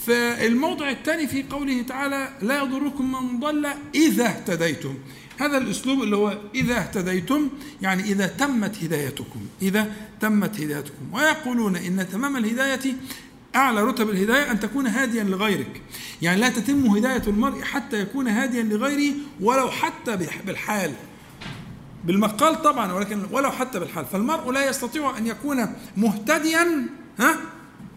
فالموضع 0.05 0.89
الثاني 0.89 1.27
في 1.27 1.43
قوله 1.43 1.81
تعالى 1.81 2.29
لا 2.41 2.63
يضركم 2.63 3.11
من 3.11 3.39
ضل 3.39 3.67
إذا 3.95 4.25
اهتديتم. 4.25 4.95
هذا 5.37 5.57
الأسلوب 5.57 6.03
اللي 6.03 6.15
هو 6.15 6.37
إذا 6.55 6.77
اهتديتم 6.77 7.49
يعني 7.81 8.03
إذا 8.03 8.27
تمت 8.27 8.83
هدايتكم 8.83 9.39
إذا 9.61 9.91
تمت 10.21 10.61
هدايتكم. 10.61 11.13
ويقولون 11.13 11.75
إن 11.75 12.07
تمام 12.11 12.37
الهداية 12.37 12.95
أعلى 13.55 13.83
رتب 13.83 14.09
الهداية 14.09 14.51
أن 14.51 14.59
تكون 14.59 14.87
هاديا 14.87 15.23
لغيرك. 15.23 15.81
يعني 16.21 16.41
لا 16.41 16.49
تتم 16.49 16.85
هداية 16.85 17.23
المرء 17.27 17.61
حتى 17.61 17.99
يكون 17.99 18.27
هاديا 18.27 18.63
لغيره 18.63 19.13
ولو 19.41 19.71
حتى 19.71 20.17
بالحال. 20.45 20.93
بالمقال 22.05 22.61
طبعا 22.61 22.93
ولكن 22.93 23.21
ولو 23.31 23.51
حتى 23.51 23.79
بالحال. 23.79 24.05
فالمرء 24.05 24.51
لا 24.51 24.69
يستطيع 24.69 25.17
أن 25.17 25.27
يكون 25.27 25.75
مهتديا 25.97 26.89
ها 27.19 27.35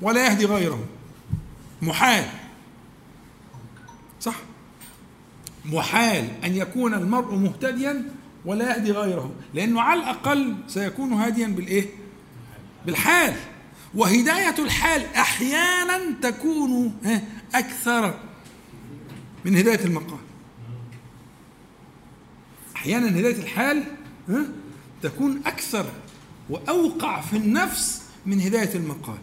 ولا 0.02 0.26
يهدي 0.26 0.44
غيره. 0.44 0.84
محال. 1.82 2.24
صح؟ 4.20 4.36
محال 5.64 6.28
أن 6.44 6.56
يكون 6.56 6.94
المرء 6.94 7.34
مهتديا 7.34 8.10
ولا 8.44 8.76
يهدي 8.76 8.92
غيره 8.92 9.32
لأنه 9.54 9.80
على 9.80 10.00
الأقل 10.00 10.56
سيكون 10.68 11.12
هاديا 11.12 11.46
بالإيه؟ 11.46 11.86
بالحال. 12.86 13.34
وهداية 13.94 14.54
الحال 14.58 15.04
أحيانا 15.14 16.00
تكون 16.22 16.96
أكثر 17.54 18.18
من 19.44 19.56
هداية 19.56 19.84
المقال. 19.84 20.18
أحيانا 22.76 23.20
هداية 23.20 23.42
الحال 23.42 23.84
تكون 25.02 25.40
أكثر 25.46 25.86
وأوقع 26.50 27.20
في 27.20 27.36
النفس 27.36 28.02
من 28.26 28.40
هداية 28.40 28.74
المقال. 28.74 29.18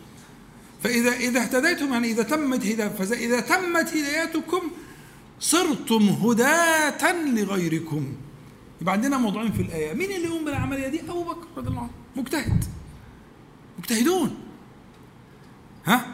فإذا 0.84 1.12
إذا 1.12 1.42
اهتديتم 1.42 1.94
يعني 1.94 2.12
إذا 2.12 2.24
تمت 2.24 2.66
هداية 2.66 2.88
فإذا 2.88 3.40
تمت 3.40 3.94
هدايتكم 3.94 4.62
صرتم 5.40 6.10
هداة 6.10 7.14
لغيركم. 7.26 8.14
يبقى 8.82 8.94
عندنا 8.94 9.18
موضوعين 9.18 9.52
في 9.52 9.62
الآية. 9.62 9.94
مين 9.94 10.12
اللي 10.12 10.28
يقوم 10.28 10.46
بالعملية 10.46 10.88
دي؟ 10.88 11.02
أبو 11.02 11.24
بكر 11.24 11.48
رضي 11.58 11.70
الله 11.70 11.82
عنه. 11.82 11.92
مجتهد. 12.16 12.64
مجتهدون. 13.80 14.38
ها؟ 15.86 16.06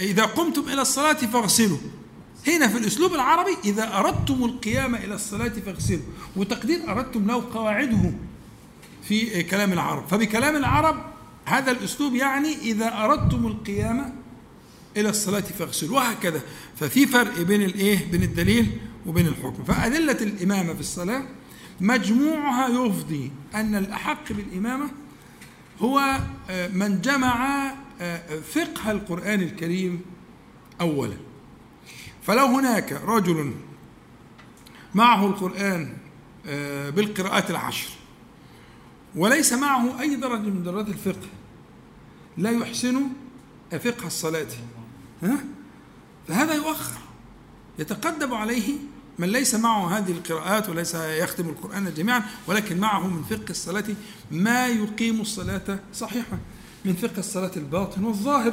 إذا 0.00 0.24
قمتم 0.24 0.62
إلى 0.68 0.82
الصلاة 0.82 1.12
فاغسلوا. 1.12 1.78
هنا 2.46 2.68
في 2.68 2.78
الأسلوب 2.78 3.14
العربي 3.14 3.56
إذا 3.64 3.98
أردتم 3.98 4.44
القيام 4.44 4.94
إلى 4.94 5.14
الصلاة 5.14 5.48
فاغسلوا. 5.48 6.00
وتقدير 6.36 6.90
أردتم 6.92 7.26
له 7.26 7.44
قواعده 7.54 8.12
في 9.02 9.42
كلام 9.42 9.72
العرب. 9.72 10.08
فبكلام 10.08 10.56
العرب 10.56 11.09
هذا 11.50 11.70
الأسلوب 11.70 12.14
يعني 12.14 12.54
إذا 12.54 13.04
أردتم 13.04 13.46
القيام 13.46 14.14
إلى 14.96 15.08
الصلاة 15.08 15.40
فاغسلوا 15.40 15.96
وهكذا. 15.96 16.40
ففي 16.76 17.06
فرق 17.06 17.40
بين 17.40 17.62
الإيه؟ 17.62 18.10
بين 18.10 18.22
الدليل 18.22 18.78
وبين 19.06 19.26
الحكم. 19.26 19.64
فأدلة 19.64 20.12
الإمامة 20.20 20.74
في 20.74 20.80
الصلاة 20.80 21.22
مجموعها 21.80 22.68
يفضي 22.68 23.30
أن 23.54 23.74
الأحق 23.74 24.32
بالإمامة 24.32 24.90
هو 25.80 26.18
آه، 26.50 26.68
من 26.68 27.00
جمع 27.00 27.66
آه، 28.00 28.40
فقه 28.40 28.90
القرآن 28.90 29.42
الكريم 29.42 30.00
أولا. 30.80 31.16
فلو 32.22 32.46
هناك 32.46 32.92
رجل 32.92 33.52
معه 34.94 35.26
القرآن 35.26 35.96
آه، 36.46 36.90
بالقراءات 36.90 37.50
العشر 37.50 37.88
وليس 39.16 39.52
معه 39.52 40.00
أي 40.00 40.16
درجة 40.16 40.48
من 40.48 40.62
درجات 40.62 40.88
الفقه 40.88 41.28
لا 42.36 42.50
يحسن 42.50 43.02
فقه 43.70 44.06
الصلاة. 44.06 44.46
ها؟ 45.22 45.44
فهذا 46.28 46.54
يؤخر. 46.54 47.00
يتقدم 47.78 48.34
عليه 48.34 48.72
من 49.18 49.28
ليس 49.28 49.54
معه 49.54 49.98
هذه 49.98 50.10
القراءات 50.10 50.68
وليس 50.68 50.94
يختم 50.94 51.48
القرآن 51.48 51.94
جميعا 51.96 52.22
ولكن 52.46 52.78
معه 52.78 53.06
من 53.06 53.22
فقه 53.22 53.50
الصلاة 53.50 53.84
ما 54.30 54.66
يقيم 54.66 55.20
الصلاة 55.20 55.78
صحيحة 55.94 56.38
من 56.84 56.94
فقه 56.94 57.18
الصلاة 57.18 57.50
الباطن 57.56 58.04
والظاهر. 58.04 58.52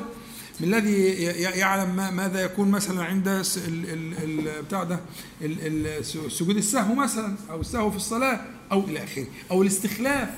من 0.60 0.74
الذي 0.74 0.94
يعلم 1.40 1.95
ما 1.95 2.12
ماذا 2.12 2.41
يكون 2.41 2.72
مثلا 2.72 3.04
عند 3.04 3.45
بتاع 4.68 4.84
ده 4.84 4.99
سجود 6.28 6.58
السهو 6.58 6.95
مثلا 6.95 7.36
أو 7.49 7.62
السهو 7.62 7.91
في 7.91 7.98
الصلاة 7.98 8.41
أو 8.72 8.80
إلى 8.80 9.04
آخره 9.04 9.28
أو 9.52 9.62
الاستخلاف. 9.62 10.30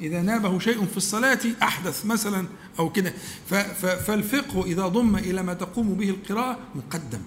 إذا 0.00 0.22
نابه 0.22 0.58
شيء 0.58 0.86
في 0.86 0.96
الصلاة 0.96 1.38
أحدث 1.62 2.06
مثلا 2.06 2.46
أو 2.78 2.92
كده. 2.92 3.12
فالفقه 4.06 4.64
إذا 4.64 4.86
ضم 4.88 5.16
إلى 5.16 5.42
ما 5.42 5.54
تقوم 5.54 5.94
به 5.94 6.10
القراءة 6.10 6.58
مقدم. 6.74 7.20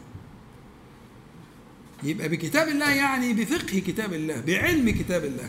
يبقى 2.03 2.29
بكتاب 2.29 2.67
الله 2.67 2.91
يعني 2.91 3.33
بفقه 3.33 3.79
كتاب 3.79 4.13
الله 4.13 4.41
بعلم 4.41 4.89
كتاب 4.89 5.25
الله 5.25 5.47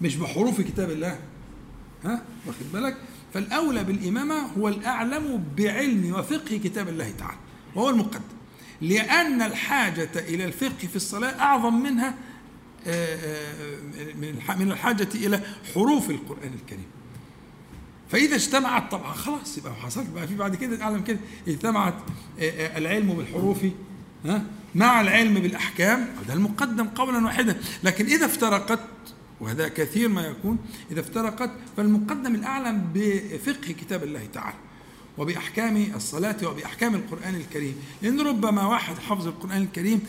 مش 0.00 0.16
بحروف 0.16 0.60
كتاب 0.60 0.90
الله. 0.90 1.18
ها؟ 2.04 2.22
واخد 2.46 2.72
بالك؟ 2.72 2.96
فالأولى 3.34 3.84
بالإمامة 3.84 4.34
هو 4.58 4.68
الأعلم 4.68 5.44
بعلم 5.56 6.14
وفقه 6.14 6.60
كتاب 6.64 6.88
الله 6.88 7.10
تعالى 7.18 7.38
وهو 7.74 7.90
المقدم. 7.90 8.22
لأن 8.80 9.42
الحاجة 9.42 10.10
إلى 10.16 10.44
الفقه 10.44 10.88
في 10.88 10.96
الصلاة 10.96 11.40
أعظم 11.40 11.82
منها 11.82 12.14
من 14.58 14.68
الحاجة 14.70 15.08
إلى 15.14 15.40
حروف 15.74 16.10
القرآن 16.10 16.52
الكريم. 16.62 16.86
فإذا 18.10 18.34
اجتمعت 18.36 18.90
طبعا 18.90 19.12
خلاص 19.12 19.58
يبقى 19.58 19.74
حصلت 19.74 20.10
بقى 20.10 20.28
في 20.28 20.34
بعد 20.34 20.56
كده 20.56 20.82
أعلم 20.82 21.02
كده 21.02 21.18
اجتمعت 21.48 21.94
آه، 22.40 22.78
العلم 22.78 23.12
بالحروف 23.14 23.58
ها 24.24 24.44
مع 24.74 25.00
العلم 25.00 25.34
بالأحكام. 25.34 26.08
ده 26.28 26.34
المقدم 26.34 26.86
قولا 26.88 27.24
واحدا. 27.24 27.56
لكن 27.84 28.06
إذا 28.06 28.26
افترقت 28.26 28.80
وهذا 29.40 29.68
كثير 29.68 30.08
ما 30.08 30.26
يكون 30.26 30.58
إذا 30.90 31.00
افترقت 31.00 31.50
فالمقدم 31.76 32.34
الأعلم 32.34 32.90
بفقه 32.94 33.72
كتاب 33.72 34.02
الله 34.04 34.26
تعالى. 34.32 34.56
وبأحكام 35.18 35.92
الصلاة 35.94 36.36
وبأحكام 36.46 36.94
القرآن 36.94 37.34
الكريم. 37.34 37.76
لأن 38.02 38.20
ربما 38.20 38.66
واحد 38.66 38.98
حفظ 38.98 39.26
القرآن 39.26 39.62
الكريم 39.62 40.00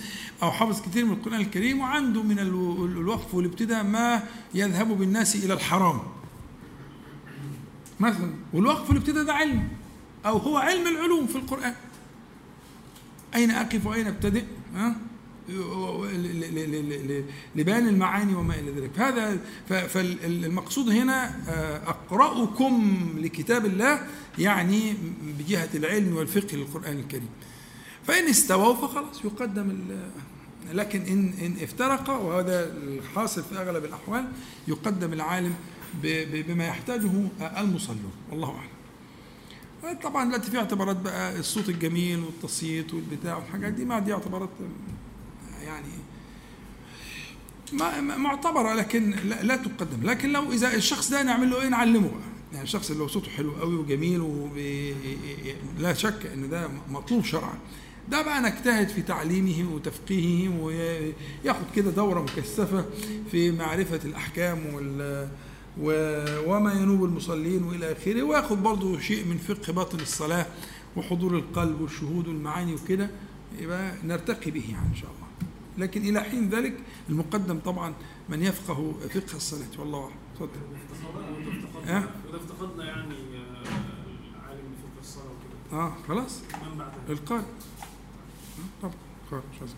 أو 0.43 0.51
حفظ 0.51 0.81
كثير 0.81 1.05
من 1.05 1.11
القرآن 1.11 1.41
الكريم 1.41 1.79
وعنده 1.79 2.23
من 2.23 2.39
الوقف 2.39 3.35
والابتداء 3.35 3.83
ما 3.83 4.23
يذهب 4.53 4.87
بالناس 4.87 5.35
إلى 5.35 5.53
الحرام. 5.53 5.99
مثلا 7.99 8.33
والوقف 8.53 8.89
والابتداء 8.89 9.23
ده 9.23 9.33
علم 9.33 9.67
أو 10.25 10.37
هو 10.37 10.57
علم 10.57 10.87
العلوم 10.87 11.27
في 11.27 11.35
القرآن. 11.35 11.75
أين 13.35 13.51
أقف 13.51 13.85
وأين 13.85 14.07
أبتدئ؟ 14.07 14.43
ها؟ 14.75 14.95
لبيان 17.55 17.87
المعاني 17.87 18.35
وما 18.35 18.55
إلى 18.59 18.71
ذلك. 18.71 18.99
هذا 18.99 19.37
فالمقصود 19.67 20.89
هنا 20.89 21.35
آه، 21.49 21.77
أقرأكم 21.89 22.99
لكتاب 23.17 23.65
الله 23.65 23.99
يعني 24.39 24.93
بجهة 25.39 25.69
العلم 25.75 26.15
والفقه 26.17 26.55
للقرآن 26.55 26.99
الكريم. 26.99 27.29
فإن 28.07 28.29
استووا 28.29 28.73
فخلاص 28.73 29.25
يقدم 29.25 29.77
لكن 30.71 31.01
إن 31.01 31.33
إن 31.41 31.55
افترق 31.63 32.09
وهذا 32.09 32.73
الحاصل 32.77 33.43
في 33.43 33.57
أغلب 33.57 33.85
الأحوال 33.85 34.25
يقدم 34.67 35.13
العالم 35.13 35.53
بما 36.47 36.67
يحتاجه 36.67 37.11
المصلون. 37.57 38.11
والله 38.31 38.49
أعلم. 38.49 38.73
طبعا 40.03 40.25
دلوقتي 40.25 40.51
في 40.51 40.57
اعتبارات 40.57 40.95
بقى 40.97 41.39
الصوت 41.39 41.69
الجميل 41.69 42.19
والتصييت 42.19 42.93
والبتاع 42.93 43.37
والحاجات 43.37 43.73
دي 43.73 43.85
ما 43.85 43.99
دي 43.99 44.13
اعتبارات 44.13 44.49
يعني 45.63 45.87
معتبرة 48.17 48.73
لكن 48.73 49.11
لا, 49.41 49.55
تقدم. 49.55 50.09
لكن 50.09 50.31
لو 50.31 50.51
إذا 50.51 50.73
الشخص 50.75 51.09
ده 51.09 51.23
نعمل 51.23 51.49
له 51.49 51.61
إيه؟ 51.61 51.67
نعلمه. 51.67 52.07
بقى 52.09 52.19
يعني 52.53 52.63
الشخص 52.63 52.91
اللي 52.91 53.03
هو 53.03 53.07
صوته 53.07 53.31
حلو 53.31 53.51
قوي 53.51 53.75
وجميل 53.75 54.21
لا 55.79 55.93
شك 55.93 56.25
إن 56.33 56.49
ده 56.49 56.69
مطلوب 56.89 57.23
شرعا. 57.25 57.57
ده 58.09 58.21
بقى 58.21 58.41
نجتهد 58.41 58.87
في 58.89 59.01
تعليمه 59.01 59.73
وتفقيهه 59.73 60.59
وياخد 60.61 61.65
كده 61.75 61.91
دورة 61.91 62.21
مكثفة 62.21 62.85
في 63.31 63.51
معرفة 63.51 63.99
الأحكام 64.05 64.59
وال 64.73 65.29
وما 66.47 66.73
ينوب 66.73 67.03
المصلين 67.03 67.63
وإلى 67.63 67.91
آخره. 67.91 68.23
وياخد 68.23 68.63
برضه 68.63 68.99
شيء 68.99 69.25
من 69.25 69.37
فقه 69.37 69.73
باطن 69.73 69.99
الصلاة 69.99 70.45
وحضور 70.95 71.37
القلب 71.37 71.81
والشهود 71.81 72.27
والمعاني 72.27 72.73
وكده. 72.73 73.09
يبقى 73.59 73.93
نرتقي 74.03 74.51
به 74.51 74.63
يعني 74.71 74.87
إن 74.89 74.95
شاء 74.95 75.09
الله. 75.09 75.22
لكن 75.77 76.01
إلى 76.01 76.21
حين 76.21 76.49
ذلك 76.49 76.77
المقدم 77.09 77.59
طبعا 77.59 77.93
من 78.29 78.43
يفقه 78.43 78.93
فقه 79.09 79.35
الصلاة 79.35 79.79
والله 79.79 79.99
أعلم. 79.99 80.13
تفضل. 80.39 80.49
إذا 82.29 82.37
افتقدنا 82.37 82.85
يعني 82.85 83.15
آه، 83.15 83.69
عالم 84.47 84.73
فقه 84.83 84.99
الصلاة 85.01 85.25
وكده. 85.25 85.79
آه 85.81 85.93
خلاص. 86.07 86.39
من 86.71 86.77
بعد 86.77 86.91
القارئ. 87.09 87.43
طبعا 88.81 88.93
خلاص 89.31 89.43
مش 89.53 89.59
عايز 89.59 89.75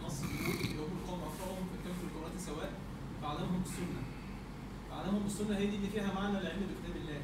النص 0.00 0.20
بيقول 0.20 0.88
قوم 1.08 1.20
أقرأهم 1.20 1.66
كانوا 1.84 1.96
في 1.96 2.04
القراءة 2.04 2.38
سواء 2.46 2.72
فعلمهم 3.22 3.62
السنة. 3.66 4.02
فعلمهم 4.90 5.26
السنة 5.26 5.56
هي 5.56 5.66
دي 5.66 5.76
اللي 5.76 5.88
فيها 5.88 6.14
معنى 6.14 6.38
العلم 6.38 6.60
بكتاب 6.60 6.96
الله. 7.02 7.20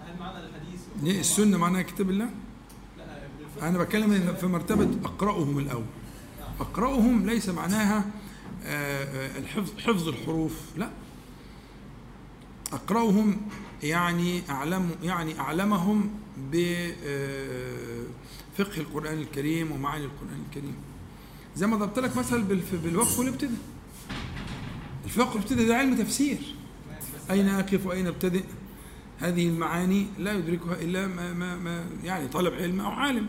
هل 0.00 0.18
معنى 0.20 0.38
الحديث؟ 0.46 0.80
ليه 1.02 1.20
السنة 1.20 1.58
معناها 1.58 1.82
كتاب 1.82 2.10
الله؟ 2.10 2.30
أنا 3.62 3.78
بتكلم 3.78 4.36
في 4.40 4.46
مرتبة 4.46 4.88
أقرأهم 5.04 5.58
الأول. 5.58 5.84
أقرأهم 6.60 7.26
ليس 7.26 7.48
معناها 7.48 8.04
آه، 8.64 9.04
آه، 9.04 9.38
الحفظ 9.38 9.72
حفظ 9.78 10.08
الحروف 10.08 10.60
لا. 10.76 10.90
أقرأهم 12.72 13.40
يعني 13.82 14.42
أعلم 14.50 14.90
يعني 15.02 15.40
أعلمهم 15.40 16.10
بفقه 16.52 16.92
آه، 18.58 18.80
القرآن 18.80 19.18
الكريم 19.18 19.72
ومعاني 19.72 20.04
القرآن 20.04 20.42
الكريم. 20.48 20.74
زي 21.56 21.66
ما 21.66 21.76
ضربت 21.76 21.98
لك 21.98 22.16
مثل 22.16 22.42
بالوقف 22.72 23.18
والابتداء. 23.18 23.58
الفقه 25.04 25.30
والابتداء 25.30 25.66
ده 25.66 25.76
علم 25.76 25.96
تفسير. 25.96 26.38
أين 27.30 27.48
أقف 27.48 27.86
وأين 27.86 28.06
أبتدئ؟ 28.06 28.44
هذه 29.18 29.48
المعاني 29.48 30.06
لا 30.18 30.32
يدركها 30.32 30.74
إلا 30.74 31.06
ما, 31.06 31.32
ما, 31.32 31.56
ما 31.56 31.84
يعني 32.04 32.28
طالب 32.28 32.54
علم 32.54 32.80
أو 32.80 32.90
عالم. 32.90 33.26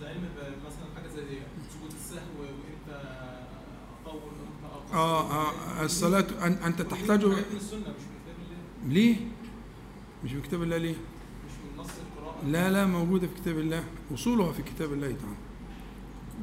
العلم 0.00 0.24
مثلا 0.66 0.84
حاجة 0.96 1.08
زي 1.08 1.38
سجود 1.70 1.92
السهو 1.92 2.40
وإنت 2.40 3.02
اطول 4.06 4.22
وانت 4.22 4.92
آه 4.94 5.30
آه 5.30 5.84
الصلاة 5.84 6.26
أنت 6.66 6.82
تحتاج 6.82 7.24
من 7.24 7.44
السنة؟ 7.56 7.80
مش 7.80 7.92
من 7.92 8.12
كتاب 8.22 8.32
الله 8.82 8.94
ليه؟ 8.94 9.16
مش 10.24 10.32
من 10.32 10.42
كتاب 10.42 10.62
الله 10.62 10.76
ليه؟ 10.76 10.94
مش 11.46 11.52
من 11.64 11.78
نص 11.78 11.90
القراءة؟ 12.16 12.46
لا 12.46 12.70
لا 12.70 12.86
موجودة 12.86 13.26
في 13.26 13.34
كتاب 13.34 13.58
الله 13.58 13.84
أصولها 14.14 14.52
في 14.52 14.62
كتاب 14.62 14.92
الله 14.92 15.06
تعالى. 15.06 15.36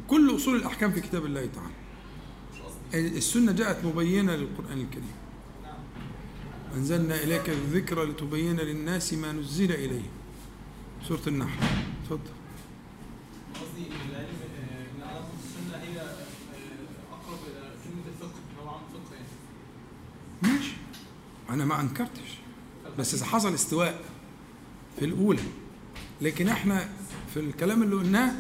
كل 0.08 0.36
أصول 0.36 0.56
الأحكام 0.56 0.92
في 0.92 1.02
كتاب 1.02 1.26
الله 1.26 1.46
تعالى. 1.46 1.74
السنة 3.18 3.52
جاءت 3.52 3.86
مبينة 3.86 4.36
للقرآن 4.36 4.82
الكريم. 4.82 5.16
نعم. 5.64 5.76
أنزلنا 6.76 7.24
إليك 7.24 7.50
الذكر 7.50 8.04
لتبين 8.04 8.56
للناس 8.58 9.14
ما 9.14 9.32
نزل 9.32 9.72
إليه 9.72 10.10
سورة 11.08 11.22
النحل. 11.28 11.66
تفضل. 12.06 12.37
قصدي 13.78 13.90
العلم 14.12 14.38
علاقه 15.02 15.30
السنة 15.40 15.78
هي 15.84 16.02
أقرب 17.12 17.40
إلى 17.48 17.72
كلمة 17.84 18.04
الفقه 18.08 18.40
الفقه 18.88 19.16
يعني. 19.16 20.58
ماشي. 20.58 20.74
أنا 21.50 21.66
ما 21.66 21.82
أنكرتش. 21.82 22.38
بس 23.00 23.14
إذا 23.14 23.26
حصل 23.26 23.54
استواء 23.54 24.02
في 25.00 25.06
الأولى 25.06 25.42
لكن 26.22 26.48
إحنا 26.48 26.90
في 27.34 27.40
الكلام 27.40 27.84
اللي 27.84 27.96
قلناه 27.96 28.34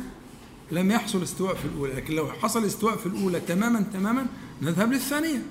لم 0.71 0.91
يحصل 0.91 1.23
استواء 1.23 1.55
في 1.55 1.65
الأولى. 1.65 1.93
لكن 1.93 2.13
لو 2.15 2.27
حصل 2.31 2.65
استواء 2.65 2.97
في 2.97 3.05
الأولى 3.05 3.39
تماما 3.39 3.81
تماما 3.93 4.25
نذهب 4.61 4.91
للثانية. 4.91 5.45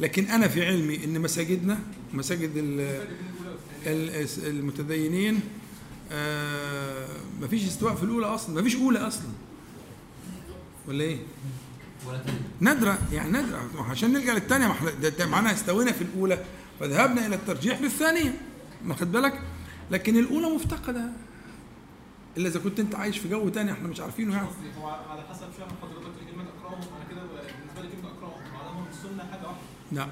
لكن 0.00 0.24
أنا 0.24 0.48
في 0.48 0.66
علمي 0.66 1.04
إن 1.04 1.20
مساجدنا 1.20 1.80
مساجد 2.12 2.50
المتدينين 4.46 5.40
آه، 6.10 7.08
مفيش 7.40 7.66
استواء 7.66 7.94
في 7.94 8.02
الأولى 8.02 8.26
أصلا 8.26 8.60
مفيش 8.60 8.76
أولى 8.76 8.98
أصلا. 8.98 9.28
ولا 10.88 11.04
إيه؟ 11.04 11.18
نادرة 12.60 12.98
يعني 13.12 13.30
نادرة. 13.30 13.70
ما 13.74 13.82
عشان 13.82 14.12
نلقى 14.12 14.34
للثانية 14.34 14.66
ما 14.66 14.72
إحنا 14.72 15.26
معناها 15.26 15.52
استوينا 15.52 15.92
في 15.92 16.02
الأولى 16.04 16.44
فذهبنا 16.80 17.26
إلى 17.26 17.34
الترجيح 17.34 17.80
بالثانية 17.80 18.40
واخد 18.88 19.12
بالك؟ 19.12 19.40
لكن 19.90 20.16
الأولى 20.16 20.46
مفتقدة. 20.54 21.04
إلا 22.36 22.48
إذا 22.48 22.60
كنت 22.60 22.80
أنت 22.80 22.94
عايش 22.94 23.18
في 23.18 23.28
جو 23.28 23.48
تاني 23.48 23.72
إحنا 23.72 23.88
مش 23.88 24.00
عارفينه 24.00 24.34
يعني. 24.34 24.48
هو 24.78 24.88
على 24.88 25.22
حسب 25.30 25.40
فهم 25.58 25.68
حضرتك 25.82 26.12
لكلمه 26.22 26.44
اقراهم 26.60 26.80
أنا 26.82 27.04
كده 27.10 27.20
بالنسبة 27.20 27.82
لي 27.82 27.88
كلمة 27.88 28.10
اقراهم 28.10 28.42
علمهم 28.68 28.84
السنة 28.90 29.24
حاجة 29.30 29.42
واحدة. 29.46 29.60
لا. 29.92 30.08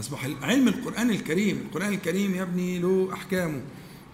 أصبح 0.00 0.28
علم 0.42 0.68
القرآن 0.68 1.10
الكريم 1.10 1.56
القرآن 1.68 1.92
الكريم 1.92 2.34
يا 2.34 2.42
ابني 2.42 2.78
له 2.78 3.08
أحكامه. 3.12 3.60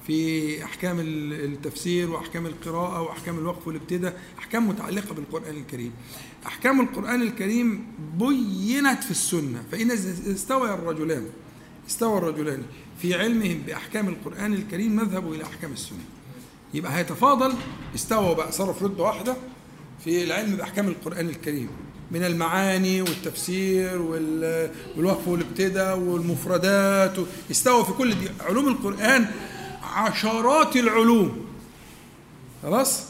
في 0.07 0.65
أحكام 0.65 1.01
ال- 1.01 1.33
التفسير 1.53 2.11
وأحكام 2.11 2.47
القراءة 2.47 3.01
وأحكام 3.03 3.39
الوقف 3.39 3.67
والابتداء 3.67 4.21
أحكام 4.39 4.69
متعلقة 4.69 5.15
بالقرآن 5.15 5.57
الكريم. 5.57 5.93
أحكام 6.47 6.81
القرآن 6.81 7.23
الكريم 7.23 7.87
بينت 8.19 9.05
في 9.05 9.11
السنة 9.11 9.63
فإن 9.73 9.91
استوى 9.91 10.75
الرجلان 10.75 11.27
استوى 11.89 12.19
الرجلان 12.19 12.63
في 12.99 13.15
علمهم 13.15 13.59
بأحكام 13.67 14.09
القرآن 14.09 14.55
الكريم 14.55 15.01
نذهب 15.01 15.33
إلى 15.33 15.45
أحكام 15.45 15.73
السنة. 15.73 16.05
يبقى 16.75 16.97
هيتفاضل 16.99 17.55
استوى 17.95 18.35
بقى 18.35 18.53
في 18.53 18.63
رتبة 18.63 19.03
واحدة 19.03 19.37
في 20.05 20.25
العلم 20.25 20.57
بأحكام 20.57 20.89
القرآن 20.89 21.29
الكريم. 21.29 21.69
من 22.15 22.25
المعاني 22.25 23.03
والتفسير 23.03 24.03
وال- 24.03 24.71
والوقف 24.97 25.29
والابتداء 25.29 25.99
والمفردات. 25.99 27.17
استوى 27.51 27.85
في 27.85 27.93
كل 27.93 28.11
دي. 28.15 28.29
علوم 28.49 28.69
القرآن 28.69 29.27
عشرات 29.83 30.77
العلوم. 30.77 31.45
خلاص؟ 32.63 33.03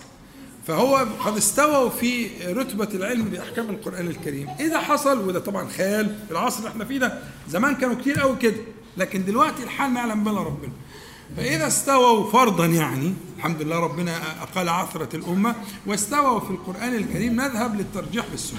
فهو 0.66 1.06
قد 1.24 1.36
استووا 1.36 1.88
في 1.88 2.28
رتبة 2.52 2.88
العلم 2.94 3.24
بأحكام 3.24 3.70
القرآن 3.70 4.06
الكريم. 4.06 4.48
إذا 4.60 4.80
حصل 4.80 5.28
وده 5.28 5.40
طبعا 5.40 5.68
خيال 5.68 6.16
في 6.26 6.32
العصر 6.32 6.58
اللي 6.58 6.68
إحنا 6.70 6.84
فيه 6.84 6.98
ده 6.98 7.18
زمان 7.48 7.74
كانوا 7.74 7.94
كتير 8.00 8.20
قوي 8.20 8.36
كده. 8.36 8.56
لكن 8.96 9.24
دلوقتي 9.24 9.62
الحال 9.62 9.90
ما 9.90 10.00
يعلم 10.00 10.24
بنا 10.24 10.40
ربنا. 10.40 10.72
فإذا 11.36 11.66
استووا 11.66 12.30
فرضا 12.30 12.66
يعني 12.66 13.14
الحمد 13.36 13.62
لله 13.62 13.78
ربنا 13.78 14.42
أقال 14.42 14.68
عثرة 14.68 15.16
الأمة 15.16 15.54
واستووا 15.86 16.40
في 16.40 16.50
القرآن 16.50 16.94
الكريم 16.94 17.32
نذهب 17.40 17.74
للترجيح 17.78 18.24
بالسنة. 18.30 18.58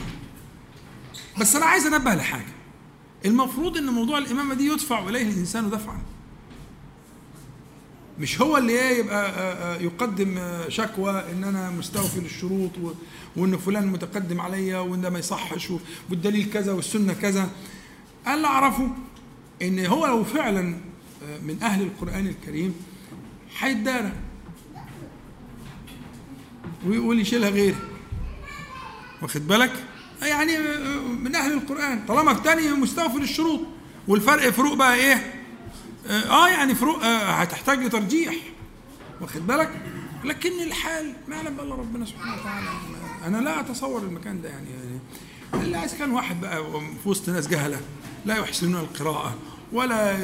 بس 1.40 1.56
أنا 1.56 1.66
عايز 1.66 1.86
أنبه 1.86 2.16
لحاجة. 2.16 2.53
المفروض 3.26 3.78
أن 3.78 3.86
موضوع 3.86 4.18
الإمامة 4.18 4.56
دي 4.56 4.68
يدفع 4.68 5.10
إليه 5.10 5.22
الإنسان 5.22 5.70
دفعا. 5.70 5.98
مش 8.20 8.41
هو 8.41 8.57
اللي 8.57 8.74
إيه 8.74 8.99
يبقى 8.99 9.30
آه، 9.30 9.76
آه، 9.76 9.82
يقدم 9.82 10.38
آه، 10.38 10.70
شكوى 10.70 11.24
إن 11.32 11.44
أنا 11.44 11.70
مستوفي 11.70 12.20
للشروط 12.20 12.72
وإن 13.36 13.57
فلان 13.57 13.88
متقدم 13.88 14.41
عليا 14.41 14.78
وإن 14.80 15.02
ده 15.02 15.10
ما 15.10 15.20
يصحش 15.20 15.72
والدليل 16.10 16.49
كذا 16.53 16.72
والسنة 16.74 17.14
كذا. 17.14 17.49
أنا 18.28 18.36
اللي 18.36 18.48
أعرفه 18.48 18.90
إن 19.62 19.86
هو 19.86 20.06
لو 20.06 20.24
فعلا 20.24 20.62
من 21.44 21.57
أهل 21.62 21.82
القرآن 21.82 22.28
الكريم 22.28 22.76
هيتدارى. 23.60 24.12
ويقول 26.88 27.20
يشيلها 27.20 27.49
غيري. 27.49 27.76
واخد 29.22 29.48
بالك؟ 29.48 29.85
يعني 30.22 30.58
آه، 30.58 30.98
من 31.24 31.36
أهل 31.36 31.54
القرآن. 31.54 32.06
طالما 32.08 32.32
الثاني 32.32 32.70
مستوفي 32.70 33.18
للشروط. 33.18 33.60
والفرق 34.08 34.50
فروق 34.50 34.74
بقى 34.74 34.96
إيه؟ 34.96 35.34
آه 36.30 36.48
يعني 36.48 36.76
فروق 36.76 37.04
آه 37.04 37.18
هتحتاج 37.32 37.80
لترجيح. 37.80 38.36
واخد 39.22 39.48
بالك؟ 39.48 39.72
لكن 40.24 40.50
الحال 40.64 41.14
ما 41.28 41.36
يعلم 41.36 41.60
الا 41.60 41.76
ربنا 41.76 42.06
سبحانه 42.06 42.42
وتعالى. 42.42 42.68
أنا 43.26 43.38
لا 43.38 43.60
أتصور 43.60 44.02
المكان 44.02 44.42
ده 44.42 44.50
يعني, 44.50 44.68
يعني 44.70 45.00
إلا 45.68 45.86
إذا 45.86 45.98
كان 45.98 46.12
واحد 46.12 46.42
بقى 46.42 46.64
في 47.04 47.10
وسط 47.10 47.30
ناس 47.30 47.48
جهلة 47.48 47.82
لا 48.26 48.36
يحسنون 48.38 48.82
القراءة 48.82 49.36
ولا 49.74 50.18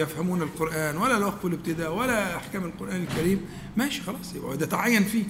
يفهمون 0.00 0.42
القرآن 0.42 0.96
ولا 0.96 1.16
الوقف 1.16 1.44
والابتداء 1.44 1.94
ولا 1.94 2.36
أحكام 2.36 2.64
القرآن 2.64 3.06
الكريم. 3.10 3.40
ماشي 3.76 4.02
خلاص 4.02 4.34
يبقى 4.34 4.56
ده 4.56 4.66
تعين 4.66 5.04
فيه. 5.04 5.24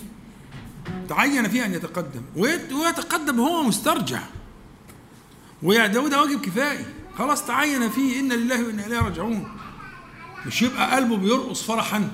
تعين 1.08 1.48
فيه 1.48 1.66
أن 1.66 1.74
يتقدم. 1.74 2.22
ويت- 2.36 2.72
ويتقدم 2.72 3.40
هو 3.40 3.62
مسترجع. 3.62 4.22
وده 5.62 5.86
ده 6.08 6.20
واجب 6.22 6.40
كفائي 6.40 6.84
خلاص 7.18 7.46
تعين 7.46 7.90
فيه. 7.90 8.20
إن 8.20 8.32
لله 8.32 8.66
وإنا 8.66 8.86
إليه 8.86 8.98
راجعون. 9.00 9.48
مش 10.46 10.62
يبقى 10.62 10.94
قلبه 10.96 11.16
بيرقص 11.16 11.62
فرحا. 11.62 12.10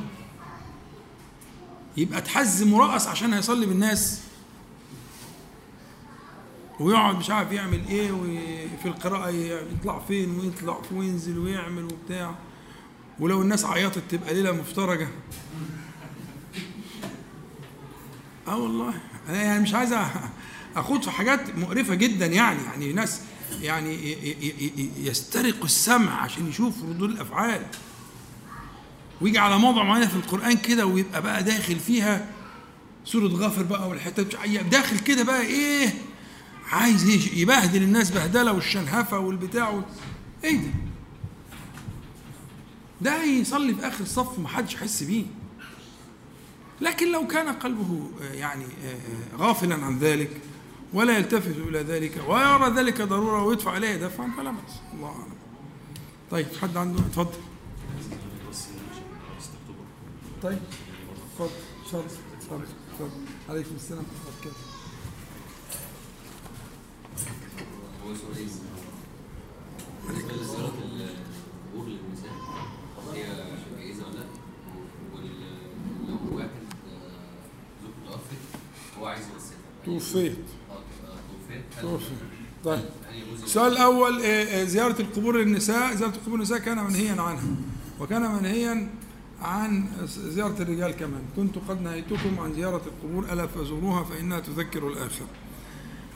يبقى 1.96 2.20
تحز 2.20 2.62
مرقص 2.62 3.06
عشان 3.06 3.34
هيصلي 3.34 3.66
بالناس. 3.66 4.20
ويقعد 6.80 7.16
مش 7.16 7.30
عارف 7.30 7.52
يعمل 7.52 7.80
إيه 7.88 8.12
وفي 8.12 8.88
القراءة 8.88 9.28
يطلع 9.30 9.98
فين 10.08 10.38
ويطلع 10.40 10.78
وينزل 10.92 11.38
ويعمل 11.38 11.84
وبتاع. 11.84 12.34
ولو 13.20 13.42
الناس 13.42 13.64
عيطت 13.64 14.02
تبقى 14.10 14.34
ليلة 14.34 14.52
مفترجة. 14.52 15.08
آه 18.50 18.56
والله. 18.56 18.94
أنا 19.28 19.42
يعني 19.42 19.62
مش 19.62 19.74
عايز 19.74 19.94
أخوض 20.76 21.02
في 21.02 21.10
حاجات 21.10 21.58
مقرفة 21.58 21.94
جدا 21.94 22.26
يعني. 22.26 22.62
يعني 22.62 22.92
ناس 22.92 23.20
يعني 23.60 23.94
ي- 23.94 24.12
ي- 24.12 24.54
ي- 24.60 24.72
ي- 24.82 24.90
يسترقوا 25.06 25.64
السمع 25.64 26.22
عشان 26.22 26.48
يشوف 26.48 26.74
ردود 26.84 27.10
الأفعال. 27.10 27.62
ويجي 29.20 29.38
على 29.38 29.58
موضع 29.58 29.82
معين 29.82 30.08
في 30.08 30.16
القرآن 30.16 30.56
كده 30.56 30.86
ويبقى 30.86 31.22
بقى 31.22 31.42
داخل 31.42 31.78
فيها 31.78 32.26
سورة 33.04 33.28
غافر 33.28 33.62
بقى 33.62 33.88
والحتة 33.88 34.22
بتاع- 34.22 34.46
داخل 34.62 34.98
كده 34.98 35.22
بقى 35.22 35.40
إيه؟ 35.42 35.94
عايز؟ 36.70 37.08
يبهدل 37.38 37.82
الناس 37.82 38.10
بهدلة 38.10 38.52
والشنهفة 38.52 39.18
والبتاع 39.18 39.68
وال- 39.68 39.84
إيه 40.44 40.56
ده؟ 40.56 40.70
ده 43.00 43.22
يصلي 43.22 43.74
في 43.74 43.88
آخر 43.88 44.00
الصف 44.04 44.38
محدش 44.38 44.74
يحس 44.74 45.02
بيه. 45.02 45.24
لكن 46.80 47.12
لو 47.12 47.26
كان 47.26 47.48
قلبه 47.48 48.10
آه، 48.22 48.32
يعني 48.32 48.64
آه، 48.64 48.94
آه، 49.34 49.36
غافلا 49.36 49.74
عن 49.74 49.98
ذلك 49.98 50.40
ولا 50.92 51.18
يلتفت 51.18 51.56
إلى 51.56 51.78
ذلك 51.78 52.22
ويرى 52.28 52.70
ذلك 52.76 53.02
ضرورة 53.02 53.44
ويدفع 53.44 53.70
عليه 53.70 53.96
دفعا 53.96 54.30
فلا 54.36 54.50
بأس. 54.50 54.80
الله 54.94 55.08
أعلم. 55.08 55.34
طيب 56.30 56.46
حد 56.62 56.76
عنده؟ 56.76 57.00
اتفضل. 57.00 57.38
طيب 60.42 60.58
اتفضل. 61.32 61.50
اتفضل 61.82 62.04
اتفضل. 62.40 62.64
اتفضل. 62.92 63.10
عليكم 63.48 63.74
السلام. 63.76 64.04
ورحمه 64.04 64.20
الله 64.20 64.30
وبركاته 64.30 64.70
بالنسبة 68.10 68.28
للنساء 71.86 72.32
هي 73.14 73.22
جائزة 73.78 74.04
ولا 74.06 74.16
لا؟ 74.18 74.24
ولو 75.14 76.36
واحد 76.36 76.50
هو 79.00 79.06
عايز 79.06 79.22
توفيت 79.84 80.38
توفيت 81.80 82.18
طيب. 82.64 82.84
السؤال 83.44 83.72
الأول 83.72 84.22
آه، 84.22 84.26
آه، 84.26 84.64
زيارة 84.64 85.00
القبور 85.02 85.38
للنساء. 85.38 85.94
زيارة 85.94 86.14
القبور 86.14 86.36
للنساء 86.36 86.58
كان 86.58 86.84
منهيا 86.84 87.22
عنها 87.22 87.56
وكان 88.00 88.22
منهيا 88.22 88.88
عن 89.42 89.84
زيارة 90.06 90.62
الرجال 90.62 90.90
كمان. 90.92 91.22
كنت 91.36 91.58
قد 91.68 91.82
نهيتكم 91.82 92.40
عن 92.40 92.54
زيارة 92.54 92.82
القبور 92.86 93.32
ألا 93.32 93.46
فزوروها 93.46 94.04
فإنها 94.04 94.40
تذكر 94.40 94.88
الآخرة 94.88 95.26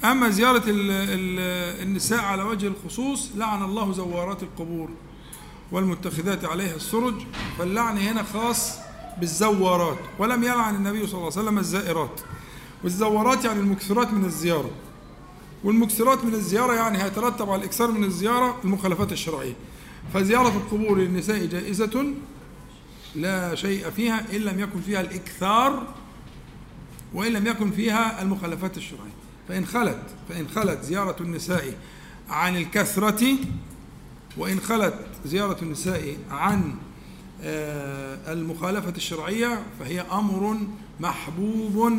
أما 0.05 0.31
زيارة 0.31 0.63
ال 0.67 0.91
ال 0.91 1.39
النساء 1.83 2.21
على 2.21 2.43
وجه 2.43 2.67
الخصوص 2.67 3.31
لعن 3.37 3.63
الله 3.63 3.93
زوارات 3.93 4.43
القبور 4.43 4.89
والمتخذات 5.73 6.45
عليها 6.45 6.77
السرج 6.77 7.15
فاللعن 7.59 7.99
هنا 7.99 8.23
خاص 8.23 8.73
بالزوارات 9.21 9.99
ولم 10.19 10.43
يلعن 10.43 10.75
النبي 10.75 11.07
صلى 11.07 11.19
الله 11.19 11.33
عليه 11.33 11.43
وسلم 11.43 11.59
الزائرات. 11.59 12.21
والزوارات 12.85 13.45
يعني 13.45 13.61
المكثرات 13.61 14.13
من 14.13 14.25
الزيارة. 14.25 14.71
والمكثرات 15.65 16.25
من 16.25 16.35
الزيارة 16.35 16.75
يعني 16.75 17.03
هيترتب 17.03 17.51
على 17.51 17.59
الإكثار 17.61 17.93
من 17.93 18.05
الزيارة 18.05 18.61
المخالفات 18.65 19.13
الشرعية. 19.13 19.55
فزيارة 20.15 20.49
القبور 20.49 20.99
للنساء 20.99 21.45
جائزة 21.45 22.15
لا 23.15 23.55
شيء 23.55 23.91
فيها 23.91 24.37
إن 24.37 24.41
لم 24.41 24.61
يكن 24.61 24.81
فيها 24.81 25.01
الإكثار 25.01 25.87
وإن 27.15 27.33
لم 27.33 27.47
يكن 27.47 27.71
فيها 27.71 28.23
المخالفات 28.23 28.77
الشرعية. 28.77 29.15
فإن 29.49 29.67
خلت 29.67 30.03
فإن 30.29 30.49
خلت 30.49 30.83
زيارة 30.83 31.17
النساء 31.21 31.75
عن 32.29 32.57
الكثرة 32.57 33.37
وإن 34.37 34.61
خلت 34.61 34.95
زيارة 35.25 35.57
النساء 35.63 36.17
عن 36.31 36.75
آه، 37.43 38.33
المخالفة 38.33 38.93
الشرعية 38.97 39.63
فهي 39.81 40.01
أمر 40.01 40.59
محبوب 41.01 41.93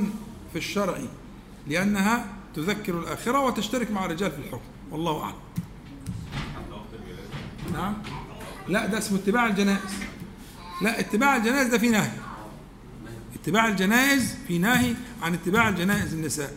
في 0.56 0.60
الشرع 0.60 0.98
لأنها 1.68 2.26
تذكر 2.56 3.00
الآخرة 3.00 3.40
وتشترك 3.46 3.92
مع 3.92 4.06
الرجال 4.06 4.32
في 4.32 4.38
الحكم. 4.38 4.62
والله 4.92 5.24
أعلم. 5.24 5.36
نعم؟ 7.74 7.94
لا 8.68 8.86
ده 8.86 8.98
اسمه 8.98 9.18
اتباع 9.18 9.48
الجنائز. 9.48 9.94
لا 10.82 11.00
اتباع 11.00 11.36
الجنائز 11.36 11.68
ده 11.68 11.78
في 11.78 11.90
نهي. 11.90 12.12
اتباع 13.36 13.68
الجنائز 13.68 14.36
في 14.48 14.58
نهي 14.58 14.94
عن 15.22 15.34
اتباع 15.34 15.70
الجنائز 15.70 16.14
النساء. 16.14 16.54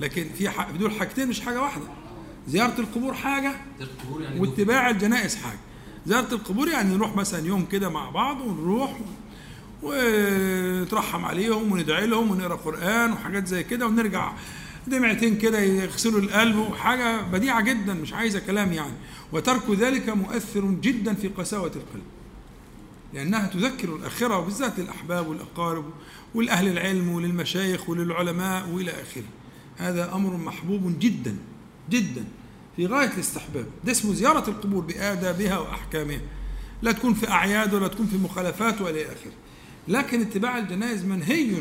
لكن 0.00 0.28
في. 0.38 0.50
دول 0.78 0.92
حاجتين 0.92 1.28
مش 1.28 1.40
حاجة 1.40 1.62
واحدة. 1.62 1.86
زيارة 2.48 2.80
القبور 2.80 3.14
حاجة 3.14 3.52
واتباع 4.36 4.90
الجنائز 4.90 5.36
حاجة. 5.36 5.58
زيارة 6.06 6.34
القبور 6.34 6.68
يعني 6.68 6.94
نروح 6.94 7.16
مثلا 7.16 7.46
يوم 7.46 7.64
كده 7.64 7.88
مع 7.88 8.10
بعض 8.10 8.40
ونروح 8.40 8.98
ونترحم 9.82 11.24
عليهم 11.24 11.72
وندعي 11.72 12.06
لهم 12.06 12.30
ونقرأ 12.30 12.54
قرآن 12.54 13.12
وحاجات 13.12 13.46
زي 13.46 13.64
كده 13.64 13.86
ونرجع 13.86 14.32
دمعتين 14.86 15.38
كده 15.38 15.60
يغسلوا 15.60 16.20
القلب 16.20 16.56
وحاجة 16.56 17.22
بديعة 17.22 17.60
جدا 17.60 17.94
مش 17.94 18.12
عايزة 18.12 18.38
كلام 18.38 18.72
يعني. 18.72 18.94
وترك 19.32 19.70
ذلك 19.70 20.08
مؤثر 20.08 20.60
جدا 20.70 21.14
في 21.14 21.28
قساوة 21.28 21.72
القلب. 21.76 22.04
لأنها 23.14 23.46
تذكر 23.46 23.96
الآخرة 23.96 24.38
وبالذات 24.38 24.78
للأحباب 24.78 25.28
والأقارب 25.28 25.84
والأهل 26.34 26.68
العلم 26.68 27.08
وللمشايخ 27.08 27.88
وللعلماء 27.88 28.68
وإلى 28.68 28.90
آخره. 28.90 29.24
هذا 29.76 30.14
أمر 30.14 30.36
محبوب 30.36 30.98
جدا 30.98 31.36
جدا 31.90 32.24
في 32.76 32.86
غاية 32.86 33.12
الاستحباب. 33.14 33.66
ده 33.84 33.92
اسمه 33.92 34.14
زيارة 34.14 34.50
القبور 34.50 34.82
بآدابها 34.82 35.58
وأحكامها. 35.58 36.20
لا 36.82 36.92
تكون 36.92 37.14
في 37.14 37.30
أعياد 37.30 37.74
ولا 37.74 37.88
تكون 37.88 38.06
في 38.06 38.16
مخالفات 38.16 38.80
وإلى 38.80 39.06
آخره. 39.06 39.32
لكن 39.88 40.20
اتباع 40.20 40.58
الجنائز 40.58 41.04
منهي 41.04 41.52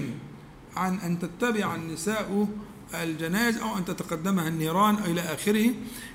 عن 0.76 1.00
أن 1.00 1.20
تتبع 1.20 1.76
النساء 1.76 2.48
الجنائز 2.94 3.58
أو 3.58 3.78
أن 3.78 3.86
تتقدمها 3.86 4.48
النيران 4.48 4.96
إلى 4.96 5.22
آخره 5.22 5.74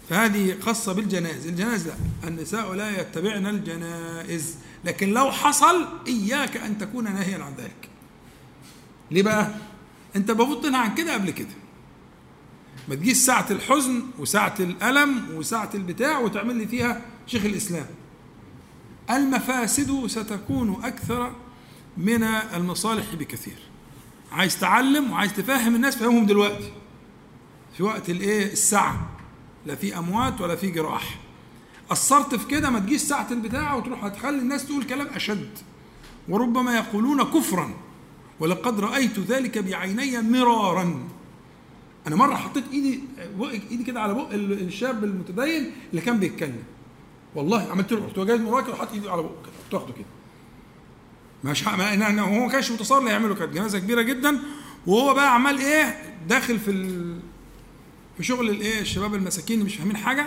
فهذه 0.08 0.60
خاصة 0.60 0.92
بالجنائز. 0.92 1.46
الجنائز 1.46 1.86
لا 1.86 1.94
النساء 2.24 2.72
لا 2.74 3.00
يتبعن 3.00 3.46
الجنائز. 3.46 4.56
لكن 4.84 5.10
لو 5.10 5.30
حصل 5.30 5.88
إياك 6.06 6.56
أن 6.56 6.78
تكون 6.78 7.04
ناهيا 7.04 7.44
عن 7.44 7.54
ذلك. 7.58 7.88
ليه 9.10 9.22
بقى؟ 9.22 9.54
أنت 10.16 10.30
تنهى 10.30 10.80
عن 10.80 10.94
كده 10.94 11.14
قبل 11.14 11.30
كده. 11.30 11.54
ما 12.88 12.94
تجيش 12.94 13.16
ساعة 13.16 13.46
الحزن 13.50 14.02
وساعة 14.18 14.54
الألم 14.60 15.24
وساعة 15.34 15.70
البتاع 15.74 16.18
وتعمل 16.18 16.56
لي 16.56 16.66
فيها 16.66 17.02
شيخ 17.26 17.44
الإسلام. 17.44 17.86
المفاسد 19.10 20.06
ستكون 20.06 20.84
أكثر 20.84 21.32
من 21.96 22.22
المصالح 22.24 23.14
بكثير. 23.14 23.58
عايز 24.32 24.60
تعلم 24.60 25.10
وعايز 25.10 25.32
تفهم 25.34 25.74
الناس 25.74 25.96
فهمهم 25.96 26.26
دلوقتي. 26.26 26.72
في 27.76 27.82
وقت 27.82 28.10
الايه؟ 28.10 28.52
السعة. 28.52 29.10
لا 29.66 29.74
في 29.74 29.98
أموات 29.98 30.40
ولا 30.40 30.56
في 30.56 30.70
جراح. 30.70 31.18
قصرت 31.88 32.34
في 32.34 32.46
كده 32.46 32.70
ما 32.70 32.78
تجيش 32.78 33.00
ساعة 33.00 33.26
البتاع 33.30 33.74
وتروح 33.74 34.04
هتخلي 34.04 34.38
الناس 34.38 34.66
تقول 34.66 34.84
كلام 34.84 35.06
أشد. 35.06 35.50
وربما 36.28 36.74
يقولون 36.76 37.22
كفرا. 37.22 37.70
ولقد 38.40 38.80
رأيت 38.80 39.18
ذلك 39.18 39.58
بعيني 39.58 40.22
مرارا. 40.22 41.08
أنا 42.06 42.16
مرة 42.16 42.34
حطيت 42.34 42.64
إيدي 42.72 43.00
إيدي 43.70 43.84
كده 43.84 44.00
على 44.00 44.14
بق 44.14 44.30
ال- 44.32 44.66
الشاب 44.66 45.04
المتدين 45.04 45.70
اللي 45.90 46.00
كان 46.00 46.18
بيتكلم. 46.18 46.62
والله 47.34 47.70
عملت 47.70 47.92
له 47.92 48.06
رحت 48.06 48.18
جايب 48.18 48.40
مراكب 48.40 48.68
وحط 48.68 48.92
إيدي 48.92 49.10
على 49.10 49.22
بقه 49.22 49.34
كده 49.70 49.80
كده. 49.80 50.19
مش 51.44 51.64
ما 51.64 52.20
هو 52.20 52.46
ما 52.46 52.52
كانش 52.52 52.70
متصور 52.70 52.98
اللي 52.98 53.10
يعمله. 53.10 53.34
كانت 53.34 53.52
جنازة 53.54 53.78
كبيرة 53.78 54.02
جدا 54.02 54.38
وهو 54.86 55.14
بقى 55.14 55.34
عمال 55.34 55.58
إيه 55.58 56.02
داخل 56.28 56.58
في 56.58 56.70
ال... 56.70 57.20
في 58.16 58.22
شغل 58.22 58.50
الإيه 58.50 58.80
الشباب 58.80 59.14
المساكين 59.14 59.54
اللي 59.54 59.66
مش 59.66 59.76
فاهمين 59.76 59.96
حاجة 59.96 60.26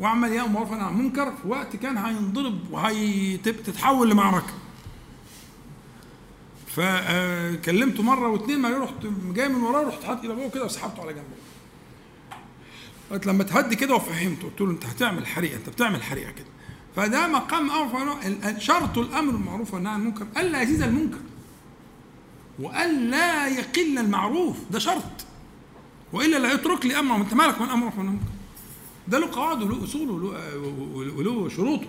وعمال 0.00 0.32
يامر 0.32 0.48
معروف 0.48 0.72
عن 0.72 0.98
منكر 0.98 1.32
في 1.42 1.48
وقت 1.48 1.76
كان 1.76 1.98
هينضرب 1.98 2.70
وهيتتحول 2.70 4.10
لمعركة. 4.10 4.52
فكلمته 6.66 8.02
مرة 8.02 8.28
واثنين 8.28 8.58
ما 8.58 8.78
رحت 8.78 9.06
جاي 9.34 9.48
من 9.48 9.62
وراه 9.62 9.88
رحت 9.88 10.04
حاطط 10.04 10.20
ايده 10.22 10.48
كده 10.54 10.64
وسحبته 10.64 11.02
على 11.02 11.12
جنبه. 11.12 11.26
قلت 13.10 13.26
لما 13.26 13.44
تهدي 13.44 13.76
كده 13.76 13.94
وفهمته 13.94 14.42
قلت 14.48 14.60
له 14.60 14.70
أنت 14.70 14.84
هتعمل 14.84 15.26
حريقة 15.26 15.56
أنت 15.56 15.68
بتعمل 15.68 16.02
حريقة 16.02 16.30
كده. 16.32 16.46
فده 16.96 17.26
مقام 17.26 17.70
ال- 18.26 18.62
شرط 18.62 18.98
الأمر 18.98 19.32
بالمعروف 19.32 19.74
والنهي 19.74 19.92
عن 19.92 20.00
المنكر 20.00 20.26
الا 20.36 20.62
يزيد 20.62 20.82
المنكر. 20.82 21.18
والا 22.58 23.46
يقل 23.48 23.98
المعروف 23.98 24.56
ده 24.70 24.78
شرط. 24.78 25.02
وإلا 26.12 26.36
لا 26.36 26.52
يترك 26.52 26.86
لي 26.86 26.98
أمر 26.98 27.16
أنت 27.16 27.34
مالك 27.34 27.60
من 27.60 27.68
من 27.98 28.04
المنكر؟ 28.06 28.24
ده 29.08 29.18
له 29.18 29.28
قواعد 29.32 29.62
وله 29.62 29.84
اصول 29.84 30.10
وله 31.16 31.48
شروطه. 31.48 31.86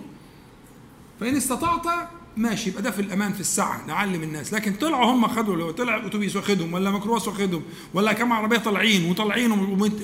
فإن 1.20 1.36
استطعت 1.36 2.08
ماشي 2.36 2.70
يبقى 2.70 2.82
ده 2.82 2.90
في 2.90 3.00
الأمان 3.02 3.32
في 3.32 3.40
السعة 3.40 3.86
نعلم 3.86 4.22
الناس. 4.22 4.52
لكن 4.54 4.74
طلعوا 4.74 5.12
هم 5.12 5.28
خدوا 5.28 5.56
لو 5.56 5.70
طلع 5.70 6.06
اتوبيس 6.06 6.36
واخدهم 6.36 6.72
ولا 6.72 6.90
ميكروباص 6.90 7.28
واخدهم 7.28 7.62
ولا 7.94 8.12
كام 8.12 8.32
عربية 8.32 8.58
طالعين 8.58 9.10
وطالعين 9.10 9.50
ومت- 9.52 10.02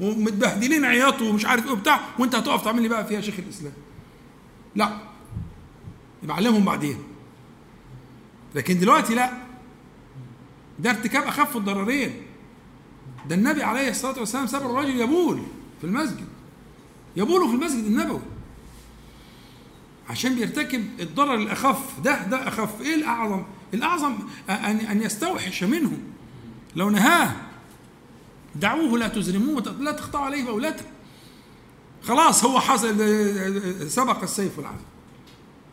ومتبهدلين 0.00 0.84
عياطوا 0.84 1.28
ومش 1.28 1.44
عارف 1.46 1.66
إيه 1.66 1.72
وبتاع 1.72 2.00
وأنت 2.18 2.34
هتقف 2.34 2.64
تعمل 2.64 2.82
لي 2.82 2.88
بقى 2.88 3.06
فيها 3.06 3.20
شيخ 3.20 3.34
الإسلام. 3.38 3.72
لا. 4.74 4.98
يبقى 6.22 6.36
علمهم 6.36 6.64
بعدين. 6.64 6.98
لكن 8.54 8.78
دلوقتي 8.78 9.14
لا. 9.14 9.32
ده 10.78 10.90
ارتكاب 10.90 11.22
أخف 11.22 11.56
الضررين. 11.56 12.22
ده 13.28 13.34
النبي 13.34 13.62
عليه 13.62 13.90
الصلاة 13.90 14.18
والسلام 14.18 14.46
ساب 14.46 14.62
الرجل 14.62 15.00
يبول 15.00 15.42
في 15.80 15.86
المسجد. 15.86 16.26
يبول 17.16 17.48
في 17.48 17.54
المسجد 17.54 17.84
النبوي. 17.84 18.20
عشان 20.10 20.34
بيرتكب 20.34 21.00
الضرر 21.00 21.34
الأخف. 21.34 22.00
ده 22.00 22.26
ده 22.26 22.48
أخف. 22.48 22.80
إيه 22.80 22.94
الأعظم؟ 22.94 23.42
الأعظم 23.74 24.14
أن 24.50 24.76
أن 24.76 25.02
يستوحش 25.02 25.64
منه. 25.64 25.98
لو 26.76 26.90
نهاه. 26.90 27.32
دعوه 28.54 28.98
لا 28.98 29.08
تزرموه 29.08 29.60
لا 29.80 29.92
تقطعوا 29.92 30.24
عليه 30.24 30.44
بولته 30.44 30.84
خلاص 32.04 32.44
هو 32.44 32.60
حصل 32.60 32.96
سبق 33.90 34.22
السيف 34.22 34.58
والعدل 34.58 34.76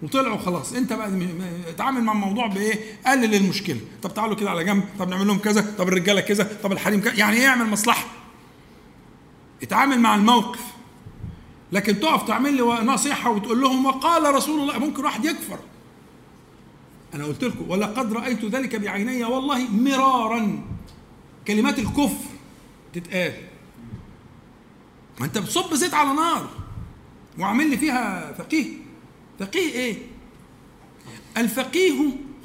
وطلعوا 0.02 0.38
خلاص. 0.38 0.74
انت 0.74 0.94
بقى 0.94 1.12
اتعامل 1.68 2.03
مع 2.03 2.14
الموضوع 2.14 2.48
بإيه؟ 2.48 2.80
قلل 3.08 3.36
المشكلة، 3.36 3.80
طب 4.02 4.14
تعالوا 4.14 4.36
كده 4.36 4.49
على 4.49 4.64
جنب، 4.64 4.84
طب 4.99 5.10
نعمل 5.10 5.28
لهم 5.28 5.40
كذا، 5.40 5.76
طب 5.78 5.88
الرجالة 5.88 6.22
كذا، 6.22 6.58
طب 6.64 6.72
الحريم 6.72 7.02
كذا، 7.02 7.14
يعني 7.14 7.38
إيه 7.38 7.44
يعمل 7.44 7.70
مصلحة؟ 7.70 8.06
اتعامل 9.64 9.99
مع 9.99 10.16
الموقف. 10.16 10.60
لكن 11.72 11.99
تقف 11.99 12.28
تعمل 12.28 12.53
لي 12.53 12.62
نصيحة 12.64 13.30
وتقول 13.30 13.62
لهم 13.62 13.86
وقال 13.86 14.36
رسول 14.36 14.62
الله 14.62 14.78
ممكن 14.78 15.03
واحد 15.03 15.26
يكفر. 15.26 15.60
أنا 17.14 17.26
قلت 17.26 17.44
لكم 17.44 17.70
ولقد 17.70 18.14
رأيت 18.14 18.45
ذلك 18.45 18.76
بعيني 18.76 19.24
والله 19.24 19.72
مرارا. 19.72 20.64
كلمات 21.48 21.80
الكفر 21.80 22.26
تتقال. 22.94 23.34
ما 25.22 25.27
انت 25.27 25.38
بتصب 25.38 25.73
زيت 25.73 25.93
على 25.93 26.14
نار. 26.14 26.49
وعامل 27.39 27.69
لي 27.69 27.77
فيها 27.77 28.34
فقيه. 28.34 28.68
فقيه 29.39 29.72
إيه؟ 29.72 29.98
الفقيه 31.38 31.91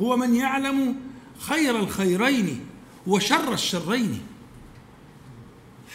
هو 0.01 0.17
من 0.17 0.35
يعلم 0.35 0.97
خير 1.39 1.79
الخيرين 1.79 2.67
وشر 3.07 3.53
الشرين. 3.53 4.21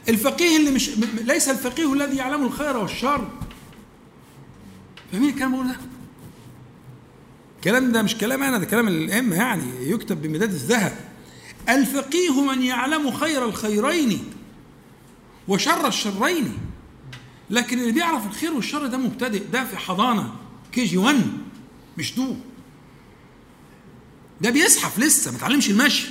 الفقيه 0.10 0.58
اللي 0.58 0.72
مش 0.72 0.90
ليس 1.22 1.50
الفقيه 1.50 1.94
الذي 1.94 2.18
يعلم 2.18 2.46
الخير 2.46 2.78
والشر. 2.78 3.28
فاهمين 5.12 5.30
الكلام 5.30 5.68
ده؟ 5.68 5.76
الكلام 7.56 7.92
ده 7.92 8.02
مش 8.02 8.18
كلام 8.18 8.44
أنا 8.44 8.58
ده 8.58 8.66
كلام 8.66 8.88
الأئمة 8.88 9.36
يعني 9.36 9.90
يكتب 9.90 10.22
بمداد 10.22 10.50
الذهب. 10.50 10.96
الفقيه 11.70 12.42
من 12.42 12.62
يعلم 12.62 13.12
خير 13.12 13.46
الخيرين 13.46 14.24
وشر 15.48 15.88
الشرين. 15.88 16.58
لكن 17.52 17.80
اللي 17.80 17.92
بيعرف 17.92 18.26
الخير 18.28 18.54
والشر 18.54 18.88
ده 18.88 18.98
مبتدئ 18.98 19.44
ده 19.54 19.64
في 19.66 19.78
حضانة 19.78 20.36
KG 20.72 20.98
1 20.98 21.16
مش 21.98 22.16
دو. 22.16 22.36
ده 24.42 24.50
بيزحف 24.50 25.00
لسه 25.00 25.32
ما 25.32 25.38
اتعلمش 25.38 25.70
المشي. 25.70 26.08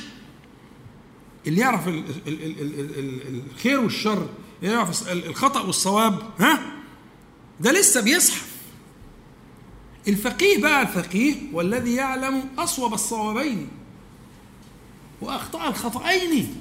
اللي 1.47 1.61
يعرف 1.61 1.89
ال 1.89 1.95
ال 2.27 2.43
ال 2.45 2.61
ال 2.61 2.81
ال 2.81 2.99
ال 3.29 3.43
الخير 3.55 3.81
والشر 3.81 4.29
يعرف 4.63 5.13
ال- 5.13 5.27
الخطأ 5.27 5.61
والصواب 5.61 6.19
ها؟ 6.39 6.63
ده 7.61 7.73
لسه 7.73 8.01
بيزحف. 8.01 8.51
الفقيه 10.09 10.59
بقى 10.63 10.83
الفقيه 10.83 11.35
والذي 11.53 11.95
يعلم 11.95 12.45
أصوب 12.59 12.95
الصوابين 12.95 13.69
وأخطأ 15.21 15.69
الخطأين 15.69 16.55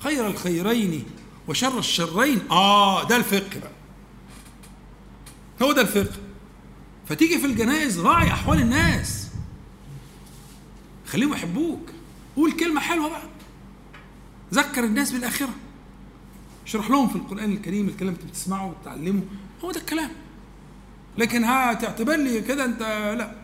خير 0.00 0.26
الخيرين. 0.26 1.04
وشر 1.48 1.78
الشرين. 1.78 2.50
آه 2.50 3.04
ده 3.08 3.16
الفقه 3.16 3.60
بقى. 3.60 3.72
هو 5.62 5.72
ده 5.72 5.82
الفقه. 5.82 6.16
فتيجي 7.08 7.38
في 7.38 7.46
الجنائز 7.46 8.00
راعي 8.00 8.28
أحوال 8.28 8.60
الناس. 8.60 9.28
خليهم 11.06 11.32
يحبوك. 11.32 11.90
قول 12.36 12.52
كلمة 12.52 12.80
حلوة 12.80 13.08
بقى. 13.08 13.28
ذكر 14.54 14.84
الناس 14.84 15.12
بالآخرة. 15.12 15.54
اشرح 16.66 16.90
لهم 16.90 17.08
في 17.08 17.16
القرآن 17.16 17.52
الكريم 17.52 17.88
الكلام 17.88 18.14
اللي 18.14 18.26
بتسمعه 18.28 18.66
وبتعلمه. 18.66 19.22
هو 19.64 19.70
ده 19.70 19.80
الكلام. 19.80 20.10
لكن 21.18 21.44
هتعتبر 21.44 22.16
لي 22.16 22.40
كده 22.40 22.64
انت 22.64 22.80
لا 23.18 23.34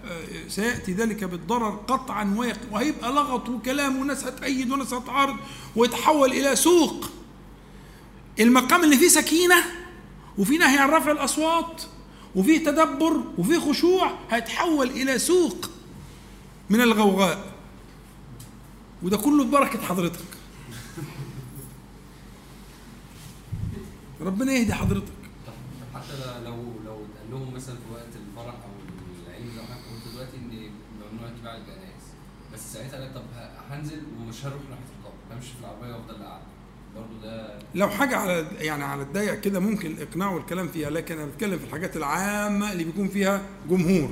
سيأتي 0.49 0.93
ذلك 0.93 1.25
بالضرر 1.25 1.71
قطعا 1.71 2.37
وهيبقى 2.71 3.13
لغط 3.13 3.49
وكلام 3.49 3.97
وناس 3.97 4.25
هتأيد 4.25 4.71
وناس 4.71 4.95
هتعارض 4.95 5.37
ويتحول 5.77 6.33
إلى 6.33 6.57
سوق. 6.57 7.11
المقام 8.41 8.85
اللي 8.85 8.97
فيه 8.97 9.09
سكينة 9.09 9.57
وفيه 10.39 10.59
نهي 10.59 10.79
عن 10.79 10.89
رفع 10.91 11.11
الأصوات 11.11 11.83
وفيه 12.37 12.59
تدبر 12.65 13.25
وفيه 13.39 13.59
خشوع 13.59 14.11
هيتحول 14.31 14.91
إلى 14.91 15.19
سوق 15.19 15.71
من 16.71 16.81
الغوغاء. 16.81 17.53
وده 19.03 19.17
كله 19.17 19.45
ببركة 19.45 19.83
حضرتك. 19.83 20.25
ربنا 24.21 24.53
يهدي 24.53 24.75
حضرتك. 24.75 25.13
حتى 25.95 26.41
لو 26.45 26.57
لو 26.87 26.95
اتقال 27.05 27.31
لهم 27.31 27.55
مثلا 27.55 27.75
في 27.75 27.93
وقت 27.93 28.09
الفرح 28.29 28.55
أو 28.55 28.71
العيد 29.27 29.47
زي 29.47 29.61
حضرتك 29.63 29.85
قلت 29.91 30.15
دلوقتي 30.15 30.37
إن 30.37 30.71
ممنوع 31.13 31.29
اتباع 31.29 31.57
الجنائز 31.57 32.05
بس 32.55 32.73
ساعتها 32.73 33.01
قال 33.01 33.15
طب 33.15 33.23
هنزل 33.71 34.03
ومش 34.21 34.45
هروح 34.45 34.63
ناحيه 34.71 34.85
القبر 35.01 35.37
همشي 35.37 35.49
في 35.49 35.61
العربية 35.61 35.95
وأفضل 35.95 36.23
قاعد. 36.25 36.41
لو 37.75 37.89
حاجة 37.89 38.17
على 38.17 38.47
يعني 38.59 38.85
على 38.85 39.03
الضيق 39.03 39.41
كده 39.41 39.61
ممكن 39.61 39.91
الإقناع 39.91 40.31
والكلام 40.31 40.69
فيها 40.69 40.91
لكن 40.91 41.19
أنا 41.19 41.27
بتكلم 41.27 41.59
في 41.59 41.65
الحاجات 41.65 41.97
العامة 41.97 42.73
اللي 42.73 42.85
بيكون 42.85 43.09
فيها 43.09 43.43
جمهور. 43.69 44.11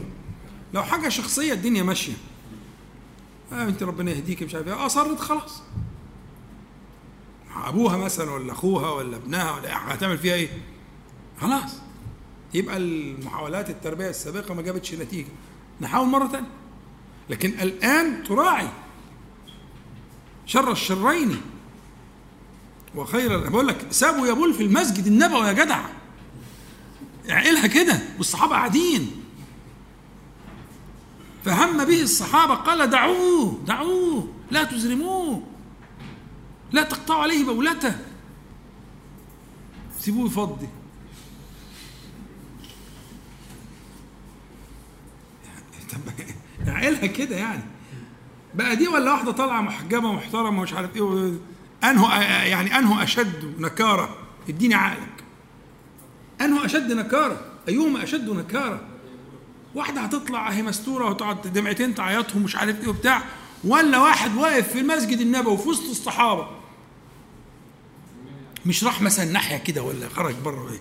لو 0.75 0.83
حاجة 0.83 1.09
شخصية 1.09 1.53
الدنيا 1.53 1.83
ماشية. 1.83 2.13
آه 3.53 3.65
أنت 3.65 3.83
ربنا 3.83 4.11
يهديك 4.11 4.43
مش 4.43 4.55
عارف 4.55 4.69
إيه. 4.69 4.87
أصرت 4.87 5.21
خلاص. 5.21 5.63
أبوها 7.65 7.97
مثلا 7.97 8.31
ولا 8.31 8.53
أخوها 8.53 8.91
ولا 8.91 9.17
ابنها 9.17 9.53
ولا 9.57 9.95
هتعمل 9.95 10.19
فيها 10.19 10.35
إيه؟ 10.35 10.49
خلاص. 11.41 11.75
يبقى 12.55 12.77
المحاولات 12.77 13.71
التربية 13.71 14.09
السابقة 14.09 14.55
ما 14.55 14.63
جابتش 14.63 14.95
نتيجة. 14.95 15.29
نحاول 15.81 16.09
مرة 16.09 16.27
تانية. 16.27 16.49
لكن 17.31 17.49
الآن 17.49 18.25
تراعي 18.25 18.69
شر 20.47 20.73
الشرين 20.73 21.41
وخير 22.99 23.49
بقول 23.49 23.69
لك 23.69 23.87
سابوا 23.91 24.27
يبول 24.27 24.55
في 24.55 24.63
المسجد 24.63 25.07
النبوي 25.07 25.47
يا 25.47 25.53
جدع. 25.53 25.81
اعقلها 27.31 27.67
كده 27.67 28.01
والصحابة 28.17 28.53
قاعدين. 28.53 29.11
فهم 31.45 31.85
به 31.85 32.03
الصحابة 32.03 32.55
قال 32.55 32.91
دعوه 32.91 33.59
دعوه 33.67 34.29
لا 34.51 34.65
تزرموه. 34.65 35.43
لا 36.73 36.83
تقطعوا 36.83 37.23
عليه 37.23 37.45
بولته. 37.45 37.95
سيبوه 40.01 40.27
يفضي. 40.27 40.69
طب 45.93 45.99
اعقلها 46.69 47.07
كده 47.07 47.37
يعني. 47.37 47.63
بقى 48.55 48.77
دي 48.77 48.89
ولا 48.89 49.13
واحدة 49.13 49.33
طالعة 49.33 49.61
محجبة 49.61 50.13
محترمة 50.13 50.61
ومش 50.61 50.73
عارف 50.73 50.97
إيه 50.97 51.33
أنه 51.85 52.15
يعني 52.25 52.79
أنه 52.79 53.03
أشد 53.03 53.55
نكارة 53.61 54.17
اديني 54.49 54.75
عقلك 54.75 55.25
أنه 56.41 56.65
أشد 56.65 56.93
نكارة. 56.93 57.41
أيهما 57.69 58.03
أشد 58.05 58.31
نكارة؟ 58.31 58.81
واحدة 59.75 60.01
هتطلع 60.01 60.51
اهي 60.51 60.63
مستورة 60.63 61.11
وتقعد 61.11 61.53
دمعتين 61.53 61.95
تعيطهم 61.95 62.43
مش 62.43 62.57
عارف 62.57 62.81
إيه 62.81 62.89
وبتاع 62.89 63.23
ولا 63.65 63.99
واحد 63.99 64.37
واقف 64.37 64.73
في 64.73 64.81
المسجد 64.81 65.19
النبوي 65.21 65.59
في 65.59 65.69
وسط 65.69 65.91
الصحابة. 65.91 66.49
مش 68.67 68.85
راح 68.85 69.03
مثلا 69.03 69.25
ناحية 69.25 69.57
كده 69.57 69.83
ولا 69.83 70.09
خرج 70.09 70.35
بره 70.45 70.71
إيه؟ 70.73 70.81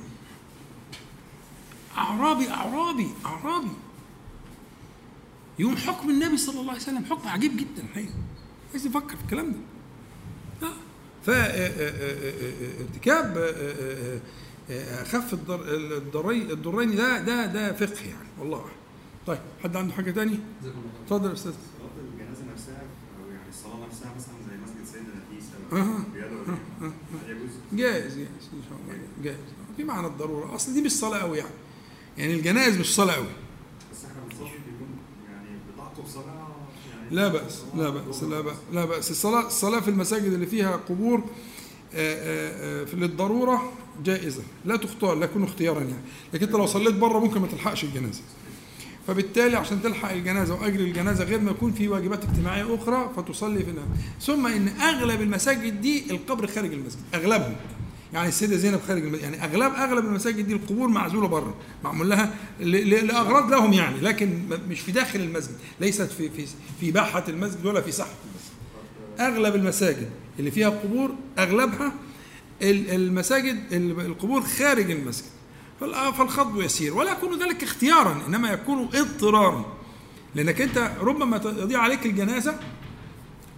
أعرابي 1.98 2.50
أعرابي 2.50 3.08
أعرابي. 3.26 3.72
يوم 5.60 5.78
حكم 5.78 6.10
النبي 6.10 6.38
صلى 6.38 6.60
الله 6.60 6.72
عليه 6.72 6.82
وسلم 6.82 7.06
حكم 7.06 7.30
عجيب 7.30 7.58
جدا 7.58 7.84
الحقيقة 7.84 8.14
عايز 8.72 8.86
يفكر 8.86 9.16
في 9.16 9.24
الكلام 9.24 9.52
ده. 9.52 9.58
ف 11.28 11.30
آه، 11.30 11.34
آه، 11.34 11.90
آه، 11.90 12.32
آه، 12.32 12.82
ارتكاب 12.82 13.38
آه، 13.38 13.42
آه، 13.52 14.20
آه، 14.70 15.02
اخف 15.02 15.34
الضر- 15.34 15.66
الضري 15.98 16.42
الضرين 16.54 16.96
ده 16.96 17.20
ده 17.22 17.46
ده 17.46 17.74
فقه 17.74 18.06
يعني 18.06 18.28
والله 18.40 18.58
أعلم. 18.58 18.72
طيب 19.28 19.40
حد 19.64 19.76
عنده 19.76 19.94
حاجة 19.94 20.12
خير. 20.12 20.40
اتفضل 21.04 21.30
يا 21.30 21.34
أستاذ. 21.34 21.52
صلاة 21.52 21.90
الجنازة 22.14 22.54
نفسها 22.54 22.82
أو 23.24 23.32
يعني 23.32 23.50
الصلاة 23.50 23.86
نفسها 23.88 24.14
مثلا 24.18 24.34
زي 24.50 24.58
مسجد 24.64 24.86
سيدنا 24.94 25.10
نفيس 25.16 25.46
يجوز؟ 27.28 27.50
جائز 27.74 28.14
جائز 28.18 28.18
إن 28.54 28.62
شاء 28.70 28.78
الله. 28.86 29.00
جائز. 29.24 29.38
في 29.78 29.84
معنى 29.84 30.08
الضرورة. 30.08 30.56
أصل 30.56 30.74
دي 30.74 30.82
مش 30.82 30.92
صلاة 30.92 31.20
قوي 31.20 31.38
يعني. 31.38 31.50
يعني 32.18 32.34
الجنائز 32.34 32.78
مش 32.80 32.96
صلاة 32.96 33.14
قوي 33.16 33.28
بس 33.92 34.06
إحنا 34.06 34.22
بنصلي 34.30 34.44
بيكون 34.50 34.90
يعني 35.32 35.50
صلاة 36.08 36.26
يعني 36.26 36.47
لا 37.12 37.28
بأس 37.28 37.62
لا 37.76 37.90
بأس 37.90 38.24
لا 38.24 38.42
بأس 38.42 38.56
لا 38.74 38.86
بأس. 38.86 39.12
الصلاة 39.12 39.48
الصلاة 39.48 39.80
في 39.80 39.88
المساجد 39.88 40.34
اللي 40.34 40.46
فيها 40.46 40.76
قبور 40.76 41.20
آه، 41.20 41.24
آه، 41.96 42.84
آه، 42.94 42.96
للضرورة 42.96 43.72
جائزة. 44.04 44.44
لا 44.66 44.76
تختار 44.76 45.16
لا 45.16 45.26
يكون 45.26 45.44
اختيارا 45.44 45.80
يعني. 45.80 46.02
لكن 46.34 46.46
أنت 46.46 46.56
لو 46.56 46.66
صليت 46.66 46.96
بره 46.96 47.20
ممكن 47.20 47.42
ما 47.42 47.48
تلحقش 47.48 47.84
الجنازة. 47.84 48.22
فبالتالي 49.08 49.58
عشان 49.58 49.82
تلحق 49.82 50.12
الجنازة 50.12 50.54
وأجر 50.54 50.80
الجنازة 50.80 51.24
غير 51.24 51.40
ما 51.40 51.52
يكون 51.52 51.72
في 51.72 51.88
واجبات 51.88 52.24
اجتماعية 52.24 52.76
أخرى 52.76 53.12
فتصلي 53.18 53.60
في 53.60 53.74
ثم 54.22 54.48
إن 54.48 54.68
أغلب 54.68 55.22
المساجد 55.22 55.82
دي 55.82 56.12
القبر 56.12 56.48
خارج 56.48 56.74
المسجد 56.74 57.02
أغلبهم. 57.14 57.56
يعني 58.14 58.28
السيدة 58.28 58.56
زينب 58.58 58.80
خارج 58.88 59.02
المسجد 59.04 59.24
يعني 59.24 59.44
أغلب 59.44 59.74
أغلب 59.74 60.06
المساجد 60.06 60.48
دي 60.48 60.54
القبور 60.54 60.88
معزولة 60.88 61.28
بره 61.28 61.56
معمول 61.84 62.10
لها 62.10 62.34
ل- 62.60 62.90
ل- 62.90 63.08
لأغراض 63.08 63.52
لهم 63.52 63.74
يعني 63.74 64.00
لكن 64.00 64.40
مش 64.70 64.80
في 64.80 64.92
داخل 64.92 65.20
المسجد 65.20 65.56
ليست 65.80 66.02
في 66.12 66.30
في 66.30 66.46
في 66.80 66.92
باحة 66.92 67.24
المسجد 67.28 67.66
ولا 67.66 67.82
في 67.82 67.92
ساحة 67.92 68.10
المسجد. 68.26 68.58
أغلب 69.36 69.56
المساجد 69.56 70.10
اللي 70.40 70.52
فيها 70.52 70.70
قبور 70.70 71.12
أغلبها 71.40 71.92
ال- 72.62 72.90
المساجد 72.92 73.60
ال- 73.74 74.00
القبور 74.06 74.42
خارج 74.44 74.92
المسجد. 74.92 75.28
فال- 75.80 76.14
فالخض 76.14 76.62
يسير 76.62 76.94
ولا 76.94 77.12
يكون 77.12 77.40
ذلك 77.44 77.64
اختيارا 77.64 78.22
إنما 78.28 78.50
يكون 78.52 78.90
اضطرارا. 78.94 79.66
لأنك 80.36 80.62
أنت 80.62 80.92
ربما 81.02 81.38
تضيع 81.38 81.80
عليك 81.80 82.06
الجنازة 82.06 82.60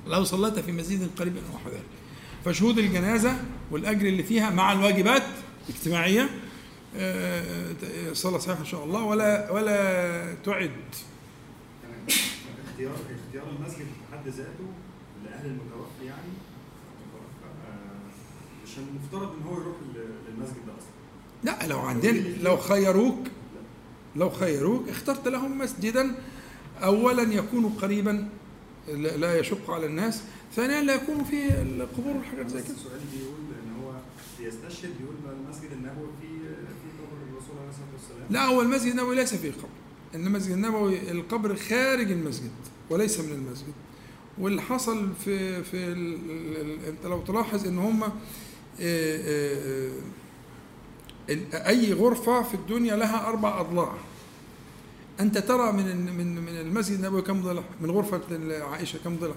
لو 0.08 0.24
صليت 0.24 0.60
في 0.60 0.72
مسجد 0.72 1.10
قريب 1.20 1.34
أو 1.38 1.72
ذلك 1.72 1.84
فشهود 2.46 2.78
الجنازة 2.80 3.36
والأجر 3.72 4.08
اللي 4.08 4.24
فيها 4.24 4.50
مع 4.50 4.72
الواجبات 4.72 5.24
الاجتماعية 5.70 6.30
آه، 6.96 7.74
آه، 8.10 8.14
صلاه 8.14 8.38
صحيحه 8.38 8.60
إن 8.60 8.66
شاء 8.66 8.84
الله. 8.84 9.04
ولا 9.04 9.52
ولا 9.52 10.36
تعد. 10.46 10.72
اختيار 12.10 12.94
اختيار 12.94 13.44
المسجد 13.60 13.78
في 13.78 14.12
حد 14.18 14.28
ذاته 14.28 14.68
لأهل 15.26 15.46
المتوفي 15.46 16.06
يعني 16.06 16.32
آه، 17.68 18.64
مش 18.66 18.72
المفترض 18.78 19.36
إن 19.36 19.44
هو 19.48 19.62
يروح 19.62 19.76
للمسجد 19.96 20.66
ده 20.68 20.74
أصلا. 20.78 20.90
لا 21.44 21.68
لو 21.68 21.80
عندنا 21.80 22.20
لو 22.44 22.58
خيروك 22.58 23.28
لو 24.16 24.30
خيروك 24.30 24.90
اخترت 24.90 25.28
لهم 25.28 25.58
مسجدا. 25.58 26.16
اولا 26.84 27.34
يكون 27.34 27.70
قريبا 27.70 28.30
لا 28.94 29.40
يشق 29.40 29.72
على 29.72 29.86
الناس. 29.86 30.22
ثانيا 30.56 30.82
لا 30.82 30.94
يكون 30.94 31.24
فيه 31.24 31.62
القبور 31.62 32.18
والحاجات 32.18 32.48
زي 32.48 32.62
كده. 32.62 32.72
السؤال 32.74 33.00
بيقول 33.14 33.49
بيقول 34.40 35.16
إن 35.26 35.46
المسجد 35.46 35.72
النبوي 35.72 36.08
فيه 36.22 36.40
فيه 36.48 36.92
قبر 37.00 37.18
الرسول 37.32 37.58
عليه 37.58 37.70
الصلاة 37.70 37.94
والسلام. 37.94 38.28
لا 38.30 38.46
هو 38.46 38.62
المسجد 38.62 38.92
النبوي 38.92 39.16
ليس 39.16 39.36
فيه 39.36 39.52
قبر. 39.52 39.70
إن 40.16 40.28
المسجد 40.28 40.52
النبوي 40.52 41.12
القبر 41.12 41.56
خارج 41.56 42.12
المسجد 42.12 42.52
وليس 42.90 43.20
من 43.20 43.32
المسجد. 43.32 43.74
واللي 44.38 44.62
حصل 44.62 45.10
في 45.26 45.64
في 45.64 45.92
أنت 46.90 47.06
لو 47.06 47.22
تلاحظ 47.22 47.68
إن 47.68 47.78
هم 47.78 48.04
آه، 48.04 48.12
آه، 48.82 49.92
أي 51.54 51.94
غرفة 51.94 52.44
في 52.44 52.54
الدنيا 52.54 52.96
لها 52.96 53.28
أربع 53.28 53.60
أضلاع. 53.60 53.94
أنت 55.20 55.38
ترى 55.38 55.72
من 55.72 56.18
من 56.18 56.42
من 56.42 56.58
المسجد 56.58 56.96
النبوي 56.96 57.22
كم 57.22 57.42
ضلع؟ 57.42 57.64
من 57.82 57.92
غرفة 57.92 58.22
عائشة 58.64 59.00
كم 59.04 59.16
ضلع؟ 59.16 59.36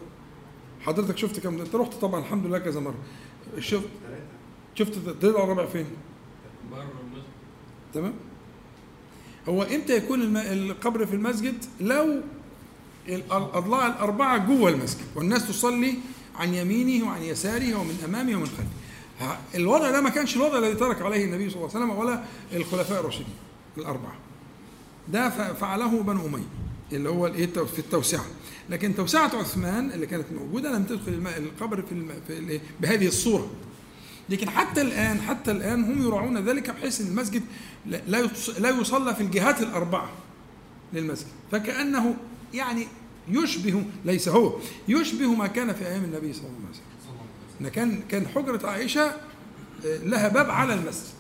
حضرتك 0.81 1.17
شفت 1.17 1.41
كم 1.41 1.57
ضلع؟ 1.57 1.65
انت 1.65 1.75
رحت 1.75 1.95
طبعا 1.95 2.21
الحمد 2.21 2.47
لله 2.47 2.59
كذا 2.59 2.81
مرة. 2.81 2.99
شفت 3.59 3.89
شفت 4.75 4.97
الضلع 4.97 5.45
الرابع 5.45 5.67
فين 5.67 5.87
بره 6.73 6.81
المسجد 6.83 7.25
تمام. 7.95 8.15
هو 9.49 9.63
إمتى 9.63 9.97
يكون 9.97 10.37
القبر 10.37 11.07
في 11.07 11.15
المسجد؟ 11.15 11.55
لو 11.81 12.21
الأضلاع 13.09 13.87
الأربعة 13.87 14.47
جوه 14.47 14.71
المسجد 14.71 15.05
والناس 15.17 15.49
تصلي 15.49 15.95
عن 16.37 16.55
يمينه 16.55 17.07
وعن 17.07 17.23
يساره 17.23 17.75
ومن 17.81 18.03
أمامه 18.05 18.37
ومن 18.37 18.47
خلفه. 18.47 19.39
الوضع 19.55 19.91
ده 19.91 20.01
ما 20.01 20.11
كانش 20.11 20.37
الوضع 20.37 20.59
الذي 20.59 20.75
ترك 20.75 21.03
عليه 21.03 21.25
النبي 21.25 21.51
صلى 21.51 21.57
الله 21.61 21.71
عليه 21.75 21.85
وسلم 21.87 21.99
ولا 21.99 22.25
الخلفاء 22.53 23.01
الراشدين 23.01 23.35
الأربعة. 23.79 24.15
ده 25.09 25.31
فعله 25.55 26.03
بنو 26.03 26.27
أمية 26.27 26.45
اللي 26.93 27.09
هو 27.09 27.27
الإيه؟ 27.27 27.47
في 27.47 27.79
التوسعة. 27.79 28.25
لكن 28.71 28.95
توسعة 28.95 29.37
عثمان 29.37 29.91
اللي 29.93 30.07
كانت 30.07 30.27
موجودة 30.33 30.73
لم 30.73 30.85
تدخل 30.85 31.13
القبر 31.37 31.83
في. 31.83 32.07
في 32.27 32.39
الإيه؟ 32.39 32.61
بهذه 32.81 33.07
الصورة. 33.07 33.51
لكن 34.29 34.51
حتى 34.51 34.81
الآن 34.83 35.21
حتى 35.23 35.51
الآن 35.51 35.85
هم 35.85 36.07
يراعون 36.07 36.39
ذلك 36.39 36.71
بحيث 36.71 37.01
أن 37.01 37.07
المسجد 37.07 37.43
لا- 37.87 38.29
لا 38.59 38.71
يصلى 38.71 39.15
في 39.15 39.21
الجهات 39.21 39.61
الأربعة 39.63 40.11
للمسجد 40.93 41.27
فكأنه 41.53 42.15
يعني 42.55 42.87
يشبه 43.29 43.85
ليس 44.05 44.29
هو 44.29 44.57
يشبه 44.89 45.27
ما 45.35 45.47
كان 45.47 45.73
في 45.73 45.87
أيام 45.87 46.05
النبي 46.05 46.33
صلى 46.33 46.43
الله 46.47 46.57
عليه 46.59 46.71
وسلم. 46.71 46.87
إن 47.61 47.69
كان 47.69 48.03
كان 48.09 48.29
حجرة 48.29 48.67
عائشة 48.69 49.03
آه، 49.87 49.97
لها 50.05 50.29
باب 50.29 50.51
على 50.51 50.75
المسجد 50.75 51.13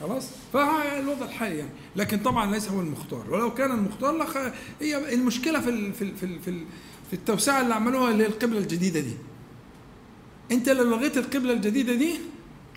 خلاص 0.00 0.24
فالوضع 0.52 1.26
الحالي 1.26 1.58
يعني 1.58 1.70
لكن 1.96 2.18
طبعا 2.18 2.50
ليس 2.50 2.68
هو 2.68 2.80
المختار 2.80 3.30
ولو 3.30 3.54
كان 3.54 3.70
المختار. 3.70 4.52
هي 4.80 5.14
المشكلة 5.14 5.60
في. 5.60 5.92
في. 5.92 6.12
في. 6.14 6.38
في, 6.38 6.50
ال... 6.50 6.64
في 7.10 7.16
التوسعة 7.16 7.60
اللي 7.60 7.74
عملوها 7.74 8.10
القبله 8.10 8.58
الجديدة 8.58 9.00
دي 9.00 9.14
انت 10.52 10.68
لو 10.68 10.84
لغيت 10.90 11.16
القبلة 11.18 11.52
الجديدة 11.52 11.94
دي 11.94 12.14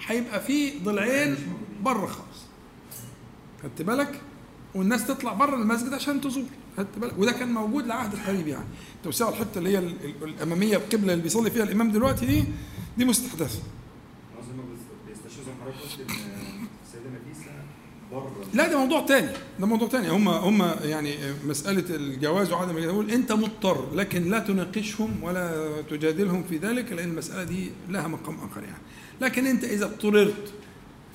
هيبقى 0.05 0.41
في 0.41 0.79
ضلعين 0.79 1.35
بره 1.83 2.05
خالص. 2.05 2.39
خدت 3.63 3.81
بالك؟ 3.81 4.21
والناس 4.75 5.07
تطلع 5.07 5.33
بره 5.33 5.55
المسجد 5.55 5.93
عشان 5.93 6.21
تزور. 6.21 6.43
خدت 6.77 6.97
بالك؟ 6.97 7.17
وده 7.17 7.31
كان 7.31 7.53
موجود 7.53 7.87
لعهد 7.87 8.13
القريب 8.13 8.47
يعني. 8.47 8.65
توسعوا 9.03 9.31
الحتة 9.31 9.57
اللي 9.57 9.69
هي 9.69 9.77
ال- 9.79 10.05
ال- 10.05 10.23
الأمامية 10.23 10.77
القبله 10.77 11.13
اللي 11.13 11.23
بيصلي 11.23 11.51
فيها 11.51 11.63
الإمام 11.63 11.91
دلوقتي 11.91 12.25
دي 12.25 12.43
دي 12.97 13.05
مستحدثة 13.05 13.59
قصدي 14.37 14.53
ما 14.57 14.63
بيست- 14.63 15.23
بيستشهدوا 15.25 15.53
حضرتك 15.61 15.81
قلت 15.81 15.99
ان 15.99 16.67
السيده 16.85 17.09
نفيسه 17.09 17.51
بره 17.51 17.63
لا 18.53 18.67
ده 18.67 18.79
موضوع 18.79 19.01
تاني. 19.05 19.29
ده 19.59 19.65
موضوع 19.65 19.87
تاني. 19.87 20.09
هم 20.09 20.27
هم 20.27 20.71
يعني 20.83 21.15
مسألة 21.45 21.95
الجواز 21.95 22.51
وعدم 22.51 22.77
الجواز 22.77 22.93
يقول 22.93 23.11
أنت 23.11 23.31
مضطر 23.31 23.95
لكن 23.95 24.29
لا 24.29 24.39
تناقشهم 24.39 25.23
ولا 25.23 25.71
تجادلهم 25.89 26.43
في 26.43 26.57
ذلك 26.57 26.91
لأن 26.91 27.09
المسألة 27.09 27.43
دي 27.43 27.71
لها 27.89 28.07
مقام 28.07 28.35
آخر 28.35 28.63
يعني. 28.63 28.81
لكن 29.21 29.45
أنت 29.45 29.63
إذا 29.63 29.85
اضطررت 29.85 30.53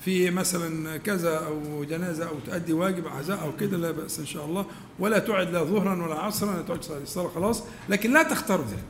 في 0.05 0.31
مثلا 0.31 0.97
كذا 0.97 1.37
أو 1.37 1.83
جنازة 1.83 2.29
أو 2.29 2.35
تؤدي 2.45 2.73
واجب 2.73 3.07
عزاء 3.07 3.41
أو 3.41 3.57
كده 3.57 3.77
لا 3.77 3.91
بأس 3.91 4.19
إن 4.19 4.25
شاء 4.25 4.45
الله. 4.45 4.65
ولا 4.99 5.19
تعد 5.19 5.49
لا 5.53 5.63
ظهرا 5.63 6.03
ولا 6.05 6.15
عصرا 6.15 6.51
ولا 6.51 6.61
تعد 6.61 6.79
الصلاة 7.01 7.27
خلاص. 7.27 7.63
لكن 7.89 8.13
لا 8.13 8.23
تختار 8.23 8.61
ذلك. 8.61 8.85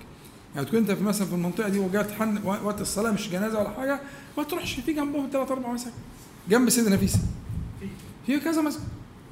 يعني 0.55 0.67
تكون 0.67 0.79
أنت 0.79 0.91
في 0.91 1.03
مثلا 1.03 1.27
في 1.27 1.33
المنطقة 1.33 1.69
دي 1.69 1.79
وجات 1.79 2.11
حن 2.11 2.45
وقت 2.45 2.81
الصلاة 2.81 3.11
مش 3.11 3.29
جنازة 3.29 3.59
ولا 3.59 3.69
حاجة 3.69 3.99
ما 4.37 4.43
تروحش 4.43 4.73
في 4.79 4.93
جنبهم 4.93 5.29
ثلاث 5.31 5.51
أربع 5.51 5.71
مساجد 5.71 5.93
جنب 6.49 6.69
سيدنا 6.69 6.95
نفيسة 6.95 7.19
في 8.26 8.39
كذا 8.39 8.61
مسجد 8.61 8.84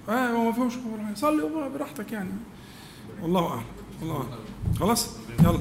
آه 0.10 0.44
ما 0.44 0.52
فيهمش. 0.52 0.74
صلي 1.16 1.50
براحتك 1.74 2.12
يعني. 2.12 2.30
والله 3.22 3.48
أعلم. 3.48 3.64
والله 4.02 4.16
أعلم. 4.16 4.76
خلاص؟ 4.80 5.10
يلا. 5.40 5.60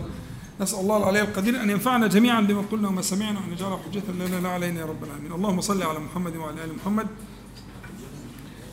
نسأل 0.60 0.80
الله 0.80 0.96
العلي 0.96 1.20
القدير 1.20 1.62
أن 1.62 1.70
ينفعنا 1.70 2.06
جميعا 2.06 2.40
بما 2.40 2.62
قلنا 2.72 2.88
وما 2.88 3.02
سمعنا 3.02 3.40
وان 3.40 3.52
يجعل 3.52 3.78
حجة 3.78 4.02
لنا 4.12 4.40
لا 4.40 4.48
علينا 4.48 4.80
يا 4.80 4.86
رب 4.86 5.04
العالمين. 5.04 5.32
اللهم 5.32 5.60
صل 5.60 5.82
على 5.82 5.98
محمد 5.98 6.36
وعلى 6.36 6.64
آل 6.64 6.76
محمد. 6.76 7.06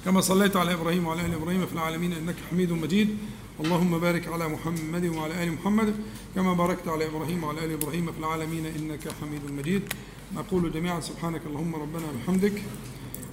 كما 0.06 0.22
صليت 0.22 0.56
على 0.56 0.74
إبراهيم 0.74 1.08
وعلى 1.08 1.26
آل 1.26 1.34
إبراهيم 1.34 1.66
في 1.66 1.74
العالمين 1.74 2.14
إنك 2.14 2.36
حميد 2.52 2.72
مجيد. 2.72 3.18
اللهم 3.60 4.00
بارك 4.00 4.28
على 4.28 4.48
محمد 4.48 5.06
وعلى 5.06 5.44
آل 5.44 5.52
محمد. 5.54 5.96
كما 6.36 6.54
باركت 6.54 6.88
على 6.88 7.06
إبراهيم 7.06 7.44
وعلى 7.44 7.66
آل 7.66 7.72
إبراهيم 7.72 8.12
في 8.12 8.20
العالمين 8.20 8.66
إنك 8.66 9.08
حميد 9.22 9.52
مجيد. 9.52 9.94
نقول 10.36 10.72
جميعا 10.72 11.00
سبحانك 11.00 11.42
اللهم 11.46 11.76
ربنا 11.76 12.04
وبحمدك 12.06 12.64